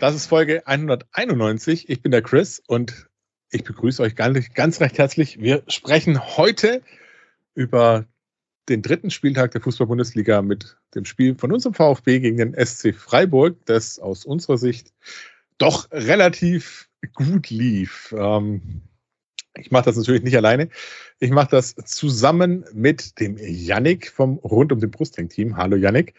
Das 0.00 0.14
ist 0.14 0.26
Folge 0.26 0.64
191. 0.64 1.88
Ich 1.88 2.02
bin 2.02 2.12
der 2.12 2.22
Chris 2.22 2.62
und 2.68 3.08
ich 3.50 3.64
begrüße 3.64 4.00
euch 4.00 4.14
ganz, 4.14 4.80
recht 4.80 4.96
herzlich. 4.96 5.40
Wir 5.40 5.64
sprechen 5.66 6.36
heute 6.36 6.82
über 7.56 8.06
den 8.68 8.82
dritten 8.82 9.10
Spieltag 9.10 9.50
der 9.50 9.60
Fußball-Bundesliga 9.60 10.40
mit 10.40 10.76
dem 10.94 11.04
Spiel 11.04 11.34
von 11.36 11.50
unserem 11.50 11.74
VfB 11.74 12.20
gegen 12.20 12.36
den 12.36 12.54
SC 12.54 12.94
Freiburg, 12.94 13.56
das 13.64 13.98
aus 13.98 14.24
unserer 14.24 14.56
Sicht 14.56 14.92
doch 15.58 15.90
relativ 15.90 16.88
gut 17.14 17.50
lief. 17.50 18.14
Ähm, 18.16 18.82
ich 19.56 19.72
mache 19.72 19.86
das 19.86 19.96
natürlich 19.96 20.22
nicht 20.22 20.36
alleine. 20.36 20.68
Ich 21.18 21.32
mache 21.32 21.50
das 21.50 21.74
zusammen 21.74 22.64
mit 22.72 23.18
dem 23.18 23.36
Yannick 23.36 24.12
vom 24.12 24.38
Rund 24.38 24.70
um 24.70 24.78
den 24.78 24.92
Brustring-Team. 24.92 25.56
Hallo 25.56 25.74
Yannick. 25.74 26.14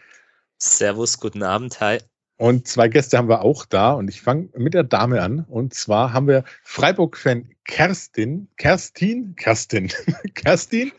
Servus, 0.58 1.18
guten 1.18 1.42
Abend, 1.42 1.80
hi. 1.80 1.98
Und 2.40 2.66
zwei 2.66 2.88
Gäste 2.88 3.18
haben 3.18 3.28
wir 3.28 3.42
auch 3.42 3.66
da 3.66 3.92
und 3.92 4.08
ich 4.08 4.22
fange 4.22 4.48
mit 4.56 4.72
der 4.72 4.82
Dame 4.82 5.20
an. 5.20 5.44
Und 5.46 5.74
zwar 5.74 6.14
haben 6.14 6.26
wir 6.26 6.44
Freiburg-Fan 6.62 7.50
Kerstin, 7.66 8.48
Kerstin, 8.56 9.36
Kerstin, 9.36 9.92
Kerstin. 10.34 10.90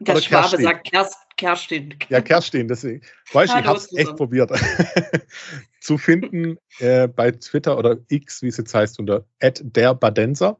Der 0.00 0.16
Schwabe 0.16 0.48
Kerstin? 0.48 0.62
sagt 0.62 0.90
Kerst, 0.90 1.16
Kerstin. 1.36 1.94
Ja, 2.08 2.22
Kerstin, 2.22 2.68
deswegen. 2.68 3.02
Weißt 3.34 3.54
ich 3.54 3.66
habe 3.66 3.76
es 3.76 3.94
echt 3.94 4.16
probiert. 4.16 4.50
zu 5.82 5.98
finden 5.98 6.56
äh, 6.78 7.06
bei 7.06 7.32
Twitter 7.32 7.76
oder 7.76 7.98
X, 8.08 8.40
wie 8.40 8.48
es 8.48 8.56
jetzt 8.56 8.74
heißt, 8.74 8.98
unter 8.98 9.26
@derbadenser. 9.42 10.58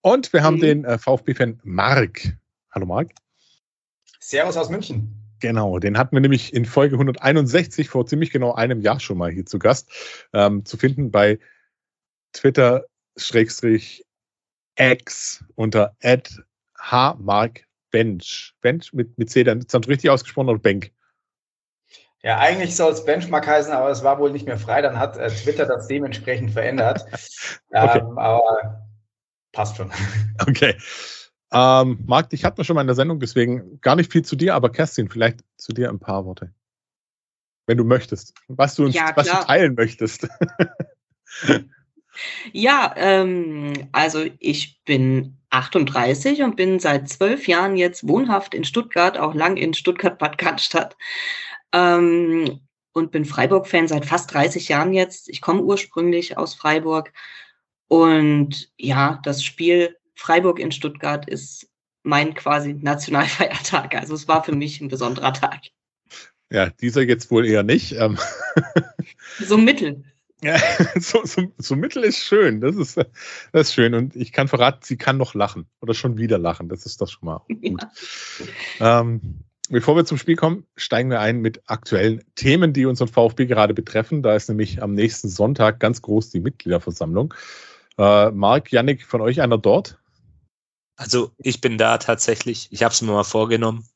Und 0.00 0.32
wir 0.32 0.42
haben 0.42 0.56
mhm. 0.56 0.62
den 0.62 0.84
äh, 0.84 0.98
VfB-Fan 0.98 1.60
Marc. 1.62 2.22
Hallo 2.72 2.86
Marc. 2.86 3.12
Servus 4.18 4.56
aus 4.56 4.68
München. 4.68 5.14
Genau, 5.40 5.78
den 5.78 5.98
hatten 5.98 6.14
wir 6.14 6.20
nämlich 6.20 6.52
in 6.52 6.64
Folge 6.64 6.96
161 6.96 7.88
vor 7.88 8.06
ziemlich 8.06 8.30
genau 8.30 8.54
einem 8.54 8.80
Jahr 8.80 9.00
schon 9.00 9.18
mal 9.18 9.30
hier 9.30 9.46
zu 9.46 9.58
Gast. 9.58 9.90
Ähm, 10.32 10.64
zu 10.64 10.76
finden 10.76 11.10
bei 11.10 11.38
Twitter 12.32 12.84
Schrägstrich 13.16 14.04
X 14.76 15.44
unter 15.54 15.96
hmarkbench. 16.78 18.54
Bench 18.60 18.92
mit, 18.92 19.18
mit 19.18 19.30
C, 19.30 19.42
dann 19.42 19.58
ist 19.58 19.74
das 19.74 19.88
richtig 19.88 20.10
ausgesprochen 20.10 20.48
oder 20.48 20.58
Bank? 20.58 20.92
Ja, 22.22 22.38
eigentlich 22.38 22.76
soll 22.76 22.92
es 22.92 23.04
Benchmark 23.04 23.46
heißen, 23.46 23.72
aber 23.72 23.90
es 23.90 24.04
war 24.04 24.18
wohl 24.18 24.30
nicht 24.30 24.46
mehr 24.46 24.58
frei. 24.58 24.82
Dann 24.82 24.98
hat 24.98 25.16
äh, 25.16 25.30
Twitter 25.30 25.66
das 25.66 25.86
dementsprechend 25.86 26.50
verändert. 26.50 27.04
okay. 27.70 27.98
ähm, 27.98 28.18
aber 28.18 28.86
passt 29.52 29.76
schon. 29.76 29.90
Okay. 30.46 30.76
Ähm, 31.52 31.98
Marc, 32.06 32.30
dich 32.30 32.44
hatten 32.44 32.58
wir 32.58 32.64
schon 32.64 32.74
mal 32.74 32.82
in 32.82 32.86
der 32.86 32.96
Sendung, 32.96 33.18
deswegen 33.18 33.80
gar 33.80 33.96
nicht 33.96 34.12
viel 34.12 34.24
zu 34.24 34.36
dir, 34.36 34.54
aber 34.54 34.70
Kerstin, 34.70 35.08
vielleicht 35.08 35.40
zu 35.56 35.72
dir 35.72 35.88
ein 35.88 35.98
paar 35.98 36.24
Worte. 36.24 36.52
Wenn 37.66 37.78
du 37.78 37.84
möchtest. 37.84 38.34
Was 38.48 38.76
du, 38.76 38.84
uns, 38.84 38.94
ja, 38.94 39.12
was 39.14 39.28
du 39.28 39.34
teilen 39.34 39.74
möchtest. 39.74 40.28
ja, 42.52 42.94
ähm, 42.96 43.72
also 43.92 44.24
ich 44.38 44.80
bin 44.84 45.36
38 45.50 46.42
und 46.42 46.56
bin 46.56 46.78
seit 46.78 47.08
zwölf 47.08 47.48
Jahren 47.48 47.76
jetzt 47.76 48.06
wohnhaft 48.06 48.54
in 48.54 48.64
Stuttgart, 48.64 49.18
auch 49.18 49.34
lang 49.34 49.56
in 49.56 49.74
Stuttgart-Bad 49.74 50.38
Cannstatt. 50.38 50.96
Ähm, 51.72 52.60
und 52.92 53.12
bin 53.12 53.24
Freiburg-Fan 53.24 53.88
seit 53.88 54.04
fast 54.04 54.32
30 54.34 54.68
Jahren 54.68 54.92
jetzt. 54.92 55.28
Ich 55.28 55.40
komme 55.40 55.62
ursprünglich 55.62 56.36
aus 56.36 56.54
Freiburg 56.54 57.12
und 57.88 58.70
ja, 58.76 59.20
das 59.22 59.44
Spiel 59.44 59.96
Freiburg 60.20 60.58
in 60.58 60.70
Stuttgart 60.70 61.26
ist 61.26 61.70
mein 62.02 62.34
quasi 62.34 62.74
Nationalfeiertag. 62.74 63.94
Also 63.94 64.12
es 64.12 64.28
war 64.28 64.44
für 64.44 64.54
mich 64.54 64.78
ein 64.82 64.88
besonderer 64.88 65.32
Tag. 65.32 65.62
Ja, 66.50 66.68
dieser 66.68 67.02
jetzt 67.02 67.30
wohl 67.30 67.46
eher 67.46 67.62
nicht. 67.62 67.92
Ähm. 67.92 68.18
So 69.38 69.56
mittel. 69.56 70.04
Ja, 70.42 70.58
so, 71.00 71.24
so, 71.24 71.52
so, 71.56 71.76
mittel 71.76 72.02
ist 72.04 72.18
schön. 72.18 72.60
Das 72.60 72.76
ist, 72.76 72.96
das 72.96 73.68
ist 73.68 73.74
schön. 73.74 73.94
Und 73.94 74.16
ich 74.16 74.32
kann 74.32 74.48
verraten, 74.48 74.80
sie 74.82 74.98
kann 74.98 75.16
noch 75.16 75.34
lachen. 75.34 75.66
Oder 75.80 75.94
schon 75.94 76.18
wieder 76.18 76.36
lachen. 76.36 76.68
Das 76.68 76.84
ist 76.84 77.00
doch 77.00 77.08
schon 77.08 77.26
mal 77.26 77.40
gut. 77.48 77.80
Ja. 78.78 79.00
Ähm, 79.00 79.44
bevor 79.70 79.96
wir 79.96 80.04
zum 80.04 80.18
Spiel 80.18 80.36
kommen, 80.36 80.66
steigen 80.76 81.08
wir 81.08 81.20
ein 81.20 81.40
mit 81.40 81.62
aktuellen 81.66 82.22
Themen, 82.34 82.74
die 82.74 82.84
unseren 82.84 83.08
VfB 83.08 83.46
gerade 83.46 83.72
betreffen. 83.72 84.22
Da 84.22 84.34
ist 84.34 84.48
nämlich 84.48 84.82
am 84.82 84.92
nächsten 84.92 85.28
Sonntag 85.28 85.80
ganz 85.80 86.02
groß 86.02 86.28
die 86.30 86.40
Mitgliederversammlung. 86.40 87.32
Äh, 87.96 88.32
Marc, 88.32 88.72
Yannick, 88.72 89.06
von 89.06 89.22
euch 89.22 89.40
einer 89.40 89.58
dort? 89.58 89.99
Also 91.00 91.30
ich 91.38 91.62
bin 91.62 91.78
da 91.78 91.96
tatsächlich, 91.96 92.68
ich 92.72 92.82
habe 92.82 92.92
es 92.92 93.00
mir 93.00 93.12
mal 93.12 93.24
vorgenommen. 93.24 93.88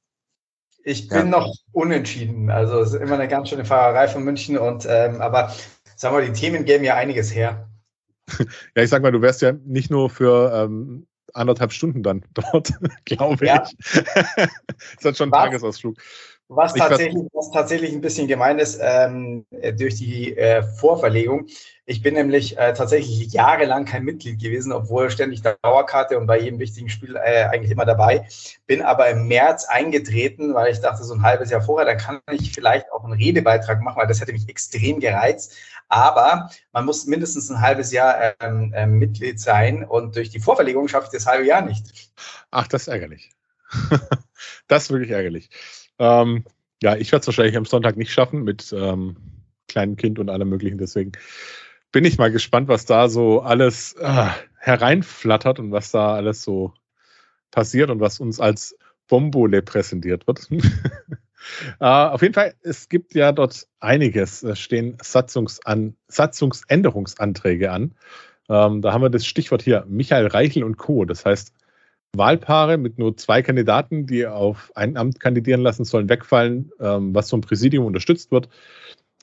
Ich 0.84 1.09
bin 1.09 1.19
ja. 1.19 1.25
noch 1.25 1.54
unentschieden. 1.72 2.50
Also 2.50 2.81
es 2.81 2.94
ist 2.94 3.00
immer 3.00 3.16
eine 3.16 3.28
ganz 3.28 3.50
schöne 3.50 3.66
Fahrerei 3.66 4.09
von 4.09 4.25
München 4.25 4.56
und 4.56 4.87
ähm, 4.88 5.20
aber 5.20 5.54
sagen 5.97 6.16
wir, 6.16 6.25
die 6.25 6.32
Themen 6.32 6.65
geben 6.65 6.82
ja 6.82 6.94
einiges 6.94 7.34
her. 7.34 7.69
ja, 8.75 8.82
ich 8.82 8.88
sag 8.88 9.03
mal, 9.03 9.12
du 9.12 9.20
wärst 9.20 9.42
ja 9.42 9.53
nicht 9.53 9.91
nur 9.91 10.09
für 10.09 10.50
ähm, 10.54 11.06
anderthalb 11.34 11.75
Stunden 11.75 12.03
dann 12.03 12.25
dort, 12.32 12.72
glaube 13.04 13.44
ja. 13.44 13.66
ich. 13.66 14.03
das 14.97 15.04
hat 15.04 15.19
schon 15.19 15.31
einen 15.31 15.44
Tagesausflug. 15.44 15.98
Was 16.49 16.75
tatsächlich, 16.75 17.25
was 17.32 17.50
tatsächlich 17.50 17.93
ein 17.93 18.03
bisschen 18.03 18.28
gemein 18.28 18.59
ist 18.59 18.78
ähm, 18.81 19.47
durch 19.78 19.94
die 19.94 20.37
äh, 20.37 20.62
Vorverlegung. 20.62 21.47
Ich 21.87 22.03
bin 22.03 22.15
nämlich 22.15 22.59
äh, 22.59 22.75
tatsächlich 22.75 23.32
jahrelang 23.32 23.87
kein 23.87 24.05
Mitglied 24.05 24.41
gewesen, 24.41 24.72
obwohl 24.72 25.10
ständig 25.10 25.43
Dauerkarte 25.43 26.19
und 26.19 26.27
bei 26.27 26.38
jedem 26.38 26.59
wichtigen 26.59 26.91
Spiel 26.91 27.16
äh, 27.16 27.44
eigentlich 27.44 27.71
immer 27.71 27.87
dabei. 27.87 28.28
Bin 28.66 28.83
aber 28.83 29.09
im 29.09 29.27
März 29.27 29.65
eingetreten, 29.66 30.54
weil 30.54 30.72
ich 30.72 30.81
dachte, 30.81 31.03
so 31.04 31.15
ein 31.15 31.22
halbes 31.22 31.50
Jahr 31.50 31.62
vorher, 31.62 31.87
dann 31.87 31.99
kann 31.99 32.21
ich 32.31 32.53
vielleicht 32.53 32.93
auch 32.93 33.04
einen 33.04 33.15
Redebeitrag 33.15 33.81
machen, 33.81 33.97
weil 33.97 34.06
das 34.06 34.21
hätte 34.21 34.33
mich 34.33 34.49
extrem 34.49 35.00
gereizt. 35.00 35.54
Aber 35.88 36.50
man 36.72 36.84
muss 36.84 37.06
mindestens 37.06 37.50
ein 37.50 37.60
halbes 37.60 37.91
Jahr 37.93 38.34
ähm, 38.41 38.72
äh, 38.75 38.87
Mitglied 38.87 39.41
sein 39.41 39.84
und 39.84 40.16
durch 40.16 40.31
die 40.31 40.41
Vorverlegung 40.41 40.88
schaffe 40.88 41.06
ich 41.06 41.19
das 41.19 41.27
halbe 41.27 41.47
Jahr 41.47 41.62
nicht. 41.62 42.12
Ach, 42.50 42.66
das 42.66 42.83
ist 42.83 42.88
ärgerlich. 42.88 43.31
das 44.69 44.84
ist 44.84 44.91
wirklich 44.91 45.10
ärgerlich. 45.10 45.50
Ähm, 45.99 46.44
ja, 46.82 46.97
ich 46.97 47.12
werde 47.12 47.22
es 47.22 47.27
wahrscheinlich 47.27 47.56
am 47.56 47.65
Sonntag 47.65 47.97
nicht 47.97 48.12
schaffen 48.12 48.44
mit 48.44 48.75
ähm, 48.77 49.16
kleinem 49.69 49.97
Kind 49.97 50.19
und 50.19 50.31
allem 50.31 50.49
Möglichen. 50.49 50.78
Deswegen 50.78 51.12
bin 51.93 52.05
ich 52.05 52.19
mal 52.19 52.31
gespannt, 52.31 52.69
was 52.69 52.87
da 52.87 53.09
so 53.09 53.41
alles 53.41 53.94
äh, 53.94 54.28
hereinflattert 54.59 55.59
und 55.59 55.72
was 55.72 55.91
da 55.91 56.15
alles 56.15 56.43
so 56.43 56.75
passiert 57.50 57.91
und 57.91 58.00
was 58.00 58.21
uns 58.21 58.41
als 58.41 58.77
Bombole 59.09 59.62
präsentiert 59.62 60.27
wird. 60.27 60.49
äh, 60.50 61.84
auf 61.84 62.22
jeden 62.22 62.34
Fall, 62.34 62.54
es 62.62 62.88
gibt 62.88 63.15
ja 63.15 63.33
dort 63.33 63.69
einiges. 63.81 64.43
Es 64.43 64.59
stehen 64.59 64.99
Satzungsan 65.00 65.97
Satzungsänderungsanträge 66.09 67.71
an. 67.71 67.94
Ähm, 68.49 68.83
da 68.83 68.93
haben 68.93 69.03
wir 69.03 69.10
das 69.10 69.27
Stichwort 69.27 69.62
hier 69.62 69.84
Michael 69.88 70.27
Reichel 70.27 70.65
und 70.65 70.77
Co. 70.77 71.04
Das 71.04 71.25
heißt, 71.25 71.53
Wahlpaare 72.16 72.78
mit 72.78 72.98
nur 72.98 73.16
zwei 73.16 73.42
Kandidaten, 73.42 74.06
die 74.06 74.26
auf 74.26 74.72
ein 74.75 74.97
Amt 74.97 75.20
kandidieren 75.20 75.60
lassen, 75.60 75.84
sollen 75.84 76.08
wegfallen, 76.08 76.70
ähm, 76.80 77.14
was 77.14 77.30
vom 77.30 77.41
Präsidium 77.41 77.86
unterstützt 77.86 78.30
wird. 78.30 78.48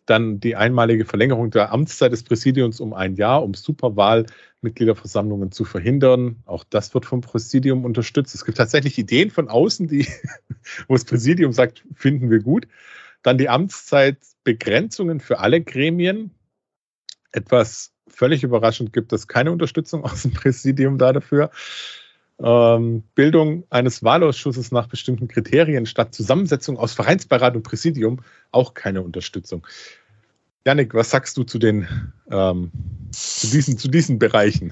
Dann 0.06 0.40
die 0.40 0.56
einmalige 0.56 1.06
Verlängerung 1.06 1.52
der 1.52 1.72
Amtszeit 1.72 2.12
des 2.12 2.24
Präsidiums 2.24 2.80
um 2.80 2.94
ein 2.94 3.16
Jahr, 3.16 3.44
um 3.44 3.54
Superwahlmitgliederversammlungen 3.54 5.52
zu 5.52 5.64
verhindern. 5.64 6.38
Auch 6.46 6.64
das 6.70 6.94
wird 6.94 7.06
vom 7.06 7.22
Präsidium 7.22 7.86
unterstützt. 7.86 8.34
Es 8.34 8.46
gibt 8.46 8.58
tatsächlich 8.58 8.98
Ideen 8.98 9.30
von 9.30 9.48
außen, 9.48 9.88
die, 9.88 10.08
wo 10.88 10.96
das 10.96 11.06
Präsidium 11.06 11.52
sagt, 11.54 11.86
finden 11.94 12.30
wir 12.30 12.40
gut. 12.40 12.68
Dann 13.22 13.38
die 13.38 13.50
Amtszeitbegrenzungen 13.50 15.20
für 15.20 15.40
alle 15.40 15.62
Gremien. 15.62 16.32
Etwas 17.32 17.94
völlig 18.08 18.44
überraschend 18.44 18.92
gibt 18.94 19.14
es 19.14 19.28
keine 19.28 19.52
Unterstützung 19.52 20.04
aus 20.04 20.24
dem 20.24 20.34
Präsidium 20.34 20.98
da 20.98 21.14
dafür 21.14 21.52
ähm, 22.44 23.04
Bildung 23.16 23.66
eines 23.70 24.04
Wahlausschusses 24.04 24.72
nach 24.72 24.88
bestimmten 24.88 25.28
Kriterien 25.28 25.86
statt 25.86 26.14
Zusammensetzung 26.14 26.78
aus 26.78 26.94
Vereinsbeirat 26.94 27.56
und 27.56 27.64
Präsidium 27.64 28.22
auch 28.52 28.74
keine 28.74 29.02
Unterstützung. 29.02 29.66
Janik, 30.66 30.94
was 30.94 31.10
sagst 31.10 31.38
du 31.38 31.44
zu 31.44 31.58
den 31.58 31.88
ähm, 32.30 32.72
zu 33.12 33.48
diesen, 33.48 33.78
zu 33.78 33.88
diesen 33.88 34.20
Bereichen? 34.20 34.72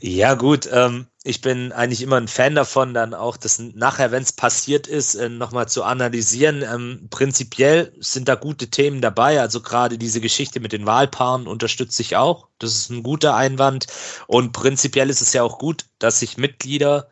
Ja, 0.00 0.34
gut. 0.34 0.68
Ähm, 0.72 1.08
ich 1.24 1.40
bin 1.40 1.72
eigentlich 1.72 2.02
immer 2.02 2.16
ein 2.16 2.28
Fan 2.28 2.54
davon, 2.54 2.94
dann 2.94 3.14
auch 3.14 3.36
das 3.36 3.58
nachher, 3.58 4.12
wenn 4.12 4.22
es 4.22 4.32
passiert 4.32 4.86
ist, 4.86 5.16
äh, 5.16 5.28
nochmal 5.28 5.68
zu 5.68 5.82
analysieren. 5.82 6.62
Ähm, 6.62 7.08
prinzipiell 7.10 7.92
sind 7.98 8.28
da 8.28 8.36
gute 8.36 8.68
Themen 8.70 9.00
dabei. 9.00 9.40
Also 9.40 9.60
gerade 9.60 9.98
diese 9.98 10.20
Geschichte 10.20 10.60
mit 10.60 10.72
den 10.72 10.86
Wahlpaaren 10.86 11.48
unterstütze 11.48 12.02
ich 12.02 12.16
auch. 12.16 12.48
Das 12.58 12.74
ist 12.74 12.90
ein 12.90 13.02
guter 13.02 13.34
Einwand. 13.34 13.86
Und 14.28 14.52
prinzipiell 14.52 15.10
ist 15.10 15.20
es 15.20 15.32
ja 15.32 15.42
auch 15.42 15.58
gut, 15.58 15.86
dass 15.98 16.20
sich 16.20 16.36
Mitglieder 16.38 17.08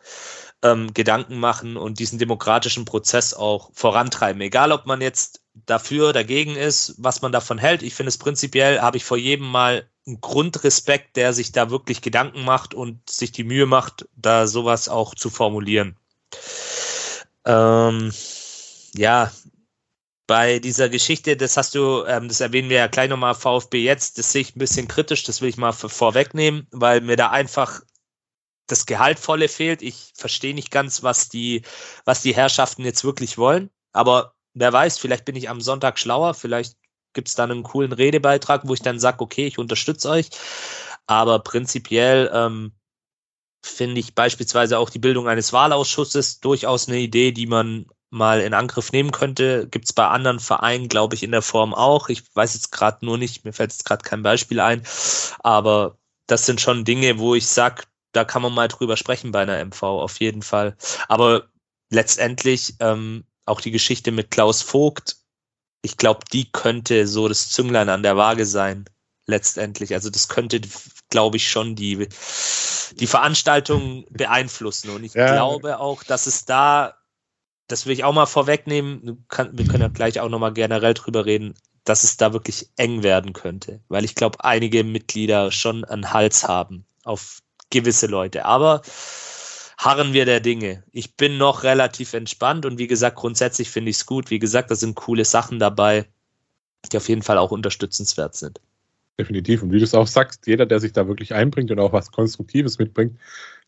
ähm, 0.62 0.94
Gedanken 0.94 1.38
machen 1.38 1.76
und 1.76 1.98
diesen 1.98 2.18
demokratischen 2.18 2.84
Prozess 2.84 3.34
auch 3.34 3.70
vorantreiben. 3.74 4.40
Egal, 4.42 4.70
ob 4.72 4.86
man 4.86 5.00
jetzt 5.00 5.40
dafür, 5.66 6.12
dagegen 6.12 6.56
ist, 6.56 6.94
was 6.98 7.22
man 7.22 7.32
davon 7.32 7.58
hält. 7.58 7.82
Ich 7.82 7.94
finde 7.94 8.08
es 8.08 8.18
prinzipiell, 8.18 8.80
habe 8.80 8.96
ich 8.96 9.04
vor 9.04 9.16
jedem 9.16 9.46
Mal 9.46 9.88
einen 10.06 10.20
Grundrespekt, 10.20 11.16
der 11.16 11.32
sich 11.32 11.52
da 11.52 11.70
wirklich 11.70 12.02
Gedanken 12.02 12.44
macht 12.44 12.74
und 12.74 13.08
sich 13.08 13.32
die 13.32 13.44
Mühe 13.44 13.66
macht, 13.66 14.06
da 14.16 14.46
sowas 14.46 14.88
auch 14.88 15.14
zu 15.14 15.30
formulieren. 15.30 15.96
Ähm, 17.44 18.12
ja, 18.94 19.32
bei 20.26 20.58
dieser 20.58 20.88
Geschichte, 20.88 21.36
das 21.36 21.56
hast 21.56 21.74
du, 21.74 22.04
ähm, 22.04 22.28
das 22.28 22.40
erwähnen 22.40 22.68
wir 22.68 22.78
ja 22.78 22.86
gleich 22.88 23.08
nochmal 23.08 23.34
VfB 23.34 23.82
jetzt, 23.82 24.18
das 24.18 24.32
sehe 24.32 24.42
ich 24.42 24.56
ein 24.56 24.58
bisschen 24.58 24.88
kritisch, 24.88 25.22
das 25.22 25.40
will 25.40 25.48
ich 25.48 25.56
mal 25.56 25.72
vorwegnehmen, 25.72 26.66
weil 26.72 27.00
mir 27.00 27.16
da 27.16 27.30
einfach 27.30 27.80
das 28.66 28.86
Gehaltvolle 28.86 29.48
fehlt. 29.48 29.82
Ich 29.82 30.12
verstehe 30.14 30.54
nicht 30.54 30.70
ganz, 30.70 31.02
was 31.02 31.28
die, 31.28 31.62
was 32.04 32.22
die 32.22 32.34
Herrschaften 32.34 32.84
jetzt 32.84 33.04
wirklich 33.04 33.38
wollen. 33.38 33.70
Aber 33.92 34.35
wer 34.56 34.72
weiß, 34.72 34.98
vielleicht 34.98 35.24
bin 35.24 35.36
ich 35.36 35.48
am 35.48 35.60
Sonntag 35.60 35.98
schlauer, 35.98 36.34
vielleicht 36.34 36.76
gibt 37.12 37.28
es 37.28 37.34
dann 37.34 37.50
einen 37.50 37.62
coolen 37.62 37.92
Redebeitrag, 37.92 38.62
wo 38.66 38.74
ich 38.74 38.82
dann 38.82 38.98
sage, 38.98 39.20
okay, 39.20 39.46
ich 39.46 39.58
unterstütze 39.58 40.10
euch. 40.10 40.30
Aber 41.06 41.38
prinzipiell 41.38 42.30
ähm, 42.32 42.72
finde 43.64 44.00
ich 44.00 44.14
beispielsweise 44.14 44.78
auch 44.78 44.90
die 44.90 44.98
Bildung 44.98 45.28
eines 45.28 45.52
Wahlausschusses 45.52 46.40
durchaus 46.40 46.88
eine 46.88 46.98
Idee, 46.98 47.32
die 47.32 47.46
man 47.46 47.86
mal 48.10 48.40
in 48.40 48.54
Angriff 48.54 48.92
nehmen 48.92 49.12
könnte. 49.12 49.68
Gibt 49.68 49.86
es 49.86 49.92
bei 49.92 50.06
anderen 50.06 50.40
Vereinen, 50.40 50.88
glaube 50.88 51.14
ich, 51.14 51.22
in 51.22 51.32
der 51.32 51.42
Form 51.42 51.74
auch. 51.74 52.08
Ich 52.08 52.22
weiß 52.34 52.54
jetzt 52.54 52.72
gerade 52.72 53.04
nur 53.04 53.18
nicht, 53.18 53.44
mir 53.44 53.52
fällt 53.52 53.72
jetzt 53.72 53.84
gerade 53.84 54.02
kein 54.02 54.22
Beispiel 54.22 54.60
ein. 54.60 54.82
Aber 55.40 55.98
das 56.26 56.46
sind 56.46 56.60
schon 56.60 56.84
Dinge, 56.84 57.18
wo 57.18 57.34
ich 57.34 57.46
sage, 57.46 57.84
da 58.12 58.24
kann 58.24 58.42
man 58.42 58.54
mal 58.54 58.68
drüber 58.68 58.96
sprechen 58.96 59.32
bei 59.32 59.42
einer 59.42 59.58
MV, 59.58 59.82
auf 59.82 60.20
jeden 60.20 60.42
Fall. 60.42 60.76
Aber 61.08 61.48
letztendlich 61.90 62.74
ähm, 62.80 63.24
auch 63.46 63.60
die 63.60 63.70
Geschichte 63.70 64.12
mit 64.12 64.30
Klaus 64.30 64.62
Vogt, 64.62 65.16
ich 65.82 65.96
glaube, 65.96 66.20
die 66.32 66.50
könnte 66.50 67.06
so 67.06 67.28
das 67.28 67.50
Zünglein 67.50 67.88
an 67.88 68.02
der 68.02 68.16
Waage 68.16 68.44
sein, 68.44 68.86
letztendlich. 69.26 69.94
Also 69.94 70.10
das 70.10 70.28
könnte, 70.28 70.60
glaube 71.10 71.36
ich, 71.36 71.48
schon 71.48 71.76
die, 71.76 72.08
die 72.94 73.06
Veranstaltung 73.06 74.04
beeinflussen. 74.10 74.90
Und 74.90 75.04
ich 75.04 75.14
ja. 75.14 75.32
glaube 75.32 75.78
auch, 75.78 76.02
dass 76.02 76.26
es 76.26 76.44
da, 76.44 76.96
das 77.68 77.86
will 77.86 77.92
ich 77.92 78.04
auch 78.04 78.12
mal 78.12 78.26
vorwegnehmen, 78.26 79.24
kann, 79.28 79.56
wir 79.56 79.66
können 79.66 79.82
ja 79.82 79.88
gleich 79.88 80.20
auch 80.20 80.28
nochmal 80.28 80.52
generell 80.52 80.94
drüber 80.94 81.24
reden, 81.24 81.54
dass 81.84 82.02
es 82.02 82.16
da 82.16 82.32
wirklich 82.32 82.68
eng 82.76 83.02
werden 83.02 83.32
könnte. 83.32 83.80
Weil 83.88 84.04
ich 84.04 84.16
glaube, 84.16 84.42
einige 84.44 84.82
Mitglieder 84.82 85.52
schon 85.52 85.84
einen 85.84 86.12
Hals 86.12 86.44
haben 86.44 86.84
auf 87.04 87.38
gewisse 87.70 88.06
Leute. 88.06 88.44
Aber 88.44 88.82
harren 89.76 90.12
wir 90.12 90.24
der 90.24 90.40
Dinge. 90.40 90.82
Ich 90.92 91.16
bin 91.16 91.38
noch 91.38 91.62
relativ 91.62 92.14
entspannt 92.14 92.66
und 92.66 92.78
wie 92.78 92.86
gesagt, 92.86 93.16
grundsätzlich 93.16 93.70
finde 93.70 93.90
ich 93.90 93.96
es 93.96 94.06
gut. 94.06 94.30
Wie 94.30 94.38
gesagt, 94.38 94.70
da 94.70 94.74
sind 94.74 94.94
coole 94.94 95.24
Sachen 95.24 95.58
dabei, 95.58 96.06
die 96.90 96.96
auf 96.96 97.08
jeden 97.08 97.22
Fall 97.22 97.38
auch 97.38 97.50
unterstützenswert 97.50 98.34
sind. 98.34 98.60
Definitiv. 99.18 99.62
Und 99.62 99.72
wie 99.72 99.78
du 99.78 99.84
es 99.84 99.94
auch 99.94 100.06
sagst, 100.06 100.46
jeder, 100.46 100.66
der 100.66 100.80
sich 100.80 100.92
da 100.92 101.08
wirklich 101.08 101.34
einbringt 101.34 101.70
und 101.70 101.80
auch 101.80 101.92
was 101.92 102.12
Konstruktives 102.12 102.78
mitbringt, 102.78 103.18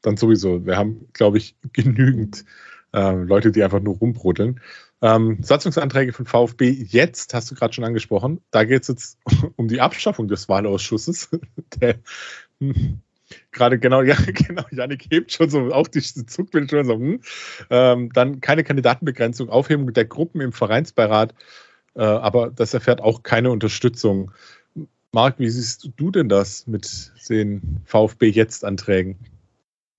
dann 0.02 0.16
sowieso. 0.16 0.64
Wir 0.66 0.76
haben, 0.76 1.08
glaube 1.12 1.38
ich, 1.38 1.56
genügend 1.72 2.44
äh, 2.92 3.12
Leute, 3.12 3.50
die 3.50 3.62
einfach 3.62 3.80
nur 3.80 3.96
rumbrodeln. 3.96 4.60
Ähm, 5.00 5.38
Satzungsanträge 5.42 6.12
von 6.12 6.26
VfB 6.26 6.70
jetzt, 6.70 7.32
hast 7.32 7.50
du 7.50 7.54
gerade 7.54 7.72
schon 7.72 7.84
angesprochen, 7.84 8.40
da 8.50 8.64
geht 8.64 8.82
es 8.82 8.88
jetzt 8.88 9.18
um 9.56 9.68
die 9.68 9.80
Abschaffung 9.80 10.28
des 10.28 10.48
Wahlausschusses. 10.48 11.30
Der, 11.80 11.96
hm, 12.60 13.00
gerade 13.52 13.78
genau, 13.78 14.02
ja, 14.02 14.16
genau, 14.26 14.64
Janik 14.70 15.06
hebt 15.10 15.32
schon 15.32 15.50
so 15.50 15.72
auch 15.72 15.88
die 15.88 16.00
Zugbild 16.00 16.70
schon 16.70 16.84
so, 16.84 16.94
hm. 16.94 17.20
ähm, 17.70 18.10
dann 18.12 18.40
keine 18.40 18.64
Kandidatenbegrenzung, 18.64 19.48
Aufhebung 19.48 19.92
der 19.92 20.04
Gruppen 20.04 20.40
im 20.40 20.52
Vereinsbeirat, 20.52 21.34
äh, 21.94 22.02
aber 22.02 22.50
das 22.50 22.74
erfährt 22.74 23.00
auch 23.00 23.22
keine 23.22 23.50
Unterstützung. 23.50 24.32
Marc, 25.12 25.38
wie 25.38 25.48
siehst 25.48 25.90
du 25.96 26.10
denn 26.10 26.28
das 26.28 26.66
mit 26.66 27.12
den 27.28 27.80
VfB 27.86 28.28
jetzt 28.28 28.64
Anträgen? 28.64 29.18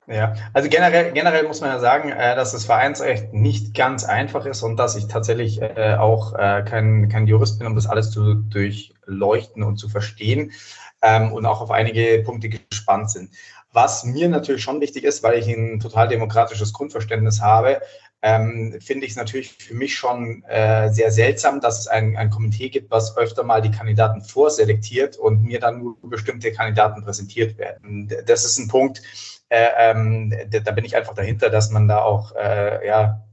Ja, 0.09 0.33
also 0.53 0.69
generell, 0.69 1.11
generell 1.11 1.45
muss 1.45 1.61
man 1.61 1.69
ja 1.69 1.79
sagen, 1.79 2.09
äh, 2.09 2.35
dass 2.35 2.51
das 2.51 2.65
Vereinsrecht 2.65 3.31
nicht 3.31 3.75
ganz 3.75 4.05
einfach 4.05 4.47
ist 4.47 4.63
und 4.63 4.77
dass 4.77 4.95
ich 4.95 5.07
tatsächlich 5.07 5.61
äh, 5.61 5.97
auch 5.99 6.33
äh, 6.33 6.63
kein, 6.63 7.09
kein 7.09 7.27
Jurist 7.27 7.59
bin, 7.59 7.67
um 7.67 7.75
das 7.75 7.85
alles 7.85 8.09
zu 8.09 8.33
durchleuchten 8.33 9.61
und 9.61 9.77
zu 9.77 9.87
verstehen 9.87 10.51
ähm, 11.01 11.31
und 11.31 11.45
auch 11.45 11.61
auf 11.61 11.71
einige 11.71 12.21
Punkte 12.23 12.49
gespannt 12.49 13.11
sind. 13.11 13.31
Was 13.71 14.03
mir 14.03 14.29
natürlich 14.29 14.63
schon 14.63 14.81
wichtig 14.81 15.03
ist, 15.03 15.21
weil 15.21 15.37
ich 15.37 15.47
ein 15.47 15.79
total 15.79 16.07
demokratisches 16.07 16.73
Grundverständnis 16.73 17.41
habe, 17.41 17.81
ähm, 18.21 18.77
finde 18.81 19.05
ich 19.05 19.11
es 19.11 19.17
natürlich 19.17 19.51
für 19.51 19.75
mich 19.75 19.95
schon 19.95 20.43
äh, 20.43 20.89
sehr 20.89 21.11
seltsam, 21.11 21.61
dass 21.61 21.79
es 21.79 21.87
ein, 21.87 22.17
ein 22.17 22.29
Komitee 22.29 22.69
gibt, 22.69 22.91
was 22.91 23.15
öfter 23.15 23.43
mal 23.43 23.61
die 23.61 23.71
Kandidaten 23.71 24.21
vorselektiert 24.21 25.17
und 25.17 25.43
mir 25.43 25.59
dann 25.59 25.79
nur 25.79 25.97
bestimmte 26.01 26.51
Kandidaten 26.51 27.03
präsentiert 27.03 27.57
werden. 27.57 28.11
Das 28.25 28.43
ist 28.43 28.57
ein 28.57 28.67
Punkt, 28.67 29.01
äh, 29.49 29.69
ähm, 29.77 30.33
da 30.63 30.71
bin 30.71 30.85
ich 30.85 30.95
einfach 30.95 31.13
dahinter, 31.15 31.49
dass 31.49 31.71
man 31.71 31.87
da 31.87 32.01
auch 32.01 32.35
äh, 32.35 32.85
ja, 32.85 33.23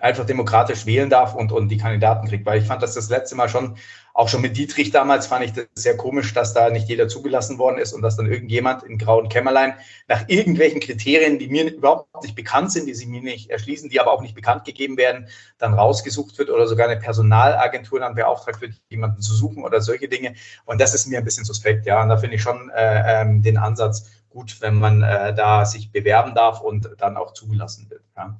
einfach 0.00 0.26
demokratisch 0.26 0.84
wählen 0.84 1.08
darf 1.08 1.34
und, 1.34 1.52
und 1.52 1.68
die 1.68 1.78
Kandidaten 1.78 2.26
kriegt. 2.26 2.44
Weil 2.44 2.60
ich 2.60 2.66
fand 2.66 2.82
das 2.82 2.94
das 2.94 3.08
letzte 3.08 3.36
Mal 3.36 3.48
schon, 3.48 3.76
auch 4.14 4.28
schon 4.28 4.42
mit 4.42 4.56
Dietrich 4.56 4.90
damals, 4.90 5.26
fand 5.26 5.44
ich 5.44 5.52
das 5.52 5.66
sehr 5.74 5.96
komisch, 5.96 6.34
dass 6.34 6.52
da 6.52 6.68
nicht 6.70 6.88
jeder 6.88 7.08
zugelassen 7.08 7.58
worden 7.58 7.78
ist 7.78 7.92
und 7.92 8.02
dass 8.02 8.16
dann 8.16 8.26
irgendjemand 8.26 8.82
in 8.82 8.98
grauen 8.98 9.28
Kämmerlein 9.28 9.74
nach 10.06 10.28
irgendwelchen 10.28 10.80
Kriterien, 10.80 11.38
die 11.38 11.48
mir 11.48 11.72
überhaupt 11.72 12.22
nicht 12.22 12.36
bekannt 12.36 12.72
sind, 12.72 12.86
die 12.86 12.94
sich 12.94 13.06
mir 13.06 13.22
nicht 13.22 13.50
erschließen, 13.50 13.88
die 13.88 14.00
aber 14.00 14.12
auch 14.12 14.20
nicht 14.20 14.34
bekannt 14.34 14.64
gegeben 14.64 14.96
werden, 14.96 15.28
dann 15.58 15.72
rausgesucht 15.72 16.38
wird 16.38 16.50
oder 16.50 16.66
sogar 16.66 16.88
eine 16.88 17.00
Personalagentur 17.00 18.00
dann 18.00 18.14
beauftragt 18.14 18.60
wird, 18.60 18.74
jemanden 18.90 19.22
zu 19.22 19.34
suchen 19.34 19.64
oder 19.64 19.80
solche 19.80 20.08
Dinge. 20.08 20.34
Und 20.66 20.80
das 20.80 20.94
ist 20.94 21.06
mir 21.06 21.18
ein 21.18 21.24
bisschen 21.24 21.44
suspekt, 21.44 21.86
ja. 21.86 22.02
Und 22.02 22.10
da 22.10 22.18
finde 22.18 22.36
ich 22.36 22.42
schon 22.42 22.70
äh, 22.70 23.22
ähm, 23.22 23.42
den 23.42 23.56
Ansatz 23.56 24.10
gut, 24.28 24.60
wenn 24.60 24.74
man 24.74 25.02
äh, 25.02 25.34
da 25.34 25.64
sich 25.64 25.90
bewerben 25.90 26.34
darf 26.34 26.60
und 26.60 26.88
dann 26.98 27.16
auch 27.16 27.32
zugelassen 27.32 27.88
wird. 27.88 28.02
Ja. 28.16 28.38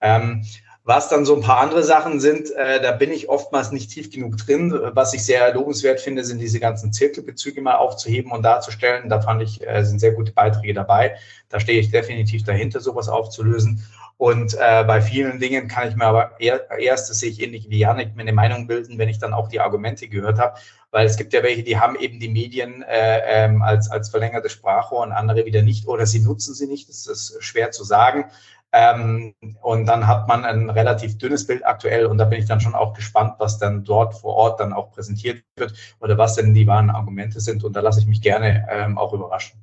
Ähm, 0.00 0.44
was 0.86 1.08
dann 1.08 1.24
so 1.24 1.34
ein 1.34 1.42
paar 1.42 1.58
andere 1.58 1.82
Sachen 1.82 2.20
sind, 2.20 2.48
äh, 2.52 2.80
da 2.80 2.92
bin 2.92 3.10
ich 3.10 3.28
oftmals 3.28 3.72
nicht 3.72 3.90
tief 3.90 4.08
genug 4.08 4.36
drin. 4.36 4.72
Was 4.92 5.14
ich 5.14 5.24
sehr 5.24 5.52
lobenswert 5.52 6.00
finde, 6.00 6.22
sind 6.22 6.38
diese 6.38 6.60
ganzen 6.60 6.92
Zirkelbezüge 6.92 7.60
mal 7.60 7.74
aufzuheben 7.74 8.30
und 8.30 8.44
darzustellen. 8.44 9.08
Da 9.08 9.20
fand 9.20 9.42
ich, 9.42 9.66
äh, 9.66 9.84
sind 9.84 9.98
sehr 9.98 10.12
gute 10.12 10.30
Beiträge 10.30 10.74
dabei. 10.74 11.16
Da 11.48 11.58
stehe 11.58 11.80
ich 11.80 11.90
definitiv 11.90 12.44
dahinter, 12.44 12.78
sowas 12.78 13.08
aufzulösen. 13.08 13.84
Und 14.16 14.54
äh, 14.54 14.84
bei 14.84 15.02
vielen 15.02 15.40
Dingen 15.40 15.66
kann 15.66 15.88
ich 15.88 15.96
mir 15.96 16.06
aber 16.06 16.40
eher, 16.40 16.70
erst, 16.78 17.10
das 17.10 17.18
sehe 17.18 17.30
ich 17.30 17.42
ähnlich 17.42 17.68
wie 17.68 17.80
Janik, 17.80 18.14
mir 18.14 18.22
eine 18.22 18.32
Meinung 18.32 18.68
bilden, 18.68 18.96
wenn 18.96 19.08
ich 19.08 19.18
dann 19.18 19.34
auch 19.34 19.48
die 19.48 19.60
Argumente 19.60 20.06
gehört 20.08 20.38
habe. 20.38 20.56
Weil 20.92 21.04
es 21.04 21.16
gibt 21.16 21.32
ja 21.32 21.42
welche, 21.42 21.64
die 21.64 21.78
haben 21.78 21.96
eben 21.96 22.20
die 22.20 22.28
Medien 22.28 22.82
äh, 22.82 23.20
ähm, 23.26 23.60
als, 23.60 23.90
als 23.90 24.08
verlängerte 24.08 24.48
Sprachrohr 24.48 25.02
und 25.02 25.12
andere 25.12 25.44
wieder 25.44 25.62
nicht 25.62 25.88
oder 25.88 26.06
sie 26.06 26.20
nutzen 26.20 26.54
sie 26.54 26.68
nicht. 26.68 26.88
Das 26.88 27.08
ist 27.08 27.36
schwer 27.40 27.72
zu 27.72 27.82
sagen. 27.82 28.30
Ähm, 28.72 29.34
und 29.62 29.86
dann 29.86 30.06
hat 30.06 30.28
man 30.28 30.44
ein 30.44 30.70
relativ 30.70 31.18
dünnes 31.18 31.46
Bild 31.46 31.64
aktuell 31.64 32.06
und 32.06 32.18
da 32.18 32.24
bin 32.24 32.40
ich 32.40 32.46
dann 32.46 32.60
schon 32.60 32.74
auch 32.74 32.94
gespannt, 32.94 33.34
was 33.38 33.58
dann 33.58 33.84
dort 33.84 34.14
vor 34.14 34.34
Ort 34.34 34.60
dann 34.60 34.72
auch 34.72 34.90
präsentiert 34.90 35.42
wird 35.56 35.72
oder 36.00 36.18
was 36.18 36.34
denn 36.34 36.52
die 36.52 36.66
wahren 36.66 36.90
Argumente 36.90 37.40
sind. 37.40 37.64
Und 37.64 37.74
da 37.74 37.80
lasse 37.80 38.00
ich 38.00 38.06
mich 38.06 38.20
gerne 38.20 38.66
ähm, 38.70 38.98
auch 38.98 39.12
überraschen. 39.12 39.60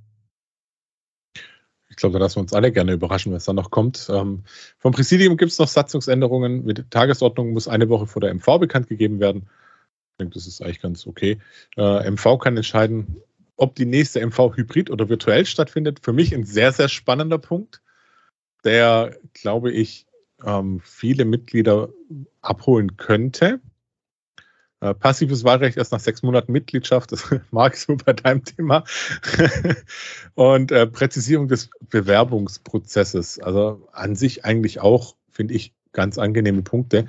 Ich 1.89 1.97
glaube, 1.97 2.13
da 2.13 2.19
lassen 2.19 2.37
wir 2.37 2.41
uns 2.41 2.53
alle 2.53 2.71
gerne 2.71 2.93
überraschen, 2.93 3.33
was 3.33 3.45
da 3.45 3.53
noch 3.53 3.69
kommt. 3.69 4.09
Ähm, 4.09 4.45
vom 4.79 4.93
Präsidium 4.93 5.37
gibt 5.37 5.51
es 5.51 5.59
noch 5.59 5.67
Satzungsänderungen. 5.67 6.65
Mit 6.65 6.89
Tagesordnung 6.89 7.53
muss 7.53 7.67
eine 7.67 7.87
Woche 7.89 8.07
vor 8.07 8.19
der 8.19 8.33
MV 8.33 8.57
bekannt 8.59 8.87
gegeben 8.87 9.19
werden. 9.19 9.47
Ich 10.13 10.17
denke, 10.19 10.33
das 10.33 10.47
ist 10.47 10.61
eigentlich 10.63 10.81
ganz 10.81 11.05
okay. 11.05 11.37
Äh, 11.77 12.09
MV 12.09 12.39
kann 12.39 12.57
entscheiden, 12.57 13.21
ob 13.57 13.75
die 13.75 13.85
nächste 13.85 14.25
MV 14.25 14.55
hybrid 14.55 14.89
oder 14.89 15.07
virtuell 15.07 15.45
stattfindet. 15.45 15.99
Für 16.01 16.13
mich 16.13 16.33
ein 16.33 16.45
sehr, 16.45 16.71
sehr 16.71 16.89
spannender 16.89 17.37
Punkt 17.37 17.82
der, 18.63 19.17
glaube 19.33 19.71
ich, 19.71 20.05
ähm, 20.45 20.81
viele 20.83 21.25
Mitglieder 21.25 21.89
abholen 22.41 22.97
könnte. 22.97 23.61
Äh, 24.81 24.93
passives 24.93 25.45
Wahlrecht 25.45 25.77
erst 25.77 25.93
nach 25.93 25.99
sechs 26.01 26.23
Monaten 26.23 26.51
Mitgliedschaft, 26.51 27.13
das 27.13 27.23
mag 27.51 27.75
so 27.77 27.95
bei 27.95 28.13
deinem 28.13 28.43
Thema. 28.43 28.83
Und 30.35 30.71
äh, 30.71 30.87
Präzisierung 30.87 31.47
des 31.47 31.69
Bewerbungsprozesses. 31.89 33.39
Also 33.39 33.87
an 33.93 34.15
sich 34.15 34.43
eigentlich 34.43 34.81
auch, 34.81 35.15
finde 35.31 35.53
ich, 35.53 35.73
ganz 35.93 36.17
angenehme 36.17 36.63
Punkte. 36.63 37.05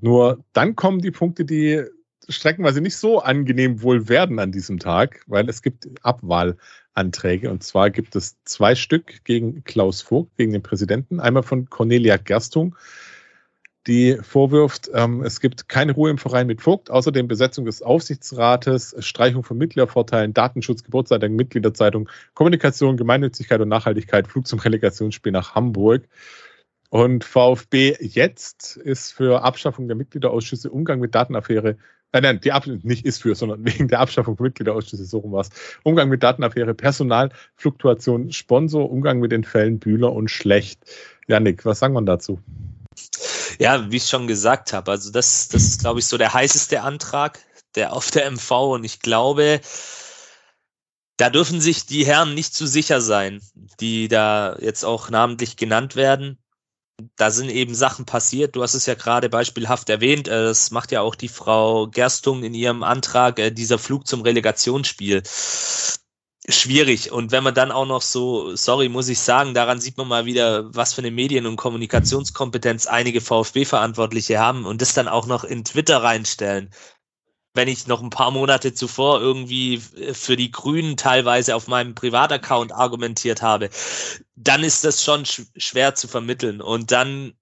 Nur 0.00 0.44
dann 0.52 0.76
kommen 0.76 1.00
die 1.00 1.10
Punkte, 1.10 1.44
die 1.44 1.84
streckenweise 2.28 2.80
nicht 2.80 2.96
so 2.96 3.20
angenehm 3.20 3.82
wohl 3.82 4.08
werden 4.08 4.38
an 4.38 4.52
diesem 4.52 4.78
Tag, 4.78 5.22
weil 5.26 5.48
es 5.48 5.62
gibt 5.62 5.88
Abwahl. 6.02 6.58
Anträge. 6.96 7.50
Und 7.50 7.62
zwar 7.62 7.90
gibt 7.90 8.16
es 8.16 8.36
zwei 8.44 8.74
Stück 8.74 9.24
gegen 9.24 9.64
Klaus 9.64 10.00
Vogt, 10.02 10.36
gegen 10.36 10.52
den 10.52 10.62
Präsidenten. 10.62 11.20
Einmal 11.20 11.42
von 11.42 11.68
Cornelia 11.68 12.16
Gerstung, 12.16 12.76
die 13.86 14.18
vorwirft, 14.20 14.90
ähm, 14.94 15.22
es 15.22 15.40
gibt 15.40 15.68
keine 15.68 15.92
Ruhe 15.92 16.10
im 16.10 16.18
Verein 16.18 16.46
mit 16.48 16.60
Vogt, 16.60 16.90
außerdem 16.90 17.28
Besetzung 17.28 17.66
des 17.66 17.82
Aufsichtsrates, 17.82 18.96
Streichung 18.98 19.44
von 19.44 19.58
Mitgliedervorteilen, 19.58 20.34
Datenschutz, 20.34 20.82
Geburtszeitung, 20.82 21.36
Mitgliederzeitung, 21.36 22.08
Kommunikation, 22.34 22.96
Gemeinnützigkeit 22.96 23.60
und 23.60 23.68
Nachhaltigkeit, 23.68 24.26
Flug 24.26 24.46
zum 24.46 24.58
Relegationsspiel 24.58 25.32
nach 25.32 25.54
Hamburg. 25.54 26.08
Und 26.88 27.24
VfB 27.24 27.96
jetzt 28.00 28.76
ist 28.76 29.12
für 29.12 29.42
Abschaffung 29.42 29.86
der 29.86 29.96
Mitgliederausschüsse, 29.96 30.70
Umgang 30.70 31.00
mit 31.00 31.14
Datenaffäre, 31.14 31.76
äh, 32.12 32.20
nein, 32.20 32.40
die 32.40 32.52
Ab 32.52 32.66
nicht 32.66 33.04
ist 33.04 33.22
für, 33.22 33.34
sondern 33.34 33.64
wegen 33.64 33.88
der 33.88 34.00
Abschaffung 34.00 34.36
von 34.36 34.44
Mitgliederausschüsse, 34.44 35.04
so 35.04 35.18
rum 35.18 35.32
was. 35.32 35.50
Umgang 35.82 36.08
mit 36.08 36.22
Datenaffäre, 36.22 36.74
Personalfluktuation, 36.74 38.32
Sponsor, 38.32 38.90
Umgang 38.90 39.20
mit 39.20 39.32
den 39.32 39.44
Fällen 39.44 39.78
Bühler 39.78 40.12
und 40.12 40.30
Schlecht. 40.30 40.80
Janik, 41.26 41.64
was 41.64 41.80
sagen 41.80 41.94
wir 41.94 42.02
dazu? 42.02 42.40
Ja, 43.58 43.90
wie 43.90 43.96
ich 43.96 44.06
schon 44.06 44.26
gesagt 44.26 44.72
habe, 44.72 44.90
also 44.90 45.10
das, 45.10 45.48
das 45.48 45.62
ist, 45.62 45.80
glaube 45.80 46.00
ich, 46.00 46.06
so 46.06 46.16
der 46.18 46.32
heißeste 46.32 46.82
Antrag, 46.82 47.38
der 47.74 47.92
auf 47.92 48.10
der 48.10 48.30
MV 48.30 48.50
und 48.50 48.84
ich 48.84 49.00
glaube, 49.00 49.60
da 51.16 51.30
dürfen 51.30 51.60
sich 51.60 51.86
die 51.86 52.04
Herren 52.04 52.34
nicht 52.34 52.54
zu 52.54 52.66
sicher 52.66 53.00
sein, 53.00 53.40
die 53.80 54.08
da 54.08 54.56
jetzt 54.60 54.84
auch 54.84 55.08
namentlich 55.10 55.56
genannt 55.56 55.96
werden. 55.96 56.38
Da 57.16 57.30
sind 57.30 57.50
eben 57.50 57.74
Sachen 57.74 58.06
passiert. 58.06 58.56
Du 58.56 58.62
hast 58.62 58.74
es 58.74 58.86
ja 58.86 58.94
gerade 58.94 59.28
beispielhaft 59.28 59.90
erwähnt. 59.90 60.28
Äh, 60.28 60.44
das 60.44 60.70
macht 60.70 60.92
ja 60.92 61.02
auch 61.02 61.14
die 61.14 61.28
Frau 61.28 61.88
Gerstung 61.88 62.42
in 62.42 62.54
ihrem 62.54 62.82
Antrag, 62.82 63.38
äh, 63.38 63.50
dieser 63.50 63.78
Flug 63.78 64.06
zum 64.06 64.22
Relegationsspiel 64.22 65.22
schwierig. 66.48 67.12
Und 67.12 67.32
wenn 67.32 67.44
man 67.44 67.54
dann 67.54 67.72
auch 67.72 67.86
noch 67.86 68.02
so, 68.02 68.54
sorry, 68.56 68.88
muss 68.88 69.08
ich 69.08 69.18
sagen, 69.18 69.54
daran 69.54 69.80
sieht 69.80 69.96
man 69.96 70.08
mal 70.08 70.26
wieder, 70.26 70.74
was 70.74 70.94
für 70.94 71.02
eine 71.02 71.10
Medien- 71.10 71.46
und 71.46 71.56
Kommunikationskompetenz 71.56 72.86
einige 72.86 73.20
VfB-Verantwortliche 73.20 74.38
haben 74.38 74.64
und 74.64 74.80
das 74.80 74.94
dann 74.94 75.08
auch 75.08 75.26
noch 75.26 75.44
in 75.44 75.64
Twitter 75.64 76.02
reinstellen. 76.02 76.70
Wenn 77.56 77.68
ich 77.68 77.86
noch 77.86 78.02
ein 78.02 78.10
paar 78.10 78.30
Monate 78.30 78.74
zuvor 78.74 79.20
irgendwie 79.20 79.78
für 80.12 80.36
die 80.36 80.50
Grünen 80.50 80.96
teilweise 80.96 81.56
auf 81.56 81.68
meinem 81.68 81.94
Privataccount 81.94 82.70
argumentiert 82.72 83.40
habe, 83.40 83.70
dann 84.36 84.62
ist 84.62 84.84
das 84.84 85.02
schon 85.02 85.24
schwer 85.24 85.94
zu 85.94 86.06
vermitteln. 86.06 86.60
Und 86.60 86.92
dann 86.92 87.32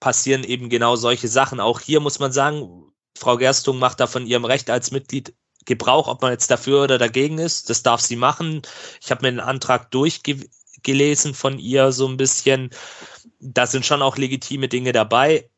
passieren 0.00 0.44
eben 0.44 0.68
genau 0.68 0.96
solche 0.96 1.28
Sachen. 1.28 1.60
Auch 1.60 1.80
hier 1.80 2.00
muss 2.00 2.18
man 2.18 2.32
sagen, 2.32 2.92
Frau 3.16 3.36
Gerstung 3.36 3.78
macht 3.78 4.00
da 4.00 4.06
von 4.06 4.26
ihrem 4.26 4.44
Recht 4.44 4.70
als 4.70 4.90
Mitglied 4.90 5.34
Gebrauch, 5.64 6.08
ob 6.08 6.22
man 6.22 6.32
jetzt 6.32 6.50
dafür 6.50 6.84
oder 6.84 6.98
dagegen 6.98 7.38
ist. 7.38 7.70
Das 7.70 7.82
darf 7.82 8.00
sie 8.00 8.16
machen. 8.16 8.62
Ich 9.00 9.10
habe 9.10 9.22
mir 9.22 9.32
den 9.32 9.40
Antrag 9.40 9.90
durchgelesen 9.90 11.34
von 11.34 11.58
ihr 11.58 11.92
so 11.92 12.08
ein 12.08 12.16
bisschen. 12.16 12.70
Da 13.38 13.66
sind 13.66 13.86
schon 13.86 14.02
auch 14.02 14.16
legitime 14.16 14.68
Dinge 14.68 14.92
dabei. 14.92 15.50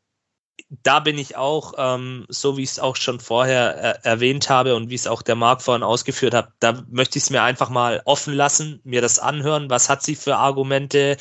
Da 0.69 0.99
bin 0.99 1.17
ich 1.17 1.35
auch, 1.35 1.73
ähm, 1.77 2.25
so 2.29 2.57
wie 2.57 2.63
ich 2.63 2.71
es 2.71 2.79
auch 2.79 2.95
schon 2.95 3.19
vorher 3.19 3.75
er 3.75 4.05
erwähnt 4.05 4.49
habe 4.49 4.75
und 4.75 4.89
wie 4.89 4.95
es 4.95 5.07
auch 5.07 5.21
der 5.21 5.35
Marc 5.35 5.61
vorhin 5.61 5.83
ausgeführt 5.83 6.33
hat, 6.33 6.49
da 6.59 6.83
möchte 6.89 7.17
ich 7.17 7.25
es 7.25 7.29
mir 7.29 7.43
einfach 7.43 7.69
mal 7.69 8.01
offen 8.05 8.33
lassen, 8.33 8.79
mir 8.83 9.01
das 9.01 9.19
anhören. 9.19 9.69
Was 9.69 9.89
hat 9.89 10.03
sie 10.03 10.15
für 10.15 10.37
Argumente? 10.37 11.17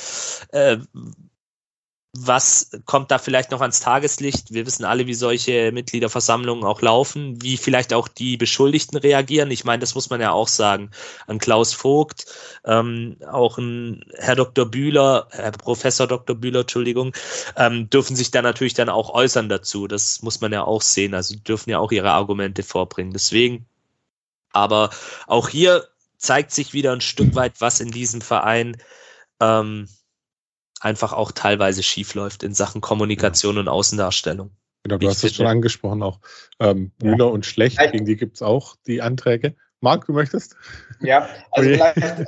Äh, 0.53 0.79
was 2.13 2.73
kommt 2.87 3.13
da 3.13 3.19
vielleicht 3.19 3.53
noch 3.53 3.61
ans 3.61 3.79
Tageslicht? 3.79 4.53
Wir 4.53 4.67
wissen 4.67 4.85
alle, 4.85 5.07
wie 5.07 5.15
solche 5.15 5.71
Mitgliederversammlungen 5.71 6.65
auch 6.65 6.83
laufen, 6.83 7.41
wie 7.41 7.57
vielleicht 7.57 7.95
auch 7.95 8.09
die 8.09 8.37
Beschuldigten 8.37 8.99
reagieren. 8.99 9.51
Ich 9.53 9.65
meine, 9.65 9.79
das 9.79 9.95
muss 9.95 10.11
man 10.11 10.21
ja 10.21 10.33
auch 10.33 10.49
sagen. 10.49 10.91
An 11.29 11.39
Klaus 11.39 11.73
Vogt, 11.73 12.27
ähm, 12.65 13.17
auch 13.31 13.59
ein 13.59 14.05
Herr 14.19 14.35
Dr. 14.35 14.67
Bühler, 14.67 15.29
Herr 15.31 15.53
Professor 15.53 16.09
Dr. 16.09 16.35
Bühler, 16.35 16.63
Entschuldigung, 16.63 17.15
ähm, 17.57 17.89
dürfen 17.91 18.17
sich 18.17 18.33
da 18.33 18.43
natürlich 18.43 18.75
dann 18.75 18.89
auch 18.89 19.15
äußern 19.15 19.49
dazu. 19.49 19.87
Das 19.87 20.21
muss 20.23 20.41
man 20.41 20.53
ja 20.53 20.65
auch 20.65 20.83
sehen. 20.83 21.15
Also 21.15 21.37
dürfen 21.37 21.71
ja 21.71 21.79
auch 21.79 21.93
ihre 21.93 22.11
Argumente 22.11 22.65
vorbringen. 22.65 23.13
Deswegen, 23.13 23.67
aber 24.53 24.91
auch 25.29 25.49
hier 25.49 25.87
zeigt 26.19 26.51
sich 26.51 26.73
wieder 26.73 26.93
ein 26.93 27.01
Stück 27.01 27.37
weit, 27.37 27.61
was 27.61 27.79
in 27.79 27.93
diesem 27.93 28.21
Verein 28.21 28.77
ähm, 29.39 29.87
einfach 30.81 31.13
auch 31.13 31.31
teilweise 31.31 31.83
schief 31.83 32.15
läuft 32.15 32.43
in 32.43 32.55
Sachen 32.55 32.81
Kommunikation 32.81 33.55
ja. 33.55 33.61
und 33.61 33.69
Außendarstellung. 33.69 34.51
Genau, 34.83 34.97
du 34.97 35.09
hast 35.09 35.23
es 35.23 35.37
schon 35.37 35.47
angesprochen 35.47 36.03
auch. 36.03 36.21
Ähm, 36.59 36.93
Müller 37.03 37.27
ja. 37.27 37.31
und 37.31 37.45
Schlecht, 37.45 37.79
gegen 37.79 38.07
die 38.07 38.17
gibt 38.17 38.37
es 38.37 38.43
auch 38.43 38.77
die 38.87 39.03
Anträge. 39.03 39.55
Marc, 39.81 40.07
du 40.07 40.13
möchtest? 40.13 40.57
Ja, 41.01 41.29
also 41.51 41.71
vielleicht, 41.71 42.27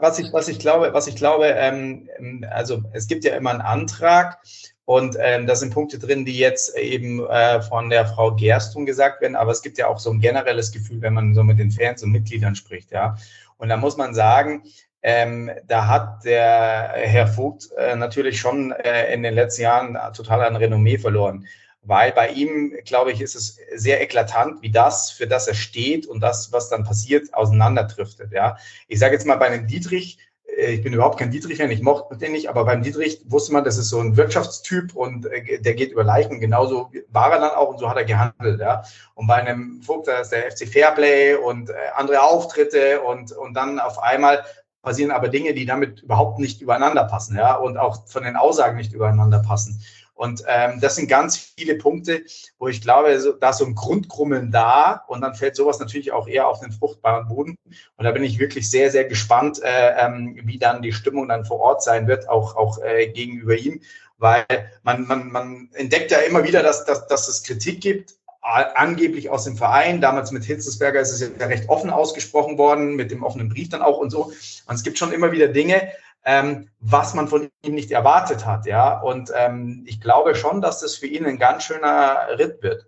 was 0.00 0.18
ich, 0.18 0.32
was 0.32 0.48
ich 0.48 0.58
glaube, 0.58 0.92
was 0.92 1.06
ich 1.06 1.16
glaube, 1.16 1.46
ähm, 1.46 2.08
also 2.50 2.82
es 2.92 3.06
gibt 3.06 3.24
ja 3.24 3.36
immer 3.36 3.50
einen 3.50 3.60
Antrag 3.60 4.38
und 4.84 5.16
ähm, 5.20 5.46
da 5.46 5.54
sind 5.54 5.72
Punkte 5.72 5.98
drin, 5.98 6.24
die 6.24 6.38
jetzt 6.38 6.76
eben 6.76 7.26
äh, 7.26 7.60
von 7.60 7.90
der 7.90 8.06
Frau 8.06 8.34
Gerstung 8.34 8.86
gesagt 8.86 9.20
werden, 9.20 9.36
aber 9.36 9.52
es 9.52 9.62
gibt 9.62 9.78
ja 9.78 9.88
auch 9.88 9.98
so 9.98 10.10
ein 10.10 10.20
generelles 10.20 10.72
Gefühl, 10.72 11.02
wenn 11.02 11.14
man 11.14 11.34
so 11.34 11.42
mit 11.42 11.58
den 11.58 11.70
Fans 11.70 12.02
und 12.02 12.10
Mitgliedern 12.10 12.54
spricht, 12.54 12.90
ja. 12.90 13.16
Und 13.58 13.70
da 13.70 13.78
muss 13.78 13.96
man 13.96 14.14
sagen, 14.14 14.64
ähm, 15.08 15.52
da 15.68 15.86
hat 15.86 16.24
der 16.24 16.90
Herr 16.96 17.28
Vogt 17.28 17.70
äh, 17.78 17.94
natürlich 17.94 18.40
schon 18.40 18.72
äh, 18.72 19.14
in 19.14 19.22
den 19.22 19.34
letzten 19.34 19.62
Jahren 19.62 19.96
total 20.12 20.42
an 20.42 20.56
Renommee 20.56 20.98
verloren. 20.98 21.46
Weil 21.82 22.10
bei 22.10 22.30
ihm, 22.30 22.74
glaube 22.84 23.12
ich, 23.12 23.20
ist 23.20 23.36
es 23.36 23.56
sehr 23.76 24.02
eklatant, 24.02 24.62
wie 24.62 24.72
das, 24.72 25.12
für 25.12 25.28
das 25.28 25.46
er 25.46 25.54
steht 25.54 26.08
und 26.08 26.18
das, 26.18 26.50
was 26.50 26.70
dann 26.70 26.82
passiert, 26.82 27.32
auseinanderdriftet. 27.34 28.32
Ja, 28.32 28.56
ich 28.88 28.98
sage 28.98 29.14
jetzt 29.14 29.26
mal 29.26 29.36
bei 29.36 29.46
einem 29.46 29.68
Dietrich, 29.68 30.18
äh, 30.56 30.72
ich 30.72 30.82
bin 30.82 30.92
überhaupt 30.92 31.20
kein 31.20 31.30
Dietrich-Fan, 31.30 31.70
ich 31.70 31.82
mochte 31.82 32.16
den 32.16 32.32
nicht, 32.32 32.48
aber 32.48 32.64
beim 32.64 32.82
Dietrich 32.82 33.20
wusste 33.26 33.52
man, 33.52 33.62
das 33.62 33.78
ist 33.78 33.90
so 33.90 34.00
ein 34.00 34.16
Wirtschaftstyp 34.16 34.96
und 34.96 35.26
äh, 35.26 35.60
der 35.60 35.74
geht 35.74 35.92
über 35.92 36.02
Leichen. 36.02 36.40
Genauso 36.40 36.90
war 37.10 37.30
er 37.30 37.38
dann 37.38 37.50
auch 37.50 37.68
und 37.68 37.78
so 37.78 37.88
hat 37.88 37.96
er 37.96 38.04
gehandelt. 38.04 38.58
Ja. 38.58 38.82
Und 39.14 39.28
bei 39.28 39.34
einem 39.34 39.82
Vogt, 39.82 40.08
da 40.08 40.18
ist 40.18 40.32
der 40.32 40.50
FC 40.50 40.66
Fairplay 40.66 41.36
und 41.36 41.70
äh, 41.70 41.74
andere 41.94 42.22
Auftritte 42.22 43.02
und, 43.02 43.30
und 43.30 43.54
dann 43.54 43.78
auf 43.78 44.00
einmal 44.00 44.44
passieren 44.86 45.10
aber 45.10 45.28
Dinge, 45.28 45.52
die 45.52 45.66
damit 45.66 46.02
überhaupt 46.02 46.38
nicht 46.38 46.62
übereinander 46.62 47.04
passen, 47.04 47.36
ja, 47.36 47.56
und 47.56 47.76
auch 47.76 48.06
von 48.06 48.22
den 48.22 48.36
Aussagen 48.36 48.76
nicht 48.76 48.92
übereinander 48.92 49.40
passen. 49.40 49.82
Und 50.14 50.44
ähm, 50.46 50.80
das 50.80 50.94
sind 50.94 51.08
ganz 51.08 51.36
viele 51.36 51.74
Punkte, 51.74 52.22
wo 52.58 52.68
ich 52.68 52.80
glaube, 52.80 53.20
so, 53.20 53.32
da 53.32 53.50
ist 53.50 53.58
so 53.58 53.66
ein 53.66 53.74
Grundkrummeln 53.74 54.52
da 54.52 55.04
und 55.08 55.22
dann 55.22 55.34
fällt 55.34 55.56
sowas 55.56 55.80
natürlich 55.80 56.12
auch 56.12 56.28
eher 56.28 56.46
auf 56.46 56.60
den 56.60 56.70
fruchtbaren 56.70 57.26
Boden. 57.26 57.58
Und 57.96 58.04
da 58.04 58.12
bin 58.12 58.22
ich 58.22 58.38
wirklich 58.38 58.70
sehr, 58.70 58.92
sehr 58.92 59.04
gespannt, 59.04 59.60
äh, 59.62 59.90
ähm, 59.98 60.40
wie 60.44 60.58
dann 60.58 60.82
die 60.82 60.92
Stimmung 60.92 61.28
dann 61.28 61.44
vor 61.44 61.58
Ort 61.58 61.82
sein 61.82 62.06
wird, 62.06 62.28
auch, 62.28 62.54
auch 62.54 62.78
äh, 62.78 63.08
gegenüber 63.08 63.56
ihm, 63.56 63.80
weil 64.18 64.46
man, 64.84 65.06
man, 65.06 65.32
man 65.32 65.68
entdeckt 65.74 66.12
ja 66.12 66.18
immer 66.18 66.44
wieder, 66.44 66.62
dass, 66.62 66.84
dass, 66.84 67.08
dass 67.08 67.26
es 67.28 67.42
Kritik 67.42 67.80
gibt, 67.80 68.14
angeblich 68.46 69.28
aus 69.28 69.44
dem 69.44 69.56
Verein. 69.56 70.00
Damals 70.00 70.30
mit 70.30 70.44
Hitzelsberger 70.44 71.00
ist 71.00 71.12
es 71.12 71.20
ja 71.20 71.46
recht 71.46 71.68
offen 71.68 71.90
ausgesprochen 71.90 72.58
worden, 72.58 72.94
mit 72.94 73.10
dem 73.10 73.24
offenen 73.24 73.48
Brief 73.48 73.68
dann 73.68 73.82
auch 73.82 73.98
und 73.98 74.10
so. 74.10 74.26
Und 74.66 74.74
es 74.74 74.82
gibt 74.82 74.98
schon 74.98 75.12
immer 75.12 75.32
wieder 75.32 75.48
Dinge, 75.48 75.90
ähm, 76.24 76.68
was 76.80 77.14
man 77.14 77.28
von 77.28 77.48
ihm 77.64 77.74
nicht 77.74 77.90
erwartet 77.90 78.46
hat, 78.46 78.66
ja. 78.66 79.00
Und 79.00 79.32
ähm, 79.34 79.84
ich 79.86 80.00
glaube 80.00 80.34
schon, 80.34 80.60
dass 80.60 80.80
das 80.80 80.96
für 80.96 81.06
ihn 81.06 81.26
ein 81.26 81.38
ganz 81.38 81.64
schöner 81.64 82.28
Ritt 82.38 82.62
wird. 82.62 82.86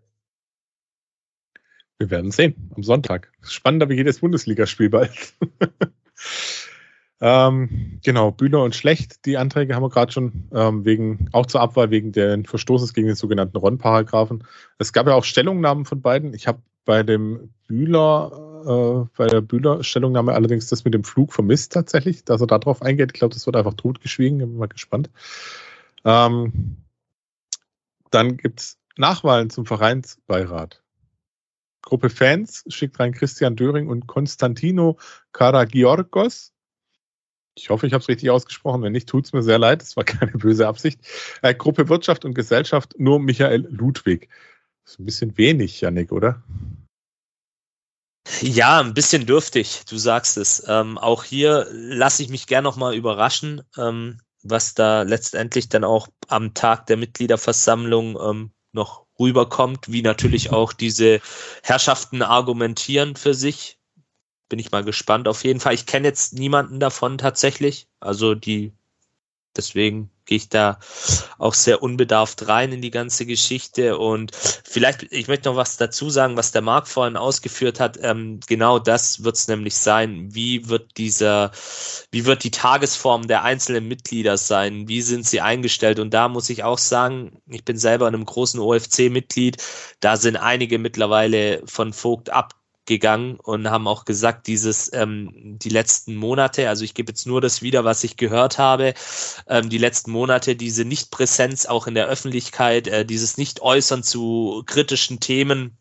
Wir 1.99 2.11
werden 2.11 2.31
sehen 2.31 2.71
am 2.77 2.83
Sonntag. 2.85 3.33
Spannender 3.43 3.89
wie 3.89 3.97
jedes 3.97 4.21
Bundesligaspiel 4.21 4.89
bald. 4.89 5.35
Ähm, 7.21 7.99
genau, 8.05 8.31
Bühler 8.31 8.63
und 8.63 8.77
Schlecht, 8.77 9.25
die 9.27 9.39
Anträge 9.39 9.75
haben 9.75 9.83
wir 9.83 9.91
gerade 9.91 10.13
schon 10.13 10.49
ähm, 10.53 10.85
wegen, 10.85 11.29
auch 11.33 11.47
zur 11.47 11.61
Abwahl 11.61 11.91
wegen 11.91 12.13
den 12.13 12.45
Verstoßes 12.47 12.95
gegen 12.95 13.09
den 13.09 13.17
sogenannten 13.17 13.57
Ron-Paragraphen. 13.57 14.45
Es 14.79 14.93
gab 14.93 15.07
ja 15.09 15.15
auch 15.15 15.25
Stellungnahmen 15.25 15.85
von 15.85 16.01
beiden. 16.01 16.33
Ich 16.33 16.47
habe 16.47 16.63
bei 16.85 17.03
dem 17.03 17.53
Bühler, 17.67 18.31
äh, 18.65 19.17
bei 19.17 19.27
der 19.27 19.41
Bühler-Stellungnahme 19.41 20.33
allerdings 20.33 20.69
das 20.69 20.85
mit 20.85 20.95
dem 20.95 21.05
Flug 21.05 21.33
vermisst 21.33 21.73
tatsächlich, 21.73 22.25
dass 22.25 22.41
er 22.41 22.47
darauf 22.47 22.83
eingeht. 22.83 23.11
Ich 23.13 23.19
glaube, 23.19 23.35
das 23.35 23.47
wird 23.47 23.57
einfach 23.57 23.75
totgeschwiegen. 23.75 24.39
Bin 24.39 24.57
mal 24.57 24.69
gespannt. 24.69 25.11
Ähm, 26.05 26.77
dann 28.11 28.37
gibt's 28.37 28.79
Nachwahlen 28.97 29.51
zum 29.51 29.67
Vereinsbeirat. 29.67 30.83
Gruppe 31.83 32.11
Fans 32.11 32.65
schickt 32.69 32.99
rein 33.01 33.13
Christian 33.13 33.57
Döring 33.57 33.89
und 33.89 34.07
Konstantino 34.07 34.99
Karagiorgos 35.33 36.53
ich 37.59 37.71
hoffe, 37.71 37.87
ich 37.87 37.93
habe 37.93 38.03
es 38.03 38.09
richtig 38.09 38.31
ausgesprochen. 38.31 38.83
Wenn 38.83 38.93
nicht, 38.93 39.09
tut 39.09 39.27
es 39.27 39.33
mir 39.33 39.43
sehr 39.43 39.59
leid. 39.59 39.83
Das 39.83 39.97
war 39.97 40.05
keine 40.05 40.33
böse 40.33 40.67
Absicht. 40.67 41.01
Äh, 41.43 41.55
Gruppe 41.55 41.89
Wirtschaft 41.89 42.25
und 42.25 42.35
Gesellschaft, 42.35 42.95
nur 42.99 43.21
Michael 43.21 43.67
Ludwig. 43.71 44.29
Das 44.85 44.95
ist 44.95 45.01
ein 45.01 45.05
bisschen 45.05 45.37
wenig, 45.37 45.81
Janik, 45.81 46.13
oder? 46.13 46.43
Ja, 48.41 48.81
ein 48.81 48.95
bisschen 48.95 49.27
dürftig, 49.27 49.83
du 49.89 49.97
sagst 49.97 50.37
es. 50.37 50.63
Ähm, 50.67 50.99
auch 50.99 51.25
hier 51.25 51.67
lasse 51.71 52.23
ich 52.23 52.29
mich 52.29 52.47
gern 52.47 52.65
nochmal 52.65 52.95
überraschen, 52.95 53.63
ähm, 53.77 54.21
was 54.43 54.75
da 54.75 55.03
letztendlich 55.03 55.69
dann 55.69 55.85
auch 55.85 56.09
am 56.29 56.55
Tag 56.55 56.87
der 56.87 56.99
Mitgliederversammlung 56.99 58.19
ähm, 58.21 58.51
noch 58.73 59.07
rüberkommt, 59.19 59.91
wie 59.91 60.03
natürlich 60.03 60.51
auch 60.53 60.73
diese 60.73 61.21
Herrschaften 61.63 62.23
argumentieren 62.23 63.17
für 63.17 63.35
sich 63.35 63.78
bin 64.49 64.59
ich 64.59 64.71
mal 64.71 64.85
gespannt. 64.85 65.29
Auf 65.29 65.45
jeden 65.45 65.61
Fall, 65.61 65.75
ich 65.75 65.87
kenne 65.87 66.09
jetzt 66.09 66.35
niemanden 66.35 66.81
davon 66.81 67.19
tatsächlich. 67.19 67.89
Also 68.01 68.35
die, 68.35 68.73
deswegen 69.57 70.11
gehe 70.29 70.37
ich 70.37 70.49
da 70.49 70.79
auch 71.39 71.55
sehr 71.55 71.83
unbedarft 71.83 72.47
rein 72.47 72.71
in 72.71 72.83
die 72.83 72.91
ganze 72.91 73.27
Geschichte. 73.27 73.99
Und 73.99 74.31
vielleicht, 74.35 75.05
ich 75.11 75.27
möchte 75.27 75.49
noch 75.49 75.57
was 75.57 75.79
dazu 75.79 76.11
sagen, 76.11 76.37
was 76.37 76.53
der 76.53 76.63
Marc 76.63 76.87
vorhin 76.87 77.17
ausgeführt 77.17 77.81
hat. 77.81 77.99
Ähm, 78.03 78.39
genau 78.47 78.79
das 78.79 79.25
wird 79.25 79.37
es 79.37 79.49
nämlich 79.49 79.75
sein. 79.75 80.35
Wie 80.35 80.69
wird 80.69 80.99
dieser, 80.99 81.51
wie 82.13 82.27
wird 82.27 82.45
die 82.45 82.51
Tagesform 82.51 83.27
der 83.27 83.43
einzelnen 83.43 83.89
Mitglieder 83.89 84.37
sein? 84.37 84.87
Wie 84.87 85.03
sind 85.03 85.27
sie 85.27 85.41
eingestellt? 85.41 85.99
Und 85.99 86.13
da 86.13 86.29
muss 86.29 86.51
ich 86.51 86.63
auch 86.63 86.79
sagen, 86.79 87.41
ich 87.47 87.65
bin 87.65 87.79
selber 87.79 88.07
in 88.07 88.15
einem 88.15 88.27
großen 88.27 88.61
OFC-Mitglied. 88.61 89.57
Da 90.01 90.17
sind 90.17 90.37
einige 90.37 90.79
mittlerweile 90.79 91.63
von 91.67 91.93
Vogt 91.93 92.31
ab 92.31 92.58
gegangen 92.89 93.39
und 93.41 93.71
haben 93.71 93.87
auch 93.87 94.05
gesagt, 94.05 94.49
dieses 94.49 94.93
ähm, 94.93 95.31
die 95.35 95.69
letzten 95.69 96.17
Monate, 96.17 96.69
also 96.69 96.85
ich 96.85 96.95
gebe 96.95 97.13
jetzt 97.13 97.27
nur 97.27 97.41
das 97.41 97.63
wieder, 97.63 97.85
was 97.85 98.03
ich 98.03 98.17
gehört 98.17 98.59
habe, 98.59 98.95
ähm, 99.47 99.69
die 99.69 99.79
letzten 99.79 100.11
Monate, 100.11 100.57
diese 100.57 100.85
Nichtpräsenz 100.85 101.67
auch 101.67 101.87
in 101.87 101.95
der 101.95 102.09
Öffentlichkeit, 102.09 102.89
äh, 102.89 103.05
dieses 103.05 103.37
Nicht-Äußern 103.37 104.03
zu 104.03 104.65
kritischen 104.67 105.21
Themen 105.21 105.79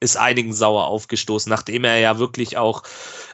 ist 0.00 0.16
einigen 0.16 0.52
sauer 0.52 0.86
aufgestoßen, 0.86 1.50
nachdem 1.50 1.84
er 1.84 1.98
ja 1.98 2.18
wirklich 2.18 2.56
auch 2.56 2.82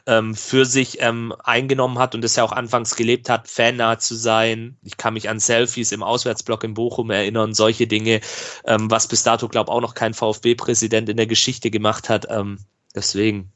ähm, 0.07 0.35
für 0.35 0.65
sich 0.65 0.97
ähm, 1.01 1.33
eingenommen 1.43 1.99
hat 1.99 2.15
und 2.15 2.23
es 2.23 2.35
ja 2.35 2.43
auch 2.43 2.51
anfangs 2.51 2.95
gelebt 2.95 3.29
hat, 3.29 3.47
fannah 3.47 3.99
zu 3.99 4.15
sein. 4.15 4.77
Ich 4.83 4.97
kann 4.97 5.13
mich 5.13 5.29
an 5.29 5.39
Selfies 5.39 5.91
im 5.91 6.01
Auswärtsblock 6.01 6.63
in 6.63 6.73
Bochum 6.73 7.11
erinnern, 7.11 7.53
solche 7.53 7.87
Dinge, 7.87 8.21
ähm, 8.65 8.89
was 8.89 9.07
bis 9.07 9.23
dato, 9.23 9.47
glaube 9.47 9.71
auch 9.71 9.81
noch 9.81 9.93
kein 9.93 10.13
VfB-Präsident 10.13 11.09
in 11.09 11.17
der 11.17 11.27
Geschichte 11.27 11.69
gemacht 11.69 12.09
hat. 12.09 12.27
Ähm, 12.29 12.57
Deswegen 12.95 13.51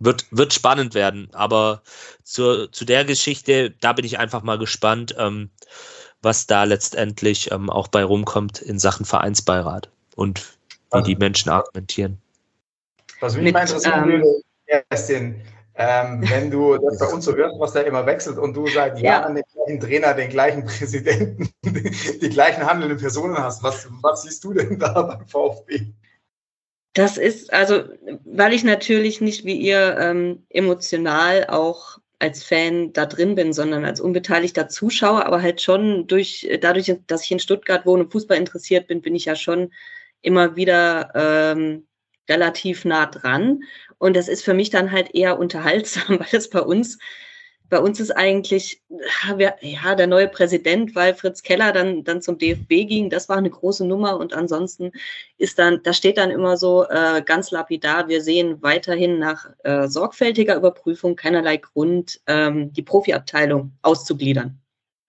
wird, 0.00 0.26
wird 0.30 0.52
spannend 0.52 0.94
werden. 0.94 1.28
Aber 1.32 1.82
zur, 2.22 2.70
zu 2.72 2.84
der 2.84 3.04
Geschichte, 3.04 3.70
da 3.80 3.92
bin 3.92 4.04
ich 4.04 4.18
einfach 4.18 4.42
mal 4.42 4.58
gespannt, 4.58 5.14
ähm, 5.18 5.50
was 6.22 6.46
da 6.46 6.64
letztendlich 6.64 7.50
ähm, 7.52 7.70
auch 7.70 7.88
bei 7.88 8.02
rumkommt 8.02 8.60
in 8.60 8.78
Sachen 8.78 9.04
Vereinsbeirat 9.04 9.90
und 10.16 10.40
wie 10.40 10.98
also, 10.98 11.06
die 11.06 11.16
Menschen 11.16 11.50
argumentieren. 11.50 12.20
Was 13.20 13.36
mich 13.36 13.52
mal 13.52 13.60
interessieren 13.60 14.04
ähm, 14.04 14.10
würde, 14.10 14.42
ist 14.90 15.08
den, 15.08 15.42
ähm, 15.74 16.24
wenn 16.28 16.50
du 16.50 16.76
das 16.90 16.98
bei 16.98 17.06
uns 17.06 17.24
so 17.24 17.34
hörst, 17.34 17.58
was 17.60 17.72
da 17.72 17.80
immer 17.80 18.06
wechselt 18.06 18.38
und 18.38 18.54
du 18.54 18.66
seit 18.68 18.98
Jahren 18.98 19.36
ja. 19.36 19.42
den 19.42 19.52
gleichen 19.52 19.80
Trainer, 19.80 20.14
den 20.14 20.30
gleichen 20.30 20.64
Präsidenten, 20.64 21.50
die 21.64 22.30
gleichen 22.30 22.64
handelnden 22.64 22.98
Personen 22.98 23.36
hast, 23.36 23.62
was, 23.62 23.88
was 24.02 24.22
siehst 24.22 24.42
du 24.44 24.54
denn 24.54 24.78
da 24.78 25.02
beim 25.02 25.26
VfB? 25.26 25.92
Das 26.94 27.18
ist, 27.18 27.52
also, 27.52 27.84
weil 28.24 28.52
ich 28.52 28.62
natürlich 28.62 29.20
nicht 29.20 29.44
wie 29.44 29.56
ihr 29.56 29.96
ähm, 29.98 30.46
emotional 30.48 31.46
auch 31.48 31.98
als 32.20 32.44
Fan 32.44 32.92
da 32.92 33.04
drin 33.06 33.34
bin, 33.34 33.52
sondern 33.52 33.84
als 33.84 34.00
unbeteiligter 34.00 34.68
Zuschauer, 34.68 35.26
aber 35.26 35.42
halt 35.42 35.60
schon 35.60 36.06
durch, 36.06 36.48
dadurch, 36.60 36.94
dass 37.06 37.24
ich 37.24 37.32
in 37.32 37.40
Stuttgart 37.40 37.84
wohne 37.84 38.04
und 38.04 38.12
Fußball 38.12 38.38
interessiert 38.38 38.86
bin, 38.86 39.02
bin 39.02 39.16
ich 39.16 39.24
ja 39.24 39.34
schon 39.34 39.72
immer 40.22 40.56
wieder 40.56 41.10
ähm, 41.14 41.86
relativ 42.28 42.84
nah 42.84 43.06
dran. 43.06 43.64
Und 43.98 44.16
das 44.16 44.28
ist 44.28 44.44
für 44.44 44.54
mich 44.54 44.70
dann 44.70 44.92
halt 44.92 45.14
eher 45.14 45.38
unterhaltsam, 45.38 46.04
weil 46.20 46.28
es 46.32 46.48
bei 46.48 46.60
uns 46.60 46.98
bei 47.70 47.78
uns 47.78 47.98
ist 47.98 48.10
eigentlich, 48.10 48.82
ja, 49.60 49.94
der 49.94 50.06
neue 50.06 50.28
Präsident, 50.28 50.94
weil 50.94 51.14
Fritz 51.14 51.42
Keller 51.42 51.72
dann, 51.72 52.04
dann 52.04 52.20
zum 52.20 52.38
DFB 52.38 52.68
ging, 52.86 53.10
das 53.10 53.28
war 53.28 53.36
eine 53.36 53.50
große 53.50 53.86
Nummer 53.86 54.18
und 54.18 54.34
ansonsten 54.34 54.92
ist 55.38 55.58
dann, 55.58 55.82
da 55.82 55.92
steht 55.92 56.18
dann 56.18 56.30
immer 56.30 56.56
so 56.56 56.84
äh, 56.88 57.22
ganz 57.24 57.50
lapidar, 57.50 58.08
wir 58.08 58.22
sehen 58.22 58.62
weiterhin 58.62 59.18
nach 59.18 59.50
äh, 59.64 59.88
sorgfältiger 59.88 60.56
Überprüfung 60.56 61.16
keinerlei 61.16 61.56
Grund, 61.56 62.20
ähm, 62.26 62.72
die 62.72 62.82
Profiabteilung 62.82 63.72
auszugliedern. 63.82 64.60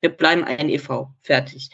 Wir 0.01 0.09
bleiben 0.09 0.43
ein 0.43 0.69
EV, 0.69 1.07
fertig. 1.21 1.69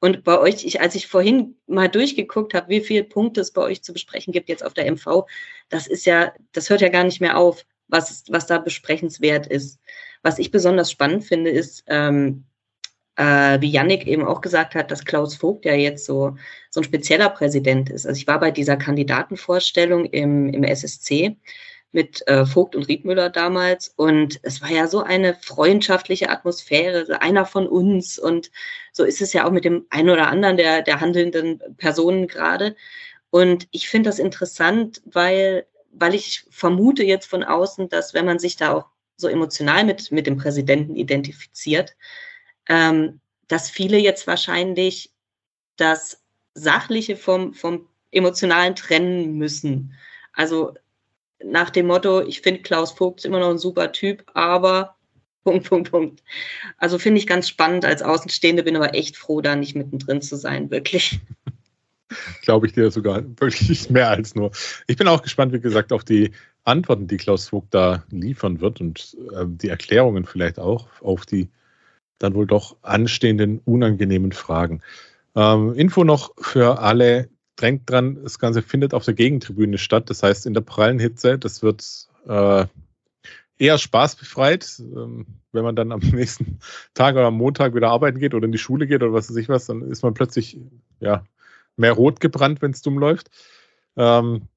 Und 0.00 0.24
bei 0.24 0.38
euch, 0.38 0.64
ich, 0.64 0.80
als 0.80 0.94
ich 0.94 1.06
vorhin 1.06 1.56
mal 1.66 1.88
durchgeguckt 1.88 2.52
habe, 2.52 2.68
wie 2.68 2.80
viele 2.80 3.04
Punkte 3.04 3.40
es 3.40 3.52
bei 3.52 3.62
euch 3.62 3.82
zu 3.82 3.92
besprechen 3.92 4.32
gibt 4.32 4.48
jetzt 4.48 4.64
auf 4.64 4.74
der 4.74 4.90
MV, 4.90 5.24
das 5.70 5.86
ist 5.86 6.04
ja, 6.04 6.32
das 6.52 6.68
hört 6.68 6.82
ja 6.82 6.90
gar 6.90 7.04
nicht 7.04 7.20
mehr 7.20 7.38
auf, 7.38 7.64
was, 7.88 8.24
was 8.28 8.46
da 8.46 8.58
besprechenswert 8.58 9.46
ist. 9.46 9.78
Was 10.26 10.40
ich 10.40 10.50
besonders 10.50 10.90
spannend 10.90 11.22
finde, 11.22 11.50
ist, 11.50 11.84
ähm, 11.86 12.46
äh, 13.14 13.60
wie 13.60 13.70
Yannick 13.70 14.08
eben 14.08 14.24
auch 14.24 14.40
gesagt 14.40 14.74
hat, 14.74 14.90
dass 14.90 15.04
Klaus 15.04 15.36
Vogt 15.36 15.64
ja 15.64 15.74
jetzt 15.74 16.04
so, 16.04 16.36
so 16.68 16.80
ein 16.80 16.84
spezieller 16.84 17.30
Präsident 17.30 17.90
ist. 17.90 18.08
Also 18.08 18.18
ich 18.18 18.26
war 18.26 18.40
bei 18.40 18.50
dieser 18.50 18.76
Kandidatenvorstellung 18.76 20.06
im, 20.06 20.48
im 20.48 20.64
SSC 20.64 21.36
mit 21.92 22.26
äh, 22.26 22.44
Vogt 22.44 22.74
und 22.74 22.88
Riedmüller 22.88 23.30
damals 23.30 23.94
und 23.94 24.40
es 24.42 24.60
war 24.62 24.70
ja 24.72 24.88
so 24.88 25.04
eine 25.04 25.34
freundschaftliche 25.34 26.28
Atmosphäre, 26.28 27.22
einer 27.22 27.46
von 27.46 27.68
uns 27.68 28.18
und 28.18 28.50
so 28.90 29.04
ist 29.04 29.22
es 29.22 29.32
ja 29.32 29.46
auch 29.46 29.52
mit 29.52 29.64
dem 29.64 29.86
einen 29.90 30.10
oder 30.10 30.26
anderen 30.26 30.56
der, 30.56 30.82
der 30.82 31.00
handelnden 31.00 31.62
Personen 31.76 32.26
gerade. 32.26 32.74
Und 33.30 33.68
ich 33.70 33.88
finde 33.88 34.10
das 34.10 34.18
interessant, 34.18 35.02
weil, 35.04 35.66
weil 35.92 36.16
ich 36.16 36.46
vermute 36.50 37.04
jetzt 37.04 37.26
von 37.26 37.44
außen, 37.44 37.88
dass 37.90 38.12
wenn 38.12 38.26
man 38.26 38.40
sich 38.40 38.56
da 38.56 38.74
auch 38.74 38.95
so 39.16 39.28
emotional 39.28 39.84
mit, 39.84 40.12
mit 40.12 40.26
dem 40.26 40.36
Präsidenten 40.36 40.96
identifiziert, 40.96 41.96
ähm, 42.68 43.20
dass 43.48 43.70
viele 43.70 43.98
jetzt 43.98 44.26
wahrscheinlich 44.26 45.12
das 45.76 46.22
Sachliche 46.54 47.16
vom, 47.16 47.54
vom 47.54 47.86
Emotionalen 48.10 48.74
trennen 48.74 49.36
müssen. 49.36 49.94
Also 50.32 50.74
nach 51.42 51.70
dem 51.70 51.86
Motto, 51.86 52.22
ich 52.22 52.40
finde 52.40 52.62
Klaus 52.62 52.92
Vogt 52.92 53.24
immer 53.24 53.40
noch 53.40 53.50
ein 53.50 53.58
super 53.58 53.92
Typ, 53.92 54.24
aber 54.34 54.96
Punkt, 55.44 55.68
Punkt, 55.68 55.90
Punkt. 55.92 56.22
Also 56.76 56.98
finde 56.98 57.20
ich 57.20 57.26
ganz 57.26 57.48
spannend 57.48 57.84
als 57.84 58.02
Außenstehende, 58.02 58.64
bin 58.64 58.74
aber 58.74 58.94
echt 58.94 59.16
froh, 59.16 59.40
da 59.40 59.54
nicht 59.54 59.76
mittendrin 59.76 60.20
zu 60.20 60.36
sein, 60.36 60.70
wirklich. 60.72 61.20
Glaube 62.42 62.66
ich 62.66 62.72
dir 62.72 62.90
sogar 62.90 63.22
wirklich 63.40 63.88
mehr 63.90 64.10
als 64.10 64.34
nur. 64.34 64.50
Ich 64.88 64.96
bin 64.96 65.06
auch 65.06 65.22
gespannt, 65.22 65.52
wie 65.52 65.60
gesagt, 65.60 65.92
auf 65.92 66.02
die 66.02 66.32
Antworten, 66.66 67.06
die 67.06 67.16
Klaus 67.16 67.48
Vogt 67.48 67.72
da 67.72 68.04
liefern 68.10 68.60
wird 68.60 68.80
und 68.80 69.16
äh, 69.32 69.44
die 69.46 69.68
Erklärungen 69.68 70.24
vielleicht 70.24 70.58
auch 70.58 70.88
auf 71.00 71.26
die 71.26 71.48
dann 72.18 72.34
wohl 72.34 72.46
doch 72.46 72.76
anstehenden 72.82 73.60
unangenehmen 73.64 74.32
Fragen. 74.32 74.82
Ähm, 75.34 75.74
Info 75.74 76.02
noch 76.02 76.32
für 76.38 76.78
alle, 76.80 77.28
drängt 77.56 77.88
dran, 77.88 78.22
das 78.22 78.38
Ganze 78.38 78.62
findet 78.62 78.94
auf 78.94 79.04
der 79.04 79.14
Gegentribüne 79.14 79.78
statt, 79.78 80.10
das 80.10 80.22
heißt 80.22 80.46
in 80.46 80.54
der 80.54 80.60
prallen 80.62 80.98
Hitze, 80.98 81.38
das 81.38 81.62
wird 81.62 82.08
äh, 82.26 82.66
eher 83.58 83.78
spaßbefreit. 83.78 84.80
Ähm, 84.80 85.26
wenn 85.52 85.64
man 85.64 85.76
dann 85.76 85.92
am 85.92 86.00
nächsten 86.12 86.58
Tag 86.94 87.14
oder 87.14 87.26
am 87.26 87.36
Montag 87.36 87.74
wieder 87.74 87.90
arbeiten 87.90 88.18
geht 88.18 88.34
oder 88.34 88.46
in 88.46 88.52
die 88.52 88.58
Schule 88.58 88.86
geht 88.86 89.02
oder 89.02 89.12
was 89.12 89.30
weiß 89.30 89.36
ich 89.36 89.48
was, 89.48 89.66
dann 89.66 89.82
ist 89.82 90.02
man 90.02 90.14
plötzlich 90.14 90.58
ja, 91.00 91.24
mehr 91.76 91.92
rot 91.92 92.20
gebrannt, 92.20 92.62
wenn 92.62 92.72
es 92.72 92.82
dumm 92.82 92.98
läuft. 92.98 93.30
Ähm, 93.96 94.48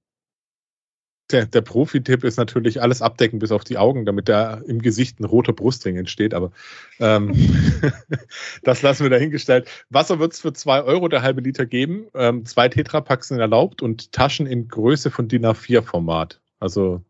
der, 1.31 1.45
der 1.45 1.61
Profi-Tipp 1.61 2.23
ist 2.23 2.37
natürlich 2.37 2.81
alles 2.81 3.01
abdecken 3.01 3.39
bis 3.39 3.51
auf 3.51 3.63
die 3.63 3.77
Augen, 3.77 4.05
damit 4.05 4.29
da 4.29 4.55
im 4.55 4.81
Gesicht 4.81 5.19
ein 5.19 5.25
roter 5.25 5.53
Brustring 5.53 5.95
entsteht. 5.97 6.33
Aber 6.33 6.51
ähm, 6.99 7.33
das 8.63 8.81
lassen 8.81 9.03
wir 9.03 9.09
dahingestellt. 9.09 9.69
Wasser 9.89 10.19
wird 10.19 10.33
es 10.33 10.39
für 10.39 10.53
zwei 10.53 10.81
Euro 10.81 11.07
der 11.07 11.21
halbe 11.21 11.41
Liter 11.41 11.65
geben. 11.65 12.07
Ähm, 12.13 12.45
zwei 12.45 12.69
Tetrapacks 12.69 13.27
sind 13.27 13.39
erlaubt 13.39 13.81
und 13.81 14.11
Taschen 14.11 14.47
in 14.47 14.67
Größe 14.67 15.11
von 15.11 15.27
DIN 15.27 15.45
A4-Format. 15.45 16.39
Also 16.59 17.03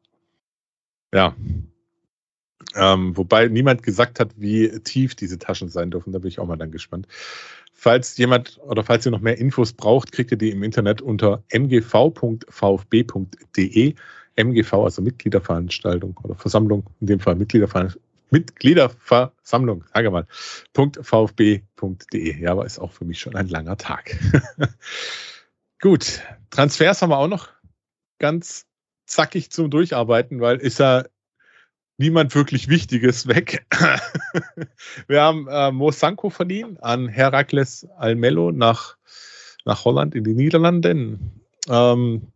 ja. 1.13 1.35
Ähm, 2.75 3.17
wobei 3.17 3.47
niemand 3.47 3.83
gesagt 3.83 4.19
hat, 4.19 4.33
wie 4.35 4.79
tief 4.81 5.15
diese 5.15 5.39
Taschen 5.39 5.69
sein 5.69 5.91
dürfen. 5.91 6.13
Da 6.13 6.19
bin 6.19 6.27
ich 6.27 6.39
auch 6.39 6.45
mal 6.45 6.57
dann 6.57 6.71
gespannt. 6.71 7.07
Falls 7.73 8.17
jemand 8.17 8.59
oder 8.63 8.83
falls 8.83 9.05
ihr 9.05 9.11
noch 9.11 9.21
mehr 9.21 9.37
Infos 9.37 9.73
braucht, 9.73 10.11
kriegt 10.11 10.31
ihr 10.31 10.37
die 10.37 10.49
im 10.49 10.63
Internet 10.63 11.01
unter 11.01 11.43
mgv.vfb.de. 11.49 12.45
MGV, 14.35 14.73
also 14.73 15.01
Mitgliederveranstaltung 15.01 16.17
oder 16.23 16.35
Versammlung, 16.35 16.85
in 17.01 17.07
dem 17.07 17.19
Fall 17.19 17.35
Mitgliederveranstaltung. 17.35 18.07
Mitgliederversammlung, 18.31 19.83
sage 19.93 20.11
mal, 20.11 20.27
.vfb.de. 20.73 22.39
Ja, 22.39 22.51
aber 22.51 22.65
ist 22.65 22.79
auch 22.79 22.91
für 22.91 23.05
mich 23.05 23.19
schon 23.19 23.35
ein 23.35 23.47
langer 23.47 23.77
Tag. 23.77 24.17
Gut, 25.81 26.21
Transfers 26.49 27.01
haben 27.01 27.09
wir 27.09 27.17
auch 27.17 27.27
noch 27.27 27.49
ganz 28.19 28.65
zackig 29.05 29.51
zum 29.51 29.71
Durcharbeiten, 29.71 30.39
weil 30.41 30.57
ist 30.57 30.79
ja 30.79 31.05
niemand 31.99 32.33
wirklich 32.33 32.67
Wichtiges 32.69 33.27
weg. 33.27 33.65
wir 35.07 35.21
haben 35.21 35.47
äh, 35.49 35.71
Mo 35.71 35.91
Sanko 35.91 36.29
verliehen 36.29 36.79
an 36.79 37.07
Herakles 37.07 37.87
Almelo 37.97 38.51
nach, 38.51 38.97
nach 39.65 39.85
Holland 39.85 40.15
in 40.15 40.23
die 40.23 40.33
Niederlande. 40.33 41.19
Ähm, 41.67 42.31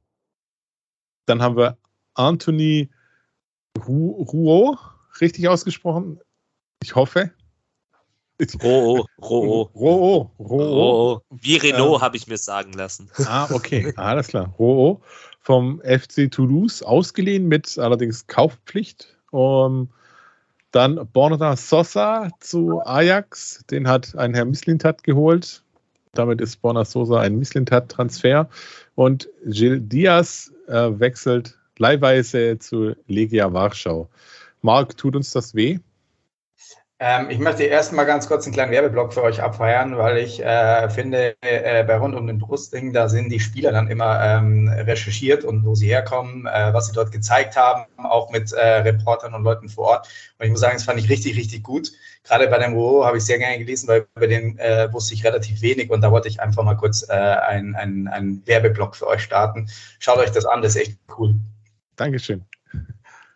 dann 1.25 1.41
haben 1.41 1.57
wir 1.57 1.77
Anthony 2.13 2.89
Rouault, 3.79 4.77
richtig 5.21 5.47
ausgesprochen. 5.47 6.19
Ich 6.83 6.95
hoffe. 6.95 7.31
Roh, 8.61 9.05
Roh. 9.21 9.69
Roh, 9.73 10.31
Roh. 10.39 11.21
Wie 11.29 11.55
Renault 11.55 11.95
ähm, 11.95 12.01
habe 12.01 12.17
ich 12.17 12.27
mir 12.27 12.37
sagen 12.37 12.73
lassen. 12.73 13.09
Ah, 13.25 13.47
okay, 13.51 13.93
alles 13.95 14.27
klar. 14.27 14.53
Roh 14.59 15.01
vom 15.43 15.81
FC 15.81 16.31
Toulouse 16.31 16.81
ausgeliehen 16.81 17.47
mit 17.47 17.77
allerdings 17.77 18.27
Kaufpflicht. 18.27 19.12
Um, 19.33 19.89
dann 20.71 21.07
Borna 21.11 21.55
Sosa 21.55 22.29
zu 22.39 22.81
Ajax, 22.85 23.63
den 23.69 23.87
hat 23.87 24.15
ein 24.15 24.33
Herr 24.33 24.45
Mislintat 24.45 25.03
geholt. 25.03 25.63
Damit 26.13 26.39
ist 26.39 26.61
Borna 26.61 26.85
Sosa 26.85 27.19
ein 27.19 27.37
Mislintat-Transfer. 27.37 28.47
Und 28.93 29.27
Gil 29.45 29.79
Diaz 29.79 30.51
äh, 30.67 30.91
wechselt 30.99 31.57
leihweise 31.79 32.59
zu 32.59 32.95
Legia 33.07 33.51
Warschau. 33.51 34.07
Marc, 34.61 34.95
tut 34.97 35.15
uns 35.15 35.31
das 35.31 35.55
weh? 35.55 35.79
Ähm, 37.05 37.29
ich 37.29 37.37
möchte 37.37 37.63
erst 37.63 37.91
mal 37.91 38.05
ganz 38.05 38.29
kurz 38.29 38.45
einen 38.45 38.53
kleinen 38.53 38.71
Werbeblock 38.71 39.13
für 39.13 39.23
euch 39.23 39.41
abfeiern, 39.41 39.97
weil 39.97 40.19
ich 40.19 40.41
äh, 40.41 40.89
finde, 40.89 41.35
äh, 41.41 41.83
bei 41.83 41.97
Rund 41.97 42.15
um 42.15 42.27
den 42.27 42.39
Brustring, 42.39 42.93
da 42.93 43.09
sind 43.09 43.27
die 43.27 43.41
Spieler 43.41 43.73
dann 43.73 43.89
immer 43.89 44.23
ähm, 44.23 44.69
recherchiert 44.69 45.43
und 45.43 45.65
wo 45.65 45.75
sie 45.75 45.87
herkommen, 45.87 46.45
äh, 46.45 46.73
was 46.73 46.87
sie 46.87 46.93
dort 46.93 47.11
gezeigt 47.11 47.57
haben, 47.57 47.83
auch 47.97 48.31
mit 48.31 48.53
äh, 48.53 48.83
Reportern 48.83 49.33
und 49.33 49.43
Leuten 49.43 49.67
vor 49.67 49.87
Ort. 49.87 50.07
Und 50.39 50.45
ich 50.45 50.51
muss 50.51 50.61
sagen, 50.61 50.75
das 50.75 50.85
fand 50.85 50.97
ich 50.97 51.09
richtig, 51.09 51.35
richtig 51.35 51.61
gut. 51.61 51.91
Gerade 52.23 52.47
bei 52.47 52.57
dem 52.57 52.73
WoW 52.73 53.03
habe 53.03 53.17
ich 53.17 53.25
sehr 53.25 53.37
gerne 53.37 53.59
gelesen, 53.59 53.89
weil 53.89 54.07
über 54.15 54.27
den 54.27 54.57
äh, 54.59 54.87
wusste 54.93 55.13
ich 55.13 55.25
relativ 55.25 55.61
wenig 55.61 55.91
und 55.91 55.99
da 55.99 56.09
wollte 56.09 56.29
ich 56.29 56.39
einfach 56.39 56.63
mal 56.63 56.75
kurz 56.75 57.05
äh, 57.09 57.11
einen 57.11 57.75
ein 57.75 58.41
Werbeblock 58.45 58.95
für 58.95 59.07
euch 59.07 59.23
starten. 59.23 59.67
Schaut 59.99 60.19
euch 60.19 60.31
das 60.31 60.45
an, 60.45 60.61
das 60.61 60.77
ist 60.77 60.87
echt 60.87 60.97
cool. 61.17 61.35
Dankeschön. 61.97 62.45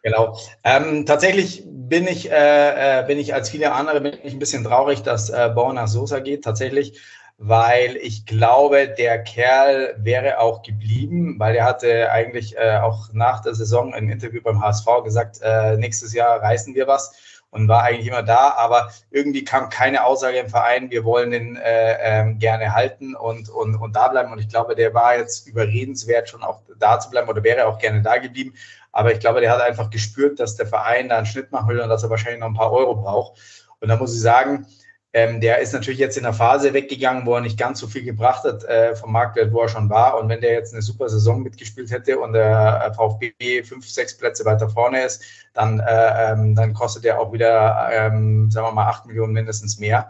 Genau. 0.08 0.38
Ähm, 0.63 1.06
tatsächlich 1.06 1.63
bin 1.67 2.08
ich, 2.08 2.32
äh, 2.32 3.02
äh, 3.02 3.06
bin 3.06 3.20
ich 3.20 3.34
als 3.34 3.50
viele 3.50 3.74
andere 3.74 4.00
bin 4.00 4.13
ich 4.24 4.32
ein 4.32 4.39
bisschen 4.39 4.63
traurig, 4.63 5.04
dass 5.04 5.30
äh, 5.30 5.52
Bauer 5.54 5.74
nach 5.74 5.89
Sosa 5.89 6.20
geht, 6.20 6.46
tatsächlich, 6.46 7.02
weil 7.38 7.98
ich 7.98 8.26
glaube, 8.26 8.88
der 8.88 9.22
Kerl 9.22 9.96
wäre 9.98 10.39
auch 10.39 10.62
geblieben, 10.62 11.36
weil 11.39 11.58
er 11.58 11.65
hatte 11.65 12.10
eigentlich 12.10 12.56
äh, 12.56 12.78
auch 12.78 13.10
nach 13.12 13.41
der 13.41 13.54
Saison 13.54 13.93
im 13.93 14.10
Interview 14.10 14.41
beim 14.41 14.63
HSV 14.63 14.86
gesagt, 15.04 15.41
äh, 15.41 15.76
nächstes 15.76 16.13
Jahr 16.13 16.41
reißen 16.41 16.74
wir 16.74 16.88
was 16.88 17.43
und 17.50 17.67
war 17.67 17.84
eigentlich 17.84 18.08
immer 18.08 18.24
da, 18.24 18.54
aber 18.58 18.91
irgendwie 19.12 19.43
kam 19.43 19.70
keine 19.70 20.06
Aussage 20.06 20.38
im 20.38 20.50
Verein, 20.50 20.89
wir 20.89 21.04
wollen 21.04 21.32
den 21.32 21.58
äh, 21.58 21.98
ähm, 22.02 22.39
gerne 22.39 22.74
halten 22.74 23.13
und, 23.13 23.50
und, 23.50 23.76
und 23.76 23.96
da 23.96 24.08
bleiben. 24.08 24.32
Und 24.32 24.39
ich 24.39 24.50
glaube, 24.50 24.76
der 24.76 24.93
war 24.93 25.17
jetzt 25.17 25.48
überredenswert, 25.48 26.30
schon 26.30 26.43
auch 26.43 26.62
da 26.80 27.00
zu 27.00 27.10
bleiben 27.10 27.28
oder 27.28 27.43
wäre 27.43 27.65
auch 27.65 27.78
gerne 27.78 28.02
da 28.02 28.17
geblieben. 28.17 28.54
Aber 28.98 29.14
ich 29.14 29.20
glaube, 29.20 29.42
der 29.42 29.52
hat 29.52 29.62
einfach 29.62 29.92
gespürt, 29.92 30.40
dass 30.40 30.56
der 30.56 30.66
Verein 30.66 31.10
da 31.10 31.18
einen 31.18 31.28
Schnitt 31.28 31.52
machen 31.52 31.70
will 31.70 31.80
und 31.80 31.88
dass 31.88 32.02
er 32.02 32.10
wahrscheinlich 32.10 32.40
noch 32.40 32.48
ein 32.48 32.56
paar 32.56 32.72
Euro 32.72 32.96
braucht. 32.96 33.40
Und 33.80 33.90
da 33.90 33.96
muss 33.96 34.16
ich 34.16 34.22
sagen, 34.22 34.66
ähm, 35.14 35.40
der 35.40 35.60
ist 35.60 35.72
natürlich 35.72 36.00
jetzt 36.00 36.18
in 36.18 36.24
der 36.24 36.34
Phase 36.34 36.74
weggegangen, 36.74 37.24
wo 37.28 37.36
er 37.36 37.42
nicht 37.42 37.60
ganz 37.60 37.80
so 37.80 37.86
viel 37.86 38.04
gebracht 38.04 38.44
hat 38.44 38.64
äh, 38.64 38.96
vom 38.96 39.12
Marktwert, 39.12 39.54
wo 39.54 39.62
er 39.62 39.70
schon 39.70 39.92
war. 39.92 40.20
Und 40.20 40.30
wenn 40.30 40.42
der 40.42 40.54
jetzt 40.54 40.74
eine 40.74 40.82
super 40.82 41.10
Saison 41.10 41.44
mitgespielt 41.44 41.92
hätte 41.92 42.18
und 42.18 42.34
der 42.34 42.92
VfB 42.96 43.62
fünf, 43.62 43.88
sechs 43.88 44.18
Plätze 44.18 44.46
weiter 44.46 44.68
vorne 44.68 45.04
ist, 45.04 45.24
dann, 45.54 45.80
äh, 45.80 46.32
ähm, 46.32 46.56
dann 46.56 46.74
kostet 46.74 47.06
er 47.06 47.20
auch 47.20 47.32
wieder, 47.32 47.90
ähm, 47.92 48.50
sagen 48.50 48.66
wir 48.66 48.72
mal, 48.72 48.88
acht 48.88 49.06
Millionen 49.06 49.34
mindestens 49.34 49.78
mehr. 49.78 50.10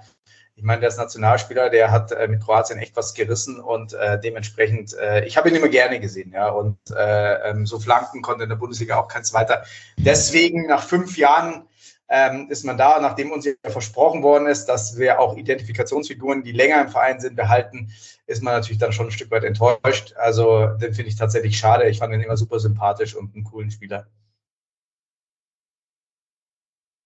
Ich 0.58 0.64
meine, 0.64 0.80
der 0.80 0.90
ist 0.90 0.98
Nationalspieler, 0.98 1.70
der 1.70 1.92
hat 1.92 2.12
äh, 2.12 2.28
mit 2.28 2.44
Kroatien 2.44 2.80
echt 2.80 2.96
was 2.96 3.14
gerissen 3.14 3.60
und 3.60 3.94
äh, 3.94 4.20
dementsprechend, 4.20 4.92
äh, 4.96 5.24
ich 5.24 5.38
habe 5.38 5.50
ihn 5.50 5.56
immer 5.56 5.68
gerne 5.68 6.00
gesehen, 6.00 6.32
ja. 6.34 6.50
Und 6.50 6.80
äh, 6.90 7.50
ähm, 7.50 7.68
so 7.68 7.80
Flanken 7.80 8.24
konnte 8.24 8.42
in 8.44 8.50
der 8.50 8.56
Bundesliga 8.56 8.98
auch 8.98 9.08
keins 9.08 9.36
weiter. 9.36 9.64
Deswegen 9.98 10.66
nach 10.66 10.82
fünf 10.82 11.16
Jahren 11.16 11.68
ähm, 12.10 12.48
ist 12.50 12.66
man 12.66 12.76
da, 12.76 13.00
nachdem 13.00 13.32
uns 13.32 13.46
ja 13.46 13.54
versprochen 13.66 14.24
worden 14.24 14.48
ist, 14.48 14.66
dass 14.66 14.98
wir 14.98 15.20
auch 15.20 15.38
Identifikationsfiguren, 15.38 16.42
die 16.42 16.54
länger 16.54 16.82
im 16.82 16.90
Verein 16.90 17.20
sind, 17.20 17.36
behalten, 17.36 17.92
ist 18.26 18.42
man 18.42 18.56
natürlich 18.56 18.80
dann 18.80 18.94
schon 18.94 19.08
ein 19.08 19.12
Stück 19.12 19.30
weit 19.30 19.44
enttäuscht. 19.44 20.16
Also 20.18 20.70
den 20.70 20.96
finde 20.96 21.10
ich 21.10 21.18
tatsächlich 21.18 21.60
schade. 21.60 21.88
Ich 21.88 22.00
fand 22.00 22.16
ihn 22.16 22.22
immer 22.22 22.36
super 22.36 22.60
sympathisch 22.60 23.16
und 23.16 23.36
einen 23.36 23.44
coolen 23.44 23.70
Spieler. 23.70 24.08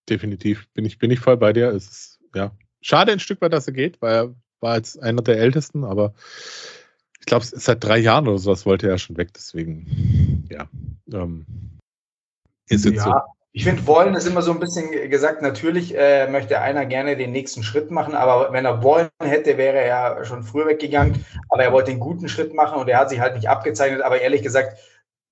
Definitiv 0.07 0.69
bin 0.73 0.85
ich, 0.85 0.99
bin 0.99 1.11
ich 1.11 1.19
voll 1.19 1.35
bei 1.35 1.51
dir. 1.51 1.67
Es 1.71 1.89
ist, 1.89 2.19
ja, 2.33 2.51
schade 2.81 3.11
ein 3.11 3.19
Stück 3.19 3.41
weit, 3.41 3.53
dass 3.53 3.67
er 3.67 3.73
geht, 3.73 4.01
weil 4.01 4.13
er 4.13 4.35
war 4.59 4.77
jetzt 4.77 5.01
einer 5.01 5.21
der 5.21 5.37
ältesten, 5.37 5.83
aber 5.83 6.13
ich 7.19 7.25
glaube, 7.25 7.45
seit 7.45 7.83
drei 7.83 7.97
Jahren 7.97 8.27
oder 8.27 8.39
sowas 8.39 8.65
wollte 8.65 8.89
er 8.89 8.97
schon 8.97 9.17
weg, 9.17 9.29
deswegen, 9.35 10.47
ja. 10.49 10.67
Ähm, 11.13 11.45
ist 12.67 12.85
jetzt 12.85 12.97
ja. 12.97 13.03
so. 13.03 13.13
Ich 13.53 13.65
finde, 13.65 13.85
wollen 13.85 14.15
ist 14.15 14.27
immer 14.27 14.41
so 14.41 14.53
ein 14.53 14.61
bisschen 14.61 15.09
gesagt, 15.09 15.41
natürlich 15.41 15.93
äh, 15.97 16.29
möchte 16.31 16.61
einer 16.61 16.85
gerne 16.85 17.17
den 17.17 17.33
nächsten 17.33 17.63
Schritt 17.63 17.91
machen, 17.91 18.15
aber 18.15 18.53
wenn 18.53 18.63
er 18.63 18.81
wollen 18.81 19.09
hätte, 19.21 19.57
wäre 19.57 19.77
er 19.77 20.23
schon 20.23 20.43
früher 20.43 20.67
weggegangen. 20.67 21.25
Aber 21.49 21.61
er 21.61 21.73
wollte 21.73 21.91
den 21.91 21.99
guten 21.99 22.29
Schritt 22.29 22.53
machen 22.53 22.79
und 22.79 22.87
er 22.87 22.99
hat 22.99 23.09
sich 23.09 23.19
halt 23.19 23.35
nicht 23.35 23.49
abgezeichnet. 23.49 24.03
Aber 24.03 24.21
ehrlich 24.21 24.41
gesagt, 24.41 24.77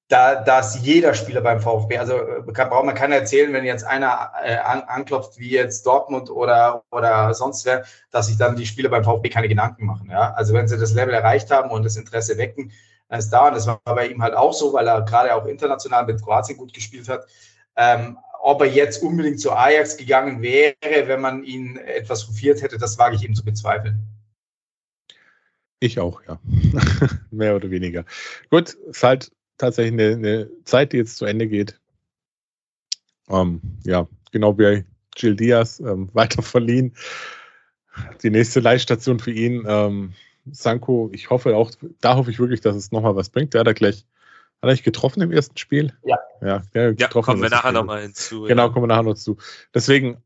da, 0.09 0.41
da 0.41 0.59
ist 0.59 0.79
jeder 0.81 1.13
Spieler 1.13 1.41
beim 1.41 1.61
VfB. 1.61 1.99
Also 1.99 2.15
äh, 2.15 2.41
braucht 2.41 2.85
man 2.85 2.95
keiner 2.95 3.15
erzählen, 3.15 3.53
wenn 3.53 3.63
jetzt 3.63 3.85
einer 3.85 4.31
äh, 4.43 4.57
an, 4.57 4.81
anklopft, 4.81 5.37
wie 5.37 5.51
jetzt 5.51 5.85
Dortmund 5.85 6.31
oder, 6.31 6.83
oder 6.91 7.33
sonst 7.35 7.65
wer, 7.65 7.85
dass 8.09 8.27
sich 8.27 8.37
dann 8.37 8.55
die 8.55 8.65
Spieler 8.65 8.89
beim 8.89 9.03
VfB 9.03 9.29
keine 9.29 9.47
Gedanken 9.47 9.85
machen. 9.85 10.09
Ja? 10.09 10.33
Also 10.33 10.53
wenn 10.53 10.67
sie 10.67 10.79
das 10.79 10.93
Level 10.93 11.13
erreicht 11.13 11.51
haben 11.51 11.69
und 11.69 11.85
das 11.85 11.95
Interesse 11.95 12.39
wecken, 12.39 12.71
dann 13.07 13.19
ist 13.19 13.29
da. 13.29 13.47
Und 13.47 13.53
das 13.53 13.67
war 13.67 13.79
bei 13.85 14.07
ihm 14.07 14.21
halt 14.21 14.33
auch 14.33 14.51
so, 14.51 14.73
weil 14.73 14.87
er 14.87 15.03
gerade 15.03 15.33
auch 15.35 15.45
international 15.45 16.07
mit 16.07 16.21
Kroatien 16.23 16.57
gut 16.57 16.73
gespielt 16.73 17.07
hat. 17.07 17.27
Ähm, 17.75 18.17
ob 18.41 18.61
er 18.61 18.67
jetzt 18.67 19.03
unbedingt 19.03 19.39
zu 19.39 19.51
Ajax 19.51 19.95
gegangen 19.95 20.41
wäre, 20.41 20.75
wenn 21.07 21.21
man 21.21 21.43
ihn 21.43 21.77
etwas 21.77 22.27
hofiert 22.27 22.63
hätte, 22.63 22.79
das 22.79 22.97
wage 22.97 23.15
ich 23.15 23.23
ihm 23.23 23.35
zu 23.35 23.45
bezweifeln. 23.45 24.01
Ich 25.79 25.99
auch, 25.99 26.21
ja. 26.27 26.39
Mehr 27.31 27.55
oder 27.55 27.69
weniger. 27.69 28.05
Gut, 28.49 28.73
ist 28.73 29.03
halt 29.03 29.31
tatsächlich 29.59 29.93
eine, 29.93 30.15
eine 30.15 30.49
Zeit, 30.63 30.93
die 30.93 30.97
jetzt 30.97 31.17
zu 31.17 31.25
Ende 31.25 31.47
geht. 31.47 31.79
Ähm, 33.29 33.61
ja, 33.85 34.07
genau 34.31 34.57
wie 34.57 34.83
Jill 35.15 35.35
Diaz 35.35 35.79
ähm, 35.79 36.09
weiter 36.13 36.41
verliehen. 36.41 36.95
Die 38.23 38.31
nächste 38.31 38.59
Leihstation 38.59 39.19
für 39.19 39.31
ihn. 39.31 39.65
Ähm, 39.67 40.13
Sanko, 40.51 41.11
ich 41.13 41.29
hoffe 41.29 41.55
auch, 41.55 41.71
da 42.01 42.15
hoffe 42.15 42.31
ich 42.31 42.39
wirklich, 42.39 42.61
dass 42.61 42.75
es 42.75 42.91
nochmal 42.91 43.15
was 43.15 43.29
bringt. 43.29 43.53
Der 43.53 43.59
hat 43.59 43.67
er 43.67 43.73
gleich, 43.73 44.05
hat 44.61 44.69
er 44.69 44.71
nicht 44.71 44.83
getroffen 44.83 45.21
im 45.21 45.31
ersten 45.31 45.57
Spiel? 45.57 45.93
Ja. 46.03 46.17
Ja, 46.41 46.63
ja 46.73 47.07
kommen 47.09 47.41
wir 47.41 47.49
nachher 47.49 47.73
nochmal 47.73 48.01
hinzu. 48.01 48.43
Genau, 48.43 48.67
ja. 48.67 48.69
kommen 48.69 48.83
wir 48.83 48.87
nachher 48.87 49.03
noch 49.03 49.15
zu. 49.15 49.37
Deswegen 49.73 50.23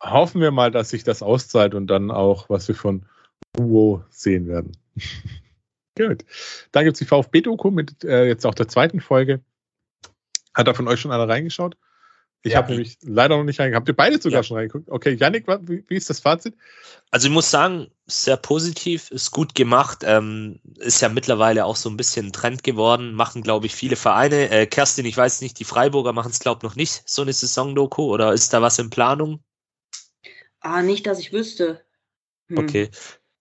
hoffen 0.00 0.40
wir 0.40 0.52
mal, 0.52 0.70
dass 0.70 0.90
sich 0.90 1.04
das 1.04 1.22
auszahlt 1.22 1.74
und 1.74 1.88
dann 1.88 2.10
auch, 2.10 2.48
was 2.48 2.68
wir 2.68 2.74
von 2.74 3.06
Uo 3.58 4.04
sehen 4.10 4.46
werden. 4.46 4.72
Gut. 5.96 6.24
Dann 6.72 6.84
gibt 6.84 6.94
es 6.94 6.98
die 6.98 7.06
VfB-Doku 7.06 7.70
mit 7.70 8.04
äh, 8.04 8.26
jetzt 8.26 8.44
auch 8.46 8.54
der 8.54 8.68
zweiten 8.68 9.00
Folge. 9.00 9.40
Hat 10.54 10.66
da 10.66 10.74
von 10.74 10.88
euch 10.88 11.00
schon 11.00 11.12
einer 11.12 11.28
reingeschaut? 11.28 11.76
Ich 12.42 12.52
ja. 12.52 12.58
habe 12.58 12.70
nämlich 12.70 12.98
leider 13.02 13.36
noch 13.36 13.44
nicht 13.44 13.58
reingeguckt. 13.58 13.80
Habt 13.80 13.88
ihr 13.88 13.96
beide 13.96 14.22
sogar 14.22 14.40
ja. 14.40 14.42
schon 14.44 14.56
reingeguckt? 14.56 14.88
Okay, 14.88 15.14
Yannick, 15.14 15.48
wie, 15.48 15.84
wie, 15.88 15.96
ist 15.96 16.08
das 16.10 16.20
Fazit? 16.20 16.54
Also 17.10 17.26
ich 17.26 17.34
muss 17.34 17.50
sagen, 17.50 17.90
sehr 18.06 18.36
positiv, 18.36 19.10
ist 19.10 19.32
gut 19.32 19.54
gemacht, 19.54 20.04
ähm, 20.04 20.60
ist 20.76 21.00
ja 21.00 21.08
mittlerweile 21.08 21.64
auch 21.64 21.74
so 21.74 21.90
ein 21.90 21.96
bisschen 21.96 22.26
ein 22.26 22.32
Trend 22.32 22.62
geworden, 22.62 23.14
machen, 23.14 23.42
glaube 23.42 23.66
ich, 23.66 23.74
viele 23.74 23.96
Vereine. 23.96 24.50
Äh, 24.50 24.66
Kerstin, 24.66 25.06
ich 25.06 25.16
weiß 25.16 25.40
nicht, 25.40 25.58
die 25.58 25.64
Freiburger 25.64 26.12
machen 26.12 26.30
es, 26.30 26.38
glaube 26.38 26.58
ich, 26.58 26.62
noch 26.62 26.76
nicht, 26.76 27.02
so 27.08 27.22
eine 27.22 27.32
Saison-Doku, 27.32 28.04
oder 28.04 28.32
ist 28.32 28.52
da 28.52 28.62
was 28.62 28.78
in 28.78 28.90
Planung? 28.90 29.42
Ah, 30.60 30.82
nicht, 30.82 31.06
dass 31.06 31.18
ich 31.18 31.32
wüsste. 31.32 31.80
Hm. 32.48 32.58
Okay. 32.58 32.90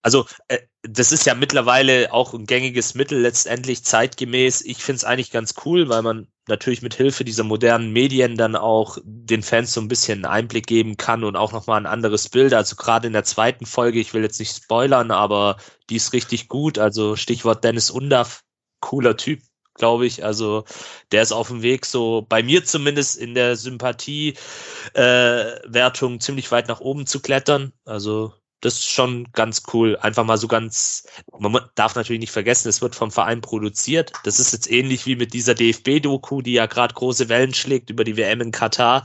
Also 0.06 0.26
äh, 0.50 0.60
das 0.84 1.12
ist 1.12 1.26
ja 1.26 1.34
mittlerweile 1.34 2.14
auch 2.14 2.36
ein 2.36 2.46
gängiges 2.46 2.94
Mittel 2.94 3.22
letztendlich 3.22 3.84
zeitgemäß. 3.84 4.62
Ich 4.62 4.84
finde 4.84 4.98
es 4.98 5.04
eigentlich 5.04 5.32
ganz 5.32 5.56
cool, 5.66 5.90
weil 5.90 6.04
man 6.04 6.28
natürlich 6.48 6.84
mit 6.84 6.94
Hilfe 6.94 7.26
dieser 7.26 7.44
modernen 7.44 7.92
Medien 7.92 8.38
dann 8.38 8.56
auch 8.56 9.00
den 9.04 9.42
Fans 9.42 9.74
so 9.74 9.82
ein 9.82 9.88
bisschen 9.88 10.24
einen 10.24 10.32
Einblick 10.32 10.68
geben 10.68 10.98
kann 10.98 11.24
und 11.24 11.36
auch 11.36 11.54
nochmal 11.54 11.82
ein 11.82 11.88
anderes 11.88 12.30
Bild. 12.30 12.54
Also 12.54 12.76
gerade 12.76 13.08
in 13.08 13.14
der 13.14 13.24
zweiten 13.24 13.66
Folge, 13.66 14.00
ich 14.00 14.14
will 14.14 14.22
jetzt 14.22 14.38
nicht 14.38 14.56
spoilern, 14.56 15.10
aber 15.10 15.58
die 15.90 15.96
ist 15.96 16.14
richtig 16.14 16.50
gut. 16.50 16.78
Also 16.78 17.16
Stichwort 17.16 17.64
Dennis 17.64 17.90
Undaff, 17.90 18.44
cooler 18.82 19.18
Typ, 19.18 19.42
glaube 19.74 20.06
ich. 20.06 20.24
Also 20.24 20.66
der 21.12 21.24
ist 21.24 21.32
auf 21.32 21.48
dem 21.48 21.64
Weg, 21.64 21.88
so 21.88 22.24
bei 22.30 22.44
mir 22.44 22.64
zumindest 22.64 23.18
in 23.18 23.34
der 23.34 23.56
Sympathie-Wertung 23.56 26.16
äh, 26.16 26.20
ziemlich 26.20 26.52
weit 26.52 26.68
nach 26.68 26.82
oben 26.82 27.08
zu 27.08 27.22
klettern. 27.22 27.74
Also 27.86 28.36
das 28.66 28.76
ist 28.76 28.90
schon 28.90 29.32
ganz 29.32 29.64
cool. 29.74 29.96
Einfach 29.98 30.24
mal 30.24 30.38
so 30.38 30.48
ganz, 30.48 31.06
man 31.38 31.70
darf 31.76 31.96
natürlich 31.96 32.20
nicht 32.20 32.32
vergessen, 32.32 32.68
es 32.68 32.82
wird 32.82 32.96
vom 32.96 33.12
Verein 33.12 33.42
produziert. 33.42 34.12
Das 34.24 34.40
ist 34.40 34.54
jetzt 34.54 34.72
ähnlich 34.72 35.06
wie 35.06 35.16
mit 35.16 35.34
dieser 35.34 35.54
DFB-Doku, 35.54 36.42
die 36.42 36.54
ja 36.54 36.66
gerade 36.66 36.96
große 36.96 37.30
Wellen 37.30 37.54
schlägt 37.54 37.92
über 37.92 38.04
die 38.04 38.18
WM 38.18 38.42
in 38.42 38.52
Katar. 38.52 39.04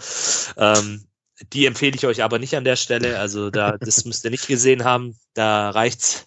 Ähm, 0.57 1.05
die 1.53 1.67
empfehle 1.67 1.95
ich 1.95 2.07
euch 2.07 2.23
aber 2.23 2.39
nicht 2.39 2.57
an 2.57 2.65
der 2.65 2.77
Stelle. 2.77 3.19
Also 3.19 3.51
da, 3.51 3.77
das 3.77 4.05
müsst 4.07 4.25
ihr 4.25 4.31
nicht 4.31 4.47
gesehen 4.47 4.85
haben. 4.85 5.19
Da 5.35 5.71
reicht's 5.71 6.25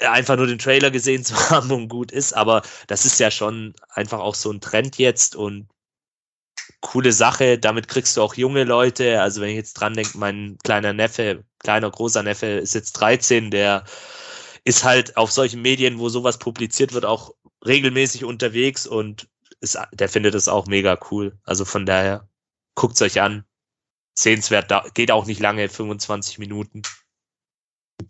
einfach 0.00 0.36
nur 0.36 0.46
den 0.46 0.58
Trailer 0.58 0.90
gesehen 0.90 1.24
zu 1.24 1.34
haben 1.50 1.70
und 1.72 1.88
gut 1.88 2.12
ist. 2.12 2.34
Aber 2.34 2.60
das 2.88 3.06
ist 3.06 3.18
ja 3.18 3.30
schon 3.30 3.74
einfach 3.88 4.18
auch 4.18 4.34
so 4.34 4.50
ein 4.50 4.60
Trend 4.60 4.98
jetzt 4.98 5.34
und 5.34 5.68
coole 6.80 7.12
Sache. 7.12 7.58
Damit 7.58 7.88
kriegst 7.88 8.16
du 8.16 8.22
auch 8.22 8.34
junge 8.34 8.64
Leute. 8.64 9.20
Also 9.22 9.40
wenn 9.40 9.50
ich 9.50 9.56
jetzt 9.56 9.74
dran 9.74 9.94
denke, 9.94 10.18
mein 10.18 10.58
kleiner 10.62 10.92
Neffe, 10.92 11.44
kleiner, 11.66 11.90
großer 11.90 12.22
Neffe 12.22 12.46
ist 12.46 12.74
jetzt 12.74 12.92
13, 12.92 13.50
der 13.50 13.84
ist 14.62 14.84
halt 14.84 15.16
auf 15.16 15.32
solchen 15.32 15.62
Medien, 15.62 15.98
wo 15.98 16.08
sowas 16.08 16.38
publiziert 16.38 16.92
wird, 16.92 17.04
auch 17.04 17.34
regelmäßig 17.66 18.24
unterwegs 18.24 18.86
und 18.86 19.28
ist, 19.60 19.76
der 19.92 20.08
findet 20.08 20.36
es 20.36 20.46
auch 20.46 20.66
mega 20.66 20.96
cool. 21.10 21.36
Also 21.42 21.64
von 21.64 21.84
daher, 21.84 22.28
guckt's 22.76 23.02
euch 23.02 23.20
an. 23.20 23.44
Sehenswert, 24.14 24.72
geht 24.94 25.10
auch 25.10 25.26
nicht 25.26 25.40
lange, 25.40 25.68
25 25.68 26.38
Minuten. 26.38 26.82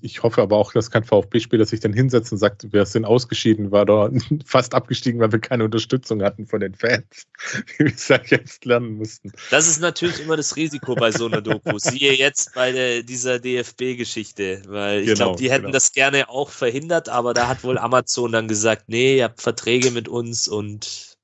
Ich 0.00 0.22
hoffe 0.22 0.42
aber 0.42 0.56
auch, 0.56 0.72
dass 0.72 0.90
kein 0.90 1.04
VfB-Spieler 1.04 1.64
sich 1.64 1.80
dann 1.80 1.92
hinsetzt 1.92 2.32
und 2.32 2.38
sagt, 2.38 2.72
wir 2.72 2.84
sind 2.86 3.04
ausgeschieden, 3.04 3.70
war 3.70 3.86
da 3.86 4.10
fast 4.44 4.74
abgestiegen, 4.74 5.20
weil 5.20 5.30
wir 5.30 5.38
keine 5.38 5.64
Unterstützung 5.64 6.22
hatten 6.22 6.46
von 6.46 6.60
den 6.60 6.74
Fans, 6.74 7.26
wie 7.78 7.84
wir 7.84 7.94
es 7.94 8.10
halt 8.10 8.30
jetzt 8.30 8.64
lernen 8.64 8.94
mussten. 8.94 9.32
Das 9.50 9.68
ist 9.68 9.80
natürlich 9.80 10.20
immer 10.20 10.36
das 10.36 10.56
Risiko 10.56 10.94
bei 10.96 11.12
so 11.12 11.26
einer 11.26 11.40
Doku. 11.40 11.78
Siehe 11.78 12.14
jetzt 12.14 12.54
bei 12.54 12.72
der, 12.72 13.02
dieser 13.04 13.38
DFB-Geschichte, 13.38 14.62
weil 14.66 15.00
ich 15.00 15.06
genau, 15.06 15.16
glaube, 15.16 15.38
die 15.38 15.50
hätten 15.50 15.62
genau. 15.62 15.72
das 15.72 15.92
gerne 15.92 16.28
auch 16.28 16.50
verhindert, 16.50 17.08
aber 17.08 17.32
da 17.32 17.46
hat 17.46 17.62
wohl 17.62 17.78
Amazon 17.78 18.32
dann 18.32 18.48
gesagt, 18.48 18.84
nee, 18.88 19.18
ihr 19.18 19.24
habt 19.24 19.40
Verträge 19.40 19.92
mit 19.92 20.08
uns 20.08 20.48
und 20.48 21.16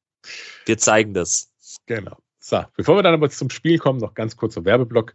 wir 0.67 0.79
zeigen 0.79 1.15
das. 1.15 1.51
Genau. 1.87 2.17
So, 2.39 2.65
bevor 2.77 2.97
wir 2.97 3.03
dann 3.03 3.15
aber 3.15 3.31
zum 3.31 3.51
Spiel 3.51 3.79
kommen, 3.79 4.01
noch 4.01 4.15
ganz 4.15 4.37
kurzer 4.37 4.65
Werbeblock. 4.65 5.15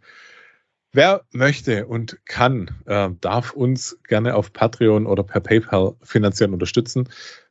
Wer 0.92 1.22
möchte 1.32 1.86
und 1.86 2.18
kann, 2.24 2.70
äh, 2.86 3.10
darf 3.20 3.52
uns 3.52 3.98
gerne 4.08 4.34
auf 4.34 4.52
Patreon 4.52 5.06
oder 5.06 5.22
per 5.22 5.40
PayPal 5.40 5.94
finanziell 6.02 6.52
unterstützen. 6.52 7.08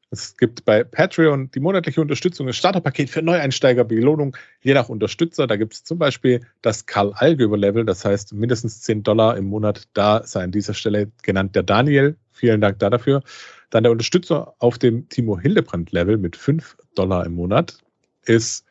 Es 0.09 0.37
gibt 0.37 0.63
bei 0.63 0.83
Patreon 0.83 1.51
die 1.51 1.59
monatliche 1.59 1.99
Unterstützung, 2.01 2.47
das 2.47 2.55
Starterpaket 2.55 3.09
für 3.09 3.21
Neueinsteiger, 3.21 3.83
Belohnung 3.83 4.37
je 4.61 4.73
nach 4.73 4.89
Unterstützer. 4.89 5.47
Da 5.47 5.57
gibt 5.57 5.73
es 5.73 5.83
zum 5.83 5.99
Beispiel 5.99 6.41
das 6.61 6.85
Karl 6.85 7.11
Allgeber 7.13 7.57
Level, 7.57 7.85
das 7.85 8.05
heißt 8.05 8.33
mindestens 8.33 8.81
10 8.81 9.03
Dollar 9.03 9.37
im 9.37 9.45
Monat. 9.45 9.83
Da 9.93 10.23
sei 10.23 10.43
an 10.43 10.51
dieser 10.51 10.73
Stelle 10.73 11.11
genannt 11.23 11.55
der 11.55 11.63
Daniel. 11.63 12.15
Vielen 12.31 12.61
Dank 12.61 12.79
da 12.79 12.89
dafür. 12.89 13.21
Dann 13.69 13.83
der 13.83 13.91
Unterstützer 13.91 14.55
auf 14.59 14.77
dem 14.77 15.09
Timo 15.09 15.37
Hildebrand 15.37 15.91
Level 15.91 16.17
mit 16.17 16.37
5 16.37 16.77
Dollar 16.95 17.25
im 17.25 17.33
Monat 17.33 17.77
ist 18.25 18.66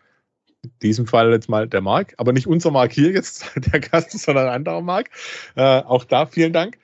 in 0.66 0.78
diesem 0.80 1.06
Fall 1.06 1.30
jetzt 1.32 1.48
mal 1.48 1.68
der 1.68 1.80
Marc, 1.80 2.14
aber 2.18 2.32
nicht 2.32 2.46
unser 2.46 2.70
Marc 2.70 2.92
hier 2.92 3.10
jetzt, 3.10 3.50
der 3.72 3.80
Gast, 3.80 4.18
sondern 4.18 4.46
ein 4.48 4.54
anderer 4.54 4.82
Marc. 4.82 5.10
Äh, 5.54 5.80
auch 5.80 6.04
da 6.04 6.26
vielen 6.26 6.52
Dank. 6.52 6.78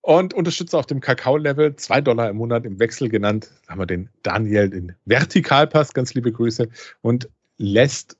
Und 0.00 0.34
Unterstützer 0.34 0.78
auf 0.78 0.86
dem 0.86 1.00
Kakao-Level, 1.00 1.74
2 1.74 2.00
Dollar 2.00 2.30
im 2.30 2.36
Monat 2.36 2.64
im 2.64 2.78
Wechsel 2.78 3.08
genannt, 3.08 3.50
haben 3.66 3.80
wir 3.80 3.86
den 3.86 4.08
Daniel, 4.22 4.70
den 4.70 4.94
Vertikalpass, 5.04 5.94
ganz 5.94 6.14
liebe 6.14 6.30
Grüße. 6.30 6.68
Und 7.02 7.28
lässt 7.58 8.16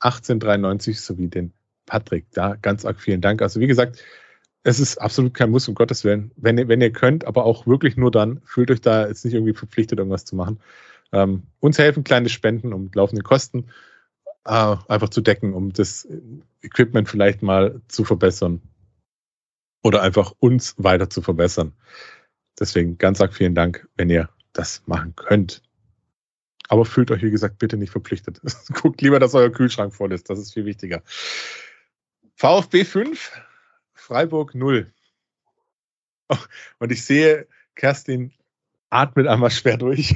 1893 0.00 1.00
sowie 1.00 1.28
den 1.28 1.52
Patrick. 1.86 2.26
Da 2.32 2.56
ganz 2.56 2.84
arg 2.84 3.00
vielen 3.00 3.20
Dank. 3.22 3.40
Also 3.40 3.58
wie 3.60 3.66
gesagt, 3.66 4.04
es 4.62 4.80
ist 4.80 4.98
absolut 4.98 5.32
kein 5.32 5.50
Muss, 5.50 5.66
um 5.68 5.74
Gottes 5.74 6.04
Willen. 6.04 6.30
Wenn 6.36 6.58
ihr, 6.58 6.68
wenn 6.68 6.80
ihr 6.80 6.92
könnt, 6.92 7.24
aber 7.26 7.44
auch 7.44 7.66
wirklich 7.66 7.96
nur 7.96 8.10
dann, 8.10 8.40
fühlt 8.44 8.70
euch 8.70 8.80
da 8.80 9.08
jetzt 9.08 9.24
nicht 9.24 9.34
irgendwie 9.34 9.54
verpflichtet, 9.54 9.98
irgendwas 9.98 10.24
zu 10.24 10.36
machen. 10.36 10.60
Ähm, 11.12 11.44
uns 11.60 11.78
helfen 11.78 12.04
kleine 12.04 12.28
Spenden 12.28 12.72
um 12.72 12.90
laufende 12.94 13.22
Kosten 13.22 13.66
äh, 14.44 14.76
einfach 14.88 15.08
zu 15.08 15.20
decken, 15.20 15.54
um 15.54 15.72
das 15.72 16.06
Equipment 16.62 17.08
vielleicht 17.08 17.42
mal 17.42 17.80
zu 17.88 18.04
verbessern. 18.04 18.60
Oder 19.82 20.02
einfach 20.02 20.32
uns 20.38 20.74
weiter 20.76 21.08
zu 21.08 21.22
verbessern. 21.22 21.72
Deswegen 22.58 22.98
ganz 22.98 23.20
arg 23.20 23.34
vielen 23.34 23.54
Dank, 23.54 23.88
wenn 23.96 24.10
ihr 24.10 24.28
das 24.52 24.82
machen 24.86 25.14
könnt. 25.16 25.62
Aber 26.68 26.84
fühlt 26.84 27.10
euch, 27.10 27.22
wie 27.22 27.30
gesagt, 27.30 27.58
bitte 27.58 27.76
nicht 27.76 27.90
verpflichtet. 27.90 28.40
Guckt 28.74 29.00
lieber, 29.00 29.18
dass 29.18 29.34
euer 29.34 29.50
Kühlschrank 29.50 29.94
voll 29.94 30.12
ist. 30.12 30.28
Das 30.30 30.38
ist 30.38 30.52
viel 30.52 30.66
wichtiger. 30.66 31.02
VfB 32.36 32.84
5, 32.84 33.32
Freiburg 33.94 34.54
0. 34.54 34.92
Oh, 36.28 36.36
und 36.78 36.92
ich 36.92 37.04
sehe, 37.04 37.48
Kerstin 37.74 38.32
atmet 38.88 39.26
einmal 39.26 39.50
schwer 39.50 39.78
durch. 39.78 40.14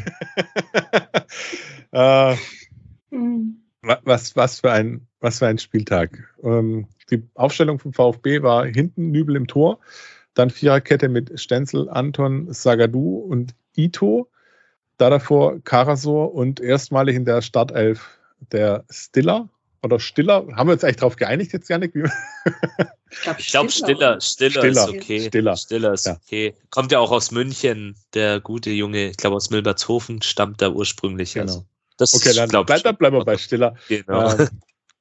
äh, 1.93 2.37
mhm. 3.11 3.64
Was, 4.05 4.35
was, 4.37 4.61
für 4.61 4.73
ein, 4.73 5.07
was 5.21 5.39
für 5.39 5.47
ein 5.47 5.59
Spieltag. 5.59 6.35
Ähm, 6.43 6.87
die 7.11 7.23
Aufstellung 7.35 7.79
vom 7.79 7.93
VfB 7.93 8.43
war 8.43 8.65
hinten 8.65 9.11
Nübel 9.11 9.37
im 9.37 9.47
Tor, 9.47 9.79
dann 10.35 10.51
Viererkette 10.51 11.09
mit 11.09 11.39
Stenzel, 11.39 11.89
Anton, 11.89 12.53
Sagadu 12.53 13.19
und 13.19 13.55
Ito. 13.77 14.31
Da 14.97 15.11
davor 15.11 15.61
Karasor 15.65 16.35
und 16.35 16.61
erstmalig 16.61 17.17
in 17.17 17.25
der 17.25 17.43
Startelf 17.43 18.19
der 18.53 18.85
Stiller 18.91 19.49
oder 19.83 20.01
Stiller. 20.01 20.47
Haben 20.55 20.69
wir 20.69 20.75
uns 20.75 20.85
eigentlich 20.85 20.97
darauf 20.97 21.17
geeinigt 21.17 21.53
jetzt, 21.53 21.69
Janik? 21.69 21.95
Ich 23.17 23.23
glaube, 23.23 23.43
glaub, 23.43 23.71
Stiller, 23.71 24.21
Stiller, 24.21 24.51
Stiller, 24.51 24.71
ist 24.71 24.89
okay. 24.89 25.21
Stiller, 25.21 25.57
Stiller 25.57 25.93
ist 25.93 26.07
ja. 26.07 26.17
okay. 26.21 26.55
Kommt 26.71 26.91
ja 26.91 26.99
auch 26.99 27.13
aus 27.13 27.31
München, 27.31 27.95
der 28.13 28.41
gute 28.41 28.71
Junge. 28.71 29.11
Ich 29.11 29.17
glaube, 29.17 29.37
aus 29.37 29.51
Milbertshofen 29.51 30.21
stammt 30.23 30.61
er 30.63 30.75
ursprünglich. 30.75 31.35
Genau. 31.35 31.45
Also. 31.45 31.67
Das 31.97 32.15
okay, 32.15 32.33
dann 32.35 32.49
bleib, 32.65 32.83
dann 32.83 32.97
bleiben 32.97 33.17
wir 33.17 33.25
bei 33.25 33.37
Stiller. 33.37 33.77
Genau. 33.89 34.33
Äh, 34.33 34.49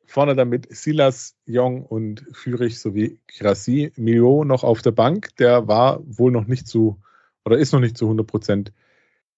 vorne 0.06 0.36
damit 0.36 0.68
Silas, 0.76 1.36
Jong 1.46 1.84
und 1.86 2.24
Fürich 2.34 2.80
sowie 2.80 3.20
Grassi. 3.40 3.92
Mio 3.96 4.44
noch 4.44 4.64
auf 4.64 4.82
der 4.82 4.92
Bank. 4.92 5.36
Der 5.38 5.68
war 5.68 6.02
wohl 6.06 6.32
noch 6.32 6.46
nicht 6.46 6.68
zu 6.68 7.02
oder 7.46 7.58
ist 7.58 7.74
noch 7.74 7.80
nicht 7.80 7.98
zu 7.98 8.06
100 8.06 8.26
Prozent 8.26 8.74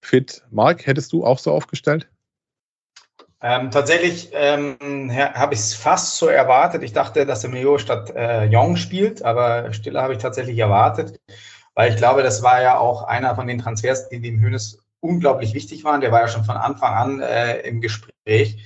fit. 0.02 0.44
Marc, 0.52 0.86
hättest 0.86 1.14
du 1.14 1.26
auch 1.26 1.40
so 1.40 1.52
aufgestellt? 1.52 2.10
Ähm, 3.42 3.70
tatsächlich 3.72 4.32
ähm, 4.34 4.78
habe 5.12 5.54
ich 5.54 5.60
es 5.60 5.74
fast 5.74 6.18
so 6.18 6.28
erwartet. 6.28 6.84
Ich 6.84 6.94
dachte, 6.94 7.26
dass 7.26 7.42
der 7.42 7.50
Mio 7.50 7.78
statt 7.78 8.12
äh, 8.16 8.46
Jong 8.46 8.76
spielt, 8.76 9.24
aber 9.24 9.72
Stiller 9.74 10.02
habe 10.02 10.14
ich 10.14 10.20
tatsächlich 10.20 10.58
erwartet, 10.58 11.20
weil 11.74 11.92
ich 11.92 11.98
glaube, 11.98 12.24
das 12.24 12.42
war 12.44 12.62
ja 12.62 12.78
auch 12.78 13.04
einer 13.04 13.36
von 13.36 13.48
den 13.48 13.60
Transfers, 13.60 14.10
die 14.10 14.20
dem 14.20 14.40
Hönes 14.40 14.85
unglaublich 15.06 15.54
wichtig 15.54 15.84
waren. 15.84 16.02
Der 16.02 16.12
war 16.12 16.22
ja 16.22 16.28
schon 16.28 16.44
von 16.44 16.58
Anfang 16.58 16.94
an 16.94 17.20
äh, 17.22 17.60
im 17.62 17.82
Gespräch. 17.82 18.58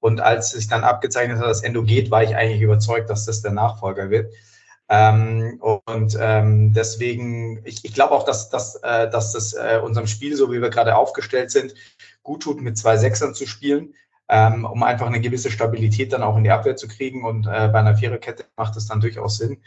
Und 0.00 0.20
als 0.20 0.50
sich 0.50 0.68
dann 0.68 0.84
abgezeichnet 0.84 1.38
hat, 1.38 1.46
dass 1.46 1.62
Endo 1.62 1.82
geht, 1.82 2.10
war 2.10 2.22
ich 2.22 2.36
eigentlich 2.36 2.62
überzeugt, 2.62 3.10
dass 3.10 3.24
das 3.24 3.42
der 3.42 3.50
Nachfolger 3.50 4.10
wird. 4.10 4.32
Ähm, 4.88 5.60
und 5.60 6.16
ähm, 6.20 6.72
deswegen, 6.72 7.60
ich, 7.64 7.84
ich 7.84 7.92
glaube 7.92 8.14
auch, 8.14 8.24
dass, 8.24 8.48
dass, 8.48 8.76
äh, 8.76 9.10
dass 9.10 9.32
das 9.32 9.52
äh, 9.52 9.80
unserem 9.82 10.06
Spiel, 10.06 10.34
so 10.36 10.50
wie 10.50 10.62
wir 10.62 10.70
gerade 10.70 10.96
aufgestellt 10.96 11.50
sind, 11.50 11.74
gut 12.22 12.42
tut, 12.42 12.60
mit 12.60 12.78
zwei 12.78 12.96
Sechsern 12.96 13.34
zu 13.34 13.46
spielen, 13.46 13.94
ähm, 14.28 14.64
um 14.64 14.82
einfach 14.82 15.06
eine 15.06 15.20
gewisse 15.20 15.50
Stabilität 15.50 16.12
dann 16.12 16.22
auch 16.22 16.36
in 16.36 16.44
die 16.44 16.50
Abwehr 16.50 16.76
zu 16.76 16.88
kriegen. 16.88 17.24
Und 17.24 17.46
äh, 17.46 17.68
bei 17.68 17.80
einer 17.80 17.96
Viererkette 17.96 18.44
macht 18.56 18.76
es 18.76 18.86
dann 18.86 19.00
durchaus 19.00 19.38
Sinn 19.38 19.58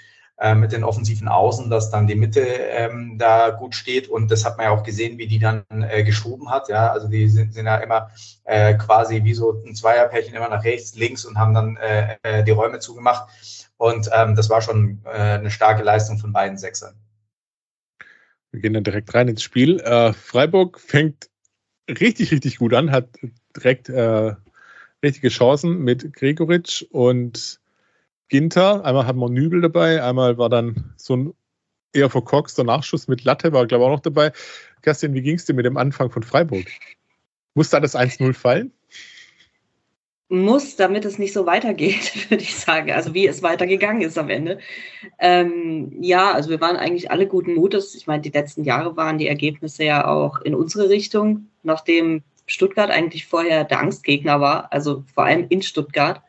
äh, 0.42 0.56
mit 0.56 0.72
den 0.72 0.84
offensiven 0.84 1.28
Außen, 1.28 1.70
dass 1.70 1.92
dann 1.92 2.08
die 2.08 2.16
Mitte 2.16 2.42
ähm, 2.42 3.20
da 3.20 3.52
gut 3.52 3.76
steht. 3.76 4.08
Und 4.08 4.32
das 4.32 4.44
hat 4.44 4.58
man 4.58 4.66
ja 4.66 4.72
auch 4.72 4.82
gesehen, 4.82 5.20
wie 5.20 5.28
die 5.28 5.38
dann 5.38 5.64
äh, 5.70 6.04
geschoben 6.04 6.50
hat. 6.50 6.68
Ja, 6.68 6.92
also 6.92 7.08
die 7.08 7.30
sind, 7.30 7.54
sind 7.54 7.68
ja 7.68 7.78
immer 7.78 8.10
äh, 8.46 8.74
quasi 8.74 9.24
wie 9.24 9.36
so 9.36 9.52
ein 9.52 9.76
Zweierpärchen 9.76 10.34
immer 10.34 10.50
nach 10.50 10.64
rechts, 10.64 10.96
links 10.96 11.26
und 11.26 11.38
haben 11.38 11.54
dann 11.54 11.78
äh, 11.78 12.18
äh, 12.24 12.44
die 12.44 12.50
Räume 12.50 12.80
zugemacht. 12.80 13.30
Und 13.78 14.10
ähm, 14.14 14.36
das 14.36 14.50
war 14.50 14.64
schon 14.64 15.02
äh, 15.06 15.10
eine 15.10 15.52
starke 15.52 15.84
Leistung 15.84 16.18
von 16.18 16.34
beiden 16.34 16.58
Sechsern. 16.58 16.96
Wir 18.52 18.62
gehen 18.62 18.74
dann 18.74 18.84
direkt 18.84 19.14
rein 19.14 19.28
ins 19.28 19.44
Spiel. 19.44 19.80
Äh, 19.80 20.12
Freiburg 20.14 20.80
fängt 20.80 21.30
richtig, 21.88 22.32
richtig 22.32 22.58
gut 22.58 22.74
an, 22.74 22.92
hat 22.92 23.10
direkt 23.56 23.90
äh, 23.90 24.34
richtige 25.04 25.30
Chancen 25.30 25.84
mit 25.84 26.14
Gregoritsch 26.14 26.84
und 26.90 27.61
Ginter, 28.32 28.86
einmal 28.86 29.06
hat 29.06 29.18
man 29.18 29.34
Nübel 29.34 29.60
dabei, 29.60 30.02
einmal 30.02 30.38
war 30.38 30.48
dann 30.48 30.94
so 30.96 31.18
ein 31.18 31.34
eher 31.92 32.10
verkorkster 32.10 32.64
Nachschuss 32.64 33.10
mit 33.10 33.26
Latte, 33.26 33.52
war 33.52 33.68
glaube 33.68 33.84
ich 33.84 33.88
auch 33.90 33.96
noch 33.96 34.00
dabei. 34.00 34.32
Kerstin, 34.82 35.14
wie 35.14 35.22
ging 35.22 35.36
es 35.36 35.44
dir 35.44 35.54
mit 35.54 35.66
dem 35.66 35.76
Anfang 35.76 36.10
von 36.10 36.24
Freiburg? 36.24 36.66
Muss 37.56 37.70
da 37.72 37.82
das 37.82 37.94
1-0 37.94 38.34
fallen? 38.34 38.72
Muss, 40.30 40.78
damit 40.78 41.04
es 41.04 41.20
nicht 41.20 41.34
so 41.34 41.46
weitergeht, 41.46 42.14
würde 42.30 42.44
ich 42.44 42.56
sagen. 42.56 42.92
Also 42.92 43.14
wie 43.14 43.28
es 43.28 43.44
weitergegangen 43.44 44.02
ist 44.02 44.18
am 44.18 44.30
Ende. 44.30 44.60
Ähm, 45.20 45.92
ja, 46.02 46.32
also 46.32 46.50
wir 46.50 46.62
waren 46.62 46.78
eigentlich 46.78 47.12
alle 47.12 47.28
guten 47.28 47.56
Mutes. 47.56 47.96
Ich 47.96 48.08
meine, 48.08 48.22
die 48.22 48.30
letzten 48.30 48.64
Jahre 48.64 48.96
waren 48.96 49.18
die 49.18 49.28
Ergebnisse 49.28 49.84
ja 49.84 50.08
auch 50.08 50.40
in 50.40 50.56
unsere 50.56 50.88
Richtung, 50.88 51.48
nachdem 51.64 52.24
Stuttgart 52.46 52.92
eigentlich 52.92 53.26
vorher 53.26 53.66
der 53.66 53.82
Angstgegner 53.82 54.40
war, 54.40 54.72
also 54.72 55.04
vor 55.14 55.26
allem 55.26 55.48
in 55.50 55.62
Stuttgart. 55.62 56.22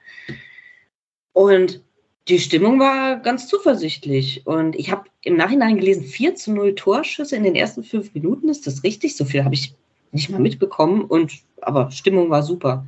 Und 1.32 1.80
die 2.28 2.38
Stimmung 2.38 2.78
war 2.78 3.16
ganz 3.16 3.48
zuversichtlich. 3.48 4.46
Und 4.46 4.76
ich 4.76 4.90
habe 4.90 5.04
im 5.22 5.36
Nachhinein 5.36 5.76
gelesen, 5.76 6.04
4 6.04 6.34
zu 6.36 6.52
0 6.52 6.74
Torschüsse 6.74 7.36
in 7.36 7.44
den 7.44 7.54
ersten 7.54 7.82
fünf 7.82 8.14
Minuten. 8.14 8.48
Ist 8.48 8.66
das 8.66 8.84
richtig? 8.84 9.16
So 9.16 9.24
viel 9.24 9.44
habe 9.44 9.54
ich 9.54 9.74
nicht 10.12 10.30
mal 10.30 10.40
mitbekommen. 10.40 11.04
Und, 11.04 11.32
aber 11.60 11.90
Stimmung 11.90 12.30
war 12.30 12.42
super. 12.42 12.86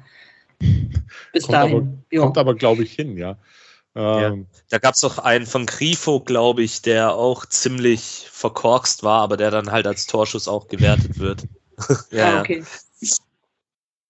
Bis 1.32 1.44
kommt 1.44 1.54
dahin. 1.54 2.04
Aber, 2.12 2.22
kommt 2.22 2.38
aber, 2.38 2.54
glaube 2.54 2.84
ich, 2.84 2.92
hin, 2.92 3.16
ja. 3.16 3.36
ja. 3.96 4.28
Ähm, 4.28 4.46
da 4.70 4.78
gab 4.78 4.94
es 4.94 5.00
doch 5.00 5.18
einen 5.18 5.46
von 5.46 5.66
Grifo, 5.66 6.20
glaube 6.20 6.62
ich, 6.62 6.82
der 6.82 7.14
auch 7.14 7.44
ziemlich 7.46 8.28
verkorkst 8.30 9.02
war, 9.02 9.22
aber 9.22 9.36
der 9.36 9.50
dann 9.50 9.72
halt 9.72 9.86
als 9.86 10.06
Torschuss 10.06 10.46
auch 10.46 10.68
gewertet 10.68 11.18
wird. 11.18 11.42
ja, 12.12 12.38
ah, 12.38 12.40
okay. 12.40 12.62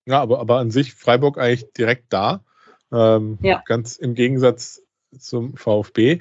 Ja, 0.06 0.20
aber, 0.20 0.38
aber 0.40 0.58
an 0.58 0.70
sich 0.70 0.92
Freiburg 0.92 1.38
eigentlich 1.38 1.72
direkt 1.72 2.12
da. 2.12 2.44
Ähm, 2.92 3.38
ja. 3.40 3.62
Ganz 3.64 3.96
im 3.96 4.14
Gegensatz 4.14 4.83
zum 5.18 5.56
VfB, 5.56 6.20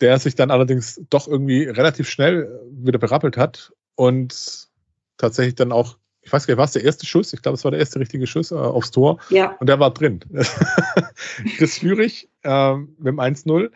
der 0.00 0.18
sich 0.18 0.34
dann 0.34 0.50
allerdings 0.50 1.00
doch 1.10 1.28
irgendwie 1.28 1.64
relativ 1.64 2.08
schnell 2.08 2.60
wieder 2.70 2.98
berappelt 2.98 3.36
hat 3.36 3.72
und 3.94 4.68
tatsächlich 5.16 5.56
dann 5.56 5.72
auch 5.72 5.98
ich 6.28 6.32
weiß 6.32 6.46
gar 6.46 6.52
nicht, 6.52 6.58
war 6.58 6.66
es 6.66 6.72
der 6.72 6.84
erste 6.84 7.06
Schuss? 7.06 7.32
Ich 7.32 7.40
glaube, 7.40 7.56
es 7.56 7.64
war 7.64 7.70
der 7.70 7.80
erste 7.80 8.00
richtige 8.00 8.26
Schuss 8.26 8.50
äh, 8.50 8.54
aufs 8.54 8.90
Tor. 8.90 9.18
Ja. 9.30 9.56
Und 9.60 9.66
der 9.66 9.80
war 9.80 9.94
drin. 9.94 10.20
Chris 11.56 11.78
Führig 11.78 12.28
äh, 12.42 12.74
mit 12.74 13.06
dem 13.06 13.18
1-0. 13.18 13.70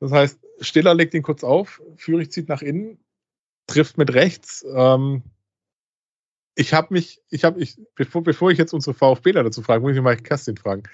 Das 0.00 0.10
heißt, 0.10 0.38
Stiller 0.60 0.94
legt 0.94 1.12
ihn 1.12 1.22
kurz 1.22 1.44
auf, 1.44 1.82
Führig 1.96 2.32
zieht 2.32 2.48
nach 2.48 2.62
innen, 2.62 2.98
trifft 3.66 3.98
mit 3.98 4.14
rechts. 4.14 4.64
Ähm, 4.74 5.22
ich 6.54 6.72
habe 6.72 6.94
mich, 6.94 7.20
ich 7.30 7.44
habe, 7.44 7.60
ich, 7.60 7.76
bevor, 7.94 8.22
bevor 8.22 8.50
ich 8.50 8.58
jetzt 8.58 8.72
unsere 8.72 8.94
VfBler 8.94 9.42
dazu 9.42 9.62
frage, 9.62 9.82
muss 9.82 9.96
ich 9.96 10.02
mal 10.02 10.16
Kerstin 10.16 10.56
fragen. 10.56 10.84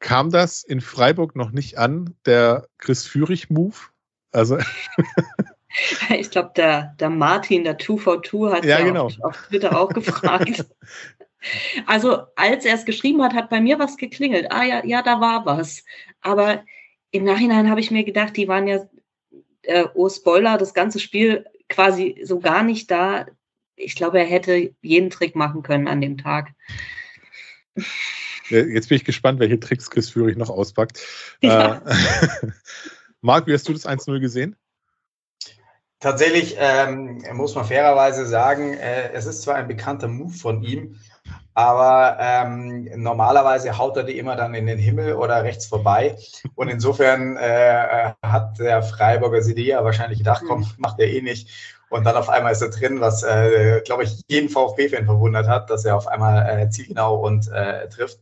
Kam 0.00 0.30
das 0.30 0.64
in 0.64 0.80
Freiburg 0.80 1.36
noch 1.36 1.52
nicht 1.52 1.78
an, 1.78 2.14
der 2.26 2.68
Chris 2.78 3.06
Führig-Move? 3.06 3.76
Also. 4.32 4.58
ich 6.10 6.30
glaube, 6.30 6.52
der, 6.56 6.94
der 6.98 7.10
Martin, 7.10 7.64
der 7.64 7.78
242, 7.78 8.56
hat 8.56 8.64
ja, 8.64 8.78
ja 8.80 8.84
genau. 8.84 9.06
auf, 9.06 9.20
auf 9.22 9.46
Twitter 9.48 9.78
auch 9.78 9.88
gefragt. 9.90 10.66
Also, 11.86 12.22
als 12.36 12.64
er 12.64 12.74
es 12.74 12.86
geschrieben 12.86 13.22
hat, 13.22 13.34
hat 13.34 13.50
bei 13.50 13.60
mir 13.60 13.78
was 13.78 13.98
geklingelt. 13.98 14.50
Ah 14.50 14.64
ja, 14.64 14.82
ja, 14.82 15.02
da 15.02 15.20
war 15.20 15.44
was. 15.44 15.84
Aber 16.22 16.64
im 17.10 17.24
Nachhinein 17.24 17.68
habe 17.68 17.80
ich 17.80 17.90
mir 17.90 18.02
gedacht, 18.02 18.34
die 18.38 18.48
waren 18.48 18.66
ja, 18.66 18.88
äh, 19.60 19.84
oh 19.92 20.08
Spoiler, 20.08 20.56
das 20.56 20.72
ganze 20.72 20.98
Spiel 20.98 21.44
quasi 21.68 22.18
so 22.24 22.40
gar 22.40 22.62
nicht 22.62 22.90
da. 22.90 23.26
Ich 23.76 23.94
glaube, 23.94 24.18
er 24.18 24.26
hätte 24.26 24.72
jeden 24.82 25.10
Trick 25.10 25.34
machen 25.34 25.62
können 25.62 25.88
an 25.88 26.00
dem 26.00 26.18
Tag. 26.18 26.52
Jetzt 28.48 28.88
bin 28.88 28.96
ich 28.96 29.04
gespannt, 29.04 29.40
welche 29.40 29.58
Tricks 29.58 29.90
Chris 29.90 30.10
Führig 30.10 30.36
noch 30.36 30.50
auspackt. 30.50 31.00
Ja. 31.40 31.82
Äh, 31.84 31.94
Marc, 33.20 33.46
wie 33.46 33.54
hast 33.54 33.68
du 33.68 33.72
das 33.72 33.86
1-0 33.86 34.20
gesehen? 34.20 34.56
Tatsächlich 35.98 36.56
ähm, 36.58 37.24
muss 37.32 37.54
man 37.54 37.64
fairerweise 37.64 38.26
sagen, 38.26 38.74
äh, 38.74 39.10
es 39.12 39.24
ist 39.24 39.40
zwar 39.40 39.54
ein 39.54 39.68
bekannter 39.68 40.06
Move 40.06 40.34
von 40.34 40.62
ihm, 40.62 41.00
aber 41.54 42.18
ähm, 42.20 42.90
normalerweise 42.96 43.78
haut 43.78 43.96
er 43.96 44.02
die 44.02 44.18
immer 44.18 44.36
dann 44.36 44.54
in 44.54 44.66
den 44.66 44.78
Himmel 44.78 45.14
oder 45.14 45.42
rechts 45.44 45.66
vorbei. 45.66 46.18
Und 46.56 46.68
insofern 46.68 47.38
äh, 47.38 48.12
hat 48.22 48.58
der 48.58 48.82
Freiburger 48.82 49.40
Sidia 49.40 49.82
wahrscheinlich 49.82 50.18
gedacht, 50.18 50.42
komm, 50.46 50.66
macht 50.76 51.00
er 51.00 51.08
eh 51.08 51.22
nicht. 51.22 51.48
Und 51.94 52.02
dann 52.02 52.16
auf 52.16 52.28
einmal 52.28 52.50
ist 52.50 52.60
er 52.60 52.70
drin, 52.70 53.00
was, 53.00 53.22
äh, 53.22 53.80
glaube 53.84 54.02
ich, 54.02 54.20
jeden 54.26 54.48
VfB-Fan 54.48 55.04
verwundert 55.04 55.46
hat, 55.46 55.70
dass 55.70 55.84
er 55.84 55.94
auf 55.96 56.08
einmal 56.08 56.62
äh, 56.62 56.68
zielgenau 56.68 57.24
und 57.24 57.48
äh, 57.52 57.88
trifft. 57.88 58.18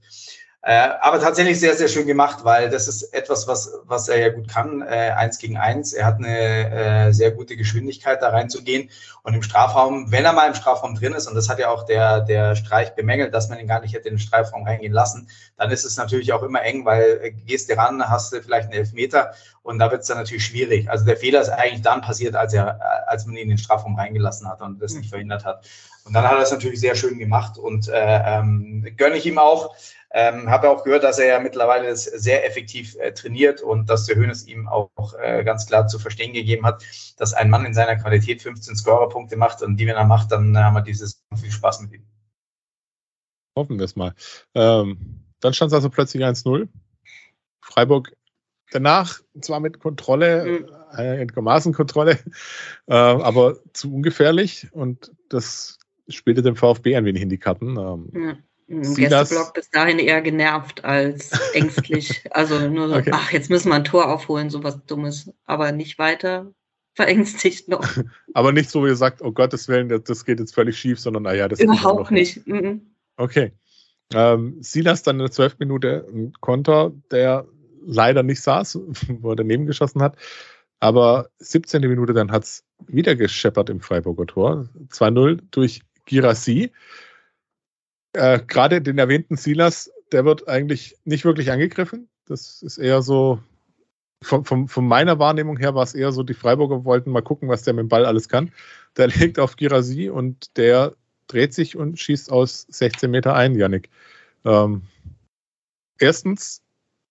Äh, 0.61 0.91
aber 1.01 1.19
tatsächlich 1.19 1.59
sehr, 1.59 1.75
sehr 1.75 1.89
schön 1.89 2.07
gemacht, 2.07 2.45
weil 2.45 2.69
das 2.69 2.87
ist 2.87 3.03
etwas, 3.15 3.49
was, 3.49 3.73
was 3.85 4.09
er 4.09 4.19
ja 4.19 4.29
gut 4.29 4.47
kann, 4.47 4.83
äh, 4.83 5.13
eins 5.17 5.39
gegen 5.39 5.57
eins. 5.57 5.95
Er 5.95 6.05
hat 6.05 6.19
eine 6.19 7.09
äh, 7.09 7.13
sehr 7.13 7.31
gute 7.31 7.57
Geschwindigkeit, 7.57 8.21
da 8.21 8.29
reinzugehen. 8.29 8.91
Und 9.23 9.33
im 9.33 9.43
Strafraum, 9.43 10.13
wenn 10.13 10.27
er 10.27 10.35
mal 10.35 10.49
im 10.49 10.55
Strafraum 10.55 10.95
drin 10.95 11.15
ist, 11.15 11.27
und 11.27 11.35
das 11.35 11.49
hat 11.49 11.59
ja 11.59 11.71
auch 11.71 11.85
der, 11.85 12.21
der 12.21 12.57
Streich 12.57 12.95
bemängelt, 12.95 13.33
dass 13.33 13.49
man 13.49 13.59
ihn 13.59 13.67
gar 13.67 13.81
nicht 13.81 13.95
hätte 13.95 14.09
in 14.09 14.17
den 14.17 14.21
Strafraum 14.21 14.65
reingehen 14.65 14.93
lassen, 14.93 15.29
dann 15.57 15.71
ist 15.71 15.85
es 15.85 15.97
natürlich 15.97 16.33
auch 16.35 16.43
immer 16.43 16.63
eng, 16.63 16.85
weil 16.85 17.21
äh, 17.23 17.31
gehst 17.33 17.71
du 17.71 17.77
ran, 17.77 18.09
hast 18.09 18.35
du 18.35 18.43
vielleicht 18.43 18.69
einen 18.69 18.79
Elfmeter 18.79 19.33
und 19.63 19.79
da 19.79 19.91
wird 19.91 20.03
es 20.03 20.09
dann 20.09 20.19
natürlich 20.19 20.45
schwierig. 20.45 20.91
Also 20.91 21.05
der 21.05 21.17
Fehler 21.17 21.41
ist 21.41 21.49
eigentlich 21.49 21.83
dann 21.83 22.01
passiert, 22.01 22.35
als 22.35 22.53
er, 22.53 22.81
als 23.09 23.27
man 23.27 23.37
ihn 23.37 23.43
in 23.43 23.49
den 23.51 23.59
Strafraum 23.59 23.97
reingelassen 23.97 24.49
hat 24.49 24.61
und 24.61 24.83
das 24.83 24.95
nicht 24.95 25.09
verhindert 25.09 25.45
hat. 25.45 25.65
Und 26.05 26.15
dann 26.15 26.25
hat 26.25 26.33
er 26.33 26.43
es 26.43 26.51
natürlich 26.51 26.81
sehr 26.81 26.97
schön 26.97 27.19
gemacht 27.19 27.59
und 27.59 27.89
äh, 27.89 28.23
ähm, 28.25 28.87
gönne 28.97 29.17
ich 29.17 29.27
ihm 29.27 29.39
auch. 29.39 29.75
Ähm, 30.15 30.51
habe 30.51 30.69
auch 30.69 30.85
gehört, 30.85 31.05
dass 31.05 31.19
er 31.19 31.27
ja 31.27 31.41
mittlerweile 31.41 31.89
das 31.89 32.05
sehr 32.05 32.45
effektiv 32.47 32.97
äh, 32.97 33.15
trainiert 33.15 33.63
und 33.63 33.89
dass 33.89 34.05
der 34.05 34.17
Hönes 34.17 34.47
ihm 34.47 34.69
auch 34.69 34.91
äh, 35.19 35.43
ganz 35.43 35.67
klar 35.67 35.87
zu 35.87 35.99
verstehen 35.99 36.35
gegeben 36.35 36.67
hat, 36.67 36.83
dass 37.17 37.33
ein 37.33 37.49
Mann 37.49 37.65
in 37.65 37.73
seiner 37.73 37.97
Qualität 37.97 38.43
15 38.43 38.77
Scorerpunkte 38.77 39.37
macht 39.37 39.63
und 39.63 39.79
die, 39.79 39.87
wenn 39.87 39.97
er 39.97 40.05
macht, 40.05 40.33
dann 40.33 40.55
äh, 40.55 40.59
haben 40.59 40.75
wir 40.75 40.83
dieses 40.83 41.23
viel 41.41 41.51
Spaß 41.51 41.81
mit 41.81 41.93
ihm. 41.93 42.07
Hoffen 43.57 43.79
wir 43.79 43.85
es 43.85 43.97
mal. 43.97 44.15
Ähm, 44.55 45.23
dann 45.41 45.55
stand 45.55 45.71
es 45.71 45.75
also 45.75 45.89
plötzlich 45.89 46.23
1-0. 46.23 46.69
Freiburg 47.63 48.13
danach 48.73 49.21
zwar 49.41 49.61
mit 49.61 49.79
Kontrolle, 49.79 50.45
Mhm. 50.45 50.67
äh, 50.97 51.21
einigermaßen 51.21 51.73
Kontrolle, 51.73 52.19
äh, 52.87 52.95
aber 52.95 53.59
zu 53.73 53.95
ungefährlich 53.95 54.69
und 54.73 55.13
das 55.29 55.79
spielte 56.09 56.43
dem 56.43 56.57
VfB 56.57 56.97
ein 56.97 57.05
wenig 57.05 57.23
in 57.23 57.29
die 57.29 57.39
Karten. 57.39 57.77
Ähm, 57.79 58.11
Ja. 58.15 58.37
Silas- 58.83 59.29
Gästeblock 59.29 59.55
bis 59.55 59.71
dahin 59.71 59.99
eher 59.99 60.23
genervt 60.23 60.85
als 60.85 61.31
ängstlich. 61.53 62.25
Also 62.31 62.69
nur 62.71 62.89
so, 62.89 62.95
Okay. 62.97 63.11
ach, 63.13 63.31
jetzt 63.33 63.51
müssen 63.51 63.69
wir 63.69 63.75
ein 63.75 63.85
Tor 63.85 64.09
aufholen, 64.11 64.49
sowas 64.51 64.79
Dummes. 64.87 65.31
Aber 65.45 65.73
nicht 65.73 65.99
weiter 65.99 66.53
verängstigt 66.95 67.69
noch. 67.69 67.83
aber 68.35 68.53
nicht 68.53 68.71
so, 68.71 68.83
wie 68.85 68.89
ihr 68.89 68.97
sagt, 68.97 69.21
oh 69.23 69.33
Gottes 69.33 69.69
Willen, 69.69 69.89
das, 69.89 70.05
das 70.05 70.25
geht 70.25 70.41
jetzt 70.41 70.55
völlig 70.55 70.79
schief, 70.79 70.99
sondern 71.01 71.25
naja, 71.25 71.49
das 71.49 71.59
geht 71.59 71.69
dann 71.69 71.77
Überhaupt 71.77 72.01
doch. 72.07 72.11
nicht. 72.11 72.47
Mhm. 72.47 72.95
Okay. 73.17 73.53
Ähm, 74.15 74.57
Silas 74.61 75.03
dann 75.03 75.17
in 75.17 75.21
der 75.27 75.31
12. 75.31 75.57
Minute 75.59 76.07
ein 76.13 76.33
Konter, 76.41 76.93
der 77.11 77.47
leider 77.85 78.23
nicht 78.23 78.41
saß, 78.41 78.79
wo 79.21 79.31
er 79.31 79.37
daneben 79.37 79.67
geschossen 79.67 80.03
hat. 80.03 80.17
Aber 80.81 81.31
17. 81.39 81.81
Minute 81.83 82.13
dann 82.13 82.33
hat 82.33 82.45
es 82.45 82.65
wieder 82.87 83.15
gescheppert 83.15 83.71
im 83.71 83.81
Freiburger 83.81 84.27
Tor. 84.27 84.69
2-0 84.89 85.41
durch 85.51 85.83
Girassi. 86.07 86.73
Äh, 88.15 88.41
Gerade 88.47 88.83
den 88.83 88.99
erwähnten 88.99 89.37
Silas, 89.37 89.93
der 90.11 90.25
wird 90.25 90.49
eigentlich 90.49 90.97
nicht 91.05 91.25
wirklich 91.25 91.53
angegriffen. 91.53 92.09
Das 92.27 92.63
ist 92.63 92.79
eher 92.79 93.03
so, 93.03 93.41
von, 94.23 94.45
von, 94.45 94.69
von 94.69 94.87
meiner 94.87 95.19
Wahrnehmung 95.19 95.57
her 95.57 95.75
war 95.75 95.83
es 95.83 95.95
eher 95.95 96.13
so, 96.13 96.23
die 96.23 96.35
Freiburger 96.35 96.85
wollten 96.85 97.11
mal 97.11 97.23
gucken, 97.23 97.49
was 97.49 97.63
der 97.63 97.75
mit 97.75 97.85
dem 97.85 97.89
Ball 97.89 98.05
alles 98.05 98.29
kann. 98.29 98.53
Der 98.97 99.07
legt 99.09 99.39
auf 99.39 99.57
Girassi 99.57 100.11
und 100.11 100.57
der 100.57 100.95
dreht 101.29 101.55
sich 101.55 101.77
und 101.77 101.99
schießt 101.99 102.31
aus 102.31 102.67
16 102.71 103.11
Meter 103.11 103.35
ein, 103.35 103.55
Yannick. 103.55 103.89
Ähm, 104.45 104.83
erstens 105.99 106.63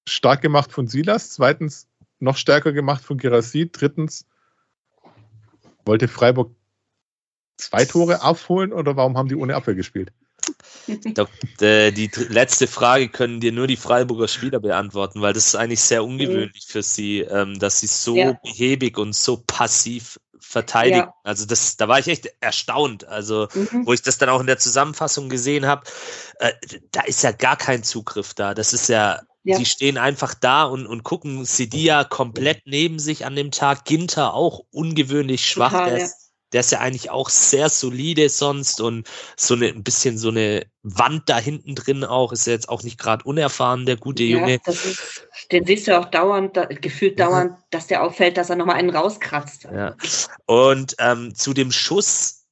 stark 0.07 0.41
gemacht 0.41 0.71
von 0.71 0.87
Silas, 0.87 1.29
zweitens 1.31 1.87
noch 2.19 2.37
stärker 2.37 2.71
gemacht 2.71 3.03
von 3.03 3.17
Girassi, 3.17 3.69
drittens 3.71 4.25
wollte 5.85 6.07
Freiburg 6.07 6.55
zwei 7.57 7.85
Tore 7.85 8.23
aufholen 8.23 8.73
oder 8.73 8.95
warum 8.95 9.17
haben 9.17 9.29
die 9.29 9.35
ohne 9.35 9.55
Abwehr 9.55 9.75
gespielt? 9.75 10.11
Äh, 11.59 11.91
die 11.91 12.09
letzte 12.29 12.67
Frage 12.67 13.09
können 13.09 13.39
dir 13.39 13.51
nur 13.51 13.67
die 13.67 13.77
Freiburger 13.77 14.27
Spieler 14.27 14.59
beantworten, 14.59 15.21
weil 15.21 15.33
das 15.33 15.47
ist 15.47 15.55
eigentlich 15.55 15.81
sehr 15.81 16.03
ungewöhnlich 16.03 16.65
für 16.67 16.83
sie, 16.83 17.19
ähm, 17.19 17.59
dass 17.59 17.79
sie 17.79 17.87
so 17.87 18.17
Ja. 18.17 18.33
behäbig 18.43 18.97
und 18.97 19.15
so 19.15 19.43
passiv 19.45 20.19
verteidigen. 20.39 20.97
Ja. 20.97 21.13
Also 21.23 21.45
das, 21.45 21.77
da 21.77 21.87
war 21.87 21.99
ich 21.99 22.07
echt 22.07 22.29
erstaunt. 22.39 23.07
Also 23.07 23.47
Mhm. 23.53 23.85
wo 23.85 23.93
ich 23.93 24.01
das 24.01 24.17
dann 24.17 24.29
auch 24.29 24.41
in 24.41 24.47
der 24.47 24.57
Zusammenfassung 24.57 25.29
gesehen 25.29 25.65
habe, 25.67 25.83
äh, 26.39 26.51
da 26.91 27.01
ist 27.01 27.23
ja 27.23 27.31
gar 27.31 27.57
kein 27.57 27.83
Zugriff 27.83 28.33
da. 28.33 28.53
Das 28.53 28.73
ist 28.73 28.89
ja, 28.89 29.21
Ja. 29.43 29.57
die 29.57 29.65
stehen 29.65 29.97
einfach 29.97 30.35
da 30.35 30.65
und, 30.65 30.85
und 30.85 31.03
gucken 31.03 31.45
Sidia 31.45 32.03
komplett 32.03 32.61
neben 32.65 32.99
sich 32.99 33.25
an 33.25 33.35
dem 33.35 33.51
Tag. 33.51 33.85
Ginter 33.85 34.33
auch 34.33 34.61
ungewöhnlich 34.71 35.47
schwach. 35.47 35.71
Total, 35.71 35.89
der, 35.89 35.97
ja. 35.97 36.05
ist, 36.05 36.31
der 36.53 36.59
ist 36.59 36.71
ja 36.71 36.79
eigentlich 36.79 37.09
auch 37.09 37.29
sehr 37.29 37.69
solide 37.69 38.29
sonst 38.29 38.81
und 38.81 39.07
so 39.37 39.55
eine, 39.55 39.67
ein 39.67 39.83
bisschen 39.83 40.19
so 40.19 40.29
eine 40.29 40.67
Wand 40.83 41.27
da 41.27 41.39
hinten 41.39 41.73
drin 41.73 42.03
auch. 42.03 42.31
Ist 42.31 42.45
ja 42.45 42.53
jetzt 42.53 42.69
auch 42.69 42.83
nicht 42.83 42.99
gerade 42.99 43.23
unerfahren, 43.23 43.87
der 43.87 43.97
gute 43.97 44.23
Junge. 44.23 44.53
Ja, 44.53 44.59
das 44.63 44.85
ist, 44.85 45.27
den 45.51 45.65
siehst 45.65 45.87
du 45.87 45.97
auch 45.97 46.05
dauernd, 46.05 46.55
da, 46.55 46.65
gefühlt 46.65 47.19
dauernd, 47.19 47.57
dass 47.71 47.87
der 47.87 48.03
auffällt, 48.03 48.37
dass 48.37 48.51
er 48.51 48.57
nochmal 48.57 48.75
einen 48.75 48.91
rauskratzt. 48.91 49.63
Ja. 49.63 49.95
Und 50.45 50.95
ähm, 50.99 51.33
zu 51.33 51.55
dem 51.55 51.71
Schuss, 51.71 52.45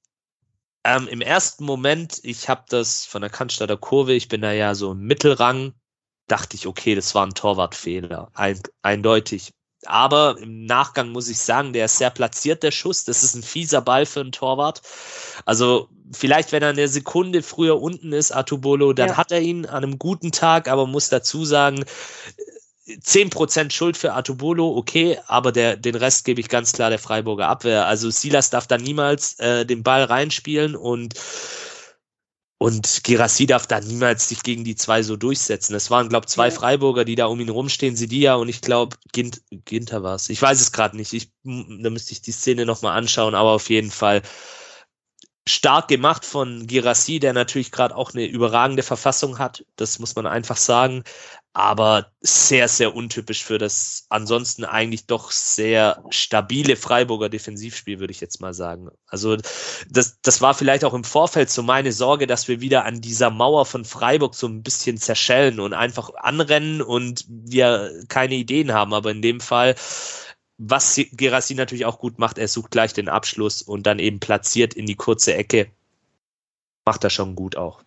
ähm, 0.83 1.07
im 1.07 1.21
ersten 1.21 1.65
Moment, 1.65 2.19
ich 2.23 2.49
habe 2.49 2.63
das 2.69 3.05
von 3.05 3.21
der 3.21 3.29
Cannstatter 3.29 3.77
Kurve, 3.77 4.13
ich 4.13 4.27
bin 4.27 4.41
da 4.41 4.53
ja 4.53 4.73
so 4.73 4.93
im 4.93 5.01
Mittelrang, 5.01 5.73
dachte 6.31 6.55
ich, 6.55 6.67
okay, 6.67 6.95
das 6.95 7.13
war 7.15 7.25
ein 7.25 7.33
Torwartfehler, 7.33 8.29
ein, 8.33 8.59
eindeutig. 8.81 9.51
Aber 9.85 10.37
im 10.39 10.65
Nachgang 10.65 11.09
muss 11.09 11.29
ich 11.29 11.39
sagen, 11.39 11.71
der 11.71 11.85
ist 11.85 11.97
sehr 11.97 12.09
platziert, 12.09 12.63
der 12.63 12.71
Schuss. 12.71 13.05
Das 13.05 13.23
ist 13.23 13.35
ein 13.35 13.43
fieser 13.43 13.81
Ball 13.81 14.05
für 14.05 14.19
einen 14.19 14.33
Torwart. 14.33 14.81
Also 15.45 15.87
vielleicht, 16.11 16.51
wenn 16.51 16.63
er 16.63 16.69
eine 16.69 16.89
Sekunde 16.89 17.41
früher 17.41 17.81
unten 17.81 18.11
ist, 18.11 18.31
Atubolo, 18.31 18.91
dann 18.91 19.09
Ja. 19.09 19.17
hat 19.17 19.31
er 19.31 19.39
ihn 19.39 19.65
an 19.65 19.83
einem 19.83 19.97
guten 19.97 20.31
Tag, 20.33 20.67
aber 20.67 20.85
muss 20.85 21.07
dazu 21.07 21.45
sagen, 21.45 21.85
10% 22.87 23.71
Schuld 23.71 23.97
für 23.97 24.13
Atubolo, 24.13 24.75
okay, 24.75 25.19
aber 25.27 25.51
der, 25.51 25.77
den 25.77 25.95
Rest 25.95 26.25
gebe 26.25 26.41
ich 26.41 26.49
ganz 26.49 26.73
klar 26.73 26.89
der 26.89 26.99
Freiburger 26.99 27.47
Abwehr. 27.47 27.85
Also 27.85 28.09
Silas 28.09 28.49
darf 28.49 28.67
da 28.67 28.77
niemals 28.77 29.39
äh, 29.39 29.65
den 29.65 29.83
Ball 29.83 30.03
reinspielen 30.03 30.75
und 30.75 31.13
und 32.59 33.05
Girassi 33.05 33.45
darf 33.45 33.67
da 33.67 33.79
niemals 33.79 34.27
sich 34.27 34.43
gegen 34.43 34.65
die 34.65 34.75
zwei 34.75 35.01
so 35.01 35.15
durchsetzen. 35.15 35.73
Es 35.75 35.89
waren, 35.89 36.09
glaube 36.09 36.25
ich, 36.25 36.33
zwei 36.33 36.49
Ja. 36.49 36.51
Freiburger, 36.51 37.05
die 37.05 37.15
da 37.15 37.27
um 37.27 37.39
ihn 37.39 37.49
rumstehen, 37.49 37.95
Sidia 37.95 38.35
und 38.35 38.49
ich 38.49 38.61
glaube, 38.61 38.97
Gint, 39.13 39.41
Ginter 39.49 40.03
war 40.03 40.15
es. 40.15 40.29
Ich 40.29 40.41
weiß 40.41 40.59
es 40.59 40.73
gerade 40.73 40.97
nicht. 40.97 41.13
Ich, 41.13 41.31
da 41.43 41.89
müsste 41.89 42.11
ich 42.11 42.21
die 42.21 42.33
Szene 42.33 42.65
nochmal 42.65 42.97
anschauen, 42.97 43.33
aber 43.33 43.51
auf 43.51 43.69
jeden 43.69 43.91
Fall 43.91 44.21
stark 45.47 45.87
gemacht 45.87 46.25
von 46.25 46.67
Girassi, 46.67 47.19
der 47.19 47.31
natürlich 47.33 47.71
gerade 47.71 47.95
auch 47.95 48.13
eine 48.13 48.25
überragende 48.25 48.83
Verfassung 48.83 49.39
hat. 49.39 49.65
Das 49.77 49.99
muss 49.99 50.15
man 50.15 50.27
einfach 50.27 50.57
sagen. 50.57 51.03
Aber 51.53 52.11
sehr, 52.21 52.67
sehr 52.67 52.95
untypisch 52.95 53.43
für 53.43 53.57
das 53.57 54.05
ansonsten 54.09 54.65
eigentlich 54.65 55.07
doch 55.07 55.31
sehr 55.31 56.03
stabile 56.09 56.75
Freiburger 56.75 57.27
Defensivspiel, 57.27 57.99
würde 57.99 58.11
ich 58.11 58.21
jetzt 58.21 58.39
mal 58.39 58.53
sagen. 58.53 58.89
Also 59.07 59.35
das, 59.89 60.19
das 60.21 60.41
war 60.41 60.53
vielleicht 60.53 60.85
auch 60.85 60.93
im 60.93 61.03
Vorfeld 61.03 61.49
so 61.49 61.63
meine 61.63 61.91
Sorge, 61.91 62.27
dass 62.27 62.47
wir 62.47 62.61
wieder 62.61 62.85
an 62.85 63.01
dieser 63.01 63.31
Mauer 63.31 63.65
von 63.65 63.83
Freiburg 63.83 64.35
so 64.35 64.47
ein 64.47 64.61
bisschen 64.61 64.97
zerschellen 64.97 65.59
und 65.59 65.73
einfach 65.73 66.13
anrennen 66.15 66.81
und 66.81 67.25
wir 67.27 68.03
keine 68.09 68.35
Ideen 68.35 68.71
haben. 68.71 68.93
Aber 68.93 69.09
in 69.09 69.23
dem 69.23 69.39
Fall, 69.39 69.75
was 70.59 71.01
Gerassi 71.13 71.55
natürlich 71.55 71.85
auch 71.85 71.99
gut 71.99 72.19
macht, 72.19 72.37
er 72.37 72.47
sucht 72.47 72.71
gleich 72.71 72.93
den 72.93 73.09
Abschluss 73.09 73.63
und 73.63 73.87
dann 73.87 73.97
eben 73.97 74.19
platziert 74.19 74.75
in 74.75 74.85
die 74.85 74.95
kurze 74.95 75.33
Ecke. 75.33 75.71
Macht 76.85 77.03
er 77.03 77.09
schon 77.09 77.35
gut 77.35 77.55
auch. 77.55 77.81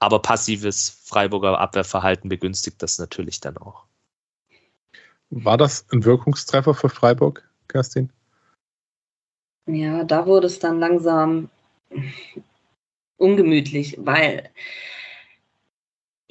Aber 0.00 0.20
passives 0.20 0.90
Freiburger 1.04 1.58
Abwehrverhalten 1.60 2.28
begünstigt 2.28 2.82
das 2.82 2.98
natürlich 2.98 3.40
dann 3.40 3.58
auch. 3.58 3.84
War 5.30 5.56
das 5.56 5.86
ein 5.92 6.04
Wirkungstreffer 6.04 6.74
für 6.74 6.88
Freiburg, 6.88 7.48
Kerstin? 7.68 8.10
Ja, 9.66 10.02
da 10.02 10.26
wurde 10.26 10.48
es 10.48 10.58
dann 10.58 10.80
langsam 10.80 11.50
ungemütlich, 13.16 13.96
weil 14.00 14.50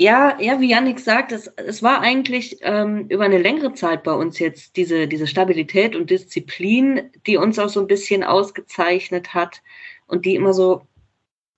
ja, 0.02 0.40
ja, 0.40 0.62
wie 0.62 0.70
Yannick 0.70 1.00
sagt, 1.00 1.34
es, 1.34 1.48
es 1.58 1.84
war 1.84 2.00
eigentlich 2.00 2.60
ähm, 2.62 3.08
über 3.10 3.26
eine 3.26 3.38
längere 3.38 3.74
Zeit 3.74 4.04
bei 4.04 4.14
uns 4.14 4.40
jetzt 4.40 4.78
diese, 4.78 5.10
diese 5.10 5.28
Stabilität 5.28 5.94
und 5.94 6.10
Disziplin, 6.10 7.12
die 7.28 7.36
uns 7.36 7.60
auch 7.60 7.68
so 7.68 7.82
ein 7.82 7.88
bisschen 7.88 8.24
ausgezeichnet 8.24 9.34
hat 9.34 9.62
und 10.08 10.26
die 10.26 10.36
immer 10.36 10.54
so 10.54 10.88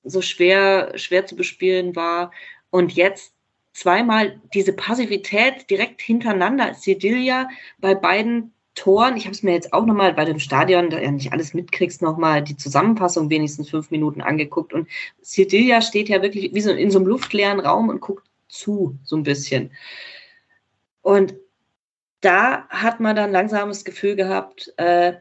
so 0.03 0.21
schwer, 0.21 0.97
schwer 0.97 1.25
zu 1.25 1.35
bespielen 1.35 1.95
war. 1.95 2.31
Und 2.69 2.93
jetzt 2.93 3.33
zweimal 3.73 4.41
diese 4.53 4.73
Passivität 4.73 5.69
direkt 5.69 6.01
hintereinander. 6.01 6.73
Sedilia 6.73 7.47
bei 7.79 7.95
beiden 7.95 8.53
Toren. 8.75 9.17
Ich 9.17 9.25
habe 9.25 9.33
es 9.33 9.43
mir 9.43 9.53
jetzt 9.53 9.73
auch 9.73 9.85
nochmal 9.85 10.13
bei 10.13 10.25
dem 10.25 10.39
Stadion, 10.39 10.89
da 10.89 10.99
ja 10.99 11.11
nicht 11.11 11.33
alles 11.33 11.53
mitkriegst, 11.53 12.01
nochmal 12.01 12.41
die 12.41 12.57
Zusammenfassung 12.57 13.29
wenigstens 13.29 13.69
fünf 13.69 13.91
Minuten 13.91 14.21
angeguckt. 14.21 14.73
Und 14.73 14.87
Sedilia 15.21 15.81
steht 15.81 16.09
ja 16.09 16.21
wirklich 16.21 16.53
wie 16.53 16.61
so 16.61 16.71
in 16.71 16.91
so 16.91 16.99
einem 16.99 17.07
luftleeren 17.07 17.59
Raum 17.59 17.89
und 17.89 18.01
guckt 18.01 18.27
zu, 18.47 18.97
so 19.03 19.15
ein 19.15 19.23
bisschen. 19.23 19.71
Und 21.01 21.35
da 22.21 22.67
hat 22.69 22.99
man 22.99 23.15
dann 23.15 23.31
langsam 23.31 23.69
das 23.69 23.83
Gefühl 23.83 24.15
gehabt, 24.15 24.73
äh, 24.77 25.13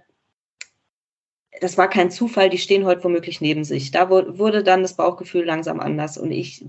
das 1.61 1.76
war 1.76 1.88
kein 1.88 2.11
Zufall, 2.11 2.48
die 2.48 2.59
stehen 2.59 2.84
heute 2.84 3.03
womöglich 3.05 3.40
neben 3.40 3.64
sich. 3.64 3.90
Da 3.90 4.09
wurde 4.09 4.62
dann 4.62 4.82
das 4.82 4.94
Bauchgefühl 4.94 5.44
langsam 5.44 5.80
anders. 5.80 6.16
Und 6.16 6.30
ich, 6.30 6.64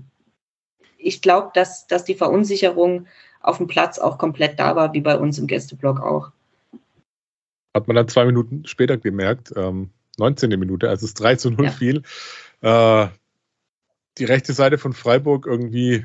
ich 0.98 1.22
glaube, 1.22 1.50
dass, 1.54 1.86
dass 1.86 2.04
die 2.04 2.14
Verunsicherung 2.14 3.06
auf 3.40 3.58
dem 3.58 3.68
Platz 3.68 3.98
auch 3.98 4.18
komplett 4.18 4.58
da 4.58 4.74
war, 4.76 4.92
wie 4.92 5.00
bei 5.00 5.16
uns 5.16 5.38
im 5.38 5.46
Gästeblock 5.46 6.00
auch. 6.00 6.30
Hat 7.74 7.86
man 7.86 7.96
dann 7.96 8.08
zwei 8.08 8.24
Minuten 8.24 8.66
später 8.66 8.98
gemerkt, 8.98 9.52
ähm, 9.56 9.90
19. 10.18 10.50
Minute, 10.58 10.88
als 10.88 11.02
es 11.02 11.14
3 11.14 11.36
zu 11.36 11.50
0 11.50 11.64
ja. 11.64 11.70
fiel. 11.70 12.02
Äh, 12.60 13.06
die 14.18 14.24
rechte 14.24 14.52
Seite 14.52 14.78
von 14.78 14.92
Freiburg 14.92 15.46
irgendwie 15.46 16.04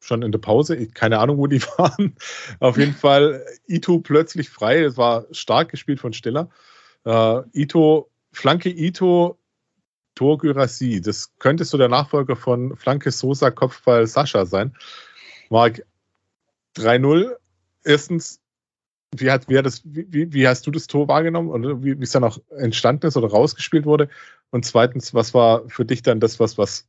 schon 0.00 0.22
in 0.22 0.32
der 0.32 0.38
Pause. 0.38 0.86
keine 0.88 1.18
Ahnung, 1.18 1.38
wo 1.38 1.46
die 1.46 1.62
waren. 1.78 2.14
Auf 2.60 2.76
jeden 2.76 2.94
Fall 2.94 3.44
Ito 3.66 3.98
plötzlich 3.98 4.50
frei. 4.50 4.82
Es 4.82 4.96
war 4.96 5.26
stark 5.32 5.70
gespielt 5.70 6.00
von 6.00 6.12
Stiller. 6.12 6.48
Äh, 7.04 7.42
Ito, 7.52 8.10
Flanke 8.32 8.70
Ito, 8.70 9.38
Tor 10.14 10.38
Gyrassi. 10.38 11.00
Das 11.00 11.36
könnte 11.38 11.64
so 11.64 11.78
der 11.78 11.88
Nachfolger 11.88 12.36
von 12.36 12.76
Flanke 12.76 13.10
Sosa, 13.10 13.50
Kopfball 13.50 14.06
Sascha 14.06 14.46
sein. 14.46 14.74
Marc, 15.50 15.84
3-0. 16.76 17.36
Erstens, 17.84 18.40
wie, 19.14 19.30
hat, 19.30 19.48
wie, 19.48 19.58
hat 19.58 19.66
das, 19.66 19.82
wie, 19.84 20.32
wie 20.32 20.48
hast 20.48 20.66
du 20.66 20.70
das 20.70 20.86
Tor 20.86 21.08
wahrgenommen 21.08 21.50
und 21.50 21.84
wie, 21.84 21.98
wie 21.98 22.04
es 22.04 22.12
dann 22.12 22.24
auch 22.24 22.38
entstanden 22.50 23.06
ist 23.06 23.16
oder 23.16 23.28
rausgespielt 23.28 23.84
wurde? 23.84 24.08
Und 24.50 24.64
zweitens, 24.64 25.14
was 25.14 25.34
war 25.34 25.68
für 25.68 25.84
dich 25.84 26.02
dann 26.02 26.20
das, 26.20 26.40
was, 26.40 26.58
was 26.58 26.86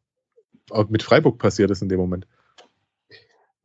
mit 0.89 1.03
Freiburg 1.03 1.39
passiert 1.39 1.71
ist 1.71 1.81
in 1.81 1.89
dem 1.89 1.99
Moment? 1.99 2.27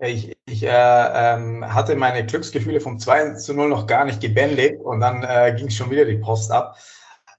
Ich, 0.00 0.36
ich 0.46 0.62
äh, 0.62 0.68
ähm, 0.68 1.74
hatte 1.74 1.96
meine 1.96 2.24
Glücksgefühle 2.24 2.80
vom 2.80 3.00
2 3.00 3.34
zu 3.34 3.52
0 3.52 3.68
noch 3.68 3.86
gar 3.88 4.04
nicht 4.04 4.20
gebändigt 4.20 4.80
und 4.80 5.00
dann 5.00 5.24
äh, 5.24 5.54
ging 5.56 5.66
es 5.66 5.74
schon 5.74 5.90
wieder 5.90 6.04
die 6.04 6.18
Post 6.18 6.52
ab. 6.52 6.76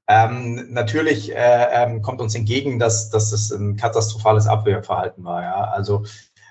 Ähm, 0.07 0.73
natürlich 0.73 1.33
äh, 1.33 1.67
ähm, 1.71 2.01
kommt 2.01 2.19
uns 2.19 2.35
entgegen, 2.35 2.77
dass, 2.77 3.09
dass 3.11 3.31
es 3.31 3.51
ein 3.51 3.77
katastrophales 3.77 4.47
Abwehrverhalten 4.47 5.23
war. 5.23 5.43
Ja? 5.43 5.63
Also 5.71 6.03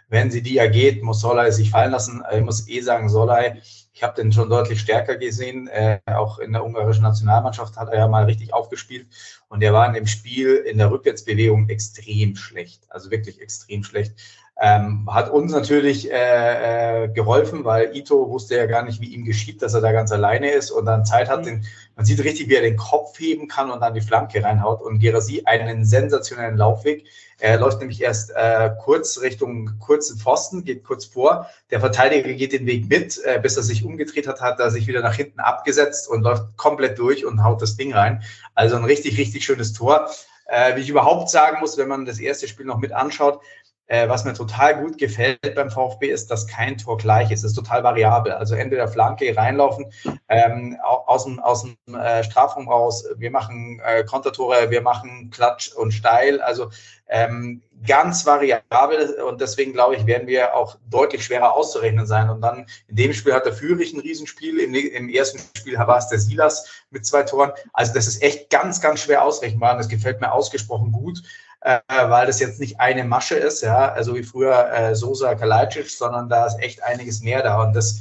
wenn 0.08 0.30
sie 0.30 0.42
die 0.42 0.54
ja 0.54 0.66
geht, 0.66 1.02
muss 1.02 1.20
Solai 1.20 1.50
sich 1.50 1.70
fallen 1.70 1.90
lassen. 1.92 2.22
Ich 2.32 2.42
muss 2.42 2.66
eh 2.68 2.80
sagen, 2.80 3.10
Solai, 3.10 3.60
ich 3.92 4.02
habe 4.02 4.14
den 4.14 4.32
schon 4.32 4.48
deutlich 4.48 4.80
stärker 4.80 5.16
gesehen. 5.16 5.68
Äh, 5.68 6.00
auch 6.06 6.38
in 6.38 6.52
der 6.52 6.64
ungarischen 6.64 7.02
Nationalmannschaft 7.02 7.76
hat 7.76 7.88
er 7.88 7.98
ja 7.98 8.08
mal 8.08 8.24
richtig 8.24 8.54
aufgespielt. 8.54 9.08
Und 9.48 9.62
er 9.62 9.74
war 9.74 9.86
in 9.86 9.94
dem 9.94 10.06
Spiel 10.06 10.54
in 10.54 10.78
der 10.78 10.90
Rückwärtsbewegung 10.90 11.68
extrem 11.68 12.36
schlecht. 12.36 12.86
Also 12.88 13.10
wirklich 13.10 13.40
extrem 13.40 13.84
schlecht. 13.84 14.14
Ähm, 14.60 15.08
hat 15.08 15.30
uns 15.30 15.52
natürlich 15.52 16.10
äh, 16.10 17.04
äh, 17.04 17.08
geholfen, 17.08 17.64
weil 17.64 17.94
Ito 17.96 18.28
wusste 18.28 18.56
ja 18.56 18.66
gar 18.66 18.82
nicht, 18.82 19.00
wie 19.00 19.14
ihm 19.14 19.24
geschieht, 19.24 19.62
dass 19.62 19.72
er 19.74 19.80
da 19.80 19.92
ganz 19.92 20.10
alleine 20.10 20.50
ist 20.50 20.72
und 20.72 20.84
dann 20.84 21.04
Zeit 21.04 21.28
hat, 21.28 21.42
mhm. 21.42 21.44
den, 21.44 21.66
man 21.94 22.04
sieht 22.04 22.24
richtig, 22.24 22.48
wie 22.48 22.56
er 22.56 22.62
den 22.62 22.76
Kopf 22.76 23.16
heben 23.20 23.46
kann 23.46 23.70
und 23.70 23.80
dann 23.80 23.94
die 23.94 24.00
Flanke 24.00 24.42
reinhaut 24.42 24.82
und 24.82 24.98
Gerasi 24.98 25.42
einen 25.44 25.84
sensationellen 25.84 26.56
Laufweg. 26.56 27.04
Er 27.38 27.60
läuft 27.60 27.78
nämlich 27.78 28.02
erst 28.02 28.32
äh, 28.34 28.70
kurz 28.82 29.20
Richtung 29.20 29.78
kurzen 29.78 30.18
Pfosten, 30.18 30.64
geht 30.64 30.82
kurz 30.82 31.04
vor. 31.04 31.46
Der 31.70 31.78
Verteidiger 31.78 32.32
geht 32.32 32.52
den 32.52 32.66
Weg 32.66 32.88
mit, 32.88 33.20
äh, 33.24 33.38
bis 33.40 33.56
er 33.56 33.62
sich 33.62 33.84
umgedreht 33.84 34.26
hat, 34.26 34.40
hat 34.40 34.58
er 34.58 34.72
sich 34.72 34.88
wieder 34.88 35.02
nach 35.02 35.14
hinten 35.14 35.38
abgesetzt 35.38 36.08
und 36.08 36.22
läuft 36.22 36.56
komplett 36.56 36.98
durch 36.98 37.24
und 37.24 37.44
haut 37.44 37.62
das 37.62 37.76
Ding 37.76 37.94
rein. 37.94 38.24
Also 38.56 38.74
ein 38.74 38.84
richtig, 38.84 39.18
richtig 39.18 39.44
schönes 39.44 39.72
Tor. 39.72 40.10
Äh, 40.46 40.74
wie 40.76 40.80
ich 40.80 40.88
überhaupt 40.88 41.30
sagen 41.30 41.58
muss, 41.60 41.76
wenn 41.76 41.88
man 41.88 42.06
das 42.06 42.18
erste 42.18 42.48
Spiel 42.48 42.64
noch 42.64 42.78
mit 42.78 42.92
anschaut, 42.92 43.40
äh, 43.88 44.08
was 44.08 44.24
mir 44.24 44.34
total 44.34 44.82
gut 44.82 44.98
gefällt 44.98 45.54
beim 45.54 45.70
VfB 45.70 46.08
ist, 46.08 46.30
dass 46.30 46.46
kein 46.46 46.76
Tor 46.78 46.98
gleich 46.98 47.30
ist. 47.30 47.40
Es 47.40 47.52
ist 47.52 47.56
total 47.56 47.82
variabel. 47.82 48.32
Also 48.32 48.54
entweder 48.54 48.86
Flanke 48.86 49.34
reinlaufen, 49.36 49.86
ähm, 50.28 50.76
aus 50.82 51.24
dem, 51.24 51.40
aus 51.40 51.62
dem 51.62 51.94
äh, 51.94 52.22
Strafraum 52.22 52.68
raus. 52.68 53.04
Wir 53.16 53.30
machen 53.30 53.80
äh, 53.84 54.04
Kontertore, 54.04 54.70
wir 54.70 54.82
machen 54.82 55.30
Klatsch 55.30 55.72
und 55.72 55.92
Steil. 55.92 56.40
Also 56.40 56.70
ähm, 57.08 57.62
ganz 57.86 58.26
variabel 58.26 59.22
und 59.22 59.40
deswegen 59.40 59.72
glaube 59.72 59.96
ich, 59.96 60.04
werden 60.04 60.26
wir 60.26 60.54
auch 60.54 60.76
deutlich 60.90 61.24
schwerer 61.24 61.54
auszurechnen 61.54 62.06
sein. 62.06 62.28
Und 62.28 62.42
dann 62.42 62.66
in 62.88 62.96
dem 62.96 63.14
Spiel 63.14 63.32
hat 63.32 63.46
der 63.46 63.54
Führich 63.54 63.94
ein 63.94 64.00
Riesenspiel, 64.00 64.58
im, 64.60 64.74
im 64.74 65.08
ersten 65.08 65.38
Spiel 65.56 65.78
war 65.78 65.96
es 65.96 66.08
der 66.08 66.18
Silas 66.18 66.66
mit 66.90 67.06
zwei 67.06 67.22
Toren. 67.22 67.52
Also 67.72 67.94
das 67.94 68.06
ist 68.06 68.22
echt 68.22 68.50
ganz, 68.50 68.82
ganz 68.82 69.00
schwer 69.00 69.24
ausrechenbar 69.24 69.72
und 69.72 69.78
das 69.78 69.88
gefällt 69.88 70.20
mir 70.20 70.32
ausgesprochen 70.32 70.92
gut 70.92 71.22
äh, 71.60 71.80
weil 71.88 72.26
das 72.26 72.40
jetzt 72.40 72.60
nicht 72.60 72.78
eine 72.80 73.04
Masche 73.04 73.34
ist, 73.34 73.62
ja, 73.62 73.92
also 73.92 74.14
wie 74.14 74.22
früher 74.22 74.72
äh, 74.72 74.94
Sosa 74.94 75.34
Kalajdzic, 75.34 75.90
sondern 75.90 76.28
da 76.28 76.46
ist 76.46 76.58
echt 76.60 76.82
einiges 76.82 77.20
mehr 77.22 77.42
da 77.42 77.62
und 77.62 77.74
das, 77.74 78.00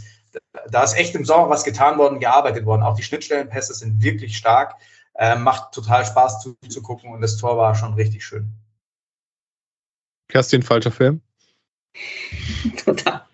da 0.69 0.83
ist 0.83 0.97
echt 0.97 1.15
im 1.15 1.25
Sommer 1.25 1.49
was 1.49 1.63
getan 1.63 1.97
worden, 1.97 2.19
gearbeitet 2.19 2.65
worden. 2.65 2.83
Auch 2.83 2.95
die 2.95 3.03
Schnittstellenpässe 3.03 3.73
sind 3.73 4.01
wirklich 4.03 4.37
stark, 4.37 4.75
äh, 5.15 5.35
macht 5.35 5.73
total 5.73 6.05
Spaß 6.05 6.41
zuzugucken 6.41 7.11
und 7.11 7.21
das 7.21 7.37
Tor 7.37 7.57
war 7.57 7.73
schon 7.75 7.93
richtig 7.95 8.23
schön. 8.23 8.53
Kerstin, 10.27 10.61
falscher 10.61 10.91
Film? 10.91 11.21
Total. 12.85 13.25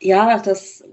ja, 0.00 0.38
das, 0.38 0.84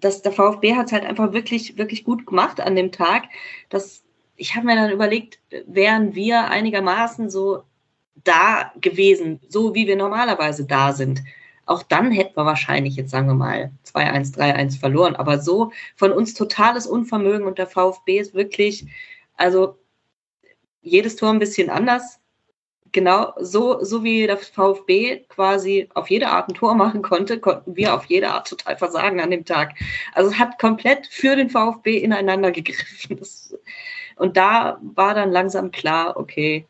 das, 0.00 0.22
der 0.22 0.32
VfB 0.32 0.74
hat 0.74 0.86
es 0.86 0.92
halt 0.92 1.04
einfach 1.04 1.32
wirklich, 1.32 1.78
wirklich 1.78 2.04
gut 2.04 2.26
gemacht 2.26 2.60
an 2.60 2.76
dem 2.76 2.92
Tag. 2.92 3.24
Das 3.68 4.01
ich 4.42 4.56
habe 4.56 4.66
mir 4.66 4.74
dann 4.74 4.90
überlegt, 4.90 5.38
wären 5.68 6.16
wir 6.16 6.48
einigermaßen 6.50 7.30
so 7.30 7.62
da 8.24 8.72
gewesen, 8.80 9.40
so 9.48 9.72
wie 9.72 9.86
wir 9.86 9.94
normalerweise 9.94 10.66
da 10.66 10.92
sind, 10.92 11.22
auch 11.64 11.84
dann 11.84 12.10
hätten 12.10 12.36
wir 12.36 12.44
wahrscheinlich 12.44 12.96
jetzt, 12.96 13.12
sagen 13.12 13.28
wir 13.28 13.34
mal, 13.34 13.70
2-1, 13.86 14.36
3-1 14.36 14.80
verloren. 14.80 15.14
Aber 15.14 15.38
so 15.38 15.70
von 15.94 16.10
uns 16.10 16.34
totales 16.34 16.88
Unvermögen 16.88 17.46
und 17.46 17.58
der 17.58 17.68
VfB 17.68 18.18
ist 18.18 18.34
wirklich, 18.34 18.84
also 19.36 19.78
jedes 20.80 21.14
Tor 21.14 21.30
ein 21.30 21.38
bisschen 21.38 21.70
anders. 21.70 22.18
Genau, 22.90 23.32
so, 23.38 23.84
so 23.84 24.02
wie 24.02 24.26
der 24.26 24.38
VfB 24.38 25.20
quasi 25.28 25.88
auf 25.94 26.10
jede 26.10 26.30
Art 26.30 26.48
ein 26.48 26.54
Tor 26.54 26.74
machen 26.74 27.02
konnte, 27.02 27.38
konnten 27.38 27.76
wir 27.76 27.94
auf 27.94 28.06
jede 28.06 28.30
Art 28.30 28.48
total 28.48 28.76
versagen 28.76 29.20
an 29.20 29.30
dem 29.30 29.44
Tag. 29.44 29.76
Also 30.14 30.30
es 30.30 30.38
hat 30.40 30.58
komplett 30.58 31.06
für 31.06 31.36
den 31.36 31.48
VfB 31.48 31.98
ineinander 31.98 32.50
gegriffen. 32.50 33.16
Das, 33.18 33.54
und 34.16 34.36
da 34.36 34.80
war 34.94 35.14
dann 35.14 35.30
langsam 35.30 35.70
klar, 35.70 36.16
okay, 36.16 36.66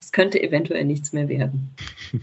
es 0.00 0.12
könnte 0.12 0.42
eventuell 0.42 0.84
nichts 0.84 1.12
mehr 1.12 1.28
werden. 1.28 1.74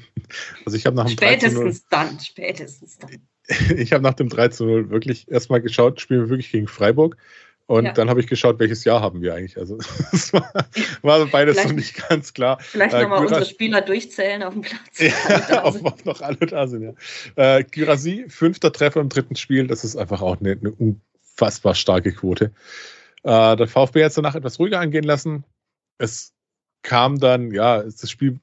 Also 0.65 0.75
ich 0.75 0.87
habe 0.87 0.95
nach 0.95 1.05
dem 1.05 1.11
Spätestens 1.11 1.85
dann, 1.87 2.19
spätestens 2.19 2.97
dann. 2.97 3.11
Ich 3.77 3.93
habe 3.93 4.01
nach 4.01 4.15
dem 4.15 4.27
3 4.27 4.47
zu 4.47 4.65
0 4.65 4.89
wirklich 4.89 5.29
erstmal 5.29 5.61
geschaut, 5.61 6.01
spielen 6.01 6.21
wir 6.21 6.29
wirklich 6.29 6.51
gegen 6.51 6.67
Freiburg. 6.67 7.15
Und 7.67 7.85
ja. 7.85 7.93
dann 7.93 8.09
habe 8.09 8.19
ich 8.19 8.27
geschaut, 8.27 8.59
welches 8.59 8.83
Jahr 8.83 9.01
haben 9.01 9.21
wir 9.21 9.33
eigentlich. 9.33 9.57
Also 9.57 9.77
das 10.11 10.33
war, 10.33 10.51
war 11.03 11.25
beides 11.27 11.61
so 11.61 11.69
nicht 11.69 12.09
ganz 12.09 12.33
klar. 12.33 12.59
Vielleicht 12.59 12.93
äh, 12.93 13.03
nochmal 13.03 13.21
unsere 13.21 13.45
Spieler 13.45 13.81
durchzählen 13.81 14.43
auf 14.43 14.53
dem 14.53 14.61
Platz. 14.61 14.99
Ja, 14.99 15.65
ob, 15.65 15.83
ob 15.83 16.05
noch 16.05 16.21
alle 16.21 16.37
da 16.37 16.67
sind, 16.67 16.83
ja. 16.83 16.93
Äh, 17.57 17.63
Gyrasi, 17.63 18.25
fünfter 18.27 18.71
Treffer 18.71 19.01
im 19.01 19.09
dritten 19.09 19.35
Spiel, 19.35 19.67
das 19.67 19.83
ist 19.83 19.95
einfach 19.95 20.21
auch 20.21 20.39
eine, 20.39 20.51
eine 20.51 20.71
unfassbar 20.71 21.75
starke 21.75 22.11
Quote. 22.11 22.51
Äh, 23.26 23.55
der 23.55 23.67
VfB 23.67 24.03
hat 24.03 24.09
es 24.09 24.15
danach 24.15 24.36
etwas 24.36 24.59
ruhiger 24.59 24.80
angehen 24.80 25.03
lassen. 25.03 25.43
Es 25.97 26.34
kam 26.84 27.17
dann, 27.19 27.51
ja, 27.51 27.82
das 27.82 28.09
Spiel 28.09 28.39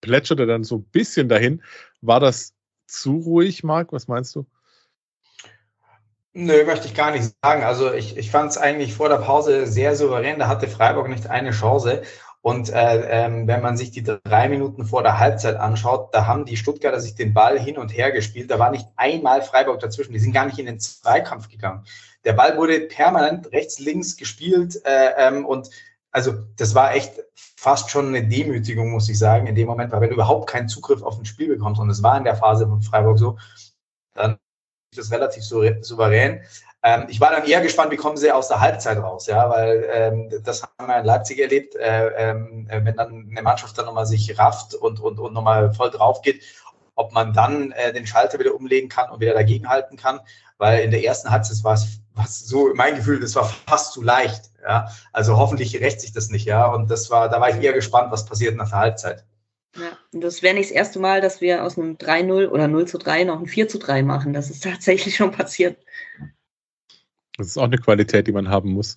plätscherte 0.00 0.46
dann 0.46 0.64
so 0.64 0.76
ein 0.76 0.84
bisschen 0.84 1.28
dahin. 1.28 1.62
War 2.00 2.18
das 2.18 2.54
zu 2.86 3.18
ruhig, 3.18 3.62
Marc? 3.62 3.92
Was 3.92 4.08
meinst 4.08 4.34
du? 4.34 4.46
Nö, 6.32 6.64
möchte 6.64 6.86
ich 6.86 6.94
gar 6.94 7.10
nicht 7.10 7.30
sagen. 7.42 7.62
Also 7.62 7.92
ich, 7.92 8.16
ich 8.16 8.30
fand 8.30 8.50
es 8.50 8.56
eigentlich 8.56 8.94
vor 8.94 9.10
der 9.10 9.16
Pause 9.16 9.66
sehr 9.66 9.94
souverän. 9.94 10.38
Da 10.38 10.48
hatte 10.48 10.66
Freiburg 10.66 11.08
nicht 11.08 11.26
eine 11.26 11.50
Chance. 11.50 12.02
Und 12.42 12.70
äh, 12.70 13.24
ähm, 13.24 13.46
wenn 13.46 13.60
man 13.60 13.76
sich 13.76 13.90
die 13.90 14.02
drei 14.02 14.48
Minuten 14.48 14.86
vor 14.86 15.02
der 15.02 15.18
Halbzeit 15.18 15.56
anschaut, 15.56 16.14
da 16.14 16.26
haben 16.26 16.46
die 16.46 16.56
Stuttgarter 16.56 17.00
sich 17.00 17.14
den 17.14 17.34
Ball 17.34 17.58
hin 17.58 17.76
und 17.76 17.90
her 17.90 18.12
gespielt. 18.12 18.50
Da 18.50 18.58
war 18.58 18.70
nicht 18.70 18.86
einmal 18.96 19.42
Freiburg 19.42 19.80
dazwischen. 19.80 20.14
Die 20.14 20.18
sind 20.18 20.32
gar 20.32 20.46
nicht 20.46 20.58
in 20.58 20.66
den 20.66 20.80
Zweikampf 20.80 21.48
gegangen. 21.48 21.84
Der 22.24 22.32
Ball 22.32 22.56
wurde 22.56 22.80
permanent 22.80 23.52
rechts, 23.52 23.78
links 23.78 24.16
gespielt 24.16 24.80
äh, 24.84 25.12
ähm, 25.18 25.44
und 25.44 25.70
also 26.12 26.32
das 26.56 26.74
war 26.74 26.94
echt 26.94 27.12
fast 27.34 27.90
schon 27.90 28.08
eine 28.08 28.26
Demütigung, 28.26 28.90
muss 28.90 29.08
ich 29.08 29.18
sagen, 29.18 29.46
in 29.46 29.54
dem 29.54 29.68
Moment, 29.68 29.92
weil 29.92 30.00
wenn 30.00 30.08
du 30.08 30.14
überhaupt 30.14 30.48
keinen 30.48 30.68
Zugriff 30.68 31.02
auf 31.02 31.18
ein 31.18 31.24
Spiel 31.24 31.48
bekommst, 31.48 31.80
und 31.80 31.90
es 31.90 32.02
war 32.02 32.16
in 32.18 32.24
der 32.24 32.36
Phase 32.36 32.66
von 32.66 32.82
Freiburg 32.82 33.18
so, 33.18 33.38
dann 34.14 34.38
das 34.96 35.10
relativ 35.12 35.44
souverän. 35.44 36.40
Ähm, 36.82 37.06
ich 37.08 37.20
war 37.20 37.30
dann 37.30 37.44
eher 37.44 37.60
gespannt, 37.60 37.92
wie 37.92 37.96
kommen 37.96 38.16
sie 38.16 38.32
aus 38.32 38.48
der 38.48 38.60
Halbzeit 38.60 38.98
raus, 38.98 39.26
ja, 39.26 39.48
weil 39.50 39.86
ähm, 39.92 40.30
das 40.42 40.62
haben 40.62 40.88
wir 40.88 40.98
in 40.98 41.04
Leipzig 41.04 41.38
erlebt, 41.38 41.76
äh, 41.76 42.30
äh, 42.30 42.34
wenn 42.84 42.96
dann 42.96 43.28
eine 43.30 43.42
Mannschaft 43.42 43.76
dann 43.76 43.86
nochmal 43.86 44.06
sich 44.06 44.38
rafft 44.38 44.74
und, 44.74 44.98
und, 44.98 45.18
und 45.18 45.32
nochmal 45.34 45.72
voll 45.74 45.90
drauf 45.90 46.22
geht, 46.22 46.42
ob 46.94 47.12
man 47.12 47.32
dann 47.32 47.72
äh, 47.72 47.92
den 47.92 48.06
Schalter 48.06 48.38
wieder 48.38 48.54
umlegen 48.54 48.88
kann 48.88 49.10
und 49.10 49.20
wieder 49.20 49.34
dagegenhalten 49.34 49.96
kann, 49.96 50.20
weil 50.58 50.80
in 50.80 50.90
der 50.90 51.04
ersten 51.04 51.30
Halbzeit 51.30 51.62
war 51.64 51.74
es 51.74 52.00
was 52.14 52.40
so 52.40 52.72
mein 52.74 52.96
Gefühl, 52.96 53.20
das 53.20 53.36
war 53.36 53.44
fast 53.66 53.92
zu 53.92 54.02
leicht. 54.02 54.50
Ja, 54.62 54.90
also 55.12 55.36
hoffentlich 55.36 55.80
rächt 55.80 56.00
sich 56.00 56.12
das 56.12 56.28
nicht. 56.28 56.44
Ja, 56.44 56.66
und 56.66 56.90
das 56.90 57.10
war, 57.10 57.28
da 57.28 57.40
war 57.40 57.50
ich 57.50 57.62
eher 57.62 57.72
gespannt, 57.72 58.10
was 58.12 58.26
passiert 58.26 58.56
nach 58.56 58.68
der 58.68 58.78
Halbzeit. 58.78 59.24
Ja, 59.76 59.96
und 60.12 60.22
das 60.22 60.42
wäre 60.42 60.54
nicht 60.54 60.70
das 60.70 60.76
erste 60.76 60.98
Mal, 60.98 61.20
dass 61.20 61.40
wir 61.40 61.64
aus 61.64 61.78
einem 61.78 61.96
3-0 61.96 62.48
oder 62.48 62.66
0 62.66 62.88
zu 62.88 62.98
3 62.98 63.24
noch 63.24 63.38
ein 63.38 63.46
4 63.46 63.68
zu 63.68 63.78
3 63.78 64.02
machen. 64.02 64.32
Das 64.32 64.50
ist 64.50 64.64
tatsächlich 64.64 65.16
schon 65.16 65.30
passiert. 65.30 65.78
Das 67.36 67.46
ist 67.46 67.56
auch 67.56 67.64
eine 67.64 67.78
Qualität, 67.78 68.26
die 68.26 68.32
man 68.32 68.48
haben 68.48 68.72
muss. 68.72 68.96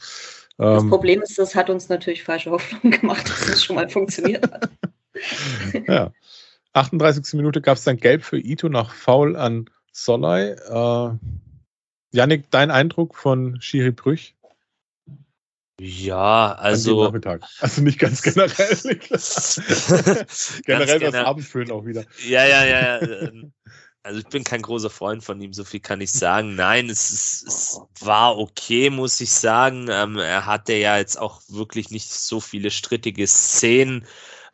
Das 0.57 0.83
ähm, 0.83 0.89
Problem 0.89 1.21
ist, 1.21 1.37
das 1.37 1.55
hat 1.55 1.69
uns 1.69 1.89
natürlich 1.89 2.23
falsche 2.23 2.51
Hoffnung 2.51 2.91
gemacht, 2.91 3.29
dass 3.29 3.45
das 3.47 3.63
schon 3.63 3.75
mal 3.75 3.89
funktioniert 3.89 4.51
hat. 4.51 4.69
ja. 5.87 6.11
38. 6.73 7.35
Minute 7.35 7.61
gab 7.61 7.77
es 7.77 7.83
dann 7.83 7.97
Gelb 7.97 8.23
für 8.23 8.39
Ito 8.39 8.67
nach 8.67 8.93
Foul 8.93 9.35
an 9.35 9.69
Solai. 9.91 10.53
Äh, 10.53 11.17
Janik, 12.11 12.49
dein 12.49 12.71
Eindruck 12.71 13.15
von 13.15 13.61
Schiri 13.61 13.91
Brüch? 13.91 14.35
Ja, 15.79 16.53
also. 16.53 17.11
Also 17.59 17.81
nicht 17.81 17.99
ganz 17.99 18.21
generell. 18.21 18.77
generell 20.65 20.99
das 20.99 21.15
Abendfüllen 21.15 21.71
auch 21.71 21.85
wieder. 21.85 22.05
Ja, 22.25 22.45
ja, 22.45 22.63
ja. 22.65 23.01
Ähm, 23.01 23.53
also 24.03 24.19
ich 24.19 24.27
bin 24.27 24.43
kein 24.43 24.61
großer 24.61 24.89
Freund 24.89 25.23
von 25.23 25.39
ihm, 25.41 25.53
so 25.53 25.63
viel 25.63 25.79
kann 25.79 26.01
ich 26.01 26.11
sagen. 26.11 26.55
Nein, 26.55 26.89
es, 26.89 27.09
ist, 27.09 27.47
es 27.47 27.79
war 28.01 28.37
okay, 28.37 28.89
muss 28.89 29.19
ich 29.21 29.31
sagen. 29.31 29.87
Ähm, 29.89 30.17
er 30.17 30.45
hatte 30.45 30.73
ja 30.73 30.97
jetzt 30.97 31.17
auch 31.17 31.41
wirklich 31.47 31.89
nicht 31.89 32.11
so 32.11 32.39
viele 32.41 32.69
strittige 32.69 33.25
Szenen. 33.25 34.05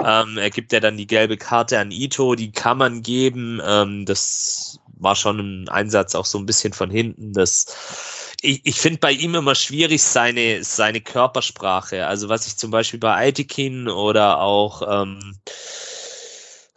Ähm, 0.02 0.38
er 0.38 0.52
gibt 0.52 0.72
ja 0.72 0.80
dann 0.80 0.98
die 0.98 1.08
gelbe 1.08 1.36
Karte 1.36 1.80
an 1.80 1.92
Ito, 1.92 2.36
die 2.36 2.52
kann 2.52 2.78
man 2.78 3.02
geben. 3.02 3.60
Ähm, 3.66 4.06
das 4.06 4.80
war 5.00 5.16
schon 5.16 5.64
ein 5.64 5.70
Einsatz 5.70 6.16
auch 6.16 6.26
so 6.26 6.38
ein 6.38 6.46
bisschen 6.46 6.74
von 6.74 6.92
hinten. 6.92 7.34
Das, 7.34 8.29
ich, 8.42 8.66
ich 8.66 8.80
finde 8.80 9.00
bei 9.00 9.12
ihm 9.12 9.36
immer 9.36 9.56
schwierig 9.56 10.02
seine, 10.02 10.64
seine 10.64 11.02
Körpersprache. 11.02 12.08
Also 12.08 12.30
was 12.30 12.48
ich 12.48 12.58
zum 12.58 12.72
Beispiel 12.72 13.00
bei 13.00 13.16
Aitikin 13.16 13.88
oder 13.88 14.42
auch 14.42 15.04
ähm, 15.04 15.40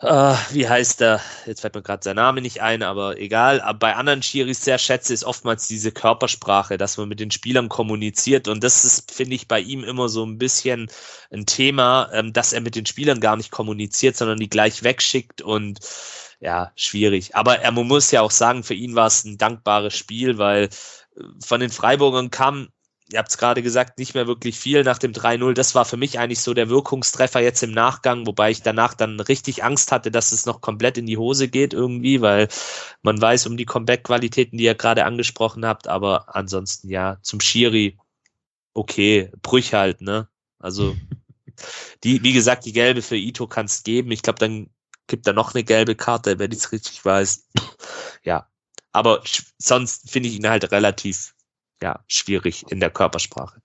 Uh, 0.04 0.34
wie 0.50 0.68
heißt 0.68 1.00
er? 1.00 1.20
Jetzt 1.46 1.60
fällt 1.60 1.76
mir 1.76 1.82
gerade 1.82 2.02
sein 2.02 2.16
Name 2.16 2.40
nicht 2.40 2.60
ein, 2.60 2.82
aber 2.82 3.18
egal. 3.18 3.60
Aber 3.60 3.78
bei 3.78 3.94
anderen 3.94 4.20
Schiris 4.20 4.64
sehr 4.64 4.78
schätze, 4.78 5.14
ist 5.14 5.22
oftmals 5.22 5.68
diese 5.68 5.92
Körpersprache, 5.92 6.76
dass 6.76 6.96
man 6.96 7.08
mit 7.08 7.20
den 7.20 7.30
Spielern 7.30 7.68
kommuniziert. 7.68 8.48
Und 8.48 8.64
das 8.64 8.84
ist, 8.84 9.12
finde 9.12 9.36
ich, 9.36 9.46
bei 9.46 9.60
ihm 9.60 9.84
immer 9.84 10.08
so 10.08 10.26
ein 10.26 10.38
bisschen 10.38 10.90
ein 11.30 11.46
Thema, 11.46 12.10
ähm, 12.12 12.32
dass 12.32 12.52
er 12.52 12.62
mit 12.62 12.74
den 12.74 12.84
Spielern 12.84 13.20
gar 13.20 13.36
nicht 13.36 13.52
kommuniziert, 13.52 14.16
sondern 14.16 14.38
die 14.38 14.48
gleich 14.50 14.82
wegschickt 14.82 15.40
und 15.40 15.78
ja, 16.40 16.72
schwierig. 16.74 17.36
Aber 17.36 17.60
er, 17.60 17.70
man 17.70 17.86
muss 17.86 18.10
ja 18.10 18.22
auch 18.22 18.32
sagen, 18.32 18.64
für 18.64 18.74
ihn 18.74 18.96
war 18.96 19.06
es 19.06 19.22
ein 19.22 19.38
dankbares 19.38 19.96
Spiel, 19.96 20.36
weil 20.36 20.64
äh, 20.64 20.68
von 21.44 21.60
den 21.60 21.70
Freiburgern 21.70 22.30
kam, 22.30 22.68
ihr 23.12 23.18
habt 23.18 23.30
es 23.30 23.38
gerade 23.38 23.62
gesagt, 23.62 23.98
nicht 23.98 24.14
mehr 24.14 24.26
wirklich 24.26 24.58
viel 24.58 24.84
nach 24.84 24.98
dem 24.98 25.12
3-0. 25.12 25.52
Das 25.52 25.74
war 25.74 25.84
für 25.84 25.96
mich 25.96 26.18
eigentlich 26.18 26.40
so 26.40 26.54
der 26.54 26.68
Wirkungstreffer 26.68 27.40
jetzt 27.40 27.62
im 27.62 27.72
Nachgang, 27.72 28.26
wobei 28.26 28.50
ich 28.50 28.62
danach 28.62 28.94
dann 28.94 29.20
richtig 29.20 29.64
Angst 29.64 29.92
hatte, 29.92 30.10
dass 30.10 30.32
es 30.32 30.46
noch 30.46 30.60
komplett 30.60 30.98
in 30.98 31.06
die 31.06 31.18
Hose 31.18 31.48
geht 31.48 31.74
irgendwie, 31.74 32.20
weil 32.20 32.48
man 33.02 33.20
weiß 33.20 33.46
um 33.46 33.56
die 33.56 33.66
Comeback-Qualitäten, 33.66 34.56
die 34.56 34.64
ihr 34.64 34.74
gerade 34.74 35.04
angesprochen 35.04 35.66
habt. 35.66 35.88
Aber 35.88 36.34
ansonsten 36.34 36.88
ja, 36.88 37.18
zum 37.22 37.40
Schiri, 37.40 37.98
okay, 38.74 39.30
Brüch 39.42 39.74
halt, 39.74 40.00
ne? 40.00 40.28
Also, 40.58 40.96
die, 42.04 42.22
wie 42.22 42.32
gesagt, 42.32 42.64
die 42.64 42.72
gelbe 42.72 43.02
für 43.02 43.16
Ito 43.16 43.46
kannst 43.46 43.84
geben. 43.84 44.10
Ich 44.10 44.22
glaube, 44.22 44.38
dann 44.38 44.70
gibt 45.06 45.26
da 45.26 45.32
noch 45.32 45.54
eine 45.54 45.64
gelbe 45.64 45.94
Karte, 45.94 46.38
wenn 46.38 46.52
ich 46.52 46.58
es 46.58 46.72
richtig 46.72 47.04
weiß. 47.04 47.48
ja. 48.22 48.48
Aber 48.92 49.22
sonst 49.58 50.10
finde 50.10 50.28
ich 50.28 50.36
ihn 50.36 50.48
halt 50.48 50.70
relativ 50.70 51.34
ja, 51.82 52.04
schwierig 52.06 52.64
in 52.70 52.80
der 52.80 52.90
Körpersprache. 52.90 53.60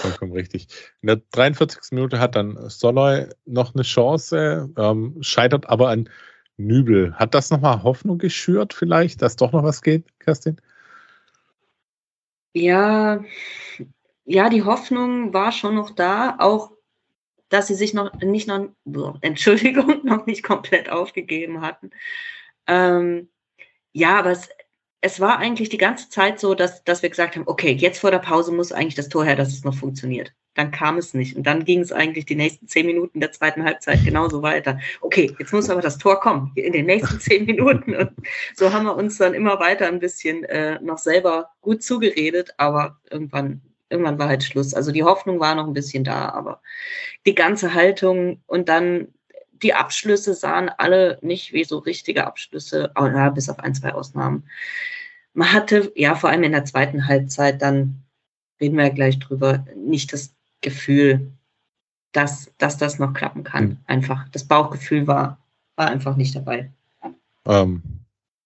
Vollkommen 0.00 0.32
richtig. 0.32 0.68
In 1.00 1.08
der 1.08 1.22
43. 1.30 1.92
Minute 1.92 2.18
hat 2.18 2.34
dann 2.34 2.58
Soloy 2.68 3.28
noch 3.44 3.74
eine 3.74 3.84
Chance, 3.84 4.70
ähm, 4.76 5.16
scheitert 5.20 5.68
aber 5.68 5.90
an 5.90 6.08
Nübel. 6.56 7.14
Hat 7.14 7.34
das 7.34 7.50
nochmal 7.50 7.82
Hoffnung 7.82 8.18
geschürt, 8.18 8.74
vielleicht, 8.74 9.22
dass 9.22 9.36
doch 9.36 9.52
noch 9.52 9.62
was 9.62 9.82
geht, 9.82 10.06
Kerstin? 10.18 10.60
Ja, 12.54 13.24
ja, 14.24 14.50
die 14.50 14.64
Hoffnung 14.64 15.32
war 15.32 15.52
schon 15.52 15.74
noch 15.74 15.90
da, 15.90 16.36
auch 16.38 16.72
dass 17.48 17.66
sie 17.66 17.74
sich 17.74 17.92
noch 17.92 18.14
nicht 18.14 18.48
noch, 18.48 19.18
Entschuldigung, 19.20 20.00
noch 20.04 20.26
nicht 20.26 20.42
komplett 20.42 20.90
aufgegeben 20.90 21.60
hatten. 21.60 21.90
Ähm, 22.66 23.28
ja, 23.92 24.18
aber 24.18 24.30
es, 24.30 24.48
es 25.00 25.20
war 25.20 25.38
eigentlich 25.38 25.68
die 25.68 25.78
ganze 25.78 26.08
Zeit 26.08 26.38
so, 26.38 26.54
dass, 26.54 26.84
dass 26.84 27.02
wir 27.02 27.10
gesagt 27.10 27.36
haben, 27.36 27.46
okay, 27.46 27.72
jetzt 27.72 27.98
vor 27.98 28.10
der 28.10 28.18
Pause 28.18 28.52
muss 28.52 28.72
eigentlich 28.72 28.94
das 28.94 29.08
Tor 29.08 29.24
her, 29.24 29.36
dass 29.36 29.48
es 29.48 29.64
noch 29.64 29.74
funktioniert. 29.74 30.32
Dann 30.54 30.70
kam 30.70 30.98
es 30.98 31.14
nicht. 31.14 31.36
Und 31.36 31.46
dann 31.46 31.64
ging 31.64 31.80
es 31.80 31.92
eigentlich 31.92 32.26
die 32.26 32.36
nächsten 32.36 32.68
zehn 32.68 32.86
Minuten 32.86 33.20
der 33.20 33.32
zweiten 33.32 33.64
Halbzeit 33.64 34.04
genauso 34.04 34.42
weiter. 34.42 34.78
Okay, 35.00 35.34
jetzt 35.38 35.52
muss 35.52 35.70
aber 35.70 35.80
das 35.80 35.98
Tor 35.98 36.20
kommen, 36.20 36.52
in 36.54 36.72
den 36.72 36.86
nächsten 36.86 37.18
zehn 37.20 37.46
Minuten. 37.46 37.96
Und 37.96 38.12
so 38.54 38.72
haben 38.72 38.84
wir 38.84 38.94
uns 38.94 39.18
dann 39.18 39.34
immer 39.34 39.58
weiter 39.58 39.88
ein 39.88 39.98
bisschen 39.98 40.44
äh, 40.44 40.78
noch 40.80 40.98
selber 40.98 41.50
gut 41.62 41.82
zugeredet, 41.82 42.54
aber 42.58 42.98
irgendwann 43.10 43.62
irgendwann 43.92 44.18
war 44.18 44.28
halt 44.28 44.42
Schluss. 44.42 44.72
Also 44.72 44.90
die 44.90 45.04
Hoffnung 45.04 45.38
war 45.38 45.54
noch 45.54 45.66
ein 45.66 45.74
bisschen 45.74 46.02
da, 46.02 46.30
aber 46.30 46.62
die 47.26 47.34
ganze 47.34 47.74
Haltung 47.74 48.42
und 48.46 48.68
dann 48.68 49.08
die 49.62 49.74
Abschlüsse 49.74 50.34
sahen 50.34 50.68
alle 50.68 51.18
nicht 51.22 51.52
wie 51.52 51.64
so 51.64 51.78
richtige 51.78 52.26
Abschlüsse, 52.26 52.92
ja, 52.96 53.30
bis 53.30 53.48
auf 53.48 53.58
ein, 53.58 53.74
zwei 53.74 53.92
Ausnahmen. 53.94 54.44
Man 55.34 55.52
hatte, 55.52 55.92
ja, 55.94 56.14
vor 56.14 56.30
allem 56.30 56.42
in 56.42 56.52
der 56.52 56.64
zweiten 56.64 57.06
Halbzeit, 57.06 57.62
dann 57.62 58.02
reden 58.60 58.76
wir 58.76 58.84
ja 58.84 58.92
gleich 58.92 59.18
drüber, 59.18 59.64
nicht 59.76 60.12
das 60.12 60.34
Gefühl, 60.60 61.32
dass, 62.12 62.52
dass 62.58 62.76
das 62.76 62.98
noch 62.98 63.14
klappen 63.14 63.44
kann. 63.44 63.64
Mhm. 63.64 63.78
Einfach, 63.86 64.28
das 64.28 64.44
Bauchgefühl 64.44 65.06
war, 65.06 65.38
war 65.76 65.88
einfach 65.88 66.16
nicht 66.16 66.36
dabei. 66.36 66.70
Ähm, 67.46 67.82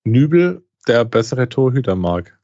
Nübel, 0.04 0.62
der 0.86 1.04
bessere 1.04 1.48
Torhüter, 1.48 1.96
mag. 1.96 2.38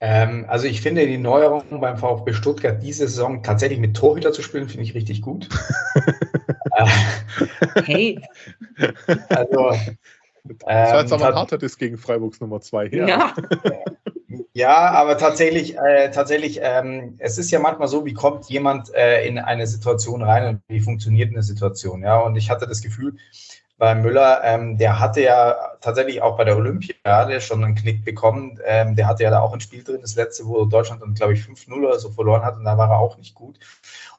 Ähm, 0.00 0.44
also 0.48 0.66
ich 0.66 0.80
finde 0.80 1.06
die 1.06 1.18
Neuerung 1.18 1.80
beim 1.80 1.96
VfB 1.96 2.32
Stuttgart 2.32 2.82
diese 2.82 3.08
Saison 3.08 3.42
tatsächlich 3.42 3.80
mit 3.80 3.96
Torhüter 3.96 4.32
zu 4.32 4.42
spielen, 4.42 4.68
finde 4.68 4.84
ich 4.84 4.94
richtig 4.94 5.22
gut. 5.22 5.48
hey. 7.84 8.20
Also, 9.28 9.72
das 10.44 10.66
war 10.66 11.00
jetzt 11.00 11.12
aber 11.12 11.28
ein 11.28 11.34
harter 11.34 11.58
Diss 11.58 11.78
gegen 11.78 11.98
Freiburgs 11.98 12.40
Nummer 12.40 12.60
2 12.60 12.88
her. 12.88 13.08
Ja. 13.08 13.34
ja, 14.52 14.90
aber 14.90 15.18
tatsächlich, 15.18 15.76
äh, 15.78 16.10
tatsächlich, 16.10 16.60
ähm, 16.62 17.16
es 17.18 17.38
ist 17.38 17.50
ja 17.50 17.58
manchmal 17.58 17.88
so, 17.88 18.04
wie 18.04 18.14
kommt 18.14 18.46
jemand 18.48 18.94
äh, 18.94 19.26
in 19.26 19.38
eine 19.38 19.66
Situation 19.66 20.22
rein 20.22 20.46
und 20.48 20.62
wie 20.68 20.80
funktioniert 20.80 21.30
eine 21.32 21.42
Situation, 21.42 22.02
ja. 22.02 22.18
Und 22.20 22.36
ich 22.36 22.50
hatte 22.50 22.66
das 22.66 22.80
Gefühl, 22.80 23.16
bei 23.78 23.94
Müller, 23.94 24.42
ähm, 24.42 24.76
der 24.76 24.98
hatte 24.98 25.22
ja 25.22 25.54
tatsächlich 25.80 26.20
auch 26.20 26.36
bei 26.36 26.42
der 26.42 26.56
Olympiade 26.56 27.40
schon 27.40 27.62
einen 27.62 27.76
Knick 27.76 28.04
bekommen. 28.04 28.58
Ähm, 28.64 28.96
der 28.96 29.06
hatte 29.06 29.22
ja 29.22 29.30
da 29.30 29.40
auch 29.40 29.54
ein 29.54 29.60
Spiel 29.60 29.84
drin, 29.84 30.00
das 30.02 30.16
letzte, 30.16 30.46
wo 30.46 30.64
Deutschland 30.64 31.00
dann, 31.00 31.14
glaube 31.14 31.34
ich, 31.34 31.40
5-0 31.42 31.72
oder 31.74 31.98
so 32.00 32.10
verloren 32.10 32.42
hat 32.42 32.56
und 32.56 32.64
da 32.64 32.76
war 32.76 32.90
er 32.90 32.98
auch 32.98 33.16
nicht 33.16 33.36
gut. 33.36 33.60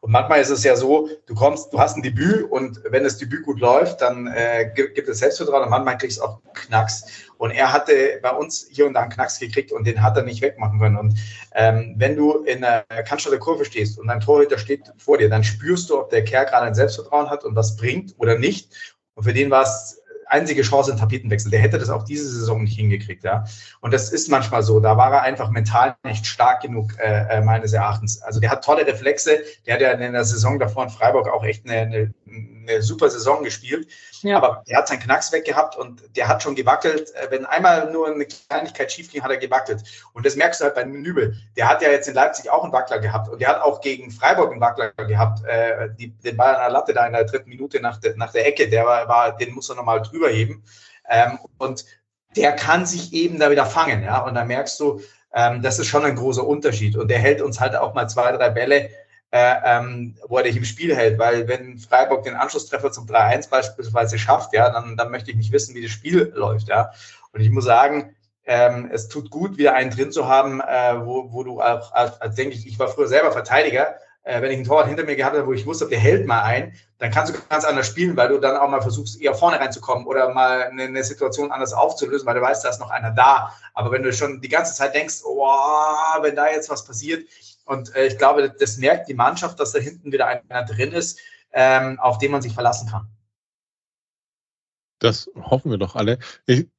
Und 0.02 0.12
manchmal 0.12 0.40
ist 0.40 0.50
es 0.50 0.64
ja 0.64 0.78
so, 0.78 1.10
du 1.26 1.36
kommst, 1.36 1.74
du 1.74 1.80
hast 1.80 1.98
ein 1.98 2.02
Debüt 2.02 2.50
und 2.50 2.82
wenn 2.86 3.04
das 3.04 3.18
Debüt 3.18 3.44
gut 3.44 3.60
läuft, 3.60 4.02
dann 4.02 4.28
äh, 4.28 4.72
gibt 4.74 5.10
es 5.10 5.20
Selbstvertrauen 5.20 5.64
und 5.64 5.70
manchmal 5.70 5.98
kriegst 5.98 6.20
du 6.20 6.24
auch 6.24 6.40
Knacks. 6.54 7.06
Und 7.38 7.52
er 7.52 7.74
hatte 7.74 8.20
bei 8.22 8.32
uns 8.32 8.68
hier 8.72 8.86
und 8.86 8.94
da 8.94 9.02
einen 9.02 9.12
Knacks 9.12 9.40
gekriegt 9.40 9.74
und 9.74 9.86
den 9.86 10.02
hat 10.02 10.16
er 10.16 10.24
nicht 10.24 10.42
wegmachen 10.42 10.80
können. 10.80 10.98
Und 10.98 11.20
ähm, 11.54 11.96
wenn 11.98 12.16
du 12.16 12.44
in 12.44 12.62
der 12.62 12.86
Cannstatter 13.06 13.40
Kurve 13.40 13.66
stehst 13.66 14.00
und 14.00 14.08
dein 14.08 14.22
Torhüter 14.22 14.58
steht 14.58 14.94
vor 14.98 15.18
dir, 15.18 15.30
dann 15.30 15.44
spürst 15.44 15.90
du, 15.90 16.00
ob 16.00 16.10
der 16.10 16.24
Kerl 16.24 16.46
gerade 16.46 16.68
ein 16.68 16.76
Selbstvertrauen 16.76 17.30
hat 17.30 17.44
und 17.44 17.56
was 17.56 17.76
bringt 17.76 18.16
oder 18.18 18.38
nicht. 18.38 18.72
Und 19.16 19.24
für 19.24 19.34
den 19.34 19.52
war 19.52 19.64
es 19.64 19.99
einzige 20.30 20.62
Chance 20.62 20.92
in 20.92 20.98
Tapetenwechsel. 20.98 21.52
Der 21.52 21.60
hätte 21.60 21.78
das 21.78 21.90
auch 21.90 22.04
diese 22.04 22.30
Saison 22.30 22.64
nicht 22.64 22.78
hingekriegt, 22.78 23.24
ja. 23.24 23.44
Und 23.82 23.94
das 23.94 24.12
ist 24.12 24.30
manchmal 24.30 24.64
so. 24.64 24.80
Da 24.80 24.96
war 24.96 25.12
er 25.14 25.22
einfach 25.24 25.50
mental 25.50 25.96
nicht 26.04 26.26
stark 26.26 26.62
genug, 26.62 26.98
äh, 27.00 27.38
äh 27.38 27.42
meines 27.42 27.74
Erachtens. 27.74 28.22
Also 28.22 28.40
der 28.40 28.52
hat 28.52 28.64
tolle 28.64 28.86
Reflexe. 28.86 29.40
Der 29.66 29.76
hat 29.76 29.82
ja 29.82 29.92
in 29.92 30.14
der 30.14 30.26
Saison 30.26 30.60
davor 30.60 30.84
in 30.84 30.90
Freiburg 30.90 31.28
auch 31.28 31.44
echt 31.44 31.66
eine, 31.70 31.82
eine, 31.82 32.14
eine 32.68 32.82
super 32.82 33.10
Saison 33.10 33.44
gespielt. 33.44 33.88
Ja. 34.22 34.38
Aber 34.38 34.64
der 34.68 34.78
hat 34.78 34.88
seinen 34.88 35.00
Knacks 35.00 35.32
weggehabt 35.32 35.76
und 35.76 36.02
der 36.16 36.28
hat 36.28 36.44
schon 36.44 36.56
gewackelt. 36.56 37.14
Äh, 37.16 37.32
wenn 37.32 37.46
einmal 37.46 37.92
nur 37.92 38.08
eine 38.08 38.26
Kleinigkeit 38.26 38.92
schief 38.92 39.12
ging, 39.12 39.24
hat 39.24 39.32
er 39.32 39.38
gewackelt. 39.38 39.84
Und 40.14 40.26
das 40.26 40.36
merkst 40.36 40.60
du 40.60 40.66
halt 40.66 40.76
bei 40.76 40.84
Nübel. 40.84 41.36
Der 41.56 41.70
hat 41.70 41.82
ja 41.82 41.90
jetzt 41.90 42.08
in 42.08 42.14
Leipzig 42.14 42.50
auch 42.50 42.64
einen 42.64 42.74
Wackler 42.74 43.00
gehabt 43.00 43.30
und 43.30 43.40
der 43.40 43.50
hat 43.50 43.62
auch 43.62 43.82
gegen 43.82 44.12
Freiburg 44.12 44.52
einen 44.52 44.62
Wackler 44.62 44.92
gehabt. 44.94 45.46
Äh, 45.46 45.90
die, 45.98 46.10
den 46.10 46.38
Ball 46.38 46.56
an 46.56 46.62
der 46.62 46.70
Latte 46.72 46.94
da 46.94 47.06
in 47.06 47.14
der 47.14 47.26
dritten 47.26 47.50
Minute 47.50 47.82
nach, 47.82 47.98
de, 47.98 48.16
nach 48.16 48.32
der 48.32 48.46
Ecke, 48.48 48.70
der 48.70 48.86
war, 48.86 49.08
war, 49.08 49.38
den 49.38 49.54
muss 49.54 49.70
er 49.70 49.76
nochmal 49.76 50.02
drüber 50.02 50.30
heben. 50.30 50.64
Ähm, 51.10 51.40
und 51.58 51.86
der 52.36 52.54
kann 52.54 52.86
sich 52.86 53.14
eben 53.14 53.40
da 53.40 53.50
wieder 53.50 53.66
fangen, 53.66 54.04
ja. 54.04 54.20
Und 54.20 54.36
da 54.36 54.46
merkst 54.46 54.80
du, 54.80 55.02
ähm, 55.34 55.62
das 55.62 55.80
ist 55.80 55.88
schon 55.88 56.06
ein 56.06 56.16
großer 56.16 56.46
Unterschied. 56.46 56.96
Und 56.96 57.10
der 57.10 57.20
hält 57.20 57.42
uns 57.42 57.60
halt 57.60 57.76
auch 57.76 57.94
mal 57.94 58.08
zwei, 58.08 58.32
drei 58.32 58.50
Bälle 58.50 58.90
äh, 59.32 59.56
ähm, 59.64 60.16
wo 60.28 60.38
er 60.38 60.44
dich 60.44 60.58
im 60.58 60.66
Spiel 60.66 60.96
hält. 60.96 61.20
Weil 61.20 61.48
wenn 61.48 61.78
Freiburg 61.78 62.24
den 62.24 62.36
Anschlusstreffer 62.36 62.92
zum 62.92 63.06
3-1 63.06 63.50
beispielsweise 63.50 64.18
schafft, 64.18 64.54
ja, 64.54 64.70
dann, 64.70 64.98
dann 64.98 65.12
möchte 65.12 65.32
ich 65.32 65.38
nicht 65.38 65.52
wissen, 65.52 65.76
wie 65.76 65.84
das 65.84 65.92
Spiel 65.92 66.32
läuft. 66.36 66.68
Ja. 66.68 66.92
Und 67.32 67.42
ich 67.42 67.50
muss 67.50 67.66
sagen, 67.66 68.16
ähm, 68.46 68.90
es 68.92 69.08
tut 69.08 69.30
gut, 69.30 69.58
wieder 69.58 69.76
einen 69.76 69.92
drin 69.92 70.12
zu 70.12 70.28
haben, 70.28 70.62
äh, 70.62 71.06
wo, 71.06 71.32
wo 71.32 71.44
du 71.44 71.62
auch, 71.62 71.94
als, 71.94 72.20
als 72.20 72.36
denke 72.36 72.56
ich, 72.56 72.66
ich 72.66 72.80
war 72.80 72.88
früher 72.88 73.08
selber 73.08 73.32
Verteidiger, 73.32 73.96
äh, 74.24 74.42
wenn 74.42 74.52
ich 74.52 74.58
einen 74.58 74.66
Torwart 74.66 74.88
hinter 74.88 75.04
mir 75.04 75.16
gehabt 75.16 75.36
habe, 75.36 75.48
wo 75.48 75.54
ich 75.54 75.66
wusste, 75.66 75.88
der 75.88 76.00
hält 76.00 76.26
mal 76.26 76.42
ein, 76.42 76.74
dann 76.98 77.12
kannst 77.12 77.34
du 77.34 77.40
ganz 77.50 77.64
anders 77.64 77.88
spielen, 77.88 78.18
weil 78.18 78.30
du 78.30 78.40
dann 78.40 78.58
auch 78.58 78.68
mal 78.68 78.82
versuchst, 78.82 79.22
eher 79.22 79.34
vorne 79.34 79.60
reinzukommen 79.60 80.06
oder 80.06 80.34
mal 80.34 80.64
eine, 80.64 80.84
eine 80.84 81.04
Situation 81.04 81.52
anders 81.52 81.74
aufzulösen, 81.74 82.26
weil 82.28 82.36
du 82.36 82.42
weißt, 82.42 82.66
da 82.66 82.70
ist 82.70 82.80
noch 82.80 82.90
einer 82.90 83.12
da. 83.12 83.54
Aber 83.74 83.92
wenn 83.92 84.04
du 84.04 84.12
schon 84.12 84.42
die 84.42 84.50
ganze 84.50 84.74
Zeit 84.74 84.94
denkst, 84.96 85.22
oh, 85.24 85.48
wenn 86.22 86.36
da 86.36 86.48
jetzt 86.48 86.70
was 86.70 86.84
passiert, 86.84 87.28
und 87.70 87.96
äh, 87.96 88.08
ich 88.08 88.18
glaube, 88.18 88.54
das 88.60 88.78
merkt 88.78 89.08
die 89.10 89.14
Mannschaft, 89.14 89.60
dass 89.60 89.74
da 89.74 89.80
hinten 89.80 90.12
wieder 90.12 90.26
einer 90.26 90.66
drin 90.66 90.92
ist, 90.92 91.20
ähm, 91.54 92.00
auf 92.00 92.18
den 92.18 92.32
man 92.32 92.42
sich 92.42 92.54
verlassen 92.54 92.90
kann. 92.90 93.08
Das 94.98 95.30
hoffen 95.36 95.70
wir 95.70 95.78
doch 95.78 95.96
alle. 95.96 96.18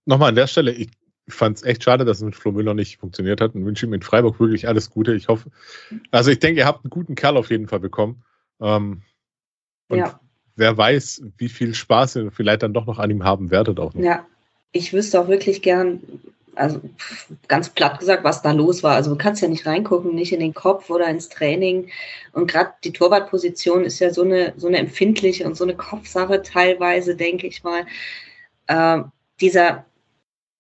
Nochmal 0.04 0.30
an 0.30 0.34
der 0.34 0.48
Stelle, 0.48 0.72
ich 0.72 0.90
fand 1.28 1.58
es 1.58 1.62
echt 1.62 1.84
schade, 1.84 2.04
dass 2.04 2.16
es 2.16 2.24
mit 2.24 2.34
Flo 2.34 2.50
Müller 2.50 2.74
nicht 2.74 2.98
funktioniert 2.98 3.40
hat 3.40 3.54
und 3.54 3.64
wünsche 3.64 3.86
ihm 3.86 3.92
in 3.92 4.02
Freiburg 4.02 4.40
wirklich 4.40 4.66
alles 4.66 4.90
Gute. 4.90 5.14
Ich 5.14 5.28
hoffe, 5.28 5.50
also 6.10 6.32
ich 6.32 6.40
denke, 6.40 6.58
ihr 6.58 6.66
habt 6.66 6.84
einen 6.84 6.90
guten 6.90 7.14
Kerl 7.14 7.36
auf 7.36 7.50
jeden 7.50 7.68
Fall 7.68 7.80
bekommen. 7.80 8.24
Ähm, 8.60 9.02
und 9.88 9.98
ja. 9.98 10.20
wer 10.56 10.76
weiß, 10.76 11.22
wie 11.38 11.48
viel 11.48 11.72
Spaß 11.72 12.16
ihr 12.16 12.32
vielleicht 12.32 12.64
dann 12.64 12.74
doch 12.74 12.86
noch 12.86 12.98
an 12.98 13.10
ihm 13.10 13.22
haben 13.22 13.52
werdet 13.52 13.78
auch 13.78 13.94
noch. 13.94 14.02
Ja, 14.02 14.26
ich 14.72 14.92
wüsste 14.92 15.20
auch 15.20 15.28
wirklich 15.28 15.62
gern, 15.62 16.00
also 16.54 16.80
ganz 17.48 17.68
platt 17.70 17.98
gesagt, 17.98 18.24
was 18.24 18.42
da 18.42 18.52
los 18.52 18.82
war. 18.82 18.94
Also 18.94 19.10
du 19.10 19.18
kannst 19.18 19.42
ja 19.42 19.48
nicht 19.48 19.66
reingucken, 19.66 20.14
nicht 20.14 20.32
in 20.32 20.40
den 20.40 20.54
Kopf 20.54 20.90
oder 20.90 21.08
ins 21.08 21.28
Training. 21.28 21.90
Und 22.32 22.50
gerade 22.50 22.72
die 22.84 22.92
Torwartposition 22.92 23.84
ist 23.84 23.98
ja 24.00 24.12
so 24.12 24.22
eine, 24.22 24.54
so 24.56 24.68
eine 24.68 24.78
empfindliche 24.78 25.44
und 25.46 25.56
so 25.56 25.64
eine 25.64 25.76
Kopfsache 25.76 26.42
teilweise, 26.42 27.16
denke 27.16 27.46
ich 27.46 27.62
mal. 27.62 27.86
Äh, 28.66 29.02
dieser, 29.40 29.86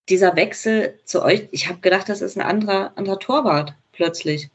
dieser 0.08 0.36
Wechsel 0.36 0.98
zu 1.04 1.22
euch, 1.22 1.48
ich 1.50 1.68
habe 1.68 1.80
gedacht, 1.80 2.08
das 2.08 2.22
ist 2.22 2.36
ein 2.36 2.42
anderer, 2.42 2.92
anderer 2.96 3.18
Torwart 3.18 3.74
plötzlich. 3.92 4.50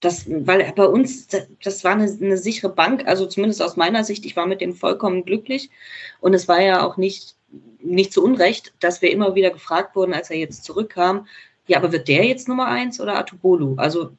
Das, 0.00 0.26
weil 0.28 0.72
bei 0.74 0.86
uns, 0.86 1.28
das 1.62 1.82
war 1.82 1.92
eine, 1.92 2.04
eine 2.04 2.36
sichere 2.36 2.68
Bank, 2.68 3.06
also 3.06 3.26
zumindest 3.26 3.62
aus 3.62 3.76
meiner 3.76 4.04
Sicht, 4.04 4.26
ich 4.26 4.36
war 4.36 4.46
mit 4.46 4.60
dem 4.60 4.74
vollkommen 4.74 5.24
glücklich. 5.24 5.70
Und 6.20 6.34
es 6.34 6.48
war 6.48 6.60
ja 6.60 6.84
auch 6.86 6.96
nicht 6.98 7.35
nicht 7.80 8.12
zu 8.12 8.22
Unrecht, 8.24 8.74
dass 8.80 9.02
wir 9.02 9.10
immer 9.10 9.34
wieder 9.34 9.50
gefragt 9.50 9.96
wurden, 9.96 10.14
als 10.14 10.30
er 10.30 10.38
jetzt 10.38 10.64
zurückkam, 10.64 11.26
ja, 11.66 11.78
aber 11.78 11.92
wird 11.92 12.08
der 12.08 12.24
jetzt 12.24 12.48
Nummer 12.48 12.66
eins 12.66 13.00
oder 13.00 13.16
Atubolu? 13.18 13.74
Also, 13.76 14.12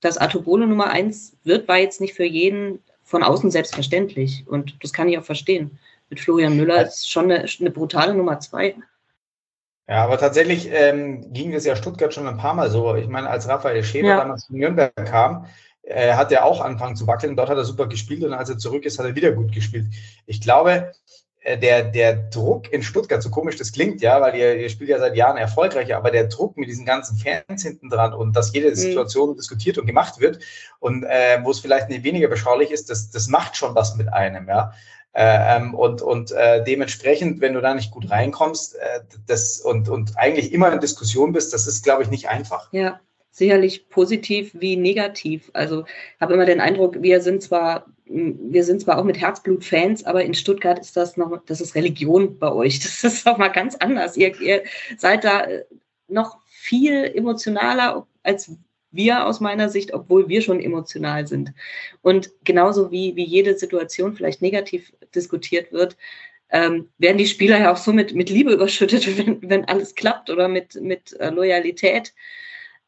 dass 0.00 0.18
Atubolu 0.18 0.66
Nummer 0.66 0.90
eins 0.90 1.36
wird, 1.42 1.66
war 1.68 1.78
jetzt 1.78 2.00
nicht 2.00 2.14
für 2.14 2.24
jeden 2.24 2.82
von 3.02 3.22
außen 3.22 3.50
selbstverständlich. 3.50 4.44
Und 4.46 4.82
das 4.82 4.92
kann 4.92 5.08
ich 5.08 5.18
auch 5.18 5.24
verstehen. 5.24 5.78
Mit 6.10 6.20
Florian 6.20 6.56
Müller 6.56 6.86
ist 6.86 7.10
schon 7.10 7.30
eine, 7.30 7.44
eine 7.60 7.70
brutale 7.70 8.14
Nummer 8.14 8.38
zwei. 8.40 8.76
Ja, 9.88 10.04
aber 10.04 10.18
tatsächlich 10.18 10.68
ähm, 10.72 11.32
ging 11.32 11.52
das 11.52 11.64
ja 11.64 11.76
Stuttgart 11.76 12.12
schon 12.12 12.26
ein 12.26 12.36
paar 12.36 12.54
Mal 12.54 12.70
so. 12.70 12.94
Ich 12.96 13.08
meine, 13.08 13.30
als 13.30 13.48
Raphael 13.48 13.84
Schäfer 13.84 14.08
ja. 14.08 14.16
damals 14.16 14.46
von 14.46 14.56
Nürnberg 14.56 14.92
kam, 15.06 15.46
äh, 15.82 16.14
hat 16.14 16.32
er 16.32 16.44
auch 16.44 16.60
angefangen 16.60 16.96
zu 16.96 17.06
wackeln. 17.06 17.36
Dort 17.36 17.48
hat 17.48 17.56
er 17.56 17.64
super 17.64 17.86
gespielt 17.86 18.24
und 18.24 18.32
als 18.32 18.48
er 18.48 18.58
zurück 18.58 18.84
ist, 18.84 18.98
hat 18.98 19.06
er 19.06 19.14
wieder 19.14 19.32
gut 19.32 19.52
gespielt. 19.52 19.86
Ich 20.26 20.40
glaube, 20.40 20.92
der, 21.46 21.84
der 21.84 22.14
Druck 22.30 22.72
in 22.72 22.82
Stuttgart, 22.82 23.22
so 23.22 23.30
komisch 23.30 23.56
das 23.56 23.72
klingt, 23.72 24.00
ja, 24.00 24.20
weil 24.20 24.34
ihr, 24.34 24.56
ihr 24.56 24.68
spielt 24.68 24.90
ja 24.90 24.98
seit 24.98 25.14
Jahren 25.14 25.36
erfolgreich, 25.36 25.94
aber 25.94 26.10
der 26.10 26.26
Druck 26.26 26.56
mit 26.56 26.68
diesen 26.68 26.84
ganzen 26.84 27.16
Fans 27.16 27.62
hinten 27.62 27.88
dran 27.88 28.12
und 28.12 28.34
dass 28.34 28.52
jede 28.52 28.70
mhm. 28.70 28.74
Situation 28.74 29.30
mhm. 29.30 29.36
diskutiert 29.36 29.78
und 29.78 29.86
gemacht 29.86 30.18
wird 30.18 30.40
und 30.80 31.04
äh, 31.04 31.38
wo 31.44 31.52
es 31.52 31.60
vielleicht 31.60 31.88
nicht 31.88 32.02
weniger 32.02 32.26
beschaulich 32.26 32.72
ist, 32.72 32.90
das, 32.90 33.10
das 33.10 33.28
macht 33.28 33.56
schon 33.56 33.76
was 33.76 33.94
mit 33.94 34.12
einem, 34.12 34.48
ja. 34.48 34.72
Äh, 35.12 35.56
ähm, 35.56 35.74
und 35.74 36.02
und 36.02 36.32
äh, 36.32 36.62
dementsprechend, 36.62 37.40
wenn 37.40 37.54
du 37.54 37.62
da 37.62 37.74
nicht 37.74 37.90
gut 37.90 38.10
reinkommst 38.10 38.74
äh, 38.74 39.00
das, 39.26 39.60
und, 39.60 39.88
und 39.88 40.18
eigentlich 40.18 40.52
immer 40.52 40.70
in 40.70 40.80
Diskussion 40.80 41.32
bist, 41.32 41.54
das 41.54 41.66
ist, 41.66 41.84
glaube 41.84 42.02
ich, 42.02 42.10
nicht 42.10 42.28
einfach. 42.28 42.70
Ja, 42.72 43.00
sicherlich 43.30 43.88
positiv 43.88 44.50
wie 44.54 44.76
negativ. 44.76 45.50
Also 45.54 45.86
habe 46.20 46.34
immer 46.34 46.44
den 46.44 46.60
Eindruck, 46.60 47.00
wir 47.00 47.22
sind 47.22 47.42
zwar 47.42 47.86
wir 48.08 48.64
sind 48.64 48.80
zwar 48.80 48.98
auch 48.98 49.04
mit 49.04 49.20
Herzblut 49.20 49.64
Fans, 49.64 50.04
aber 50.04 50.24
in 50.24 50.34
Stuttgart 50.34 50.78
ist 50.78 50.96
das 50.96 51.16
noch, 51.16 51.36
das 51.46 51.60
ist 51.60 51.74
Religion 51.74 52.38
bei 52.38 52.52
euch. 52.52 52.80
Das 53.02 53.04
ist 53.04 53.26
auch 53.26 53.38
mal 53.38 53.48
ganz 53.48 53.74
anders. 53.76 54.16
Ihr, 54.16 54.40
ihr 54.40 54.62
seid 54.96 55.24
da 55.24 55.42
äh, 55.42 55.64
noch 56.08 56.38
viel 56.46 57.04
emotionaler 57.14 58.06
als 58.22 58.50
wir 58.90 59.26
aus 59.26 59.40
meiner 59.40 59.68
Sicht, 59.68 59.94
obwohl 59.94 60.28
wir 60.28 60.42
schon 60.42 60.60
emotional 60.60 61.26
sind. 61.26 61.52
Und 62.02 62.30
genauso 62.44 62.90
wie, 62.90 63.14
wie 63.16 63.24
jede 63.24 63.56
Situation 63.56 64.14
vielleicht 64.14 64.42
negativ 64.42 64.92
diskutiert 65.14 65.72
wird, 65.72 65.96
ähm, 66.50 66.88
werden 66.98 67.18
die 67.18 67.26
Spieler 67.26 67.58
ja 67.58 67.72
auch 67.72 67.76
so 67.76 67.92
mit, 67.92 68.14
mit 68.14 68.30
Liebe 68.30 68.52
überschüttet, 68.52 69.06
wenn, 69.18 69.48
wenn 69.48 69.64
alles 69.66 69.94
klappt 69.94 70.30
oder 70.30 70.48
mit, 70.48 70.74
mit 70.80 71.12
äh, 71.20 71.30
Loyalität. 71.30 72.14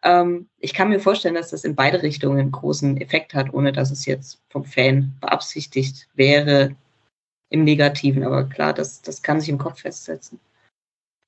Ähm, 0.02 0.48
ich 0.58 0.74
kann 0.74 0.88
mir 0.88 1.00
vorstellen, 1.00 1.34
dass 1.34 1.50
das 1.50 1.64
in 1.64 1.74
beide 1.74 2.02
Richtungen 2.02 2.38
einen 2.38 2.52
großen 2.52 3.00
Effekt 3.00 3.34
hat, 3.34 3.52
ohne 3.52 3.72
dass 3.72 3.90
es 3.90 4.06
jetzt 4.06 4.40
vom 4.48 4.64
Fan 4.64 5.16
beabsichtigt 5.20 6.08
wäre 6.14 6.76
im 7.50 7.64
Negativen. 7.64 8.24
Aber 8.24 8.44
klar, 8.44 8.72
das, 8.72 9.02
das 9.02 9.22
kann 9.22 9.40
sich 9.40 9.48
im 9.48 9.58
Kopf 9.58 9.80
festsetzen. 9.80 10.38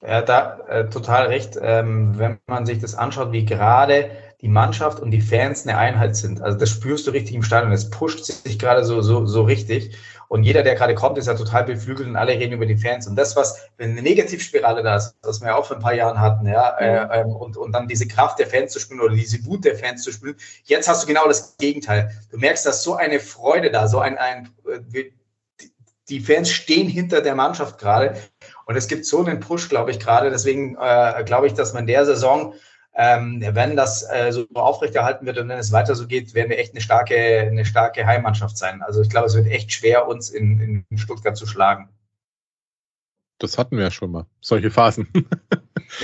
Ja, 0.02 0.22
da 0.22 0.60
äh, 0.68 0.88
total 0.88 1.26
recht. 1.26 1.58
Ähm, 1.60 2.18
wenn 2.18 2.38
man 2.46 2.64
sich 2.64 2.78
das 2.78 2.94
anschaut, 2.94 3.32
wie 3.32 3.44
gerade 3.44 4.10
die 4.40 4.48
Mannschaft 4.48 5.00
und 5.00 5.10
die 5.10 5.20
Fans 5.20 5.66
eine 5.66 5.76
Einheit 5.76 6.16
sind. 6.16 6.40
Also 6.40 6.58
das 6.58 6.70
spürst 6.70 7.06
du 7.06 7.10
richtig 7.10 7.34
im 7.34 7.42
Stadion. 7.42 7.72
Es 7.72 7.90
pusht 7.90 8.24
sich 8.24 8.58
gerade 8.58 8.84
so, 8.84 9.02
so, 9.02 9.26
so 9.26 9.42
richtig. 9.42 9.96
Und 10.30 10.44
jeder, 10.44 10.62
der 10.62 10.76
gerade 10.76 10.94
kommt, 10.94 11.18
ist 11.18 11.26
ja 11.26 11.34
total 11.34 11.64
beflügelt 11.64 12.08
und 12.08 12.14
alle 12.14 12.34
reden 12.34 12.52
über 12.52 12.64
die 12.64 12.76
Fans. 12.76 13.08
Und 13.08 13.16
das, 13.16 13.34
was, 13.34 13.68
wenn 13.78 13.90
eine 13.90 14.02
Negativspirale 14.02 14.80
da 14.84 14.94
ist, 14.94 15.16
was 15.22 15.40
wir 15.40 15.48
ja 15.48 15.56
auch 15.56 15.66
vor 15.66 15.76
ein 15.76 15.82
paar 15.82 15.92
Jahren 15.92 16.20
hatten, 16.20 16.46
ja, 16.46 16.78
äh, 16.78 17.20
ähm, 17.20 17.34
und, 17.34 17.56
und 17.56 17.72
dann 17.72 17.88
diese 17.88 18.06
Kraft 18.06 18.38
der 18.38 18.46
Fans 18.46 18.72
zu 18.72 18.78
spüren 18.78 19.00
oder 19.00 19.12
diese 19.12 19.44
Wut 19.44 19.64
der 19.64 19.74
Fans 19.74 20.04
zu 20.04 20.12
spüren, 20.12 20.36
jetzt 20.62 20.88
hast 20.88 21.02
du 21.02 21.08
genau 21.08 21.26
das 21.26 21.56
Gegenteil. 21.56 22.12
Du 22.30 22.38
merkst, 22.38 22.64
dass 22.64 22.84
so 22.84 22.94
eine 22.94 23.18
Freude 23.18 23.72
da, 23.72 23.88
so 23.88 23.98
ein, 23.98 24.18
ein 24.18 24.50
äh, 24.68 25.10
die 26.08 26.20
Fans 26.20 26.48
stehen 26.48 26.88
hinter 26.88 27.22
der 27.22 27.34
Mannschaft 27.34 27.80
gerade. 27.80 28.14
Und 28.66 28.76
es 28.76 28.86
gibt 28.86 29.06
so 29.06 29.24
einen 29.24 29.40
Push, 29.40 29.68
glaube 29.68 29.90
ich, 29.90 29.98
gerade. 29.98 30.30
Deswegen 30.30 30.76
äh, 30.80 31.24
glaube 31.24 31.48
ich, 31.48 31.54
dass 31.54 31.72
man 31.72 31.88
der 31.88 32.06
Saison 32.06 32.54
ähm, 32.94 33.42
wenn 33.52 33.76
das 33.76 34.02
äh, 34.10 34.32
so 34.32 34.46
aufrechterhalten 34.54 35.26
wird 35.26 35.38
und 35.38 35.48
wenn 35.48 35.58
es 35.58 35.72
weiter 35.72 35.94
so 35.94 36.06
geht, 36.06 36.34
werden 36.34 36.50
wir 36.50 36.58
echt 36.58 36.72
eine 36.72 36.80
starke, 36.80 37.16
eine 37.16 37.64
starke 37.64 38.04
Heimmannschaft 38.06 38.58
sein. 38.58 38.82
Also 38.82 39.00
ich 39.02 39.10
glaube, 39.10 39.26
es 39.28 39.34
wird 39.34 39.46
echt 39.46 39.72
schwer, 39.72 40.08
uns 40.08 40.30
in, 40.30 40.84
in 40.90 40.98
Stuttgart 40.98 41.36
zu 41.36 41.46
schlagen. 41.46 41.88
Das 43.38 43.56
hatten 43.56 43.76
wir 43.76 43.84
ja 43.84 43.90
schon 43.90 44.10
mal, 44.10 44.26
solche 44.40 44.70
Phasen. 44.70 45.08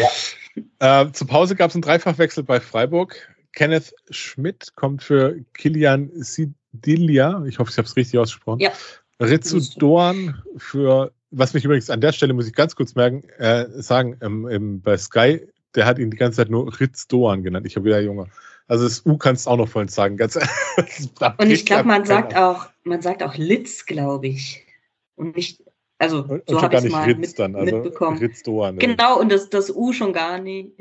ja. 0.78 1.02
äh, 1.02 1.12
zur 1.12 1.26
Pause 1.26 1.54
gab 1.56 1.70
es 1.70 1.76
einen 1.76 1.82
Dreifachwechsel 1.82 2.44
bei 2.44 2.60
Freiburg. 2.60 3.16
Kenneth 3.52 3.94
Schmidt 4.10 4.74
kommt 4.74 5.02
für 5.02 5.36
Kilian 5.54 6.10
Sidilia, 6.14 7.42
ich 7.46 7.58
hoffe, 7.58 7.70
ich 7.70 7.78
habe 7.78 7.88
es 7.88 7.96
richtig 7.96 8.18
ausgesprochen. 8.18 8.60
Ja. 8.60 8.72
Ritsu 9.20 9.60
Dorn 9.78 10.42
für 10.56 11.12
was 11.30 11.54
mich 11.54 11.64
übrigens 11.64 11.90
an 11.90 12.00
der 12.00 12.12
Stelle, 12.12 12.32
muss 12.32 12.46
ich 12.46 12.54
ganz 12.54 12.76
kurz 12.76 12.94
merken, 12.94 13.28
äh, 13.38 13.66
sagen, 13.82 14.16
ähm, 14.22 14.48
ähm, 14.48 14.80
bei 14.80 14.96
Sky, 14.96 15.46
der 15.76 15.86
hat 15.86 15.98
ihn 15.98 16.10
die 16.10 16.16
ganze 16.16 16.38
Zeit 16.38 16.50
nur 16.50 16.80
Ritz 16.80 17.06
Doan 17.06 17.42
genannt. 17.42 17.66
Ich 17.66 17.76
habe 17.76 17.86
wieder 17.86 18.00
Junge. 18.00 18.28
Also 18.68 18.84
das 18.84 19.04
U 19.06 19.16
kannst 19.16 19.46
du 19.46 19.50
auch 19.50 19.56
noch 19.56 19.68
vorhin 19.68 19.88
sagen. 19.88 20.16
Ganz, 20.16 20.36
und 21.38 21.50
ich 21.50 21.66
glaube, 21.66 21.84
man 21.84 22.04
sagt 22.04 22.36
auch, 22.36 22.68
man 22.84 23.00
sagt 23.00 23.22
auch 23.22 23.36
Litz, 23.36 23.86
glaube 23.86 24.28
ich. 24.28 24.66
Und 25.14 25.36
nicht, 25.36 25.62
also 25.98 26.24
und, 26.24 26.42
so 26.48 26.60
habe 26.60 26.76
ich 26.76 26.84
es 26.84 26.90
mal 26.90 27.04
Ritz 27.04 27.18
mit, 27.18 27.38
dann, 27.38 27.54
also 27.54 27.76
mitbekommen. 27.76 28.18
Ritz 28.18 28.42
Doan. 28.42 28.78
Genau, 28.78 29.20
und 29.20 29.30
das, 29.30 29.48
das 29.50 29.70
U 29.70 29.92
schon 29.92 30.12
gar 30.12 30.38
nicht. 30.38 30.72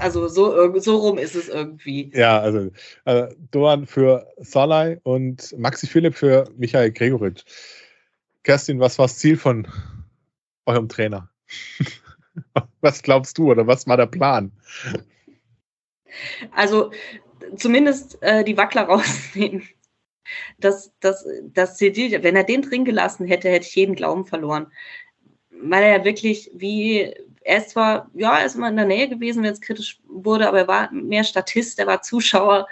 Also 0.00 0.28
so, 0.28 0.78
so 0.78 0.96
rum 0.96 1.18
ist 1.18 1.34
es 1.34 1.48
irgendwie. 1.48 2.10
Ja, 2.14 2.40
also, 2.40 2.70
also 3.04 3.34
Doan 3.50 3.86
für 3.86 4.26
Salai 4.38 5.00
und 5.02 5.58
Maxi 5.58 5.86
Philipp 5.86 6.14
für 6.14 6.48
Michael 6.56 6.92
Gregoritsch. 6.92 7.44
Kerstin, 8.44 8.78
was 8.80 8.98
war 8.98 9.06
das 9.06 9.18
Ziel 9.18 9.36
von 9.36 9.66
eurem 10.66 10.88
Trainer? 10.88 11.30
was 12.80 13.02
glaubst 13.02 13.38
du 13.38 13.50
oder 13.50 13.66
was 13.66 13.86
war 13.86 13.96
der 13.96 14.06
Plan? 14.06 14.52
Also 16.52 16.90
zumindest 17.56 18.22
äh, 18.22 18.44
die 18.44 18.56
Wackler 18.56 18.82
rausnehmen. 18.88 19.68
Das, 20.58 20.92
das, 21.00 21.26
das 21.54 21.80
wenn 21.80 22.36
er 22.36 22.44
den 22.44 22.62
drin 22.62 22.84
gelassen 22.84 23.26
hätte, 23.26 23.48
hätte 23.48 23.66
ich 23.66 23.74
jeden 23.74 23.94
Glauben 23.94 24.26
verloren. 24.26 24.70
Weil 25.50 25.84
er 25.84 25.98
ja 25.98 26.04
wirklich 26.04 26.50
wie, 26.54 27.14
er 27.40 27.58
ist 27.58 27.70
zwar, 27.70 28.10
ja, 28.14 28.38
er 28.38 28.46
ist 28.46 28.54
immer 28.54 28.68
in 28.68 28.76
der 28.76 28.84
Nähe 28.84 29.08
gewesen, 29.08 29.42
wenn 29.42 29.52
es 29.52 29.60
kritisch 29.60 30.00
wurde, 30.06 30.46
aber 30.46 30.58
er 30.58 30.68
war 30.68 30.92
mehr 30.92 31.24
Statist, 31.24 31.78
er 31.78 31.86
war 31.86 32.02
Zuschauer. 32.02 32.66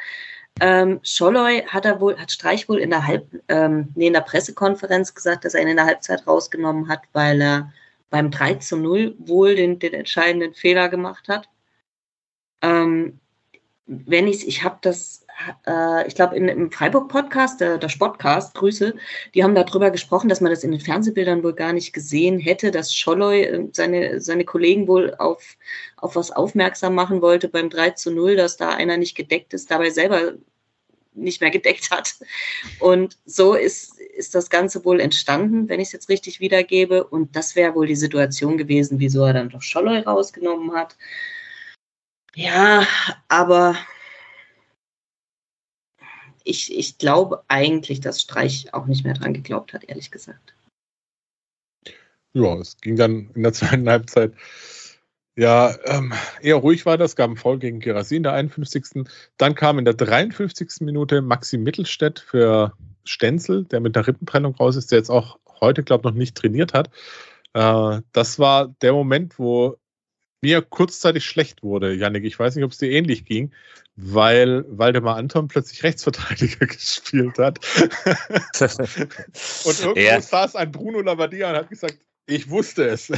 Ähm, 0.60 1.00
Scholloy 1.02 1.62
hat 1.66 1.84
er 1.84 2.00
wohl, 2.00 2.18
hat 2.18 2.30
Streich 2.30 2.68
wohl 2.68 2.78
in 2.78 2.90
der 2.90 3.06
Halb, 3.06 3.26
ähm, 3.48 3.88
nee, 3.94 4.06
in 4.06 4.12
der 4.12 4.20
Pressekonferenz 4.20 5.14
gesagt, 5.14 5.44
dass 5.44 5.54
er 5.54 5.62
ihn 5.62 5.68
in 5.68 5.76
der 5.76 5.86
Halbzeit 5.86 6.26
rausgenommen 6.26 6.88
hat, 6.88 7.02
weil 7.12 7.40
er 7.40 7.72
beim 8.10 8.30
3 8.30 8.54
zu 8.54 8.76
0 8.76 9.14
wohl 9.18 9.56
den, 9.56 9.78
den 9.78 9.94
entscheidenden 9.94 10.54
Fehler 10.54 10.88
gemacht 10.88 11.28
hat. 11.28 11.48
Ähm, 12.62 13.20
wenn 13.86 14.26
ich, 14.26 14.46
ich 14.48 14.64
habe 14.64 14.78
das, 14.80 15.24
äh, 15.66 16.06
ich 16.08 16.14
glaube, 16.14 16.36
im 16.36 16.72
Freiburg-Podcast, 16.72 17.60
der, 17.60 17.78
der 17.78 17.88
Sportcast, 17.88 18.54
Grüße, 18.54 18.94
die 19.34 19.44
haben 19.44 19.54
darüber 19.54 19.90
gesprochen, 19.90 20.28
dass 20.28 20.40
man 20.40 20.50
das 20.50 20.64
in 20.64 20.72
den 20.72 20.80
Fernsehbildern 20.80 21.44
wohl 21.44 21.54
gar 21.54 21.72
nicht 21.72 21.92
gesehen 21.92 22.38
hätte, 22.40 22.70
dass 22.72 22.94
Scholloy 22.94 23.42
äh, 23.44 23.68
seine, 23.72 24.20
seine 24.20 24.44
Kollegen 24.44 24.88
wohl 24.88 25.14
auf, 25.16 25.56
auf 25.96 26.16
was 26.16 26.32
aufmerksam 26.32 26.94
machen 26.94 27.22
wollte 27.22 27.48
beim 27.48 27.70
3 27.70 27.90
zu 27.90 28.10
0, 28.10 28.36
dass 28.36 28.56
da 28.56 28.70
einer 28.70 28.96
nicht 28.96 29.16
gedeckt 29.16 29.54
ist, 29.54 29.70
dabei 29.70 29.90
selber 29.90 30.34
nicht 31.16 31.40
mehr 31.40 31.50
gedeckt 31.50 31.90
hat. 31.90 32.14
Und 32.80 33.18
so 33.24 33.54
ist, 33.54 33.98
ist 34.00 34.34
das 34.34 34.50
Ganze 34.50 34.84
wohl 34.84 35.00
entstanden, 35.00 35.68
wenn 35.68 35.80
ich 35.80 35.88
es 35.88 35.92
jetzt 35.92 36.08
richtig 36.08 36.40
wiedergebe. 36.40 37.04
Und 37.04 37.34
das 37.36 37.56
wäre 37.56 37.74
wohl 37.74 37.86
die 37.86 37.96
Situation 37.96 38.56
gewesen, 38.56 38.98
wieso 39.00 39.24
er 39.24 39.32
dann 39.32 39.50
doch 39.50 39.62
Scholloy 39.62 40.00
rausgenommen 40.00 40.72
hat. 40.72 40.96
Ja, 42.34 42.86
aber 43.28 43.76
ich, 46.44 46.76
ich 46.76 46.98
glaube 46.98 47.42
eigentlich, 47.48 48.00
dass 48.00 48.20
Streich 48.20 48.72
auch 48.72 48.86
nicht 48.86 49.04
mehr 49.04 49.14
dran 49.14 49.34
geglaubt 49.34 49.72
hat, 49.72 49.84
ehrlich 49.84 50.10
gesagt. 50.10 50.54
Ja, 52.34 52.54
es 52.58 52.76
ging 52.78 52.96
dann 52.96 53.30
in 53.34 53.42
der 53.42 53.52
zweiten 53.54 53.88
Halbzeit 53.88 54.34
ja 55.36 55.74
ähm, 55.84 56.12
eher 56.40 56.56
ruhig 56.56 56.86
weiter. 56.86 57.04
Es 57.04 57.16
gab 57.16 57.28
einen 57.28 57.36
Foul 57.36 57.58
gegen 57.58 57.80
Gerasi 57.80 58.16
in 58.16 58.22
der 58.22 58.32
51. 58.32 59.04
Dann 59.36 59.54
kam 59.54 59.78
in 59.78 59.84
der 59.84 59.94
53. 59.94 60.80
Minute 60.80 61.22
Maxi 61.22 61.58
Mittelstädt 61.58 62.18
für 62.18 62.72
Stenzel, 63.04 63.64
der 63.64 63.80
mit 63.80 63.96
der 63.96 64.06
Rippentrennung 64.06 64.54
raus 64.54 64.76
ist, 64.76 64.90
der 64.90 64.98
jetzt 64.98 65.10
auch 65.10 65.38
heute, 65.60 65.82
glaube 65.82 66.08
ich, 66.08 66.12
noch 66.12 66.18
nicht 66.18 66.36
trainiert 66.36 66.74
hat. 66.74 66.90
Äh, 67.54 68.00
das 68.12 68.38
war 68.38 68.74
der 68.82 68.92
Moment, 68.92 69.38
wo 69.38 69.78
mir 70.42 70.62
kurzzeitig 70.62 71.24
schlecht 71.24 71.62
wurde, 71.62 71.94
Yannick. 71.94 72.24
Ich 72.24 72.38
weiß 72.38 72.54
nicht, 72.54 72.64
ob 72.64 72.72
es 72.72 72.78
dir 72.78 72.90
ähnlich 72.90 73.24
ging, 73.24 73.52
weil 73.96 74.64
Waldemar 74.68 75.16
Anton 75.16 75.48
plötzlich 75.48 75.82
Rechtsverteidiger 75.82 76.66
gespielt 76.66 77.38
hat. 77.38 77.58
und 79.64 79.80
irgendwo 79.80 79.98
ja. 79.98 80.20
saß 80.20 80.56
ein 80.56 80.70
Bruno 80.70 81.00
Labbadia 81.00 81.50
und 81.50 81.56
hat 81.56 81.70
gesagt, 81.70 81.98
ich 82.26 82.50
wusste 82.50 82.88
es. 82.88 83.12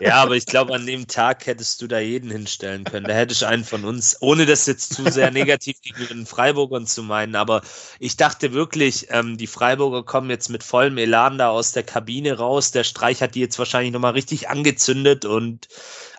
Ja, 0.00 0.22
aber 0.22 0.36
ich 0.36 0.46
glaube, 0.46 0.74
an 0.74 0.86
dem 0.86 1.06
Tag 1.06 1.46
hättest 1.46 1.80
du 1.80 1.86
da 1.86 1.98
jeden 1.98 2.30
hinstellen 2.30 2.84
können. 2.84 3.06
Da 3.06 3.14
hätte 3.14 3.32
ich 3.32 3.46
einen 3.46 3.64
von 3.64 3.84
uns, 3.84 4.16
ohne 4.20 4.46
das 4.46 4.66
jetzt 4.66 4.94
zu 4.94 5.10
sehr 5.10 5.30
negativ 5.30 5.80
gegenüber 5.80 6.14
den 6.14 6.26
Freiburgern 6.26 6.86
zu 6.86 7.02
meinen, 7.02 7.34
aber 7.34 7.62
ich 7.98 8.16
dachte 8.16 8.52
wirklich, 8.52 9.06
ähm, 9.10 9.36
die 9.36 9.46
Freiburger 9.46 10.04
kommen 10.04 10.30
jetzt 10.30 10.50
mit 10.50 10.62
vollem 10.62 10.98
Elan 10.98 11.38
da 11.38 11.48
aus 11.48 11.72
der 11.72 11.82
Kabine 11.82 12.38
raus. 12.38 12.70
Der 12.70 12.84
Streich 12.84 13.22
hat 13.22 13.34
die 13.34 13.40
jetzt 13.40 13.58
wahrscheinlich 13.58 13.92
nochmal 13.92 14.12
richtig 14.12 14.48
angezündet 14.48 15.24
und 15.24 15.68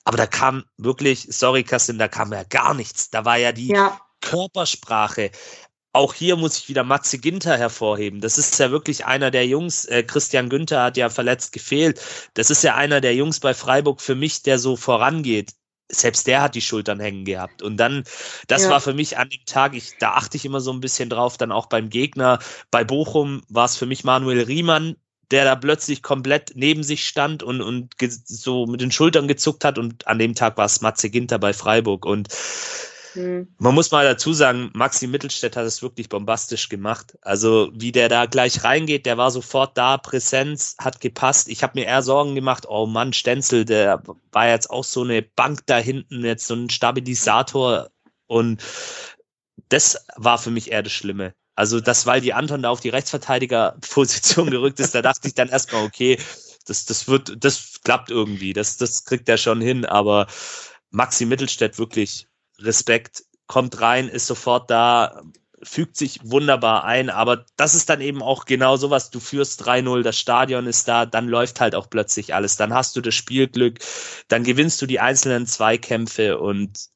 aber 0.04 0.18
da 0.18 0.28
kam 0.28 0.66
wirklich, 0.78 1.28
sorry, 1.30 1.64
Kassin, 1.64 1.98
da 1.98 2.08
kam 2.08 2.32
ja 2.32 2.44
gar 2.44 2.74
nichts. 2.76 3.10
Da 3.10 3.26
war 3.26 3.38
ja 3.38 3.52
die 3.52 3.70
ja. 3.70 4.00
Körpersprache. 4.22 5.32
Auch 5.96 6.14
hier 6.14 6.36
muss 6.36 6.58
ich 6.58 6.68
wieder 6.68 6.84
Matze 6.84 7.18
Ginter 7.18 7.58
hervorheben. 7.58 8.20
Das 8.20 8.38
ist 8.38 8.60
ja 8.60 8.70
wirklich 8.70 9.06
einer 9.06 9.32
der 9.32 9.48
Jungs. 9.48 9.86
Äh, 9.86 10.04
Christian 10.04 10.50
Günther 10.50 10.84
hat 10.84 10.98
ja 10.98 11.10
verletzt 11.10 11.54
gefehlt. 11.54 12.02
Das 12.34 12.50
ist 12.50 12.64
ja 12.64 12.76
einer 12.76 13.00
der 13.00 13.16
Jungs 13.16 13.40
bei 13.40 13.54
Freiburg 13.54 14.02
für 14.02 14.16
mich, 14.16 14.44
der 14.44 14.60
so 14.60 14.76
vorangeht 14.76 15.54
selbst 15.92 16.28
der 16.28 16.42
hat 16.42 16.56
die 16.56 16.62
Schultern 16.62 17.00
hängen 17.00 17.26
gehabt. 17.26 17.62
Und 17.62 17.78
dann, 17.78 18.04
das 18.48 18.64
ja. 18.64 18.72
war 18.72 18.82
für 18.82 18.94
mich 18.94 19.18
an 19.18 19.30
dem 19.30 19.46
Tag, 19.46 19.76
ich, 19.76 19.98
da 20.00 20.14
achte 20.14 20.38
ich 20.38 20.44
immer 20.44 20.60
so 20.60 20.74
ein 20.74 20.82
bisschen 20.82 21.10
drauf, 21.10 21.38
dann 21.38 21.52
auch 21.52 21.68
beim 21.68 21.90
Gegner. 21.90 22.40
Bei 22.72 22.84
Bochum 22.84 23.44
war 23.50 23.66
es 23.66 23.78
für 23.78 23.86
mich 23.86 24.04
Manuel 24.04 24.42
Riemann, 24.42 24.96
der 25.32 25.46
da 25.46 25.56
plötzlich 25.56 26.02
komplett 26.02 26.54
neben 26.56 26.84
sich 26.84 27.08
stand 27.08 27.44
und, 27.44 27.62
und 27.62 27.96
so 28.26 28.66
mit 28.66 28.82
den 28.82 28.92
Schultern 28.92 29.28
gezuckt 29.28 29.64
hat. 29.64 29.78
Und 29.78 30.08
an 30.08 30.20
dem 30.20 30.36
Tag 30.36 30.58
war 30.58 30.66
es 30.66 30.82
Matze 30.82 31.10
Ginter 31.10 31.40
bei 31.40 31.54
Freiburg. 31.54 32.06
Und 32.06 32.30
hm. 33.16 33.48
man 33.58 33.74
muss 33.74 33.92
mal 33.92 34.06
dazu 34.06 34.34
sagen, 34.34 34.70
Maxi 34.74 35.08
Mittelstädt 35.08 35.56
hat 35.56 35.66
es 35.66 35.82
wirklich 35.82 36.10
bombastisch 36.10 36.70
gemacht. 36.70 37.18
Also 37.22 37.72
wie 37.74 37.92
der 37.92 38.10
da 38.10 38.26
gleich 38.26 38.64
reingeht, 38.64 39.06
der 39.06 39.18
war 39.18 39.32
sofort 39.32 39.78
da, 39.78 39.98
Präsenz, 39.98 40.76
hat 40.78 41.02
gepasst. 41.02 41.48
Ich 41.50 41.64
habe 41.64 41.80
mir 41.80 41.86
eher 41.86 42.04
Sorgen 42.04 42.36
gemacht, 42.36 42.66
oh 42.68 42.86
Mann, 42.86 43.14
Stenzel, 43.14 43.66
der 43.66 44.04
war 44.32 44.48
jetzt 44.48 44.70
auch 44.70 44.84
so 44.84 45.04
eine 45.04 45.22
Bank 45.22 45.62
da 45.66 45.78
hinten, 45.78 46.24
jetzt 46.24 46.48
so 46.48 46.54
ein 46.54 46.70
Stabilisator. 46.70 47.90
Und 48.28 48.62
das 49.70 50.06
war 50.16 50.38
für 50.38 50.52
mich 50.52 50.72
eher 50.72 50.84
das 50.84 50.94
Schlimme. 50.94 51.34
Also 51.56 51.80
das, 51.80 52.06
weil 52.06 52.22
die 52.22 52.34
Anton 52.34 52.64
da 52.64 52.70
auf 52.70 52.82
die 52.82 52.90
Rechtsverteidigerposition 52.90 54.50
gerückt 54.52 54.80
ist, 54.80 54.94
da 54.94 55.02
dachte 55.02 55.28
ich 55.28 55.34
dann 55.34 55.50
erstmal, 55.50 55.86
okay, 55.86 56.20
das, 56.66 56.86
das 56.86 57.08
wird, 57.08 57.44
das 57.44 57.80
klappt 57.84 58.10
irgendwie, 58.10 58.54
das, 58.54 58.78
das 58.78 59.06
kriegt 59.06 59.30
er 59.30 59.38
schon 59.38 59.62
hin, 59.62 59.86
aber 59.86 60.28
Maxi 60.92 61.26
Mittelstädt 61.26 61.78
wirklich 61.78 62.28
Respekt, 62.60 63.24
kommt 63.48 63.80
rein, 63.82 64.08
ist 64.08 64.28
sofort 64.28 64.70
da, 64.70 65.22
fügt 65.62 65.98
sich 65.98 66.20
wunderbar 66.24 66.84
ein, 66.84 67.10
aber 67.10 67.46
das 67.58 67.76
ist 67.76 67.90
dann 67.90 68.02
eben 68.02 68.22
auch 68.22 68.46
genau 68.46 68.78
sowas, 68.78 69.10
du 69.10 69.20
führst 69.20 69.66
3-0, 69.66 70.04
das 70.04 70.20
Stadion 70.20 70.68
ist 70.68 70.88
da, 70.88 71.06
dann 71.06 71.28
läuft 71.28 71.60
halt 71.60 71.76
auch 71.76 71.90
plötzlich 71.90 72.34
alles, 72.34 72.56
dann 72.56 72.74
hast 72.74 72.96
du 72.96 73.02
das 73.02 73.16
Spielglück, 73.16 73.80
dann 74.28 74.44
gewinnst 74.44 74.82
du 74.82 74.86
die 74.86 75.00
einzelnen 75.00 75.48
Zweikämpfe 75.48 76.40
und 76.40 76.88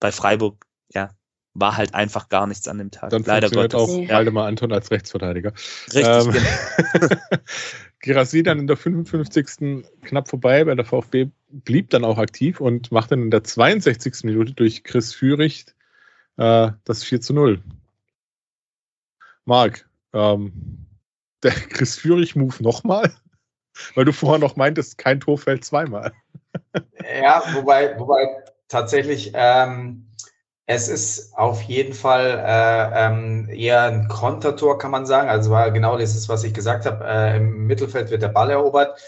bei 0.00 0.12
Freiburg, 0.12 0.66
ja, 0.92 1.10
war 1.54 1.76
halt 1.76 1.94
einfach 1.94 2.28
gar 2.28 2.46
nichts 2.46 2.66
an 2.66 2.78
dem 2.78 2.90
Tag. 2.90 3.10
Dann 3.10 3.22
Leider 3.22 3.48
Gottes. 3.48 3.80
auch 3.80 3.88
ja. 3.88 4.16
Waldemar 4.16 4.46
Anton 4.48 4.72
als 4.72 4.90
Rechtsverteidiger. 4.90 5.52
Richtig, 5.94 6.04
ähm, 6.04 6.32
genau. 6.32 7.16
Gerassi 8.04 8.42
dann 8.42 8.58
in 8.58 8.66
der 8.66 8.76
55. 8.76 9.82
knapp 10.02 10.28
vorbei 10.28 10.62
bei 10.64 10.74
der 10.74 10.84
VfB, 10.84 11.28
blieb 11.48 11.88
dann 11.88 12.04
auch 12.04 12.18
aktiv 12.18 12.60
und 12.60 12.92
machte 12.92 13.10
dann 13.10 13.22
in 13.22 13.30
der 13.30 13.44
62. 13.44 14.24
Minute 14.24 14.52
durch 14.52 14.84
Chris 14.84 15.14
Führig 15.14 15.64
äh, 16.36 16.72
das 16.84 17.02
4 17.02 17.22
zu 17.22 17.32
0. 17.32 17.62
Marc, 19.46 19.88
ähm, 20.12 20.86
der 21.42 21.52
Chris 21.70 21.96
Führig-Move 21.96 22.62
nochmal? 22.62 23.10
Weil 23.94 24.04
du 24.04 24.12
vorher 24.12 24.38
noch 24.38 24.56
meintest, 24.56 24.98
kein 24.98 25.18
Tor 25.18 25.38
fällt 25.38 25.64
zweimal. 25.64 26.12
ja, 27.22 27.42
wobei, 27.54 27.98
wobei 27.98 28.44
tatsächlich 28.68 29.32
ähm, 29.32 30.10
es 30.66 30.88
ist 30.88 31.36
auf 31.36 31.62
jeden 31.62 31.92
Fall 31.92 32.42
äh, 32.44 33.06
ähm, 33.06 33.48
eher 33.50 33.82
ein 33.82 34.08
Kontertor, 34.08 34.78
kann 34.78 34.90
man 34.90 35.04
sagen. 35.04 35.28
Also 35.28 35.50
war 35.50 35.70
genau 35.70 35.98
das 35.98 36.14
ist, 36.14 36.28
was 36.28 36.42
ich 36.44 36.54
gesagt 36.54 36.86
habe. 36.86 37.04
Äh, 37.04 37.36
Im 37.36 37.66
Mittelfeld 37.66 38.10
wird 38.10 38.22
der 38.22 38.28
Ball 38.28 38.50
erobert. 38.50 38.98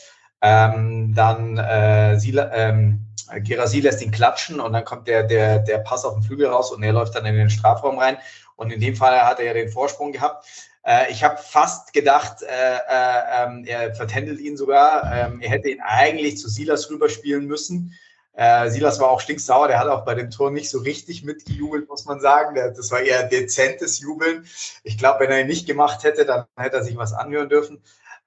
Ähm, 0.43 1.15
dann 1.15 1.57
äh, 1.57 2.19
Sila, 2.19 2.53
ähm, 2.53 3.07
Gerasi 3.39 3.81
lässt 3.81 4.03
ihn 4.03 4.11
klatschen 4.11 4.61
und 4.61 4.75
dann 4.75 4.85
kommt 4.85 5.09
der, 5.09 5.23
der, 5.23 5.59
der 5.61 5.79
Pass 5.79 6.05
auf 6.05 6.15
den 6.15 6.23
Flügel 6.23 6.47
raus 6.47 6.73
und 6.73 6.83
er 6.83 6.93
läuft 6.93 7.15
dann 7.15 7.25
in 7.25 7.35
den 7.35 7.51
Strafraum 7.51 7.99
rein. 7.99 8.19
Und 8.57 8.71
in 8.71 8.81
dem 8.81 8.95
Fall 8.95 9.19
hat 9.23 9.39
er 9.39 9.47
ja 9.47 9.55
den 9.55 9.71
Vorsprung 9.71 10.13
gehabt. 10.13 10.47
Äh, 10.85 11.11
ich 11.11 11.25
habe 11.25 11.39
fast 11.39 11.95
gedacht, 11.95 12.43
äh, 12.43 12.47
äh, 12.47 13.45
ähm, 13.45 13.65
er 13.67 13.95
vertändelt 13.95 14.41
ihn 14.41 14.59
sogar. 14.59 15.11
Ähm, 15.11 15.41
er 15.41 15.51
hätte 15.51 15.71
ihn 15.71 15.81
eigentlich 15.81 16.37
zu 16.37 16.51
Silas 16.51 16.91
rüberspielen 16.91 17.47
müssen. 17.47 17.95
Äh, 18.37 18.71
Silas 18.71 19.01
war 19.01 19.09
auch 19.11 19.21
stinksauer, 19.21 19.69
der 19.69 19.79
hat 19.81 19.89
auch 19.89 20.05
bei 20.05 20.15
dem 20.15 20.31
Tor 20.31 20.51
nicht 20.51 20.71
so 20.71 20.79
richtig 20.81 21.25
mitgejubelt, 21.25 21.89
muss 21.89 22.05
man 22.05 22.21
sagen. 22.21 22.55
Das 22.55 22.91
war 22.91 23.01
eher 23.01 23.25
dezentes 23.25 23.99
Jubeln. 24.01 24.47
Ich 24.85 24.99
glaube, 24.99 25.21
wenn 25.21 25.31
er 25.31 25.41
ihn 25.41 25.47
nicht 25.49 25.67
gemacht 25.67 26.05
hätte, 26.05 26.27
dann 26.27 26.45
hätte 26.57 26.77
er 26.77 26.85
sich 26.85 26.97
was 26.97 27.13
anhören 27.15 27.49
dürfen. 27.49 27.83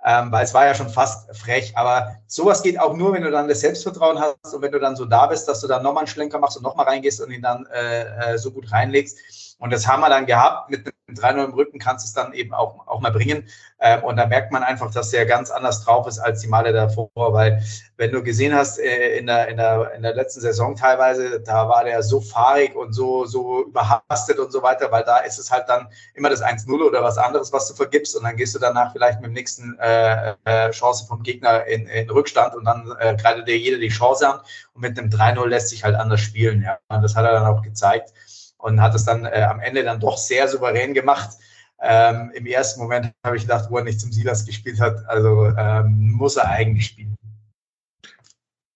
ähm, 0.05 0.31
weil 0.31 0.45
es 0.45 0.53
war 0.53 0.65
ja 0.65 0.75
schon 0.75 0.89
fast 0.89 1.35
frech. 1.37 1.77
Aber 1.77 2.15
sowas 2.27 2.63
geht 2.63 2.79
auch 2.79 2.93
nur, 2.95 3.13
wenn 3.13 3.23
du 3.23 3.31
dann 3.31 3.47
das 3.49 3.61
Selbstvertrauen 3.61 4.19
hast 4.19 4.53
und 4.53 4.61
wenn 4.61 4.71
du 4.71 4.79
dann 4.79 4.95
so 4.95 5.05
da 5.05 5.27
bist, 5.27 5.47
dass 5.47 5.61
du 5.61 5.67
dann 5.67 5.83
nochmal 5.83 6.03
einen 6.03 6.07
Schlenker 6.07 6.39
machst 6.39 6.57
und 6.57 6.63
nochmal 6.63 6.85
reingehst 6.87 7.21
und 7.21 7.31
ihn 7.31 7.41
dann 7.41 7.65
äh, 7.67 8.33
äh, 8.33 8.37
so 8.37 8.51
gut 8.51 8.71
reinlegst. 8.71 9.17
Und 9.59 9.73
das 9.73 9.87
haben 9.87 9.99
wir 10.01 10.09
dann 10.09 10.25
gehabt. 10.25 10.69
Mit 10.69 10.85
einem 10.85 11.17
3-0 11.17 11.45
im 11.45 11.53
Rücken 11.53 11.79
kannst 11.79 12.05
du 12.05 12.07
es 12.07 12.13
dann 12.13 12.33
eben 12.33 12.53
auch, 12.53 12.87
auch 12.87 13.01
mal 13.01 13.11
bringen. 13.11 13.47
Ähm, 13.81 14.03
und 14.03 14.15
da 14.15 14.25
merkt 14.25 14.53
man 14.53 14.63
einfach, 14.63 14.89
dass 14.91 15.11
der 15.11 15.25
ganz 15.25 15.51
anders 15.51 15.83
drauf 15.83 16.07
ist 16.07 16.17
als 16.17 16.39
die 16.39 16.47
Male 16.47 16.71
davor. 16.71 17.09
Weil 17.13 17.61
wenn 17.97 18.11
du 18.13 18.23
gesehen 18.23 18.55
hast, 18.55 18.79
äh, 18.79 19.17
in, 19.17 19.27
der, 19.27 19.49
in, 19.49 19.57
der, 19.57 19.91
in 19.95 20.01
der 20.01 20.15
letzten 20.15 20.39
Saison 20.39 20.77
teilweise, 20.77 21.41
da 21.41 21.67
war 21.67 21.83
der 21.83 22.01
so 22.03 22.21
fahrig 22.21 22.73
und 22.73 22.93
so, 22.93 23.25
so 23.25 23.65
überhastet 23.65 24.39
und 24.39 24.51
so 24.53 24.63
weiter, 24.63 24.91
weil 24.91 25.03
da 25.03 25.17
ist 25.17 25.37
es 25.39 25.51
halt 25.51 25.67
dann 25.67 25.89
immer 26.15 26.29
das 26.29 26.41
1-0 26.41 26.81
oder 26.81 27.03
was 27.03 27.17
anderes, 27.17 27.51
was 27.51 27.67
du 27.67 27.73
vergibst. 27.73 28.15
Und 28.15 28.23
dann 28.23 28.37
gehst 28.37 28.55
du 28.55 28.59
danach 28.59 28.93
vielleicht 28.93 29.19
mit 29.19 29.27
dem 29.27 29.33
nächsten 29.33 29.77
äh, 29.79 30.35
äh, 30.45 30.71
Chance 30.71 31.05
vom 31.05 31.21
Gegner 31.21 31.65
in, 31.65 31.85
in 31.87 32.09
Rückstand 32.09 32.55
und 32.55 32.63
dann 32.63 32.93
äh, 32.99 33.17
greift 33.17 33.45
dir 33.45 33.57
jeder 33.57 33.77
die 33.77 33.89
Chance 33.89 34.29
an. 34.29 34.39
Und 34.73 34.81
mit 34.81 34.97
einem 34.97 35.09
3-0 35.09 35.45
lässt 35.47 35.67
sich 35.67 35.83
halt 35.83 35.95
anders 35.95 36.21
spielen. 36.21 36.63
Ja. 36.63 36.79
Und 36.87 37.01
das 37.01 37.17
hat 37.17 37.25
er 37.25 37.33
dann 37.33 37.45
auch 37.45 37.61
gezeigt 37.61 38.13
und 38.59 38.81
hat 38.81 38.93
es 38.93 39.05
dann 39.05 39.25
äh, 39.25 39.47
am 39.49 39.59
Ende 39.59 39.83
dann 39.83 39.99
doch 39.99 40.17
sehr 40.17 40.47
souverän 40.47 40.93
gemacht. 40.93 41.37
Ähm, 41.81 42.31
Im 42.35 42.45
ersten 42.45 42.81
Moment 42.81 43.11
habe 43.25 43.37
ich 43.37 43.43
gedacht, 43.43 43.71
wo 43.71 43.77
er 43.77 43.83
nicht 43.83 43.99
zum 43.99 44.11
Silas 44.11 44.45
gespielt 44.45 44.79
hat, 44.79 45.05
also 45.07 45.47
ähm, 45.57 46.11
muss 46.11 46.35
er 46.35 46.49
eigentlich 46.49 46.87
spielen. 46.87 47.15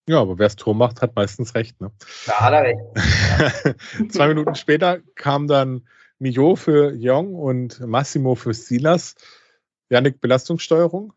Ja, 0.07 0.19
aber 0.21 0.37
wer 0.37 0.47
es 0.47 0.55
Tor 0.55 0.75
macht, 0.75 1.01
hat 1.01 1.15
meistens 1.15 1.55
recht. 1.55 1.79
Ne? 1.79 1.91
Da 2.25 2.39
hat 2.39 2.53
er 2.53 2.63
recht. 2.63 4.11
Zwei 4.11 4.27
Minuten 4.27 4.55
später 4.55 4.99
kam 5.15 5.47
dann 5.47 5.87
Mio 6.19 6.55
für 6.55 6.93
Jong 6.93 7.35
und 7.35 7.79
Massimo 7.81 8.35
für 8.35 8.53
Silas. 8.53 9.15
Janik, 9.89 10.19
Belastungssteuerung? 10.19 11.13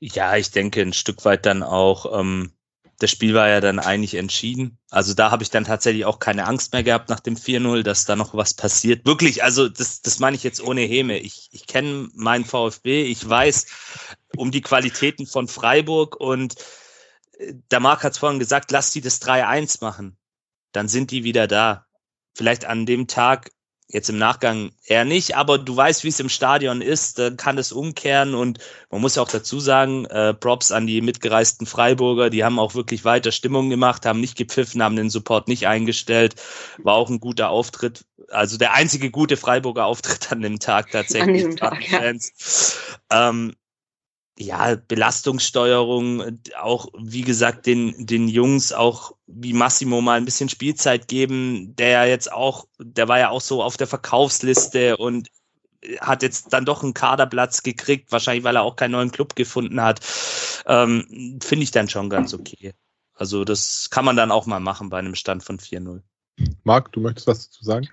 Ja, 0.00 0.36
ich 0.36 0.50
denke 0.50 0.80
ein 0.80 0.92
Stück 0.92 1.24
weit 1.24 1.44
dann 1.44 1.62
auch 1.62 2.18
ähm, 2.18 2.52
das 2.98 3.12
Spiel 3.12 3.32
war 3.34 3.48
ja 3.48 3.60
dann 3.60 3.78
eigentlich 3.78 4.14
entschieden. 4.14 4.78
Also 4.90 5.14
da 5.14 5.30
habe 5.30 5.44
ich 5.44 5.50
dann 5.50 5.64
tatsächlich 5.64 6.04
auch 6.04 6.18
keine 6.18 6.46
Angst 6.46 6.72
mehr 6.72 6.82
gehabt 6.82 7.08
nach 7.08 7.20
dem 7.20 7.36
4-0, 7.36 7.82
dass 7.82 8.04
da 8.04 8.16
noch 8.16 8.34
was 8.34 8.54
passiert. 8.54 9.06
Wirklich, 9.06 9.44
also 9.44 9.68
das, 9.68 10.02
das 10.02 10.18
meine 10.18 10.36
ich 10.36 10.42
jetzt 10.42 10.60
ohne 10.60 10.80
Häme. 10.80 11.18
Ich, 11.18 11.48
ich 11.52 11.66
kenne 11.66 12.08
meinen 12.14 12.44
VfB, 12.44 13.04
ich 13.04 13.26
weiß 13.26 13.66
um 14.36 14.50
die 14.50 14.62
Qualitäten 14.62 15.26
von 15.26 15.46
Freiburg 15.46 16.16
und 16.16 16.56
äh, 17.38 17.54
der 17.70 17.80
Marc 17.80 18.02
hat 18.02 18.16
vorhin 18.16 18.40
gesagt, 18.40 18.72
lass 18.72 18.90
die 18.90 19.00
das 19.00 19.22
3-1 19.22 19.78
machen. 19.80 20.16
Dann 20.72 20.88
sind 20.88 21.12
die 21.12 21.22
wieder 21.22 21.46
da. 21.46 21.86
Vielleicht 22.34 22.64
an 22.64 22.84
dem 22.84 23.06
Tag 23.06 23.52
Jetzt 23.90 24.10
im 24.10 24.18
Nachgang 24.18 24.72
eher 24.84 25.06
nicht, 25.06 25.34
aber 25.34 25.56
du 25.56 25.74
weißt, 25.74 26.04
wie 26.04 26.08
es 26.08 26.20
im 26.20 26.28
Stadion 26.28 26.82
ist, 26.82 27.18
dann 27.18 27.38
kann 27.38 27.56
es 27.56 27.72
umkehren 27.72 28.34
und 28.34 28.58
man 28.90 29.00
muss 29.00 29.14
ja 29.14 29.22
auch 29.22 29.30
dazu 29.30 29.60
sagen, 29.60 30.04
äh, 30.04 30.34
Props 30.34 30.72
an 30.72 30.86
die 30.86 31.00
mitgereisten 31.00 31.66
Freiburger, 31.66 32.28
die 32.28 32.44
haben 32.44 32.58
auch 32.58 32.74
wirklich 32.74 33.06
weiter 33.06 33.32
Stimmung 33.32 33.70
gemacht, 33.70 34.04
haben 34.04 34.20
nicht 34.20 34.36
gepfiffen, 34.36 34.82
haben 34.82 34.96
den 34.96 35.08
Support 35.08 35.48
nicht 35.48 35.66
eingestellt, 35.66 36.34
war 36.82 36.96
auch 36.96 37.08
ein 37.08 37.18
guter 37.18 37.48
Auftritt, 37.48 38.04
also 38.28 38.58
der 38.58 38.74
einzige 38.74 39.10
gute 39.10 39.38
Freiburger 39.38 39.86
Auftritt 39.86 40.30
an 40.32 40.42
dem 40.42 40.58
Tag 40.58 40.90
tatsächlich. 40.90 41.44
An 41.44 41.50
diesem 41.50 41.56
Tag, 41.56 41.90
ja. 41.90 42.12
Ähm, 43.10 43.54
ja, 44.38 44.76
Belastungssteuerung, 44.76 46.38
auch 46.58 46.88
wie 46.96 47.22
gesagt, 47.22 47.66
den, 47.66 48.06
den 48.06 48.28
Jungs 48.28 48.72
auch 48.72 49.16
wie 49.26 49.52
Massimo 49.52 50.00
mal 50.00 50.16
ein 50.16 50.24
bisschen 50.24 50.48
Spielzeit 50.48 51.08
geben, 51.08 51.74
der 51.76 51.88
ja 51.88 52.04
jetzt 52.04 52.30
auch, 52.30 52.66
der 52.78 53.08
war 53.08 53.18
ja 53.18 53.30
auch 53.30 53.40
so 53.40 53.62
auf 53.62 53.76
der 53.76 53.88
Verkaufsliste 53.88 54.96
und 54.96 55.28
hat 56.00 56.22
jetzt 56.22 56.52
dann 56.52 56.64
doch 56.64 56.82
einen 56.82 56.94
Kaderplatz 56.94 57.62
gekriegt, 57.62 58.12
wahrscheinlich 58.12 58.44
weil 58.44 58.56
er 58.56 58.62
auch 58.62 58.76
keinen 58.76 58.92
neuen 58.92 59.10
Club 59.10 59.34
gefunden 59.34 59.82
hat. 59.82 60.00
Ähm, 60.66 61.38
Finde 61.42 61.64
ich 61.64 61.70
dann 61.72 61.88
schon 61.88 62.08
ganz 62.08 62.32
okay. 62.32 62.74
Also 63.14 63.44
das 63.44 63.88
kann 63.90 64.04
man 64.04 64.16
dann 64.16 64.30
auch 64.30 64.46
mal 64.46 64.60
machen 64.60 64.90
bei 64.90 64.98
einem 64.98 65.16
Stand 65.16 65.42
von 65.42 65.58
4-0. 65.58 66.02
Marc, 66.62 66.92
du 66.92 67.00
möchtest 67.00 67.26
was 67.26 67.48
dazu 67.48 67.64
sagen? 67.64 67.88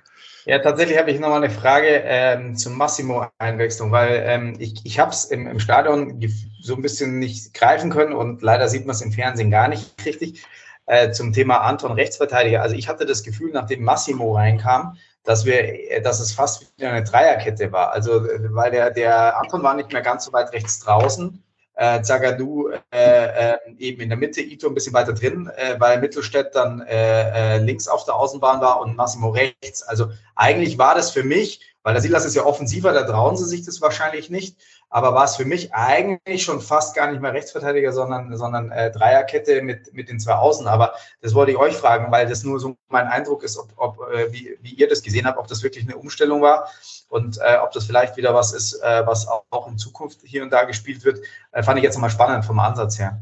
Ja, 0.46 0.60
tatsächlich 0.60 0.98
habe 1.00 1.10
ich 1.10 1.20
nochmal 1.20 1.43
eine 1.43 1.50
Frage 1.50 1.88
ähm, 1.88 2.56
zum 2.56 2.78
Massimo-Einwechslung, 2.78 3.91
weil 3.91 4.24
ähm, 4.28 4.56
ich, 4.60 4.80
ich 4.84 5.00
habe 5.00 5.10
es 5.12 5.26
im, 5.26 5.48
im 5.48 5.60
Stadion 5.60 6.24
so 6.62 6.76
ein 6.76 6.84
bisschen 6.84 7.18
nicht 7.18 7.54
greifen 7.56 7.89
können 7.89 8.14
und 8.14 8.43
leider 8.43 8.70
sieht 8.70 8.86
man 8.86 8.96
es 8.96 9.02
im 9.02 9.12
Fernsehen 9.12 9.50
gar 9.50 9.68
nicht 9.68 10.06
richtig. 10.06 10.46
Äh, 10.86 11.12
zum 11.12 11.34
Thema 11.34 11.62
Anton 11.62 11.93
Rechtsverteidiger. 11.93 12.62
Also 12.62 12.76
ich 12.76 12.88
hatte 12.88 13.08
das 13.08 13.24
Gefühl, 13.24 13.52
nachdem 13.52 13.84
Massimo 13.84 14.36
reinkam, 14.36 14.98
dass 15.24 15.46
wir, 15.46 15.91
äh, 15.91 16.02
dass 16.02 16.20
es 16.20 16.32
fast 16.32 16.78
wieder 16.78 16.91
eine 16.91 17.04
Dreierkette 17.04 17.72
war. 17.72 17.91
Also 17.91 18.24
weil 18.52 18.70
der, 18.70 18.91
der 18.91 19.38
Anton 19.39 19.64
war 19.64 19.74
nicht 19.74 19.91
mehr 19.91 20.04
ganz 20.04 20.26
so 20.26 20.34
weit 20.34 20.54
rechts 20.54 20.80
draußen 20.80 21.43
äh, 21.76 22.01
Zagadou 22.01 22.69
äh, 22.69 23.53
äh, 23.53 23.57
eben 23.78 24.01
in 24.01 24.09
der 24.09 24.17
Mitte, 24.17 24.41
Ito 24.41 24.67
ein 24.67 24.73
bisschen 24.73 24.93
weiter 24.93 25.13
drin, 25.13 25.49
äh, 25.55 25.80
weil 25.80 25.99
Mittelstädt 25.99 26.55
dann 26.55 26.82
äh, 26.82 27.55
äh, 27.55 27.57
links 27.59 27.88
auf 27.88 28.05
der 28.05 28.15
Außenbahn 28.15 28.61
war 28.61 28.80
und 28.82 28.95
Massimo 28.95 29.30
rechts. 29.30 29.84
Also 29.84 30.09
eigentlich 30.36 30.78
war 30.78 30.95
das 30.95 31.11
für 31.11 31.23
mich, 31.23 31.61
weil 31.84 31.93
der 31.93 32.01
Silas 32.01 32.26
ist 32.26 32.36
ja 32.36 32.45
offensiver, 32.45 32.93
da 32.93 33.03
trauen 33.03 33.38
sie 33.38 33.45
sich 33.45 33.63
das 33.65 33.82
wahrscheinlich 33.82 34.30
nicht, 34.30 34.57
aber 34.96 35.14
war 35.14 35.26
es 35.26 35.36
für 35.36 35.43
mich 35.43 35.74
eigentlich 35.74 36.46
schon 36.46 36.62
fast 36.62 36.96
gar 36.96 37.12
nicht 37.12 37.22
mehr 37.22 37.34
Rechtsverteidiger, 37.34 37.91
sondern, 37.91 38.38
sondern 38.38 38.72
äh, 38.72 38.91
Dreierkette 38.91 39.62
mit, 39.62 39.93
mit 39.93 40.08
den 40.08 40.22
zwei 40.22 40.36
Außen. 40.36 40.68
Aber 40.68 40.93
das 41.20 41.34
wollte 41.34 41.52
ich 41.52 41.58
euch 41.58 41.76
fragen, 41.76 42.14
weil 42.14 42.30
das 42.30 42.46
nur 42.46 42.62
so 42.62 42.78
mein 42.88 43.08
Eindruck 43.08 43.43
ist, 43.43 43.58
ob, 43.58 43.74
ob 43.76 44.00
äh, 44.14 44.32
wie, 44.32 44.58
wie 44.62 44.74
ihr 44.74 44.88
das 44.88 45.04
gesehen 45.04 45.26
habt, 45.26 45.38
ob 45.38 45.50
das 45.50 45.64
wirklich 45.64 45.84
eine 45.84 45.98
Umstellung 45.98 46.41
war 46.41 46.70
und 47.10 47.39
äh, 47.39 47.58
ob 47.62 47.74
das 47.74 47.84
vielleicht 47.84 48.16
wieder 48.16 48.34
was 48.34 48.54
ist, 48.54 48.76
äh, 48.76 49.06
was 49.06 49.28
auch 49.28 49.68
in 49.68 49.78
Zukunft 49.78 50.22
hier 50.24 50.43
und 50.43 50.52
da 50.52 50.64
gespielt 50.64 51.04
wird, 51.04 51.20
äh, 51.52 51.62
fand 51.62 51.78
ich 51.78 51.84
jetzt 51.84 51.96
nochmal 51.96 52.10
spannend 52.10 52.46
vom 52.46 52.60
Ansatz 52.60 52.98
her. 52.98 53.22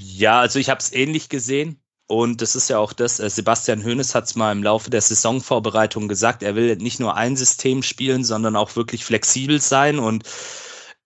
Ja, 0.00 0.40
also 0.40 0.58
ich 0.58 0.70
habe 0.70 0.80
es 0.80 0.94
ähnlich 0.94 1.28
gesehen. 1.28 1.78
Und 2.06 2.42
das 2.42 2.54
ist 2.54 2.68
ja 2.68 2.78
auch 2.78 2.92
das, 2.92 3.18
äh, 3.18 3.30
Sebastian 3.30 3.84
Hoeneß 3.84 4.14
hat 4.14 4.24
es 4.24 4.34
mal 4.34 4.52
im 4.52 4.62
Laufe 4.62 4.90
der 4.90 5.00
Saisonvorbereitung 5.00 6.06
gesagt, 6.08 6.42
er 6.42 6.54
will 6.54 6.76
nicht 6.76 7.00
nur 7.00 7.16
ein 7.16 7.36
System 7.36 7.82
spielen, 7.82 8.24
sondern 8.24 8.56
auch 8.56 8.76
wirklich 8.76 9.04
flexibel 9.04 9.60
sein. 9.60 9.98
Und 9.98 10.24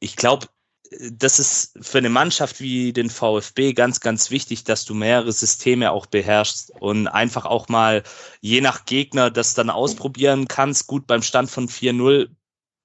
ich 0.01 0.17
glaube, 0.17 0.49
das 1.13 1.39
ist 1.39 1.79
für 1.81 1.99
eine 1.99 2.09
Mannschaft 2.09 2.61
wie 2.61 2.93
den 2.93 3.11
VfB 3.11 3.75
ganz, 3.75 4.01
ganz 4.01 4.31
wichtig, 4.31 4.65
dass 4.65 4.85
du 4.85 4.95
mehrere 4.95 5.33
Systeme 5.33 5.93
auch 5.93 6.07
beherrschst 6.07 6.73
und 6.81 7.09
einfach 7.09 7.45
auch 7.45 7.69
mal 7.69 8.03
je 8.41 8.61
nach 8.61 8.85
Gegner 8.85 9.31
das 9.31 9.55
dann 9.55 9.71
ausprobieren 9.71 10.49
kannst. 10.49 10.87
Gut, 10.87 11.07
beim 11.07 11.23
Stand 11.23 11.51
von 11.51 11.69
4-0 11.69 12.31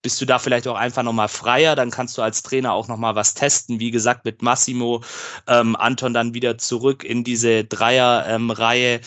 bist 0.03 0.21
du 0.21 0.25
da 0.25 0.37
vielleicht 0.37 0.67
auch 0.67 0.75
einfach 0.75 1.01
nochmal 1.01 1.29
freier, 1.29 1.75
dann 1.75 1.89
kannst 1.89 2.17
du 2.17 2.21
als 2.21 2.43
Trainer 2.43 2.73
auch 2.73 2.87
nochmal 2.87 3.15
was 3.15 3.33
testen. 3.33 3.79
Wie 3.79 3.89
gesagt, 3.89 4.25
mit 4.25 4.43
Massimo, 4.43 5.03
ähm, 5.47 5.75
Anton 5.75 6.13
dann 6.13 6.35
wieder 6.35 6.57
zurück 6.59 7.03
in 7.03 7.23
diese 7.23 7.63
Dreier-Reihe. 7.63 8.95
Ähm, 8.95 9.01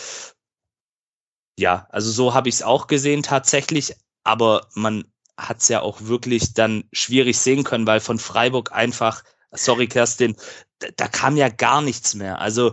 ja, 1.59 1.86
also 1.90 2.11
so 2.11 2.34
habe 2.34 2.49
ich 2.49 2.57
es 2.57 2.62
auch 2.62 2.86
gesehen 2.86 3.22
tatsächlich, 3.22 3.94
aber 4.24 4.66
man 4.74 5.05
hat 5.38 5.59
es 5.59 5.68
ja 5.68 5.82
auch 5.82 6.01
wirklich 6.01 6.55
dann 6.55 6.84
schwierig 6.92 7.38
sehen 7.38 7.62
können, 7.62 7.86
weil 7.86 8.01
von 8.01 8.18
Freiburg 8.18 8.72
einfach, 8.72 9.22
sorry 9.53 9.86
Kerstin, 9.86 10.34
da, 10.78 10.88
da 10.97 11.09
kam 11.09 11.36
ja 11.36 11.51
gar 11.51 11.82
nichts 11.82 12.14
mehr. 12.14 12.40
Also 12.40 12.72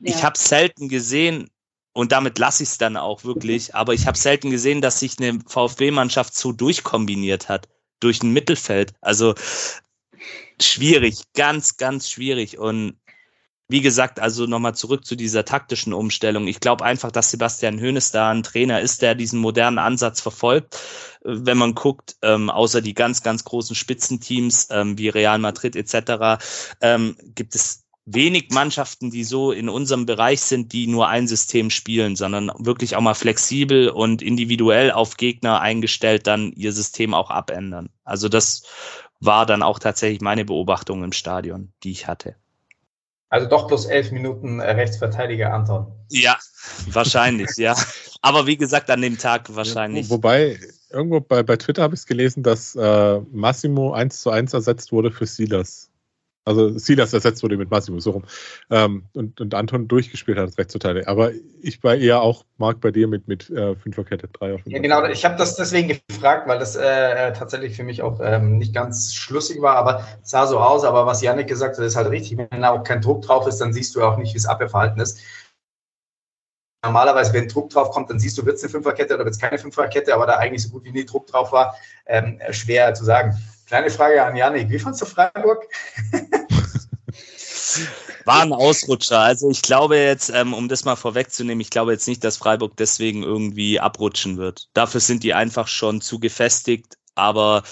ja. 0.00 0.14
ich 0.14 0.24
habe 0.24 0.36
selten 0.36 0.88
gesehen, 0.88 1.48
und 1.96 2.12
damit 2.12 2.38
lasse 2.38 2.62
ich 2.62 2.68
es 2.68 2.78
dann 2.78 2.98
auch 2.98 3.24
wirklich. 3.24 3.74
Aber 3.74 3.94
ich 3.94 4.06
habe 4.06 4.18
selten 4.18 4.50
gesehen, 4.50 4.82
dass 4.82 5.00
sich 5.00 5.18
eine 5.18 5.40
VfB-Mannschaft 5.46 6.34
so 6.34 6.52
durchkombiniert 6.52 7.48
hat 7.48 7.70
durch 8.00 8.22
ein 8.22 8.34
Mittelfeld. 8.34 8.92
Also 9.00 9.34
schwierig, 10.60 11.22
ganz, 11.34 11.78
ganz 11.78 12.10
schwierig. 12.10 12.58
Und 12.58 12.98
wie 13.68 13.80
gesagt, 13.80 14.20
also 14.20 14.44
nochmal 14.44 14.74
zurück 14.74 15.06
zu 15.06 15.16
dieser 15.16 15.46
taktischen 15.46 15.94
Umstellung. 15.94 16.48
Ich 16.48 16.60
glaube 16.60 16.84
einfach, 16.84 17.10
dass 17.10 17.30
Sebastian 17.30 17.80
Hoeneß 17.80 18.10
da 18.10 18.28
ein 18.28 18.42
Trainer 18.42 18.82
ist, 18.82 19.00
der 19.00 19.14
diesen 19.14 19.40
modernen 19.40 19.78
Ansatz 19.78 20.20
verfolgt. 20.20 20.78
Wenn 21.22 21.56
man 21.56 21.74
guckt, 21.74 22.16
ähm, 22.20 22.50
außer 22.50 22.82
die 22.82 22.92
ganz, 22.92 23.22
ganz 23.22 23.42
großen 23.44 23.74
Spitzenteams 23.74 24.68
ähm, 24.70 24.98
wie 24.98 25.08
Real 25.08 25.38
Madrid 25.38 25.74
etc., 25.74 26.44
ähm, 26.82 27.16
gibt 27.34 27.54
es 27.54 27.85
wenig 28.06 28.50
Mannschaften, 28.50 29.10
die 29.10 29.24
so 29.24 29.50
in 29.50 29.68
unserem 29.68 30.06
Bereich 30.06 30.40
sind, 30.40 30.72
die 30.72 30.86
nur 30.86 31.08
ein 31.08 31.26
System 31.26 31.70
spielen, 31.70 32.14
sondern 32.16 32.52
wirklich 32.58 32.96
auch 32.96 33.00
mal 33.00 33.14
flexibel 33.14 33.88
und 33.88 34.22
individuell 34.22 34.92
auf 34.92 35.16
Gegner 35.16 35.60
eingestellt 35.60 36.26
dann 36.26 36.52
ihr 36.52 36.72
System 36.72 37.12
auch 37.12 37.30
abändern. 37.30 37.90
Also 38.04 38.28
das 38.28 38.62
war 39.20 39.44
dann 39.44 39.62
auch 39.62 39.80
tatsächlich 39.80 40.20
meine 40.20 40.44
Beobachtung 40.44 41.02
im 41.02 41.12
Stadion, 41.12 41.72
die 41.82 41.90
ich 41.90 42.06
hatte. 42.06 42.36
Also 43.28 43.48
doch 43.48 43.66
bloß 43.66 43.86
elf 43.86 44.12
Minuten 44.12 44.60
äh, 44.60 44.70
Rechtsverteidiger 44.70 45.52
Anton. 45.52 45.92
Ja, 46.10 46.38
wahrscheinlich, 46.86 47.56
ja. 47.56 47.74
Aber 48.22 48.46
wie 48.46 48.56
gesagt, 48.56 48.88
an 48.88 49.02
dem 49.02 49.18
Tag 49.18 49.54
wahrscheinlich. 49.54 50.08
Wobei, 50.10 50.60
irgendwo 50.90 51.20
bei, 51.20 51.42
bei 51.42 51.56
Twitter 51.56 51.82
habe 51.82 51.94
ich 51.94 52.00
es 52.00 52.06
gelesen, 52.06 52.44
dass 52.44 52.76
äh, 52.76 53.20
Massimo 53.32 53.92
eins 53.92 54.20
zu 54.20 54.30
eins 54.30 54.52
ersetzt 54.52 54.92
wurde 54.92 55.10
für 55.10 55.26
Silas. 55.26 55.85
Also 56.46 56.78
Silas 56.78 57.12
ersetzt 57.12 57.42
wurde 57.42 57.56
mit 57.56 57.72
Massimo 57.72 57.98
so 57.98 58.12
rum. 58.12 58.24
Ähm, 58.70 59.02
und, 59.14 59.40
und 59.40 59.52
Anton 59.52 59.88
durchgespielt 59.88 60.38
hat 60.38 60.46
das 60.46 60.56
Rechtsverteidiger. 60.56 61.08
Aber 61.08 61.32
ich 61.60 61.82
war 61.82 61.96
eher 61.96 62.22
auch, 62.22 62.44
Marc, 62.56 62.80
bei 62.80 62.92
dir 62.92 63.08
mit, 63.08 63.26
mit 63.26 63.50
äh, 63.50 63.74
Fünferkette, 63.74 64.28
Dreier. 64.28 64.58
Ja, 64.64 64.78
genau. 64.78 65.04
Ich 65.06 65.24
habe 65.24 65.36
das 65.36 65.56
deswegen 65.56 66.00
gefragt, 66.08 66.46
weil 66.46 66.60
das 66.60 66.76
äh, 66.76 67.32
tatsächlich 67.32 67.74
für 67.74 67.82
mich 67.82 68.00
auch 68.00 68.20
ähm, 68.22 68.58
nicht 68.58 68.72
ganz 68.72 69.12
schlüssig 69.12 69.60
war, 69.60 69.74
aber 69.74 70.06
es 70.22 70.30
sah 70.30 70.46
so 70.46 70.60
aus. 70.60 70.84
Aber 70.84 71.04
was 71.04 71.20
Janik 71.20 71.48
gesagt 71.48 71.78
hat, 71.78 71.84
ist 71.84 71.96
halt 71.96 72.10
richtig. 72.10 72.38
Wenn 72.38 72.62
da 72.62 72.70
auch 72.70 72.84
kein 72.84 73.00
Druck 73.00 73.22
drauf 73.22 73.48
ist, 73.48 73.58
dann 73.58 73.72
siehst 73.72 73.96
du 73.96 74.04
auch 74.04 74.16
nicht, 74.16 74.30
wie 74.32 74.38
das 74.38 74.46
Abwehrverhalten 74.46 75.00
ist. 75.00 75.18
Normalerweise, 76.84 77.32
wenn 77.32 77.48
Druck 77.48 77.70
drauf 77.70 77.90
kommt, 77.90 78.08
dann 78.10 78.20
siehst 78.20 78.38
du, 78.38 78.46
wird 78.46 78.58
es 78.58 78.62
eine 78.62 78.70
Fünferkette 78.70 79.14
oder 79.14 79.24
wird 79.24 79.34
es 79.34 79.40
keine 79.40 79.58
Fünferkette, 79.58 80.14
aber 80.14 80.26
da 80.26 80.36
eigentlich 80.36 80.62
so 80.62 80.68
gut 80.68 80.84
wie 80.84 80.92
nie 80.92 81.04
Druck 81.04 81.26
drauf 81.26 81.50
war, 81.50 81.74
ähm, 82.06 82.38
schwer 82.50 82.94
zu 82.94 83.04
sagen. 83.04 83.36
Kleine 83.66 83.90
Frage 83.90 84.24
an 84.24 84.36
Janik, 84.36 84.70
wie 84.70 84.78
fandst 84.78 85.02
du 85.02 85.06
Freiburg? 85.06 85.66
War 88.24 88.42
ein 88.42 88.52
Ausrutscher. 88.52 89.20
Also 89.20 89.50
ich 89.50 89.62
glaube 89.62 89.96
jetzt, 89.96 90.30
ähm, 90.30 90.54
um 90.54 90.68
das 90.68 90.84
mal 90.84 90.96
vorwegzunehmen, 90.96 91.60
ich 91.60 91.70
glaube 91.70 91.92
jetzt 91.92 92.06
nicht, 92.06 92.22
dass 92.22 92.36
Freiburg 92.36 92.76
deswegen 92.76 93.22
irgendwie 93.22 93.80
abrutschen 93.80 94.36
wird. 94.36 94.68
Dafür 94.74 95.00
sind 95.00 95.24
die 95.24 95.34
einfach 95.34 95.68
schon 95.68 96.00
zu 96.00 96.18
gefestigt. 96.20 96.96
Aber 97.16 97.62